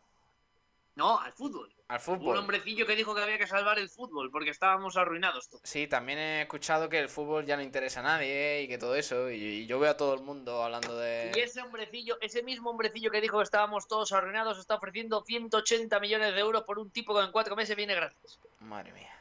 No, 0.94 1.18
al 1.18 1.32
fútbol. 1.32 1.74
¿Al 1.90 1.96
Un 1.96 2.00
fútbol? 2.00 2.36
hombrecillo 2.38 2.86
que 2.86 2.94
dijo 2.94 3.14
que 3.16 3.20
había 3.22 3.36
que 3.36 3.48
salvar 3.48 3.78
el 3.80 3.88
fútbol 3.88 4.30
porque 4.30 4.50
estábamos 4.50 4.96
arruinados 4.96 5.48
todos. 5.48 5.62
Sí, 5.64 5.88
también 5.88 6.20
he 6.20 6.42
escuchado 6.42 6.88
que 6.88 7.00
el 7.00 7.08
fútbol 7.08 7.44
ya 7.44 7.56
no 7.56 7.62
interesa 7.62 7.98
a 7.98 8.04
nadie 8.04 8.62
y 8.62 8.68
que 8.68 8.78
todo 8.78 8.94
eso. 8.94 9.28
Y, 9.28 9.34
y 9.42 9.66
yo 9.66 9.80
veo 9.80 9.90
a 9.90 9.96
todo 9.96 10.14
el 10.14 10.20
mundo 10.20 10.62
hablando 10.62 10.96
de... 10.96 11.32
Y 11.34 11.40
ese 11.40 11.60
hombrecillo, 11.60 12.16
ese 12.20 12.44
mismo 12.44 12.70
hombrecillo 12.70 13.10
que 13.10 13.20
dijo 13.20 13.38
que 13.38 13.42
estábamos 13.44 13.88
todos 13.88 14.12
arruinados, 14.12 14.58
está 14.58 14.76
ofreciendo 14.76 15.24
180 15.24 15.98
millones 15.98 16.32
de 16.32 16.40
euros 16.40 16.62
por 16.62 16.78
un 16.78 16.90
tipo 16.92 17.12
que 17.18 17.24
en 17.24 17.32
cuatro 17.32 17.56
meses 17.56 17.74
viene 17.74 17.96
gratis. 17.96 18.38
Madre 18.60 18.92
mía. 18.92 19.12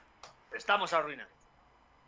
Estamos 0.53 0.93
arruinados. 0.93 1.34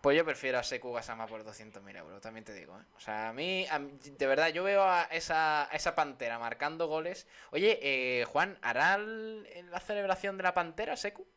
Pues 0.02 0.18
yo 0.18 0.26
prefiero 0.26 0.58
a 0.58 0.64
Seku 0.64 0.92
Gasama 0.92 1.28
por 1.28 1.44
200.000 1.44 1.96
euros, 1.96 2.20
también 2.22 2.44
te 2.44 2.54
digo. 2.54 2.76
¿eh? 2.76 2.84
O 2.98 3.00
sea, 3.00 3.30
a 3.30 3.34
mí, 3.34 3.68
a 3.70 3.78
mí- 3.78 3.92
de 4.18 4.28
verdad, 4.28 4.48
yo 4.50 4.64
veo 4.64 4.84
a 4.84 5.04
esa, 5.12 5.72
a 5.72 5.76
esa 5.76 5.94
pantera 5.94 6.40
marcando 6.40 6.88
goles. 6.88 7.28
Oye, 7.52 7.78
eh, 7.84 8.26
Juan, 8.26 8.58
¿hará 8.64 8.96
el- 8.96 9.48
la 9.70 9.80
celebración 9.80 10.38
de 10.38 10.44
la 10.44 10.56
pantera, 10.56 10.98
Seku? 10.98 11.28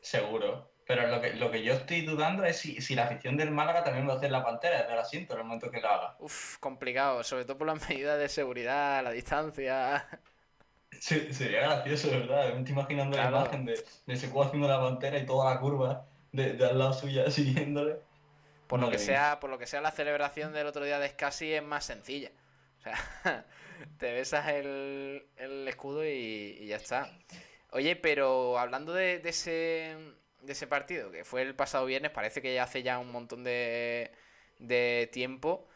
Seguro. 0.00 0.68
Pero 0.86 1.06
lo 1.06 1.20
que, 1.20 1.34
lo 1.34 1.52
que 1.52 1.62
yo 1.62 1.74
estoy 1.74 2.00
dudando 2.04 2.44
es 2.44 2.56
si, 2.56 2.80
si 2.80 2.96
la 2.96 3.04
afición 3.04 3.36
del 3.36 3.52
Málaga 3.52 3.84
también 3.84 4.08
va 4.08 4.14
a 4.14 4.16
hacer 4.16 4.32
la 4.32 4.42
pantera 4.44 4.78
desde 4.80 4.92
el 4.92 4.98
asiento 4.98 5.34
en 5.34 5.38
el 5.40 5.44
momento 5.44 5.70
que 5.70 5.80
lo 5.80 5.88
haga. 5.88 6.16
Uf, 6.18 6.58
complicado, 6.58 7.22
sobre 7.22 7.44
todo 7.44 7.58
por 7.58 7.68
las 7.68 7.88
medidas 7.88 8.18
de 8.18 8.28
seguridad, 8.28 9.04
la 9.04 9.12
distancia. 9.12 10.08
Sí, 10.98 11.32
sería 11.32 11.60
gracioso, 11.60 12.10
¿verdad? 12.10 12.52
Me 12.54 12.58
estoy 12.58 12.72
imaginando 12.72 13.16
Claro. 13.16 13.30
la 13.30 13.40
imagen 13.42 13.64
de, 13.66 13.84
de 14.06 14.16
Secu 14.16 14.42
haciendo 14.42 14.66
la 14.66 14.80
pantera 14.80 15.16
y 15.18 15.24
toda 15.24 15.54
la 15.54 15.60
curva 15.60 16.04
de, 16.32 16.54
de 16.54 16.64
al 16.66 16.78
lado 16.78 16.92
suya 16.94 17.30
siguiéndole. 17.30 18.00
Por 18.66 18.80
lo 18.80 18.90
que 18.90 18.98
mía. 18.98 18.98
sea, 18.98 19.40
por 19.40 19.50
lo 19.50 19.58
que 19.58 19.66
sea, 19.66 19.80
la 19.80 19.90
celebración 19.90 20.52
del 20.52 20.66
otro 20.66 20.84
día 20.84 20.98
de 20.98 21.08
Scassi 21.08 21.52
es 21.52 21.62
más 21.62 21.84
sencilla. 21.86 22.30
O 22.78 22.82
sea, 22.82 23.46
te 23.98 24.12
besas 24.12 24.48
el, 24.48 25.28
el 25.36 25.68
escudo 25.68 26.04
y, 26.04 26.56
y 26.60 26.66
ya 26.66 26.76
está. 26.76 27.18
Oye, 27.70 27.96
pero 27.96 28.58
hablando 28.58 28.92
de, 28.94 29.18
de 29.20 29.30
ese 29.30 29.96
de 30.42 30.52
ese 30.52 30.66
partido, 30.66 31.10
que 31.10 31.24
fue 31.24 31.42
el 31.42 31.54
pasado 31.54 31.84
viernes, 31.86 32.12
parece 32.12 32.40
que 32.42 32.54
ya 32.54 32.62
hace 32.64 32.82
ya 32.82 32.98
un 32.98 33.10
montón 33.12 33.44
de, 33.44 34.12
de 34.58 35.08
tiempo. 35.12 35.68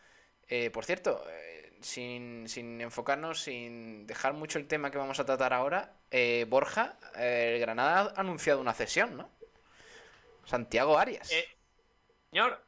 Eh, 0.49 0.71
por 0.71 0.85
cierto, 0.87 1.25
eh, 1.31 1.79
sin, 1.83 2.49
sin 2.49 2.81
enfocarnos, 2.81 3.43
sin 3.43 4.07
dejar 4.07 4.35
mucho 4.35 4.59
el 4.59 4.67
tema 4.69 4.91
que 4.91 4.99
vamos 4.99 5.21
a 5.21 5.27
tratar 5.27 5.53
ahora, 5.55 5.99
eh, 6.11 6.47
Borja, 6.49 6.99
el 7.17 7.59
Granada 7.61 8.13
ha 8.17 8.21
anunciado 8.21 8.61
una 8.61 8.75
cesión, 8.75 9.17
¿no? 9.17 9.31
Santiago 10.47 10.99
Arias. 10.99 11.31
Eh, 11.31 11.47
señor, 12.31 12.65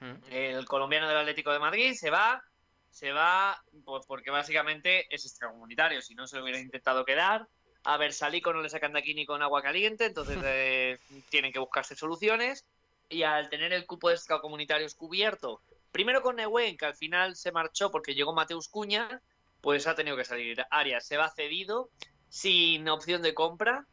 ¿Mm? 0.00 0.14
el 0.30 0.64
colombiano 0.66 1.08
del 1.08 1.18
Atlético 1.18 1.52
de 1.52 1.58
Madrid 1.58 1.94
se 1.94 2.10
va, 2.10 2.42
se 2.90 3.12
va 3.12 3.62
pues, 3.84 4.04
porque 4.06 4.30
básicamente 4.30 5.12
es 5.14 5.24
extracomunitario, 5.24 6.02
si 6.02 6.14
no 6.14 6.26
se 6.26 6.36
lo 6.36 6.42
hubiera 6.42 6.60
intentado 6.60 7.04
quedar. 7.04 7.48
A 7.84 7.96
Versalico 7.96 8.52
no 8.52 8.60
le 8.60 8.68
sacan 8.68 8.92
de 8.92 8.98
aquí 8.98 9.14
ni 9.14 9.24
con 9.24 9.42
agua 9.42 9.62
caliente, 9.62 10.06
entonces 10.06 10.38
eh, 10.44 10.98
tienen 11.30 11.52
que 11.52 11.58
buscarse 11.58 11.96
soluciones. 11.96 12.64
Y 13.08 13.22
al 13.22 13.48
tener 13.48 13.72
el 13.72 13.86
cupo 13.86 14.08
de 14.08 14.16
extracomunitarios 14.16 14.94
cubierto, 14.94 15.62
primero 15.90 16.20
con 16.20 16.36
Neuen, 16.36 16.76
que 16.76 16.86
al 16.86 16.94
final 16.94 17.36
se 17.36 17.52
marchó 17.52 17.90
porque 17.90 18.14
llegó 18.14 18.34
Mateus 18.34 18.68
Cuña, 18.68 19.22
pues 19.60 19.86
ha 19.86 19.94
tenido 19.94 20.16
que 20.16 20.24
salir 20.24 20.62
Arias. 20.70 21.06
Se 21.06 21.16
va 21.16 21.30
cedido, 21.30 21.90
sin 22.28 22.88
opción 22.88 23.22
de 23.22 23.34
compra. 23.34 23.86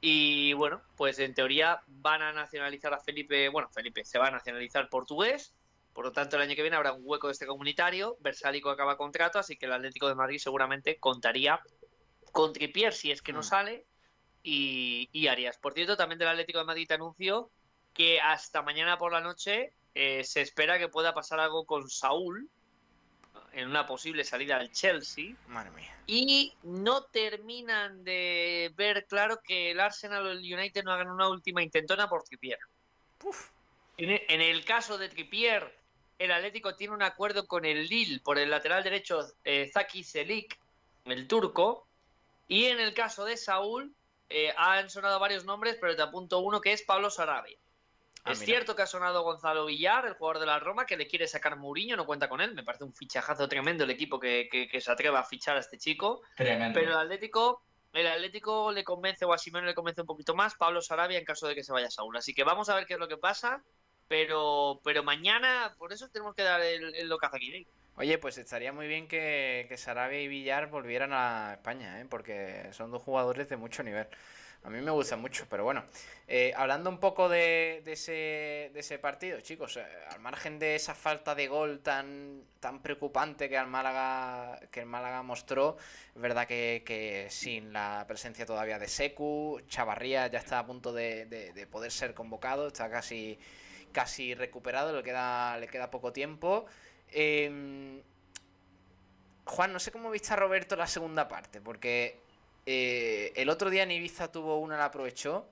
Y 0.00 0.54
bueno, 0.54 0.80
pues 0.96 1.18
en 1.18 1.34
teoría 1.34 1.82
van 1.86 2.22
a 2.22 2.32
nacionalizar 2.32 2.94
a 2.94 2.98
Felipe, 3.00 3.48
bueno, 3.50 3.68
Felipe 3.68 4.04
se 4.04 4.18
va 4.18 4.28
a 4.28 4.30
nacionalizar 4.30 4.88
portugués, 4.88 5.54
por 5.92 6.04
lo 6.06 6.12
tanto 6.12 6.36
el 6.36 6.42
año 6.42 6.54
que 6.54 6.62
viene 6.62 6.76
habrá 6.76 6.92
un 6.92 7.02
hueco 7.04 7.26
de 7.26 7.34
este 7.34 7.46
comunitario, 7.46 8.16
Versálico 8.20 8.70
acaba 8.70 8.96
contrato, 8.96 9.38
así 9.38 9.56
que 9.56 9.66
el 9.66 9.72
Atlético 9.72 10.08
de 10.08 10.14
Madrid 10.14 10.38
seguramente 10.38 10.98
contaría 10.98 11.60
con 12.32 12.52
Tripier 12.52 12.92
si 12.94 13.10
es 13.10 13.20
que 13.20 13.32
no 13.32 13.40
Mm. 13.40 13.44
sale 13.44 13.86
y, 14.42 15.08
y 15.12 15.26
Arias. 15.26 15.58
Por 15.58 15.74
cierto, 15.74 15.96
también 15.96 16.18
del 16.18 16.28
Atlético 16.28 16.60
de 16.60 16.64
Madrid 16.64 16.86
te 16.88 16.94
anunció 16.94 17.50
que 17.92 18.20
hasta 18.20 18.62
mañana 18.62 18.96
por 18.96 19.12
la 19.12 19.20
noche 19.20 19.74
eh, 19.94 20.24
se 20.24 20.40
espera 20.40 20.78
que 20.78 20.88
pueda 20.88 21.12
pasar 21.12 21.40
algo 21.40 21.66
con 21.66 21.90
Saúl 21.90 22.48
en 23.52 23.68
una 23.68 23.86
posible 23.86 24.24
salida 24.24 24.56
al 24.56 24.70
Chelsea. 24.70 25.34
Madre 25.48 25.70
mía. 25.72 25.94
Y 26.06 26.52
no 26.62 27.04
terminan 27.04 28.04
de 28.04 28.72
ver 28.74 29.06
claro 29.06 29.40
que 29.42 29.70
el 29.70 29.80
Arsenal 29.80 30.26
o 30.26 30.30
el 30.30 30.38
United 30.38 30.82
no 30.84 30.92
hagan 30.92 31.10
una 31.10 31.28
última 31.28 31.62
intentona 31.62 32.08
por 32.08 32.22
Trippier. 32.24 32.58
En, 33.96 34.10
e- 34.10 34.24
en 34.28 34.40
el 34.40 34.64
caso 34.64 34.98
de 34.98 35.08
Trippier, 35.08 35.76
el 36.18 36.32
Atlético 36.32 36.74
tiene 36.76 36.94
un 36.94 37.02
acuerdo 37.02 37.46
con 37.46 37.64
el 37.64 37.86
Lille 37.86 38.20
por 38.20 38.38
el 38.38 38.50
lateral 38.50 38.82
derecho 38.82 39.20
eh, 39.44 39.70
Zaki 39.72 40.04
Selik, 40.04 40.58
el 41.04 41.26
turco. 41.28 41.86
Y 42.48 42.66
en 42.66 42.80
el 42.80 42.94
caso 42.94 43.24
de 43.24 43.36
Saúl, 43.36 43.94
eh, 44.28 44.52
han 44.56 44.90
sonado 44.90 45.20
varios 45.20 45.44
nombres, 45.44 45.76
pero 45.80 45.94
te 45.94 46.02
apunto 46.02 46.40
uno 46.40 46.60
que 46.60 46.72
es 46.72 46.82
Pablo 46.82 47.10
Sarabia. 47.10 47.56
Ah, 48.24 48.32
es 48.32 48.40
mira. 48.40 48.46
cierto 48.52 48.76
que 48.76 48.82
ha 48.82 48.86
sonado 48.86 49.22
Gonzalo 49.22 49.66
Villar, 49.66 50.06
el 50.06 50.14
jugador 50.14 50.40
de 50.40 50.46
la 50.46 50.58
Roma, 50.58 50.84
que 50.86 50.96
le 50.96 51.06
quiere 51.06 51.26
sacar 51.26 51.56
Mourinho, 51.56 51.96
no 51.96 52.04
cuenta 52.06 52.28
con 52.28 52.40
él. 52.40 52.54
Me 52.54 52.62
parece 52.62 52.84
un 52.84 52.92
fichajazo 52.94 53.48
tremendo 53.48 53.84
el 53.84 53.90
equipo 53.90 54.20
que, 54.20 54.48
que- 54.50 54.68
que 54.68 54.80
se 54.80 54.92
atreva 54.92 55.20
a 55.20 55.24
fichar 55.24 55.56
a 55.56 55.60
este 55.60 55.78
chico. 55.78 56.22
Tremendo. 56.36 56.78
Pero 56.78 56.92
el 56.92 56.98
Atlético, 56.98 57.62
el 57.92 58.06
Atlético 58.06 58.70
le 58.72 58.84
convence, 58.84 59.24
o 59.24 59.32
a 59.32 59.38
Simeone 59.38 59.66
le 59.66 59.74
convence 59.74 60.00
un 60.02 60.06
poquito 60.06 60.34
más, 60.34 60.54
Pablo 60.54 60.82
Sarabia 60.82 61.18
en 61.18 61.24
caso 61.24 61.48
de 61.48 61.54
que 61.54 61.64
se 61.64 61.72
vaya 61.72 61.90
Saúl. 61.90 62.16
Así 62.16 62.34
que 62.34 62.44
vamos 62.44 62.68
a 62.68 62.74
ver 62.74 62.86
qué 62.86 62.94
es 62.94 63.00
lo 63.00 63.08
que 63.08 63.16
pasa. 63.16 63.62
Pero, 64.08 64.80
pero 64.82 65.04
mañana, 65.04 65.74
por 65.78 65.92
eso 65.92 66.08
tenemos 66.08 66.34
que 66.34 66.42
dar 66.42 66.60
el, 66.60 66.94
el 66.96 67.08
locazo 67.08 67.36
aquí. 67.36 67.64
Oye, 67.96 68.18
pues 68.18 68.38
estaría 68.38 68.72
muy 68.72 68.88
bien 68.88 69.06
que, 69.06 69.66
que 69.68 69.76
Sarabia 69.76 70.20
y 70.20 70.26
Villar 70.26 70.68
volvieran 70.68 71.12
a 71.12 71.52
España, 71.54 72.00
¿eh? 72.00 72.06
porque 72.10 72.68
son 72.72 72.90
dos 72.90 73.02
jugadores 73.02 73.48
de 73.48 73.56
mucho 73.56 73.82
nivel. 73.84 74.08
A 74.62 74.68
mí 74.68 74.78
me 74.82 74.90
gustan 74.90 75.20
mucho, 75.22 75.46
pero 75.48 75.64
bueno. 75.64 75.82
Eh, 76.28 76.52
hablando 76.54 76.90
un 76.90 77.00
poco 77.00 77.28
de, 77.30 77.82
ese, 77.86 78.70
de 78.74 78.80
ese 78.80 78.98
partido, 78.98 79.40
chicos, 79.40 79.78
eh, 79.78 79.84
al 80.10 80.20
margen 80.20 80.58
de 80.58 80.74
esa 80.76 80.94
falta 80.94 81.34
de 81.34 81.48
gol 81.48 81.80
tan, 81.80 82.42
tan 82.60 82.80
preocupante 82.82 83.48
que, 83.48 83.60
Málaga, 83.64 84.60
que 84.70 84.80
el 84.80 84.86
Málaga 84.86 85.22
mostró, 85.22 85.78
es 86.14 86.20
verdad 86.20 86.46
que, 86.46 87.26
sin 87.30 87.72
la 87.72 88.04
presencia 88.06 88.44
todavía 88.44 88.78
de 88.78 88.86
Secu, 88.86 89.60
Chavarría 89.66 90.26
ya 90.26 90.38
está 90.38 90.58
a 90.58 90.66
punto 90.66 90.92
de, 90.92 91.24
de- 91.26 91.52
de 91.54 91.66
poder 91.66 91.90
ser 91.90 92.12
convocado, 92.12 92.68
está 92.68 92.90
casi, 92.90 93.38
casi 93.92 94.34
recuperado, 94.34 94.94
le 94.94 95.02
queda, 95.02 95.56
le 95.56 95.68
queda 95.68 95.90
poco 95.90 96.12
tiempo. 96.12 96.66
Em, 97.08 98.02
Juan, 99.46 99.72
no 99.72 99.80
sé 99.80 99.90
cómo 99.90 100.10
viste 100.10 100.32
a 100.32 100.36
Roberto 100.36 100.76
la 100.76 100.86
segunda 100.86 101.26
parte, 101.26 101.60
porque 101.60 102.20
eh, 102.66 103.32
el 103.36 103.48
otro 103.50 103.70
día 103.70 103.82
en 103.84 103.90
Ibiza 103.90 104.30
tuvo 104.32 104.58
una, 104.58 104.76
la 104.76 104.86
aprovechó, 104.86 105.48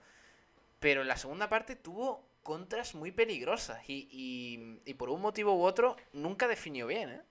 pero 0.81 1.03
en 1.03 1.09
la 1.09 1.17
segunda 1.17 1.49
parte 1.49 1.77
tuvo 1.77 2.25
contras 2.43 2.95
muy 2.95 3.13
peligrosas 3.13 3.81
y, 3.89 4.81
por 4.99 5.11
un 5.11 5.21
motivo 5.21 5.55
u 5.55 5.63
otro 5.65 5.97
nunca 6.13 6.49
definió 6.49 6.87
bien, 6.87 7.11
¿eh? 7.11 7.23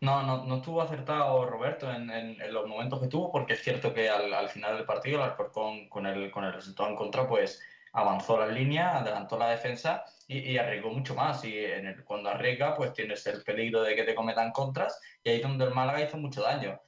No, 0.00 0.22
no, 0.22 0.44
no 0.44 0.56
estuvo 0.58 0.80
acertado 0.80 1.44
Roberto 1.46 1.90
en, 1.92 2.38
los 2.52 2.66
momentos 2.68 3.00
que 3.00 3.08
tuvo, 3.08 3.32
porque 3.32 3.54
es 3.54 3.62
cierto 3.62 3.92
que 3.92 4.08
al, 4.08 4.32
al 4.32 4.48
final 4.48 4.76
del 4.76 4.86
partido 4.86 5.24
el 5.24 5.32
con 5.88 6.06
el, 6.06 6.30
con 6.30 6.44
el 6.44 6.52
resultado 6.52 6.88
en 6.88 6.96
contra, 6.96 7.26
pues 7.26 7.60
avanzó 7.92 8.38
las 8.38 8.50
líneas, 8.52 8.94
adelantó 8.94 9.36
la 9.38 9.50
defensa 9.50 10.04
y, 10.28 10.38
y 10.52 10.58
arriesgó 10.58 10.90
mucho 10.90 11.14
más. 11.14 11.44
Y 11.44 11.56
en 11.58 11.86
el- 11.88 12.04
cuando 12.04 12.30
arriesga, 12.30 12.74
pues 12.76 12.92
tienes 12.92 13.26
el 13.26 13.42
peligro 13.42 13.82
de 13.82 13.96
que 13.96 14.04
te 14.04 14.14
cometan 14.14 14.52
contras, 14.52 15.00
y 15.24 15.30
ahí 15.30 15.36
es 15.36 15.42
donde 15.42 15.64
el 15.64 15.74
Málaga 15.74 16.00
hizo 16.02 16.16
mucho 16.16 16.42
daño. 16.42 16.80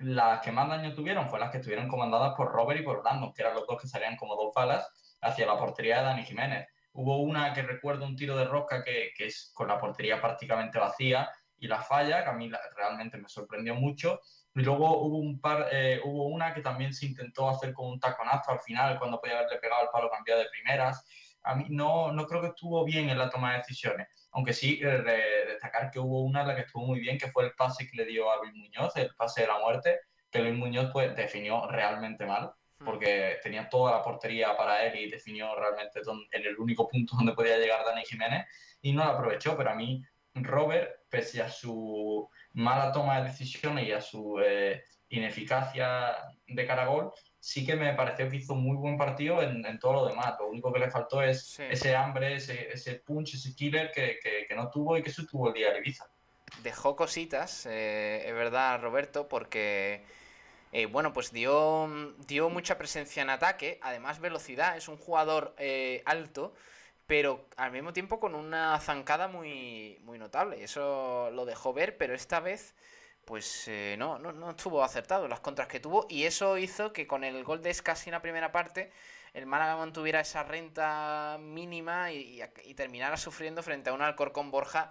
Las 0.00 0.40
que 0.40 0.50
más 0.50 0.68
daño 0.68 0.94
tuvieron 0.94 1.28
fue 1.28 1.38
las 1.38 1.50
que 1.50 1.58
estuvieron 1.58 1.86
comandadas 1.86 2.34
por 2.34 2.50
Robert 2.50 2.80
y 2.80 2.82
por 2.82 3.02
Brandon, 3.02 3.34
que 3.34 3.42
eran 3.42 3.54
los 3.54 3.66
dos 3.66 3.80
que 3.80 3.86
salían 3.86 4.16
como 4.16 4.34
dos 4.34 4.52
balas 4.54 4.90
hacia 5.20 5.46
la 5.46 5.58
portería 5.58 5.98
de 5.98 6.04
Dani 6.04 6.22
Jiménez. 6.24 6.68
Hubo 6.92 7.18
una 7.18 7.52
que 7.52 7.62
recuerdo 7.62 8.06
un 8.06 8.16
tiro 8.16 8.34
de 8.36 8.46
rosca 8.46 8.82
que, 8.82 9.10
que 9.14 9.26
es 9.26 9.52
con 9.54 9.68
la 9.68 9.78
portería 9.78 10.20
prácticamente 10.20 10.78
vacía 10.78 11.30
y 11.58 11.68
la 11.68 11.82
falla, 11.82 12.24
que 12.24 12.30
a 12.30 12.32
mí 12.32 12.50
realmente 12.74 13.18
me 13.18 13.28
sorprendió 13.28 13.74
mucho. 13.74 14.20
Y 14.54 14.62
luego 14.62 15.02
hubo 15.02 15.18
un 15.18 15.38
par, 15.38 15.68
eh, 15.70 16.00
hubo 16.02 16.26
una 16.28 16.54
que 16.54 16.62
también 16.62 16.94
se 16.94 17.06
intentó 17.06 17.50
hacer 17.50 17.72
con 17.74 17.86
un 17.86 18.00
taconazo 18.00 18.52
al 18.52 18.60
final, 18.60 18.98
cuando 18.98 19.20
podía 19.20 19.38
haberle 19.38 19.58
pegado 19.58 19.82
el 19.82 19.90
palo 19.90 20.10
cambiado 20.10 20.40
de 20.40 20.48
primeras. 20.48 21.04
A 21.42 21.54
mí 21.54 21.66
no, 21.68 22.10
no 22.12 22.26
creo 22.26 22.40
que 22.40 22.48
estuvo 22.48 22.84
bien 22.84 23.10
en 23.10 23.18
la 23.18 23.28
toma 23.28 23.52
de 23.52 23.58
decisiones, 23.58 24.08
aunque 24.32 24.52
sí 24.52 24.80
eh, 24.82 25.44
destacar 25.48 25.90
que 25.90 25.98
hubo 25.98 26.22
una 26.22 26.42
en 26.42 26.48
la 26.48 26.54
que 26.54 26.62
estuvo 26.62 26.86
muy 26.86 27.00
bien, 27.00 27.18
que 27.18 27.30
fue 27.30 27.44
el 27.44 27.52
pase 27.52 27.88
que 27.88 27.96
le 27.96 28.04
dio 28.04 28.30
a 28.30 28.36
Luis 28.36 28.54
Muñoz, 28.54 28.96
el 28.96 29.14
pase 29.16 29.42
de 29.42 29.46
la 29.48 29.58
muerte, 29.58 30.00
que 30.30 30.38
Luis 30.40 30.54
Muñoz 30.54 30.90
pues 30.92 31.14
definió 31.16 31.66
realmente 31.68 32.24
mal, 32.26 32.52
porque 32.84 33.38
tenía 33.42 33.68
toda 33.68 33.92
la 33.92 34.02
portería 34.02 34.56
para 34.56 34.84
él 34.86 34.98
y 34.98 35.10
definió 35.10 35.54
realmente 35.54 36.00
don- 36.02 36.26
en 36.30 36.46
el 36.46 36.56
único 36.58 36.88
punto 36.88 37.14
donde 37.16 37.32
podía 37.34 37.58
llegar 37.58 37.84
Dani 37.84 38.04
Jiménez 38.04 38.46
y 38.82 38.92
no 38.92 39.04
lo 39.04 39.10
aprovechó, 39.10 39.56
pero 39.56 39.70
a 39.70 39.74
mí 39.74 40.02
Robert, 40.34 40.90
pese 41.10 41.42
a 41.42 41.48
su 41.50 42.28
mala 42.52 42.92
toma 42.92 43.18
de 43.20 43.28
decisiones 43.28 43.86
y 43.86 43.92
a 43.92 44.00
su 44.00 44.40
eh, 44.40 44.82
ineficacia 45.08 46.16
de 46.46 46.66
cara 46.66 46.82
a 46.82 46.86
gol, 46.86 47.12
sí 47.40 47.64
que 47.66 47.74
me 47.74 47.94
pareció 47.94 48.28
que 48.30 48.36
hizo 48.36 48.54
muy 48.54 48.76
buen 48.76 48.96
partido 48.98 49.42
en, 49.42 49.64
en 49.64 49.78
todo 49.78 49.94
lo 49.94 50.06
demás. 50.06 50.34
Lo 50.38 50.48
único 50.48 50.72
que 50.72 50.78
le 50.80 50.90
faltó 50.90 51.22
es 51.22 51.42
Sí. 51.56 51.64
ese 51.70 51.96
hambre, 51.96 52.34
ese, 52.36 52.70
ese 52.72 52.96
punch, 52.96 53.34
ese 53.34 53.54
killer 53.54 53.90
que, 53.92 54.18
que- 54.22 54.46
que 54.46 54.54
no 54.54 54.70
tuvo 54.70 54.96
y 54.96 55.02
que 55.02 55.10
sí 55.10 55.26
tuvo 55.26 55.48
el 55.48 55.54
día 55.54 55.72
de 55.72 55.78
Ibiza. 55.78 56.06
Dejó 56.62 56.96
cositas, 56.96 57.64
eh, 57.66 58.24
es 58.26 58.34
verdad, 58.34 58.80
Roberto, 58.82 59.28
porque, 59.28 60.02
eh, 60.72 60.86
bueno, 60.86 61.12
pues 61.12 61.32
dio, 61.32 61.88
dio 62.26 62.50
mucha 62.50 62.76
presencia 62.76 63.22
en 63.22 63.30
ataque, 63.30 63.78
además 63.82 64.20
velocidad, 64.20 64.76
es 64.76 64.88
un 64.88 64.96
jugador 64.98 65.54
eh, 65.58 66.02
alto, 66.04 66.52
pero 67.06 67.46
al 67.56 67.72
mismo 67.72 67.92
tiempo 67.92 68.20
con 68.20 68.34
una 68.34 68.78
zancada 68.80 69.28
muy, 69.28 69.98
muy 70.02 70.18
notable. 70.18 70.62
Eso 70.62 71.30
lo 71.32 71.44
dejó 71.46 71.72
ver, 71.72 71.96
pero 71.96 72.14
esta 72.14 72.40
vez, 72.40 72.74
pues 73.24 73.68
eh, 73.68 73.96
no, 73.98 74.18
no, 74.18 74.32
no 74.32 74.50
estuvo 74.50 74.82
acertado 74.82 75.28
las 75.28 75.40
contras 75.40 75.68
que 75.68 75.80
tuvo, 75.80 76.06
y 76.08 76.24
eso 76.24 76.58
hizo 76.58 76.92
que 76.92 77.06
con 77.06 77.24
el 77.24 77.44
gol 77.44 77.62
de 77.62 77.70
Escasi 77.70 78.10
en 78.10 78.14
la 78.14 78.22
primera 78.22 78.52
parte, 78.52 78.90
el 79.34 79.46
Málaga 79.46 79.76
mantuviera 79.76 80.20
esa 80.20 80.42
renta 80.42 81.38
mínima 81.40 82.12
y, 82.12 82.42
terminara 82.74 83.16
sufriendo 83.16 83.62
frente 83.62 83.90
a 83.90 83.92
un 83.92 84.02
Alcorcón 84.02 84.50
Borja 84.50 84.90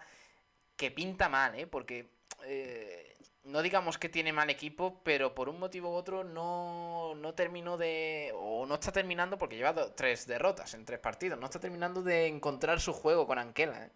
que 0.75 0.91
pinta 0.91 1.27
mal, 1.27 1.55
¿eh? 1.55 1.67
Porque 1.67 2.09
eh, 2.45 3.17
no 3.43 3.61
digamos 3.61 3.97
que 3.97 4.09
tiene 4.09 4.31
mal 4.31 4.49
equipo, 4.49 5.01
pero 5.03 5.35
por 5.35 5.49
un 5.49 5.59
motivo 5.59 5.89
u 5.91 5.93
otro 5.93 6.23
no, 6.23 7.15
no 7.15 7.33
terminó 7.33 7.77
de... 7.77 8.31
o 8.35 8.65
no 8.65 8.75
está 8.75 8.91
terminando, 8.91 9.37
porque 9.37 9.57
lleva 9.57 9.93
tres 9.95 10.25
derrotas 10.27 10.73
en 10.73 10.85
tres 10.85 10.99
partidos, 10.99 11.39
no 11.39 11.45
está 11.45 11.59
terminando 11.59 12.01
de 12.01 12.27
encontrar 12.27 12.79
su 12.79 12.93
juego 12.93 13.27
con 13.27 13.39
Anquela, 13.39 13.85
¿eh? 13.85 13.91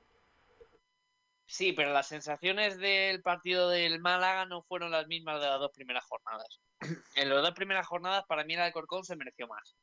Sí, 1.46 1.74
pero 1.74 1.92
las 1.94 2.08
sensaciones 2.08 2.78
del 2.80 3.22
partido 3.22 3.70
del 3.70 4.00
Málaga 4.00 4.46
no 4.46 4.64
fueron 4.64 4.92
las 4.92 5.08
mismas 5.08 5.40
de 5.42 5.48
las 5.48 5.60
dos 5.60 5.72
primeras 5.74 6.06
jornadas. 6.06 6.62
En 7.16 7.30
las 7.30 7.42
dos 7.42 7.52
primeras 7.54 7.86
jornadas, 7.88 8.24
para 8.28 8.44
mí 8.44 8.54
el 8.56 8.62
Alcorcón 8.62 9.04
se 9.04 9.16
mereció 9.16 9.48
más. 9.48 9.76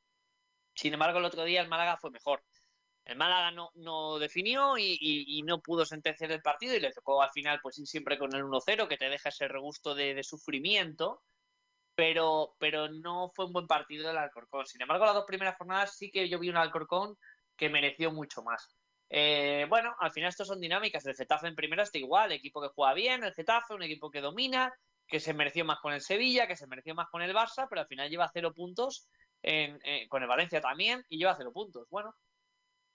Sin 0.75 0.95
embargo, 0.95 1.19
el 1.19 1.27
otro 1.27 1.45
día 1.45 1.63
el 1.63 1.69
Málaga 1.69 1.99
fue 1.99 2.11
mejor. 2.11 2.45
El 3.05 3.19
Málaga 3.19 3.51
no, 3.53 3.71
no 3.75 4.19
definió 4.19 4.79
y, 4.79 4.93
y- 5.01 5.39
y 5.39 5.43
no 5.43 5.61
pudo 5.63 5.87
sentenciar 5.87 6.33
el 6.33 6.43
partido 6.43 6.77
y 6.77 6.81
le 6.81 6.93
tocó 6.93 7.23
al 7.23 7.31
final 7.33 7.61
pues 7.63 7.79
ir 7.79 7.87
siempre 7.87 8.19
con 8.19 8.35
el 8.35 8.45
1-0 8.45 8.89
que 8.89 8.97
te 8.99 9.09
deja 9.11 9.31
ese 9.31 9.49
regusto 9.49 9.95
de, 9.95 10.15
de 10.15 10.25
sufrimiento, 10.25 11.23
pero, 11.95 12.57
pero 12.61 12.89
no 12.91 13.31
fue 13.35 13.47
un 13.47 13.53
buen 13.55 13.67
partido 13.69 14.09
del 14.09 14.19
Alcorcón. 14.19 14.67
Sin 14.67 14.83
embargo, 14.83 15.07
las 15.07 15.15
dos 15.15 15.27
primeras 15.27 15.57
jornadas 15.59 15.97
sí 15.97 16.11
que 16.11 16.29
yo 16.29 16.39
vi 16.41 16.51
un 16.51 16.57
Alcorcón 16.59 17.17
que 17.57 17.71
mereció 17.71 18.13
mucho 18.13 18.43
más. 18.43 18.80
Eh, 19.11 19.67
bueno, 19.69 19.95
al 19.99 20.13
final 20.13 20.29
esto 20.31 20.45
son 20.45 20.61
dinámicas. 20.61 21.05
El 21.05 21.17
Getafe 21.17 21.49
en 21.49 21.57
primera 21.57 21.83
está 21.83 21.99
igual, 21.99 22.33
equipo 22.33 22.63
que 22.63 22.69
juega 22.69 22.95
bien, 22.95 23.25
el 23.25 23.35
Getafe, 23.35 23.75
un 23.75 23.83
equipo 23.83 24.11
que 24.11 24.21
domina, 24.21 24.73
que 25.07 25.19
se 25.21 25.35
mereció 25.35 25.65
más 25.65 25.81
con 25.81 25.93
el 25.93 26.01
Sevilla, 26.01 26.47
que 26.47 26.57
se 26.57 26.69
mereció 26.69 26.95
más 26.95 27.09
con 27.11 27.21
el 27.23 27.35
Barça, 27.35 27.67
pero 27.69 27.81
al 27.83 27.89
final 27.89 28.09
lleva 28.09 28.31
cero 28.33 28.55
puntos, 28.55 29.09
en- 29.43 29.81
eh, 29.85 30.07
con 30.09 30.23
el 30.23 30.29
Valencia 30.29 30.61
también, 30.61 31.05
y 31.09 31.19
lleva 31.19 31.35
cero 31.37 31.53
puntos. 31.53 31.89
Bueno, 31.91 32.15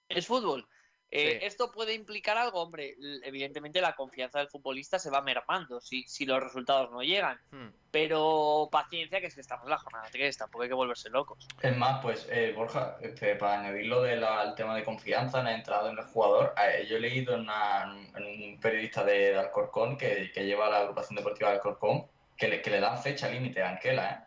es 0.08 0.26
fútbol. 0.26 0.66
Eh, 1.10 1.38
Sí. 1.40 1.46
¿Esto 1.46 1.70
puede 1.70 1.94
implicar 1.94 2.36
algo? 2.36 2.60
Hombre, 2.60 2.96
evidentemente 3.22 3.80
la 3.80 3.94
confianza 3.94 4.38
del 4.40 4.48
futbolista 4.48 4.98
se 4.98 5.08
va 5.10 5.20
mermando 5.22 5.80
si, 5.80 6.02
si 6.08 6.26
los 6.26 6.42
resultados 6.42 6.90
no 6.90 7.00
llegan. 7.02 7.38
Hmm. 7.52 7.68
Pero 7.90 8.68
paciencia, 8.70 9.20
que 9.20 9.26
es 9.28 9.34
que 9.34 9.40
estamos 9.40 9.64
en 9.64 9.70
la 9.70 9.78
jornada 9.78 10.08
3, 10.10 10.36
tampoco 10.36 10.62
hay 10.62 10.68
que 10.68 10.74
volverse 10.74 11.08
locos. 11.08 11.46
Es 11.62 11.76
más, 11.76 12.02
pues 12.02 12.26
eh, 12.30 12.52
Borja, 12.54 12.96
este, 13.00 13.36
para 13.36 13.60
añadir 13.60 13.86
lo 13.86 14.02
del 14.02 14.22
tema 14.56 14.74
de 14.76 14.84
confianza 14.84 15.38
en 15.38 15.44
la 15.46 15.54
entrada 15.54 15.90
en 15.90 15.98
el 15.98 16.04
jugador, 16.04 16.54
eh, 16.62 16.86
yo 16.88 16.96
he 16.96 17.00
leído 17.00 17.34
en, 17.34 17.40
una- 17.40 17.96
en 18.16 18.24
un 18.54 18.60
periodista 18.60 19.04
de, 19.04 19.30
de 19.32 19.38
Alcorcón 19.38 19.96
que, 19.96 20.30
que 20.34 20.44
lleva 20.44 20.68
la 20.68 20.78
agrupación 20.80 21.16
deportiva 21.16 21.50
de 21.50 21.56
Alcorcón 21.56 22.06
que 22.36 22.48
le, 22.48 22.60
que 22.60 22.68
le 22.70 22.80
dan 22.80 23.00
fecha 23.02 23.28
límite 23.30 23.62
a 23.62 23.70
Anquela, 23.70 24.10
¿eh? 24.10 24.25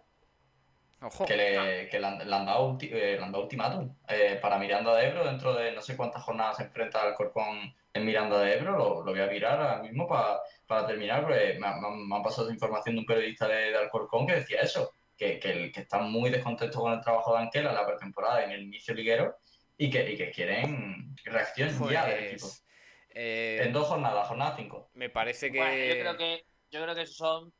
Ojo. 1.01 1.25
que 1.25 1.35
le, 1.37 1.87
que 1.89 1.97
le 1.99 2.07
han, 2.07 2.17
le 2.29 2.35
han 2.35 2.45
dado, 2.45 2.71
ulti- 2.73 2.91
eh, 2.91 3.15
le 3.17 3.23
han 3.23 3.31
dado 3.31 3.43
ultimátum 3.45 3.95
eh, 4.09 4.37
para 4.41 4.57
Miranda 4.59 4.95
de 4.95 5.07
Ebro 5.07 5.23
dentro 5.25 5.53
de 5.53 5.71
no 5.71 5.81
sé 5.81 5.95
cuántas 5.95 6.23
jornadas 6.23 6.57
se 6.57 6.63
enfrenta 6.63 7.01
al 7.01 7.13
Corcón 7.15 7.73
en 7.93 8.05
Miranda 8.05 8.39
de 8.41 8.53
Ebro, 8.55 8.77
lo, 8.77 9.03
lo 9.03 9.11
voy 9.11 9.21
a 9.21 9.27
virar 9.27 9.59
ahora 9.61 9.81
mismo 9.81 10.07
pa- 10.07 10.41
para 10.67 10.85
terminar, 10.85 11.21
porque 11.21 11.57
me, 11.59 11.67
ha- 11.67 11.75
me 11.77 11.87
han- 11.87 12.07
me 12.07 12.15
han 12.17 12.21
pasado 12.23 12.47
esa 12.47 12.53
información 12.53 12.95
de 12.95 12.99
un 12.99 13.05
periodista 13.05 13.47
de, 13.47 13.71
de 13.71 13.77
Alcorcón 13.77 14.27
que 14.27 14.35
decía 14.35 14.59
eso, 14.61 14.91
que, 15.17 15.39
que, 15.39 15.51
el- 15.51 15.71
que 15.71 15.81
están 15.81 16.11
muy 16.11 16.29
descontentos 16.29 16.79
con 16.79 16.91
el 16.93 17.01
trabajo 17.01 17.33
de 17.33 17.39
Anquela 17.43 17.69
en 17.69 17.75
la 17.75 17.85
pretemporada 17.85 18.41
y 18.41 18.45
en 18.45 18.51
el 18.51 18.61
inicio 18.63 18.93
liguero 18.93 19.37
y 19.77 19.89
que, 19.89 20.11
y 20.11 20.17
que 20.17 20.31
quieren 20.31 21.15
reacción 21.23 21.69
ya 21.89 22.05
del 22.07 22.23
equipo. 22.25 22.47
Pues, 22.47 22.65
Eh, 23.11 23.61
en 23.63 23.73
dos 23.73 23.87
jornadas, 23.87 24.27
jornada 24.27 24.55
cinco. 24.55 24.91
Me 24.93 25.09
parece 25.09 25.51
que... 25.51 25.57
Bueno, 25.57 25.73
yo 25.75 25.99
creo 25.99 26.17
que, 26.17 26.45
yo 26.71 26.83
creo 26.83 26.95
que 26.95 27.07
son 27.07 27.51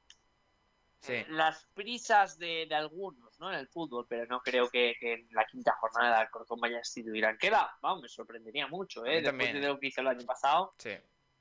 Sí. 1.02 1.24
las 1.30 1.66
prisas 1.74 2.38
de, 2.38 2.66
de 2.68 2.76
algunos 2.76 3.29
¿no? 3.40 3.52
en 3.52 3.60
el 3.60 3.68
fútbol, 3.68 4.06
pero 4.08 4.26
no 4.26 4.42
creo 4.42 4.70
que, 4.70 4.96
que 5.00 5.14
en 5.14 5.28
la 5.32 5.46
quinta 5.46 5.74
jornada 5.80 6.16
de 6.16 6.22
Alcorcón 6.24 6.60
vaya 6.60 6.78
a 6.78 6.80
instituir 6.80 7.26
Anquela. 7.26 7.78
Vamos, 7.82 8.02
me 8.04 8.10
sorprendería 8.10 8.68
mucho, 8.68 9.04
A 9.04 9.12
¿eh? 9.12 9.22
Después 9.22 9.54
de 9.54 9.60
lo 9.62 9.80
que 9.80 9.88
hizo 9.88 10.02
el 10.02 10.08
año 10.08 10.26
pasado, 10.26 10.74
Sí. 10.78 10.92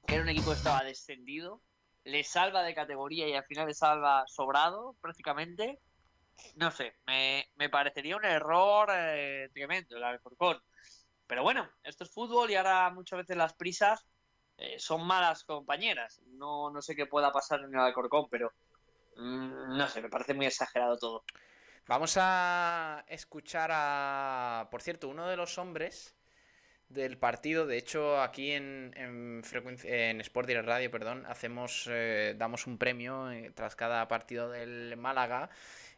era 0.06 0.22
un 0.22 0.28
equipo 0.28 0.50
que 0.50 0.56
estaba 0.56 0.84
descendido, 0.84 1.60
le 2.04 2.24
salva 2.24 2.62
de 2.62 2.74
categoría 2.74 3.28
y 3.28 3.34
al 3.34 3.44
final 3.44 3.66
le 3.66 3.74
salva 3.74 4.24
sobrado 4.28 4.94
prácticamente. 5.00 5.80
No 6.54 6.70
sé, 6.70 6.94
me, 7.06 7.48
me 7.56 7.68
parecería 7.68 8.16
un 8.16 8.24
error 8.24 8.88
eh, 8.92 9.50
tremendo 9.52 9.96
el 9.96 10.04
Alcorcón. 10.04 10.62
Pero 11.26 11.42
bueno, 11.42 11.68
esto 11.82 12.04
es 12.04 12.10
fútbol 12.10 12.50
y 12.50 12.54
ahora 12.54 12.88
muchas 12.90 13.18
veces 13.18 13.36
las 13.36 13.52
prisas 13.54 14.06
eh, 14.56 14.78
son 14.78 15.04
malas 15.06 15.44
compañeras. 15.44 16.22
No, 16.26 16.70
no 16.70 16.80
sé 16.80 16.94
qué 16.96 17.06
pueda 17.06 17.32
pasar 17.32 17.60
en 17.60 17.74
el 17.74 17.80
Alcorcón, 17.80 18.28
pero 18.30 18.52
mm, 19.16 19.76
no 19.76 19.88
sé, 19.88 20.00
me 20.00 20.08
parece 20.08 20.32
muy 20.32 20.46
exagerado 20.46 20.96
todo. 20.96 21.24
Vamos 21.88 22.18
a 22.20 23.02
escuchar 23.08 23.70
a, 23.72 24.68
por 24.70 24.82
cierto, 24.82 25.08
uno 25.08 25.26
de 25.26 25.38
los 25.38 25.56
hombres 25.56 26.14
del 26.90 27.16
partido. 27.16 27.66
De 27.66 27.78
hecho, 27.78 28.20
aquí 28.20 28.52
en, 28.52 28.92
en, 28.94 30.20
Sport 30.20 30.48
Direct 30.48 30.66
Radio, 30.66 30.90
perdón, 30.90 31.24
hacemos, 31.24 31.88
eh, 31.90 32.34
damos 32.36 32.66
un 32.66 32.76
premio 32.76 33.30
eh, 33.30 33.52
tras 33.54 33.74
cada 33.74 34.06
partido 34.06 34.50
del 34.50 34.98
Málaga. 34.98 35.48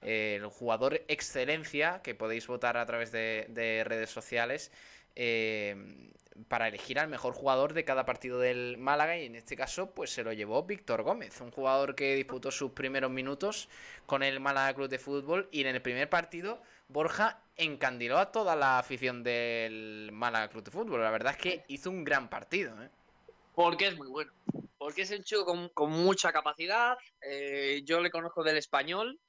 El 0.00 0.46
jugador 0.46 1.02
excelencia, 1.08 2.00
que 2.04 2.14
podéis 2.14 2.46
votar 2.46 2.76
a 2.76 2.86
través 2.86 3.10
de 3.10 3.82
redes 3.84 4.10
sociales. 4.10 4.70
Eh, 5.16 6.10
para 6.48 6.68
elegir 6.68 6.98
al 6.98 7.08
mejor 7.08 7.34
jugador 7.34 7.74
de 7.74 7.84
cada 7.84 8.04
partido 8.04 8.38
del 8.38 8.78
Málaga 8.78 9.18
y 9.18 9.26
en 9.26 9.34
este 9.34 9.56
caso 9.56 9.90
pues 9.90 10.10
se 10.10 10.24
lo 10.24 10.32
llevó 10.32 10.62
Víctor 10.64 11.02
Gómez, 11.02 11.40
un 11.40 11.50
jugador 11.50 11.94
que 11.94 12.14
disputó 12.14 12.50
sus 12.50 12.72
primeros 12.72 13.10
minutos 13.10 13.68
con 14.06 14.22
el 14.22 14.40
Málaga 14.40 14.74
Club 14.74 14.88
de 14.88 14.98
Fútbol 14.98 15.48
y 15.50 15.60
en 15.62 15.74
el 15.74 15.82
primer 15.82 16.08
partido 16.08 16.62
Borja 16.88 17.42
encandiló 17.56 18.18
a 18.18 18.32
toda 18.32 18.56
la 18.56 18.78
afición 18.78 19.22
del 19.22 20.10
Málaga 20.12 20.48
Club 20.48 20.64
de 20.64 20.70
Fútbol. 20.70 21.02
La 21.02 21.10
verdad 21.10 21.34
es 21.36 21.38
que 21.38 21.64
hizo 21.68 21.90
un 21.90 22.02
gran 22.04 22.28
partido. 22.28 22.82
¿eh? 22.82 22.90
Porque 23.54 23.88
es 23.88 23.96
muy 23.96 24.08
bueno. 24.08 24.32
Porque 24.76 25.02
es 25.02 25.10
un 25.10 25.22
chico 25.22 25.44
con, 25.44 25.90
mucha 25.90 26.32
capacidad. 26.32 26.96
eh, 27.20 27.82
yo 27.84 28.00
le 28.00 28.10
conozco 28.10 28.42
del 28.42 28.56
español 28.56 29.20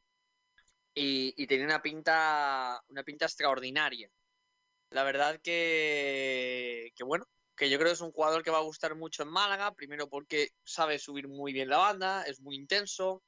y, 0.94 1.34
y 1.38 1.46
tenía 1.46 1.66
una 1.66 1.82
pinta, 1.82 2.82
una 2.90 3.04
pinta 3.04 3.26
extraordinaria. 3.26 4.10
La 4.92 5.04
verdad 5.04 5.40
que, 5.42 6.92
bueno, 7.06 7.26
que 7.56 7.70
yo 7.70 7.78
creo 7.78 7.90
que 7.90 7.94
es 7.94 8.02
un 8.02 8.12
jugador 8.12 8.44
que 8.44 8.52
va 8.52 8.58
a 8.58 8.64
gustar 8.64 8.94
mucho 8.96 9.24
en 9.24 9.30
Málaga, 9.30 9.74
primero 9.74 10.10
porque 10.10 10.50
sabe 10.66 11.00
subir 11.00 11.30
muy 11.30 11.54
bien 11.54 11.70
la 11.70 11.78
banda, 11.78 12.24
es 12.24 12.42
muy 12.42 12.58
intenso, 12.58 13.24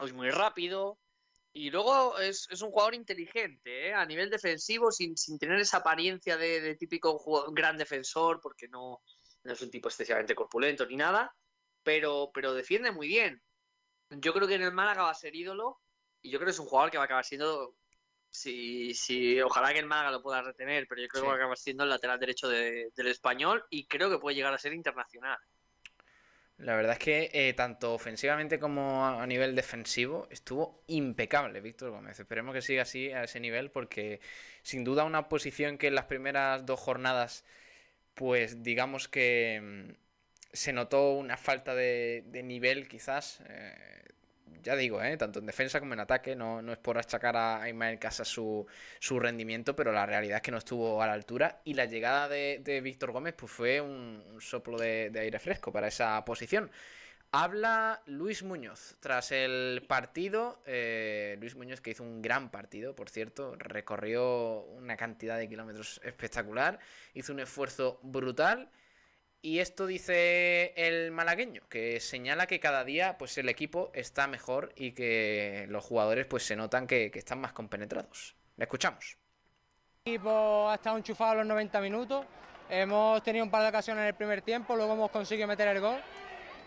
es 0.00 0.12
muy 0.12 0.30
rápido, 0.30 0.98
y 1.52 1.70
luego 1.70 2.18
es, 2.18 2.48
es 2.50 2.60
un 2.60 2.72
jugador 2.72 2.96
inteligente, 2.96 3.88
¿eh? 3.88 3.94
a 3.94 4.04
nivel 4.04 4.30
defensivo, 4.30 4.90
sin, 4.90 5.16
sin 5.16 5.38
tener 5.38 5.60
esa 5.60 5.76
apariencia 5.78 6.36
de, 6.36 6.74
típico 6.74 7.52
gran 7.52 7.76
defensor, 7.78 8.40
porque 8.40 8.66
no, 8.66 9.00
no 9.44 9.52
es 9.52 9.62
un 9.62 9.70
tipo 9.70 9.88
excesivamente 9.88 10.34
corpulento 10.34 10.86
ni 10.86 10.96
nada, 10.96 11.32
pero, 11.84 12.32
pero 12.34 12.52
defiende 12.52 12.90
muy 12.90 13.06
bien. 13.06 13.40
Yo 14.10 14.34
creo 14.34 14.48
que 14.48 14.56
en 14.56 14.62
el 14.62 14.72
Málaga 14.72 15.04
va 15.04 15.10
a 15.10 15.14
ser 15.14 15.36
ídolo, 15.36 15.80
y 16.20 16.30
yo 16.30 16.40
creo 16.40 16.46
que 16.46 16.52
es 16.52 16.58
un 16.58 16.66
jugador 16.66 16.90
que 16.90 16.98
va 16.98 17.04
a 17.04 17.06
acabar 17.06 17.24
siendo 17.24 17.76
Sí, 18.38 18.92
sí, 18.94 19.40
ojalá 19.40 19.72
que 19.72 19.78
el 19.80 19.86
Málaga 19.86 20.10
lo 20.10 20.22
pueda 20.22 20.42
retener, 20.42 20.86
pero 20.88 21.00
yo 21.00 21.08
creo 21.08 21.22
Sí. 21.22 21.22
que 21.22 21.26
va 21.28 21.32
a 21.34 21.36
acabar 21.36 21.56
siendo 21.58 21.84
el 21.84 21.90
lateral 21.90 22.18
derecho 22.20 22.48
de- 22.48 22.90
del 22.94 23.06
español 23.08 23.64
y 23.70 23.86
creo 23.86 24.10
que 24.10 24.18
puede 24.18 24.36
llegar 24.36 24.52
a 24.54 24.58
ser 24.58 24.74
internacional. 24.74 25.38
La 26.58 26.74
verdad 26.74 26.92
es 26.94 26.98
que 26.98 27.30
eh, 27.34 27.52
tanto 27.52 27.92
ofensivamente 27.92 28.58
como 28.58 29.04
a 29.06 29.26
nivel 29.26 29.54
defensivo 29.54 30.26
estuvo 30.30 30.82
impecable 30.86 31.60
Víctor 31.60 31.90
Gómez. 31.90 32.18
Esperemos 32.18 32.54
que 32.54 32.62
siga 32.62 32.82
así 32.82 33.12
a 33.12 33.24
ese 33.24 33.40
nivel 33.40 33.70
porque 33.70 34.20
sin 34.62 34.82
duda 34.82 35.04
una 35.04 35.28
posición 35.28 35.76
que 35.76 35.88
en 35.88 35.94
las 35.94 36.06
primeras 36.06 36.64
dos 36.64 36.80
jornadas 36.80 37.44
pues 38.14 38.62
digamos 38.64 39.08
que 39.08 39.60
mm, 39.62 39.92
se 40.54 40.72
notó 40.74 41.12
una 41.14 41.36
falta 41.38 41.74
de, 41.74 42.24
de 42.26 42.42
nivel 42.44 42.88
quizás. 42.88 43.40
eh, 43.48 44.04
ya 44.66 44.74
digo, 44.74 45.00
eh, 45.00 45.16
tanto 45.16 45.38
en 45.38 45.46
defensa 45.46 45.78
como 45.78 45.94
en 45.94 46.00
ataque, 46.00 46.34
no, 46.34 46.60
no 46.60 46.72
es 46.72 46.78
por 46.78 46.98
achacar 46.98 47.36
a 47.36 47.68
Ismael 47.68 48.00
Casas 48.00 48.26
su, 48.26 48.66
su 48.98 49.20
rendimiento, 49.20 49.76
pero 49.76 49.92
la 49.92 50.04
realidad 50.06 50.38
es 50.38 50.42
que 50.42 50.50
no 50.50 50.58
estuvo 50.58 51.00
a 51.00 51.06
la 51.06 51.12
altura 51.12 51.60
y 51.64 51.74
la 51.74 51.84
llegada 51.84 52.28
de, 52.28 52.80
Víctor 52.82 53.12
Gómez 53.12 53.34
pues 53.38 53.52
fue 53.52 53.80
un, 53.80 54.38
soplo 54.40 54.76
de, 54.76 55.10
de 55.10 55.20
aire 55.20 55.38
fresco 55.38 55.70
para 55.70 55.86
esa 55.86 56.24
posición. 56.24 56.68
Habla 57.30 58.02
Luis 58.06 58.42
Muñoz 58.42 58.96
tras 58.98 59.30
el 59.30 59.84
partido. 59.86 60.62
eh, 60.66 61.36
Luis 61.38 61.54
Muñoz 61.54 61.80
que 61.80 61.90
hizo 61.90 62.02
un 62.02 62.22
gran 62.22 62.50
partido, 62.50 62.96
por 62.96 63.08
cierto. 63.10 63.54
Recorrió 63.58 64.60
una 64.60 64.96
cantidad 64.96 65.38
de 65.38 65.48
kilómetros 65.48 66.00
espectacular. 66.02 66.78
Hizo 67.14 67.32
un 67.32 67.40
esfuerzo 67.40 68.00
brutal. 68.02 68.70
Y 69.46 69.60
esto 69.60 69.86
dice 69.86 70.72
el 70.74 71.12
malagueño, 71.12 71.62
que 71.68 72.00
señala 72.00 72.48
que 72.48 72.58
cada 72.58 72.82
día 72.82 73.16
pues 73.16 73.38
el 73.38 73.48
equipo 73.48 73.92
está 73.94 74.26
mejor 74.26 74.72
y 74.74 74.90
que 74.90 75.66
los 75.68 75.84
jugadores 75.84 76.26
pues 76.26 76.44
se 76.44 76.56
notan 76.56 76.88
que, 76.88 77.12
están 77.14 77.40
más 77.40 77.52
compenetrados. 77.52 78.34
Le 78.56 78.64
escuchamos. 78.64 79.16
El 80.04 80.14
equipo 80.14 80.68
ha 80.68 80.74
estado 80.74 80.96
enchufado 80.96 81.36
los 81.36 81.46
90 81.46 81.80
minutos. 81.80 82.26
Hemos 82.68 83.22
tenido 83.22 83.44
un 83.44 83.50
par 83.52 83.62
de 83.62 83.68
ocasiones 83.68 84.02
en 84.02 84.08
el 84.08 84.14
primer 84.14 84.42
tiempo, 84.42 84.74
luego 84.74 84.94
hemos 84.94 85.12
conseguido 85.12 85.46
meter 85.46 85.68
el 85.68 85.80
gol. 85.80 86.00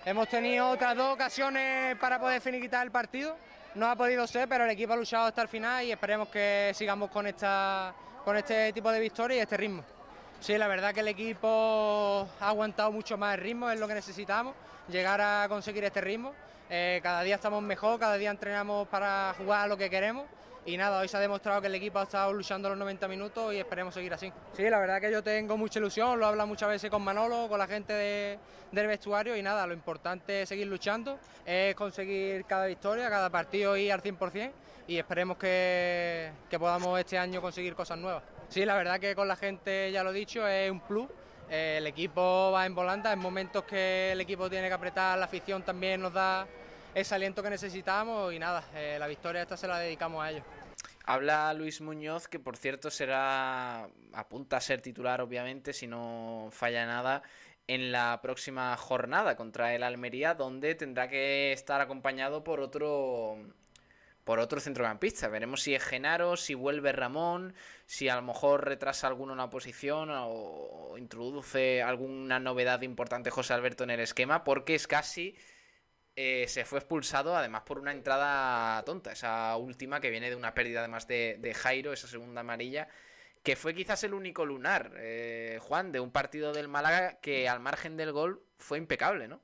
Hemos 0.05 0.29
tenido 0.29 0.69
otras 0.69 0.95
dos 0.95 1.15
ocasiones 1.15 1.97
para 1.97 2.17
poder 2.17 2.39
finiquitar 2.39 2.85
el 2.85 2.93
partido. 2.93 3.35
No 3.75 3.87
ha 3.87 3.97
podido 3.97 4.25
ser, 4.25 4.47
pero 4.47 4.63
el 4.63 4.71
equipo 4.71 4.93
ha 4.93 4.95
luchado 4.95 5.25
hasta 5.25 5.41
el 5.41 5.49
final 5.49 5.83
y 5.83 5.91
esperemos 5.91 6.29
que 6.29 6.71
sigamos 6.73 7.11
con, 7.11 7.27
esta, 7.27 7.93
con 8.23 8.37
este 8.37 8.71
tipo 8.71 8.89
de 8.89 9.01
victoria 9.01 9.35
y 9.35 9.39
este 9.41 9.57
ritmo. 9.57 9.98
Sí, 10.39 10.57
la 10.57 10.67
verdad 10.67 10.93
que 10.93 11.01
el 11.01 11.07
equipo 11.09 12.27
ha 12.39 12.47
aguantado 12.49 12.91
mucho 12.91 13.17
más 13.17 13.35
el 13.35 13.41
ritmo, 13.41 13.69
es 13.69 13.79
lo 13.79 13.87
que 13.87 13.93
necesitamos, 13.93 14.55
llegar 14.87 15.19
a 15.21 15.45
conseguir 15.49 15.83
este 15.83 16.01
ritmo. 16.01 16.33
Eh, 16.69 16.99
cada 17.03 17.23
día 17.23 17.35
estamos 17.35 17.61
mejor, 17.61 17.99
cada 17.99 18.15
día 18.15 18.29
entrenamos 18.31 18.87
para 18.87 19.33
jugar 19.37 19.61
a 19.61 19.67
lo 19.67 19.75
que 19.75 19.89
queremos 19.89 20.25
y 20.65 20.77
nada, 20.77 20.99
hoy 20.99 21.07
se 21.07 21.17
ha 21.17 21.19
demostrado 21.19 21.61
que 21.61 21.67
el 21.67 21.75
equipo 21.75 21.97
ha 21.99 22.03
estado 22.03 22.31
luchando 22.31 22.69
los 22.69 22.77
90 22.77 23.07
minutos 23.07 23.53
y 23.53 23.57
esperemos 23.57 23.93
seguir 23.93 24.13
así. 24.13 24.31
Sí, 24.55 24.69
la 24.69 24.77
verdad 24.79 25.01
que 25.01 25.11
yo 25.11 25.23
tengo 25.23 25.57
mucha 25.57 25.79
ilusión, 25.79 26.19
lo 26.19 26.25
he 26.25 26.29
hablado 26.29 26.47
muchas 26.47 26.69
veces 26.69 26.89
con 26.91 27.01
Manolo, 27.01 27.47
con 27.49 27.57
la 27.57 27.65
gente 27.67 27.91
de- 27.93 28.39
del 28.71 28.87
vestuario 28.87 29.35
y 29.35 29.41
nada, 29.41 29.65
lo 29.65 29.73
importante 29.73 30.43
es 30.43 30.49
seguir 30.49 30.67
luchando, 30.67 31.17
es 31.45 31.73
conseguir 31.75 32.45
cada 32.45 32.67
victoria, 32.67 33.09
cada 33.09 33.29
partido 33.31 33.75
ir 33.75 33.91
al 33.91 34.01
100% 34.01 34.53
y 34.87 34.97
esperemos 34.97 35.37
que, 35.37 36.31
que 36.49 36.59
podamos 36.59 36.99
este 36.99 37.17
año 37.17 37.41
conseguir 37.41 37.73
cosas 37.73 37.97
nuevas. 37.97 38.23
Sí, 38.49 38.65
la 38.65 38.75
verdad 38.75 38.99
que 38.99 39.15
con 39.15 39.27
la 39.27 39.35
gente, 39.35 39.91
ya 39.91 40.03
lo 40.03 40.09
he 40.09 40.13
dicho, 40.13 40.47
es 40.47 40.71
un 40.71 40.79
plus. 40.79 41.07
Eh, 41.51 41.75
el 41.77 41.85
equipo 41.85 42.51
va 42.51 42.65
en 42.65 42.73
volanta, 42.73 43.13
en 43.13 43.19
momentos 43.19 43.63
que 43.63 44.11
el 44.11 44.21
equipo 44.21 44.49
tiene 44.49 44.67
que 44.67 44.73
apretar, 44.73 45.17
la 45.17 45.25
afición 45.25 45.61
también 45.63 46.01
nos 46.01 46.13
da 46.13 46.47
ese 46.93 47.15
aliento 47.15 47.43
que 47.43 47.49
necesitamos 47.49 48.33
y 48.33 48.39
nada, 48.39 48.63
eh, 48.73 48.97
la 48.99 49.07
victoria 49.07 49.43
esta 49.43 49.55
se 49.55 49.67
la 49.67 49.79
dedicamos 49.79 50.23
a 50.23 50.31
ellos. 50.31 50.43
Habla 51.05 51.53
Luis 51.53 51.81
Muñoz, 51.81 52.27
que 52.27 52.39
por 52.39 52.57
cierto 52.57 52.89
será, 52.89 53.87
apunta 54.13 54.57
a 54.57 54.61
ser 54.61 54.81
titular 54.81 55.21
obviamente, 55.21 55.73
si 55.73 55.87
no 55.87 56.49
falla 56.51 56.85
nada, 56.85 57.23
en 57.67 57.91
la 57.91 58.19
próxima 58.21 58.75
jornada 58.77 59.35
contra 59.35 59.73
el 59.75 59.83
Almería, 59.83 60.33
donde 60.33 60.73
tendrá 60.75 61.07
que 61.07 61.51
estar 61.51 61.81
acompañado 61.81 62.43
por 62.43 62.59
otro 62.59 63.37
por 64.29 64.37
otro 64.37 64.59
centrocampista. 64.59 65.27
Veremos 65.27 65.63
si 65.63 65.73
es 65.73 65.83
Genaro, 65.83 66.37
si 66.37 66.53
vuelve 66.53 66.91
Ramón, 66.91 67.55
si 67.87 68.09
a 68.09 68.15
lo 68.15 68.21
mejor 68.21 68.63
retrasa 68.63 69.07
alguno 69.07 69.33
una 69.33 69.49
posición 69.49 70.09
o, 70.11 70.93
introduce 70.99 71.81
alguna 71.81 72.39
novedad 72.39 72.83
importante 72.83 73.31
José 73.31 73.55
Alberto 73.55 73.85
en 73.85 73.89
el 73.89 74.01
esquema, 74.01 74.43
porque 74.43 74.75
es 74.75 74.85
casi 74.85 75.35
eh, 76.15 76.45
se 76.47 76.63
fue 76.63 76.77
expulsado 76.77 77.35
además 77.35 77.63
por 77.63 77.79
una 77.79 77.91
entrada 77.91 78.83
tonta, 78.83 79.13
esa 79.13 79.57
última 79.57 79.99
que 79.99 80.11
viene 80.11 80.29
de 80.29 80.35
una 80.35 80.53
pérdida 80.53 80.81
además 80.81 81.07
de, 81.07 81.37
de 81.39 81.55
Jairo, 81.55 81.91
esa 81.91 82.07
segunda 82.07 82.41
amarilla, 82.41 82.87
que 83.41 83.55
fue 83.55 83.73
quizás 83.73 84.03
el 84.03 84.13
único 84.13 84.45
lunar, 84.45 84.93
eh, 84.97 85.57
Juan, 85.59 85.91
de 85.91 86.01
un 86.01 86.11
partido 86.11 86.53
del 86.53 86.67
Málaga 86.67 87.19
que 87.19 87.49
al 87.49 87.61
margen 87.61 87.97
del 87.97 88.11
gol 88.11 88.43
fue 88.59 88.77
impecable, 88.77 89.27
¿no? 89.27 89.41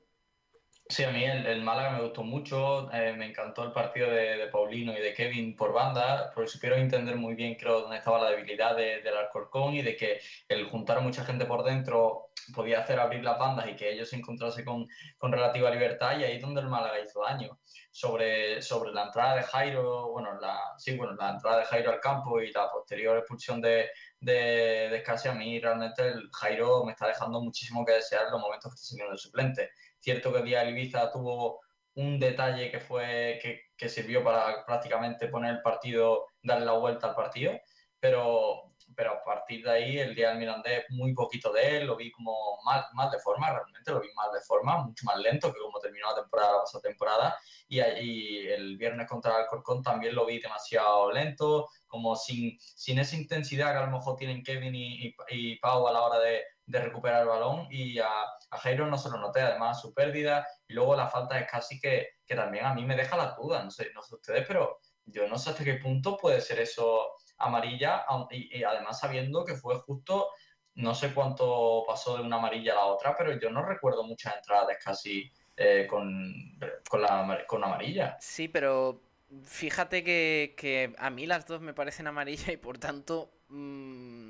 Sí, 0.88 1.02
a 1.02 1.10
mí 1.10 1.24
el, 1.24 1.44
el 1.46 1.62
Málaga 1.62 1.90
me 1.90 2.02
gustó 2.04 2.22
mucho, 2.22 2.88
eh, 2.92 3.12
me 3.12 3.26
encantó 3.26 3.64
el 3.64 3.72
partido 3.72 4.08
de, 4.08 4.36
de 4.36 4.46
Paulino 4.46 4.92
y 4.96 5.00
de 5.00 5.14
Kevin 5.14 5.56
por 5.56 5.72
banda, 5.72 6.30
porque 6.32 6.48
supieron 6.48 6.78
entender 6.78 7.16
muy 7.16 7.34
bien, 7.34 7.56
creo, 7.56 7.80
dónde 7.80 7.96
estaba 7.96 8.20
la 8.22 8.30
debilidad 8.30 8.76
de- 8.76 9.02
del 9.02 9.16
Alcorcón 9.16 9.74
y 9.74 9.82
de 9.82 9.96
que 9.96 10.20
el 10.48 10.64
juntar 10.70 10.98
a 10.98 11.00
mucha 11.00 11.24
gente 11.24 11.44
por 11.44 11.64
dentro 11.64 12.28
podía 12.54 12.80
hacer 12.80 13.00
abrir 13.00 13.24
las 13.24 13.36
bandas 13.36 13.66
y 13.68 13.74
que 13.74 13.90
ellos 13.92 14.08
se 14.08 14.14
encontrasen 14.16 14.64
con, 14.64 14.86
con 15.18 15.32
relativa 15.32 15.70
libertad 15.70 16.20
y 16.20 16.24
ahí 16.24 16.36
es 16.36 16.42
donde 16.42 16.60
el 16.60 16.68
Málaga 16.68 17.00
hizo 17.00 17.20
daño. 17.24 17.58
Sobre, 17.90 18.60
sobre 18.62 18.92
la 18.92 19.04
entrada 19.06 19.36
de 19.36 19.42
Jairo, 19.42 20.10
bueno, 20.12 20.38
la, 20.40 20.60
sí, 20.78 20.96
bueno, 20.96 21.14
la 21.14 21.30
entrada 21.30 21.58
de 21.60 21.64
Jairo 21.64 21.90
al 21.90 22.00
campo 22.00 22.40
y 22.40 22.52
la 22.52 22.70
posterior 22.70 23.16
expulsión 23.18 23.60
de, 23.60 23.88
de, 24.20 24.88
de 24.90 25.00
Scassi, 25.00 25.28
a 25.28 25.32
mí 25.32 25.58
realmente 25.58 26.06
el 26.06 26.28
Jairo 26.32 26.84
me 26.84 26.92
está 26.92 27.08
dejando 27.08 27.40
muchísimo 27.40 27.84
que 27.84 27.92
desear 27.92 28.26
en 28.26 28.32
los 28.32 28.40
momentos 28.40 28.70
que 28.70 28.74
está 28.76 28.86
saliendo 28.90 29.12
el 29.12 29.18
suplente. 29.18 29.70
Cierto 30.06 30.32
que 30.32 30.38
el 30.38 30.44
día 30.44 30.62
de 30.62 30.70
Ibiza 30.70 31.10
tuvo 31.10 31.62
un 31.94 32.20
detalle 32.20 32.70
que 32.70 32.78
fue 32.78 33.40
que, 33.42 33.62
que 33.76 33.88
sirvió 33.88 34.22
para 34.22 34.64
prácticamente 34.64 35.26
poner 35.26 35.56
el 35.56 35.62
partido, 35.62 36.26
darle 36.40 36.64
la 36.64 36.74
vuelta 36.74 37.08
al 37.08 37.16
partido, 37.16 37.58
pero 37.98 38.72
pero 38.94 39.14
a 39.14 39.24
partir 39.24 39.64
de 39.64 39.70
ahí 39.72 39.98
el 39.98 40.14
día 40.14 40.28
del 40.28 40.38
Mirandés 40.38 40.84
muy 40.90 41.12
poquito 41.12 41.52
de 41.52 41.78
él, 41.78 41.88
lo 41.88 41.96
vi 41.96 42.12
como 42.12 42.60
mal, 42.64 42.84
mal 42.92 43.10
de 43.10 43.18
forma, 43.18 43.50
realmente 43.50 43.90
lo 43.90 44.00
vi 44.00 44.06
mal 44.14 44.30
de 44.32 44.40
forma, 44.42 44.84
mucho 44.84 45.04
más 45.06 45.18
lento 45.18 45.52
que 45.52 45.58
como 45.58 45.80
terminó 45.80 46.06
la 46.10 46.22
temporada, 46.22 46.62
esa 46.64 46.80
temporada, 46.80 47.36
y, 47.66 47.80
y 47.80 48.46
el 48.46 48.76
viernes 48.76 49.08
contra 49.08 49.38
Alcorcón 49.38 49.82
también 49.82 50.14
lo 50.14 50.24
vi 50.24 50.38
demasiado 50.38 51.10
lento, 51.10 51.68
como 51.88 52.14
sin, 52.14 52.56
sin 52.60 53.00
esa 53.00 53.16
intensidad 53.16 53.72
que 53.72 53.78
a 53.78 53.86
lo 53.86 53.98
mejor 53.98 54.14
tienen 54.14 54.44
Kevin 54.44 54.76
y, 54.76 55.08
y, 55.08 55.14
y 55.30 55.58
Pau 55.58 55.88
a 55.88 55.92
la 55.92 56.02
hora 56.02 56.20
de, 56.20 56.44
de 56.66 56.80
recuperar 56.80 57.22
el 57.22 57.28
balón 57.28 57.68
y 57.70 57.98
a, 57.98 58.08
a, 58.50 58.58
Jairo 58.58 58.86
no 58.86 58.98
se 58.98 59.08
lo 59.08 59.18
noté, 59.18 59.40
además 59.40 59.80
su 59.80 59.94
pérdida 59.94 60.46
y 60.66 60.74
luego 60.74 60.96
la 60.96 61.08
falta 61.08 61.38
es 61.38 61.48
casi 61.50 61.78
que, 61.78 62.08
que 62.26 62.34
también 62.34 62.66
a 62.66 62.74
mí 62.74 62.84
me 62.84 62.96
deja 62.96 63.16
la 63.16 63.36
duda, 63.40 63.62
no 63.62 63.70
sé, 63.70 63.90
no 63.94 64.02
sé 64.02 64.16
ustedes, 64.16 64.44
pero 64.46 64.80
yo 65.06 65.28
no 65.28 65.38
sé 65.38 65.50
hasta 65.50 65.64
qué 65.64 65.74
punto 65.74 66.16
puede 66.16 66.40
ser 66.40 66.58
eso 66.58 67.12
amarilla 67.38 68.04
y, 68.30 68.62
además 68.64 68.98
sabiendo 68.98 69.44
que 69.44 69.54
fue 69.54 69.76
justo, 69.76 70.30
no 70.74 70.94
sé 70.94 71.14
cuánto 71.14 71.84
pasó 71.86 72.16
de 72.16 72.22
una 72.22 72.36
amarilla 72.36 72.72
a 72.72 72.76
la 72.76 72.84
otra, 72.86 73.16
pero 73.16 73.38
yo 73.38 73.50
no 73.50 73.64
recuerdo 73.64 74.02
muchas 74.02 74.36
entradas 74.36 74.76
casi 74.82 75.30
eh, 75.56 75.86
con, 75.88 76.58
con, 76.88 77.02
la, 77.02 77.44
con 77.46 77.62
amarilla. 77.62 78.16
Sí, 78.20 78.48
pero 78.48 79.00
fíjate 79.44 80.02
que, 80.02 80.54
que, 80.56 80.94
a 80.98 81.10
mí 81.10 81.26
las 81.26 81.46
dos 81.46 81.60
me 81.60 81.74
parecen 81.74 82.06
amarillas 82.06 82.48
y 82.48 82.56
por 82.56 82.78
tanto 82.78 83.30
mmm, 83.48 84.25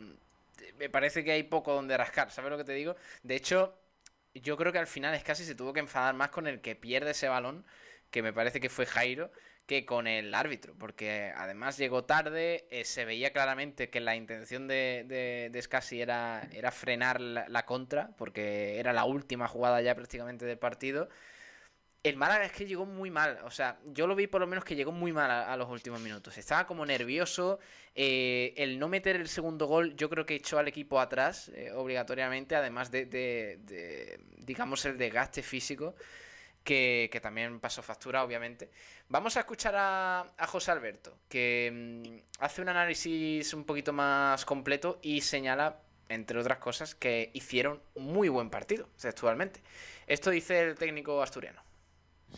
me 0.78 0.88
parece 0.90 1.24
que 1.24 1.32
hay 1.32 1.42
poco 1.44 1.74
donde 1.74 1.96
rascar, 1.96 2.30
¿sabes 2.30 2.50
lo 2.50 2.58
que 2.58 2.64
te 2.64 2.72
digo? 2.72 2.96
De 3.22 3.36
hecho, 3.36 3.78
yo 4.34 4.56
creo 4.56 4.72
que 4.72 4.78
al 4.78 4.86
final 4.86 5.14
es 5.14 5.24
casi 5.24 5.44
se 5.44 5.54
tuvo 5.54 5.72
que 5.72 5.80
enfadar 5.80 6.14
más 6.14 6.30
con 6.30 6.46
el 6.46 6.60
que 6.60 6.76
pierde 6.76 7.12
ese 7.12 7.28
balón, 7.28 7.64
que 8.10 8.22
me 8.22 8.32
parece 8.32 8.60
que 8.60 8.68
fue 8.68 8.86
Jairo, 8.86 9.30
que 9.66 9.84
con 9.84 10.06
el 10.06 10.34
árbitro, 10.34 10.74
porque 10.78 11.32
además 11.36 11.76
llegó 11.76 12.04
tarde, 12.04 12.66
eh, 12.70 12.84
se 12.84 13.04
veía 13.04 13.32
claramente 13.32 13.90
que 13.90 14.00
la 14.00 14.14
intención 14.14 14.68
de, 14.68 15.04
de, 15.06 15.50
de 15.50 15.62
Scassi 15.62 16.00
era, 16.00 16.48
era 16.52 16.70
frenar 16.70 17.20
la, 17.20 17.48
la, 17.48 17.66
contra, 17.66 18.10
porque 18.16 18.78
era 18.78 18.92
la 18.92 19.04
última 19.04 19.48
jugada 19.48 19.82
ya 19.82 19.94
prácticamente 19.94 20.46
del 20.46 20.58
partido. 20.58 21.08
El 22.08 22.16
Málaga 22.16 22.44
es 22.44 22.52
que 22.52 22.66
llegó 22.66 22.86
muy 22.86 23.10
mal, 23.10 23.40
o 23.44 23.50
sea, 23.50 23.80
yo 23.86 24.06
lo 24.06 24.14
vi 24.14 24.28
por 24.28 24.40
lo 24.40 24.46
menos 24.46 24.64
que 24.64 24.76
llegó 24.76 24.92
muy 24.92 25.12
mal 25.12 25.28
a, 25.28 25.56
los 25.56 25.68
últimos 25.68 26.00
minutos. 26.00 26.38
Estaba 26.38 26.64
como 26.64 26.86
nervioso, 26.86 27.58
eh, 27.96 28.54
el 28.56 28.78
no 28.78 28.86
meter 28.86 29.16
el 29.16 29.28
segundo 29.28 29.66
gol 29.66 29.96
yo 29.96 30.08
creo 30.08 30.24
que 30.24 30.36
echó 30.36 30.60
al 30.60 30.68
equipo 30.68 31.00
atrás 31.00 31.50
eh, 31.54 31.72
obligatoriamente, 31.72 32.54
además 32.54 32.92
de, 32.92 34.20
digamos, 34.38 34.84
el 34.84 34.96
desgaste 34.96 35.42
físico 35.42 35.96
que, 36.62 37.18
también 37.20 37.58
pasó 37.58 37.82
factura, 37.82 38.22
obviamente. 38.22 38.70
Vamos 39.08 39.36
a 39.36 39.40
escuchar 39.40 39.74
a, 39.76 40.46
José 40.46 40.70
Alberto, 40.70 41.18
que 41.28 41.72
mmm, 41.72 42.44
hace 42.44 42.62
un 42.62 42.68
análisis 42.68 43.52
un 43.52 43.64
poquito 43.64 43.92
más 43.92 44.44
completo 44.44 45.00
y 45.02 45.22
señala, 45.22 45.80
entre 46.08 46.38
otras 46.38 46.58
cosas, 46.58 46.94
que 46.94 47.30
hicieron 47.34 47.82
muy 47.96 48.28
buen 48.28 48.48
partido, 48.48 48.88
textualmente. 49.00 49.60
Esto 50.06 50.30
dice 50.30 50.60
el 50.62 50.76
técnico 50.76 51.20
asturiano. 51.20 51.65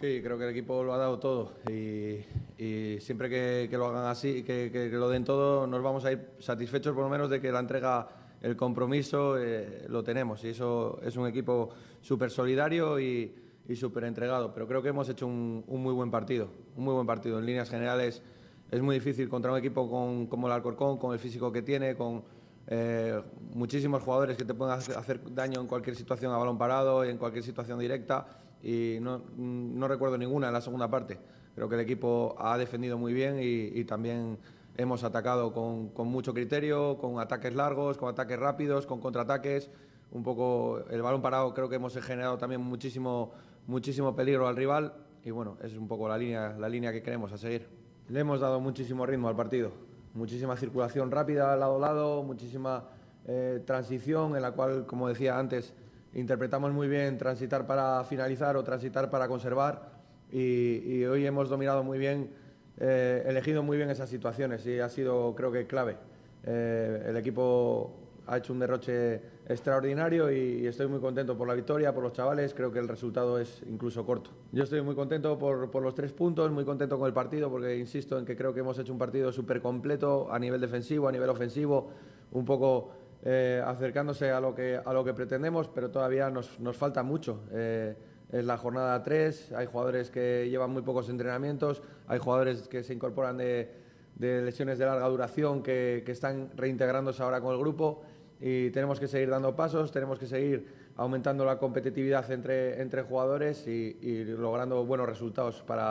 Sí, 0.00 0.20
creo 0.22 0.38
que 0.38 0.44
el 0.44 0.50
equipo 0.50 0.84
lo 0.84 0.94
ha 0.94 0.96
dado 0.96 1.18
todo 1.18 1.54
y, 1.68 2.20
y 2.56 3.00
siempre 3.00 3.28
que, 3.28 3.66
que, 3.68 3.76
lo 3.76 3.86
hagan 3.86 4.04
así, 4.04 4.44
que, 4.44 4.70
que, 4.70 4.88
lo 4.90 5.08
den 5.08 5.24
todo, 5.24 5.66
nos 5.66 5.82
vamos 5.82 6.04
a 6.04 6.12
ir 6.12 6.20
satisfechos 6.38 6.94
por 6.94 7.02
lo 7.02 7.10
menos 7.10 7.28
de 7.28 7.40
que 7.40 7.50
la 7.50 7.58
entrega, 7.58 8.06
el 8.40 8.54
compromiso, 8.54 9.36
eh, 9.36 9.86
lo 9.88 10.04
tenemos. 10.04 10.44
Y 10.44 10.50
eso 10.50 11.00
es 11.02 11.16
un 11.16 11.26
equipo 11.26 11.70
súper 12.00 12.30
solidario 12.30 13.00
y, 13.00 13.34
y 13.68 13.74
súper 13.74 14.04
entregado. 14.04 14.54
Pero 14.54 14.68
creo 14.68 14.80
que 14.80 14.90
hemos 14.90 15.08
hecho 15.08 15.26
un, 15.26 15.64
un, 15.66 15.82
muy 15.82 15.92
buen 15.92 16.12
partido, 16.12 16.48
un 16.76 16.84
muy 16.84 16.94
buen 16.94 17.06
partido. 17.06 17.40
En 17.40 17.46
líneas 17.46 17.68
generales 17.68 18.22
es 18.70 18.80
muy 18.80 18.94
difícil 18.94 19.28
contra 19.28 19.50
un 19.50 19.58
equipo 19.58 19.90
con, 19.90 20.28
como 20.28 20.46
el 20.46 20.52
Alcorcón, 20.52 20.98
con 20.98 21.12
el 21.12 21.18
físico 21.18 21.50
que 21.50 21.62
tiene, 21.62 21.96
con 21.96 22.22
eh, 22.68 23.20
muchísimos 23.52 24.00
jugadores 24.04 24.36
que 24.36 24.44
te 24.44 24.54
pueden 24.54 24.78
hacer 24.78 25.34
daño 25.34 25.60
en 25.60 25.66
cualquier 25.66 25.96
situación 25.96 26.32
a 26.32 26.36
balón 26.36 26.56
parado, 26.56 27.02
en 27.02 27.18
cualquier 27.18 27.42
situación 27.42 27.80
directa. 27.80 28.44
Y 28.62 28.98
no, 29.00 29.88
recuerdo 29.88 30.18
ninguna 30.18 30.48
en 30.48 30.52
la 30.52 30.60
segunda 30.60 30.88
parte. 30.90 31.18
Creo 31.54 31.68
que 31.68 31.74
el 31.74 31.80
equipo 31.80 32.36
ha 32.38 32.56
defendido 32.58 32.98
muy 32.98 33.12
bien 33.12 33.38
y, 33.40 33.78
y 33.78 33.84
también 33.84 34.38
hemos 34.76 35.04
atacado 35.04 35.52
con, 35.52 35.88
con 35.90 36.08
mucho 36.08 36.32
criterio, 36.32 36.98
con 36.98 37.18
ataques 37.18 37.54
largos, 37.54 37.98
con 37.98 38.08
ataques 38.08 38.38
rápidos, 38.38 38.86
con 38.86 39.00
contraataques 39.00 39.70
un 40.10 40.22
poco 40.22 40.82
el 40.90 41.02
balón 41.02 41.20
parado 41.20 41.52
creo 41.52 41.68
que 41.68 41.76
hemos 41.76 41.94
generado 41.98 42.38
también 42.38 42.62
muchísimo 42.62 43.32
muchísimo 43.66 44.16
peligro 44.16 44.48
al 44.48 44.56
rival 44.56 44.94
y 45.24 45.30
bueno, 45.30 45.58
es 45.62 45.74
un 45.76 45.86
poco 45.86 46.08
la 46.08 46.16
línea, 46.16 46.56
la 46.58 46.68
línea 46.68 46.92
que 46.92 47.02
queremos 47.02 47.32
a 47.32 47.36
seguir. 47.36 47.68
Le 48.08 48.20
hemos 48.20 48.40
dado 48.40 48.60
muchísimo 48.60 49.04
ritmo 49.04 49.28
al 49.28 49.36
partido, 49.36 49.72
muchísima 50.14 50.56
circulación 50.56 51.10
rápida 51.10 51.54
lado 51.56 51.76
a 51.76 51.80
lado, 51.80 52.22
muchísima 52.22 52.84
eh, 53.26 53.62
transición 53.66 54.36
en 54.36 54.42
la 54.42 54.52
cual, 54.52 54.86
como 54.86 55.08
decía 55.08 55.38
antes, 55.38 55.74
interpretamos 56.18 56.72
muy 56.72 56.88
bien 56.88 57.16
transitar 57.18 57.66
para 57.66 58.04
finalizar 58.04 58.56
o 58.56 58.64
transitar 58.64 59.10
para 59.10 59.28
conservar 59.28 59.98
y, 60.30 61.04
hoy 61.04 61.26
hemos 61.26 61.48
dominado 61.48 61.82
muy 61.82 61.98
bien, 61.98 62.30
eh, 62.78 63.24
elegido 63.26 63.62
muy 63.62 63.76
bien 63.76 63.88
esas 63.88 64.10
situaciones 64.10 64.66
y 64.66 64.78
ha 64.78 64.88
sido 64.88 65.34
creo 65.34 65.50
que 65.50 65.66
clave. 65.66 65.96
Eh, 66.44 67.04
el 67.06 67.16
equipo 67.16 67.94
ha 68.26 68.36
hecho 68.36 68.52
un 68.52 68.58
derroche 68.58 69.22
extraordinario 69.48 70.30
y, 70.30 70.66
estoy 70.66 70.86
muy 70.86 71.00
contento 71.00 71.36
por 71.36 71.48
la 71.48 71.54
victoria, 71.54 71.94
por 71.94 72.02
los 72.02 72.12
chavales, 72.12 72.52
creo 72.52 72.70
que 72.70 72.78
el 72.78 72.88
resultado 72.88 73.38
es 73.38 73.62
incluso 73.66 74.04
corto. 74.04 74.30
Yo 74.52 74.64
estoy 74.64 74.82
muy 74.82 74.94
contento 74.94 75.38
por, 75.38 75.70
por 75.70 75.82
los 75.82 75.94
tres 75.94 76.12
puntos, 76.12 76.50
muy 76.50 76.64
contento 76.64 76.98
con 76.98 77.06
el 77.06 77.14
partido 77.14 77.48
porque 77.48 77.78
insisto 77.78 78.18
en 78.18 78.26
que 78.26 78.36
creo 78.36 78.52
que 78.52 78.60
hemos 78.60 78.78
hecho 78.78 78.92
un 78.92 78.98
partido 78.98 79.32
súper 79.32 79.62
completo 79.62 80.30
a 80.30 80.38
nivel 80.38 80.60
defensivo, 80.60 81.08
a 81.08 81.12
nivel 81.12 81.30
ofensivo, 81.30 81.90
un 82.32 82.44
poco 82.44 82.90
eh, 83.24 83.62
acercándose 83.64 84.30
a 84.30 84.40
lo, 84.40 84.54
que, 84.54 84.80
a 84.84 84.92
lo 84.92 85.04
que 85.04 85.14
pretendemos, 85.14 85.68
pero 85.68 85.90
todavía 85.90 86.30
nos, 86.30 86.58
nos 86.60 86.76
falta 86.76 87.02
mucho. 87.02 87.42
Eh, 87.52 87.96
es 88.30 88.44
la 88.44 88.58
jornada 88.58 89.02
3, 89.02 89.52
hay 89.52 89.66
jugadores 89.66 90.10
que 90.10 90.48
llevan 90.50 90.70
muy 90.70 90.82
pocos 90.82 91.08
entrenamientos, 91.08 91.82
hay 92.06 92.18
jugadores 92.18 92.68
que 92.68 92.82
se 92.82 92.92
incorporan 92.92 93.38
de, 93.38 93.72
de 94.16 94.42
lesiones 94.42 94.78
de 94.78 94.84
larga 94.84 95.08
duración 95.08 95.62
que, 95.62 96.02
que 96.04 96.12
están 96.12 96.50
reintegrándose 96.54 97.22
ahora 97.22 97.40
con 97.40 97.54
el 97.54 97.58
grupo 97.58 98.02
y 98.40 98.70
tenemos 98.70 99.00
que 99.00 99.08
seguir 99.08 99.30
dando 99.30 99.56
pasos, 99.56 99.90
tenemos 99.92 100.18
que 100.18 100.26
seguir 100.26 100.66
aumentando 100.96 101.44
la 101.44 101.58
competitividad 101.58 102.30
entre, 102.30 102.82
entre 102.82 103.02
jugadores 103.02 103.66
y, 103.66 103.96
y 104.02 104.24
logrando 104.24 104.84
buenos 104.84 105.08
resultados 105.08 105.62
para 105.62 105.86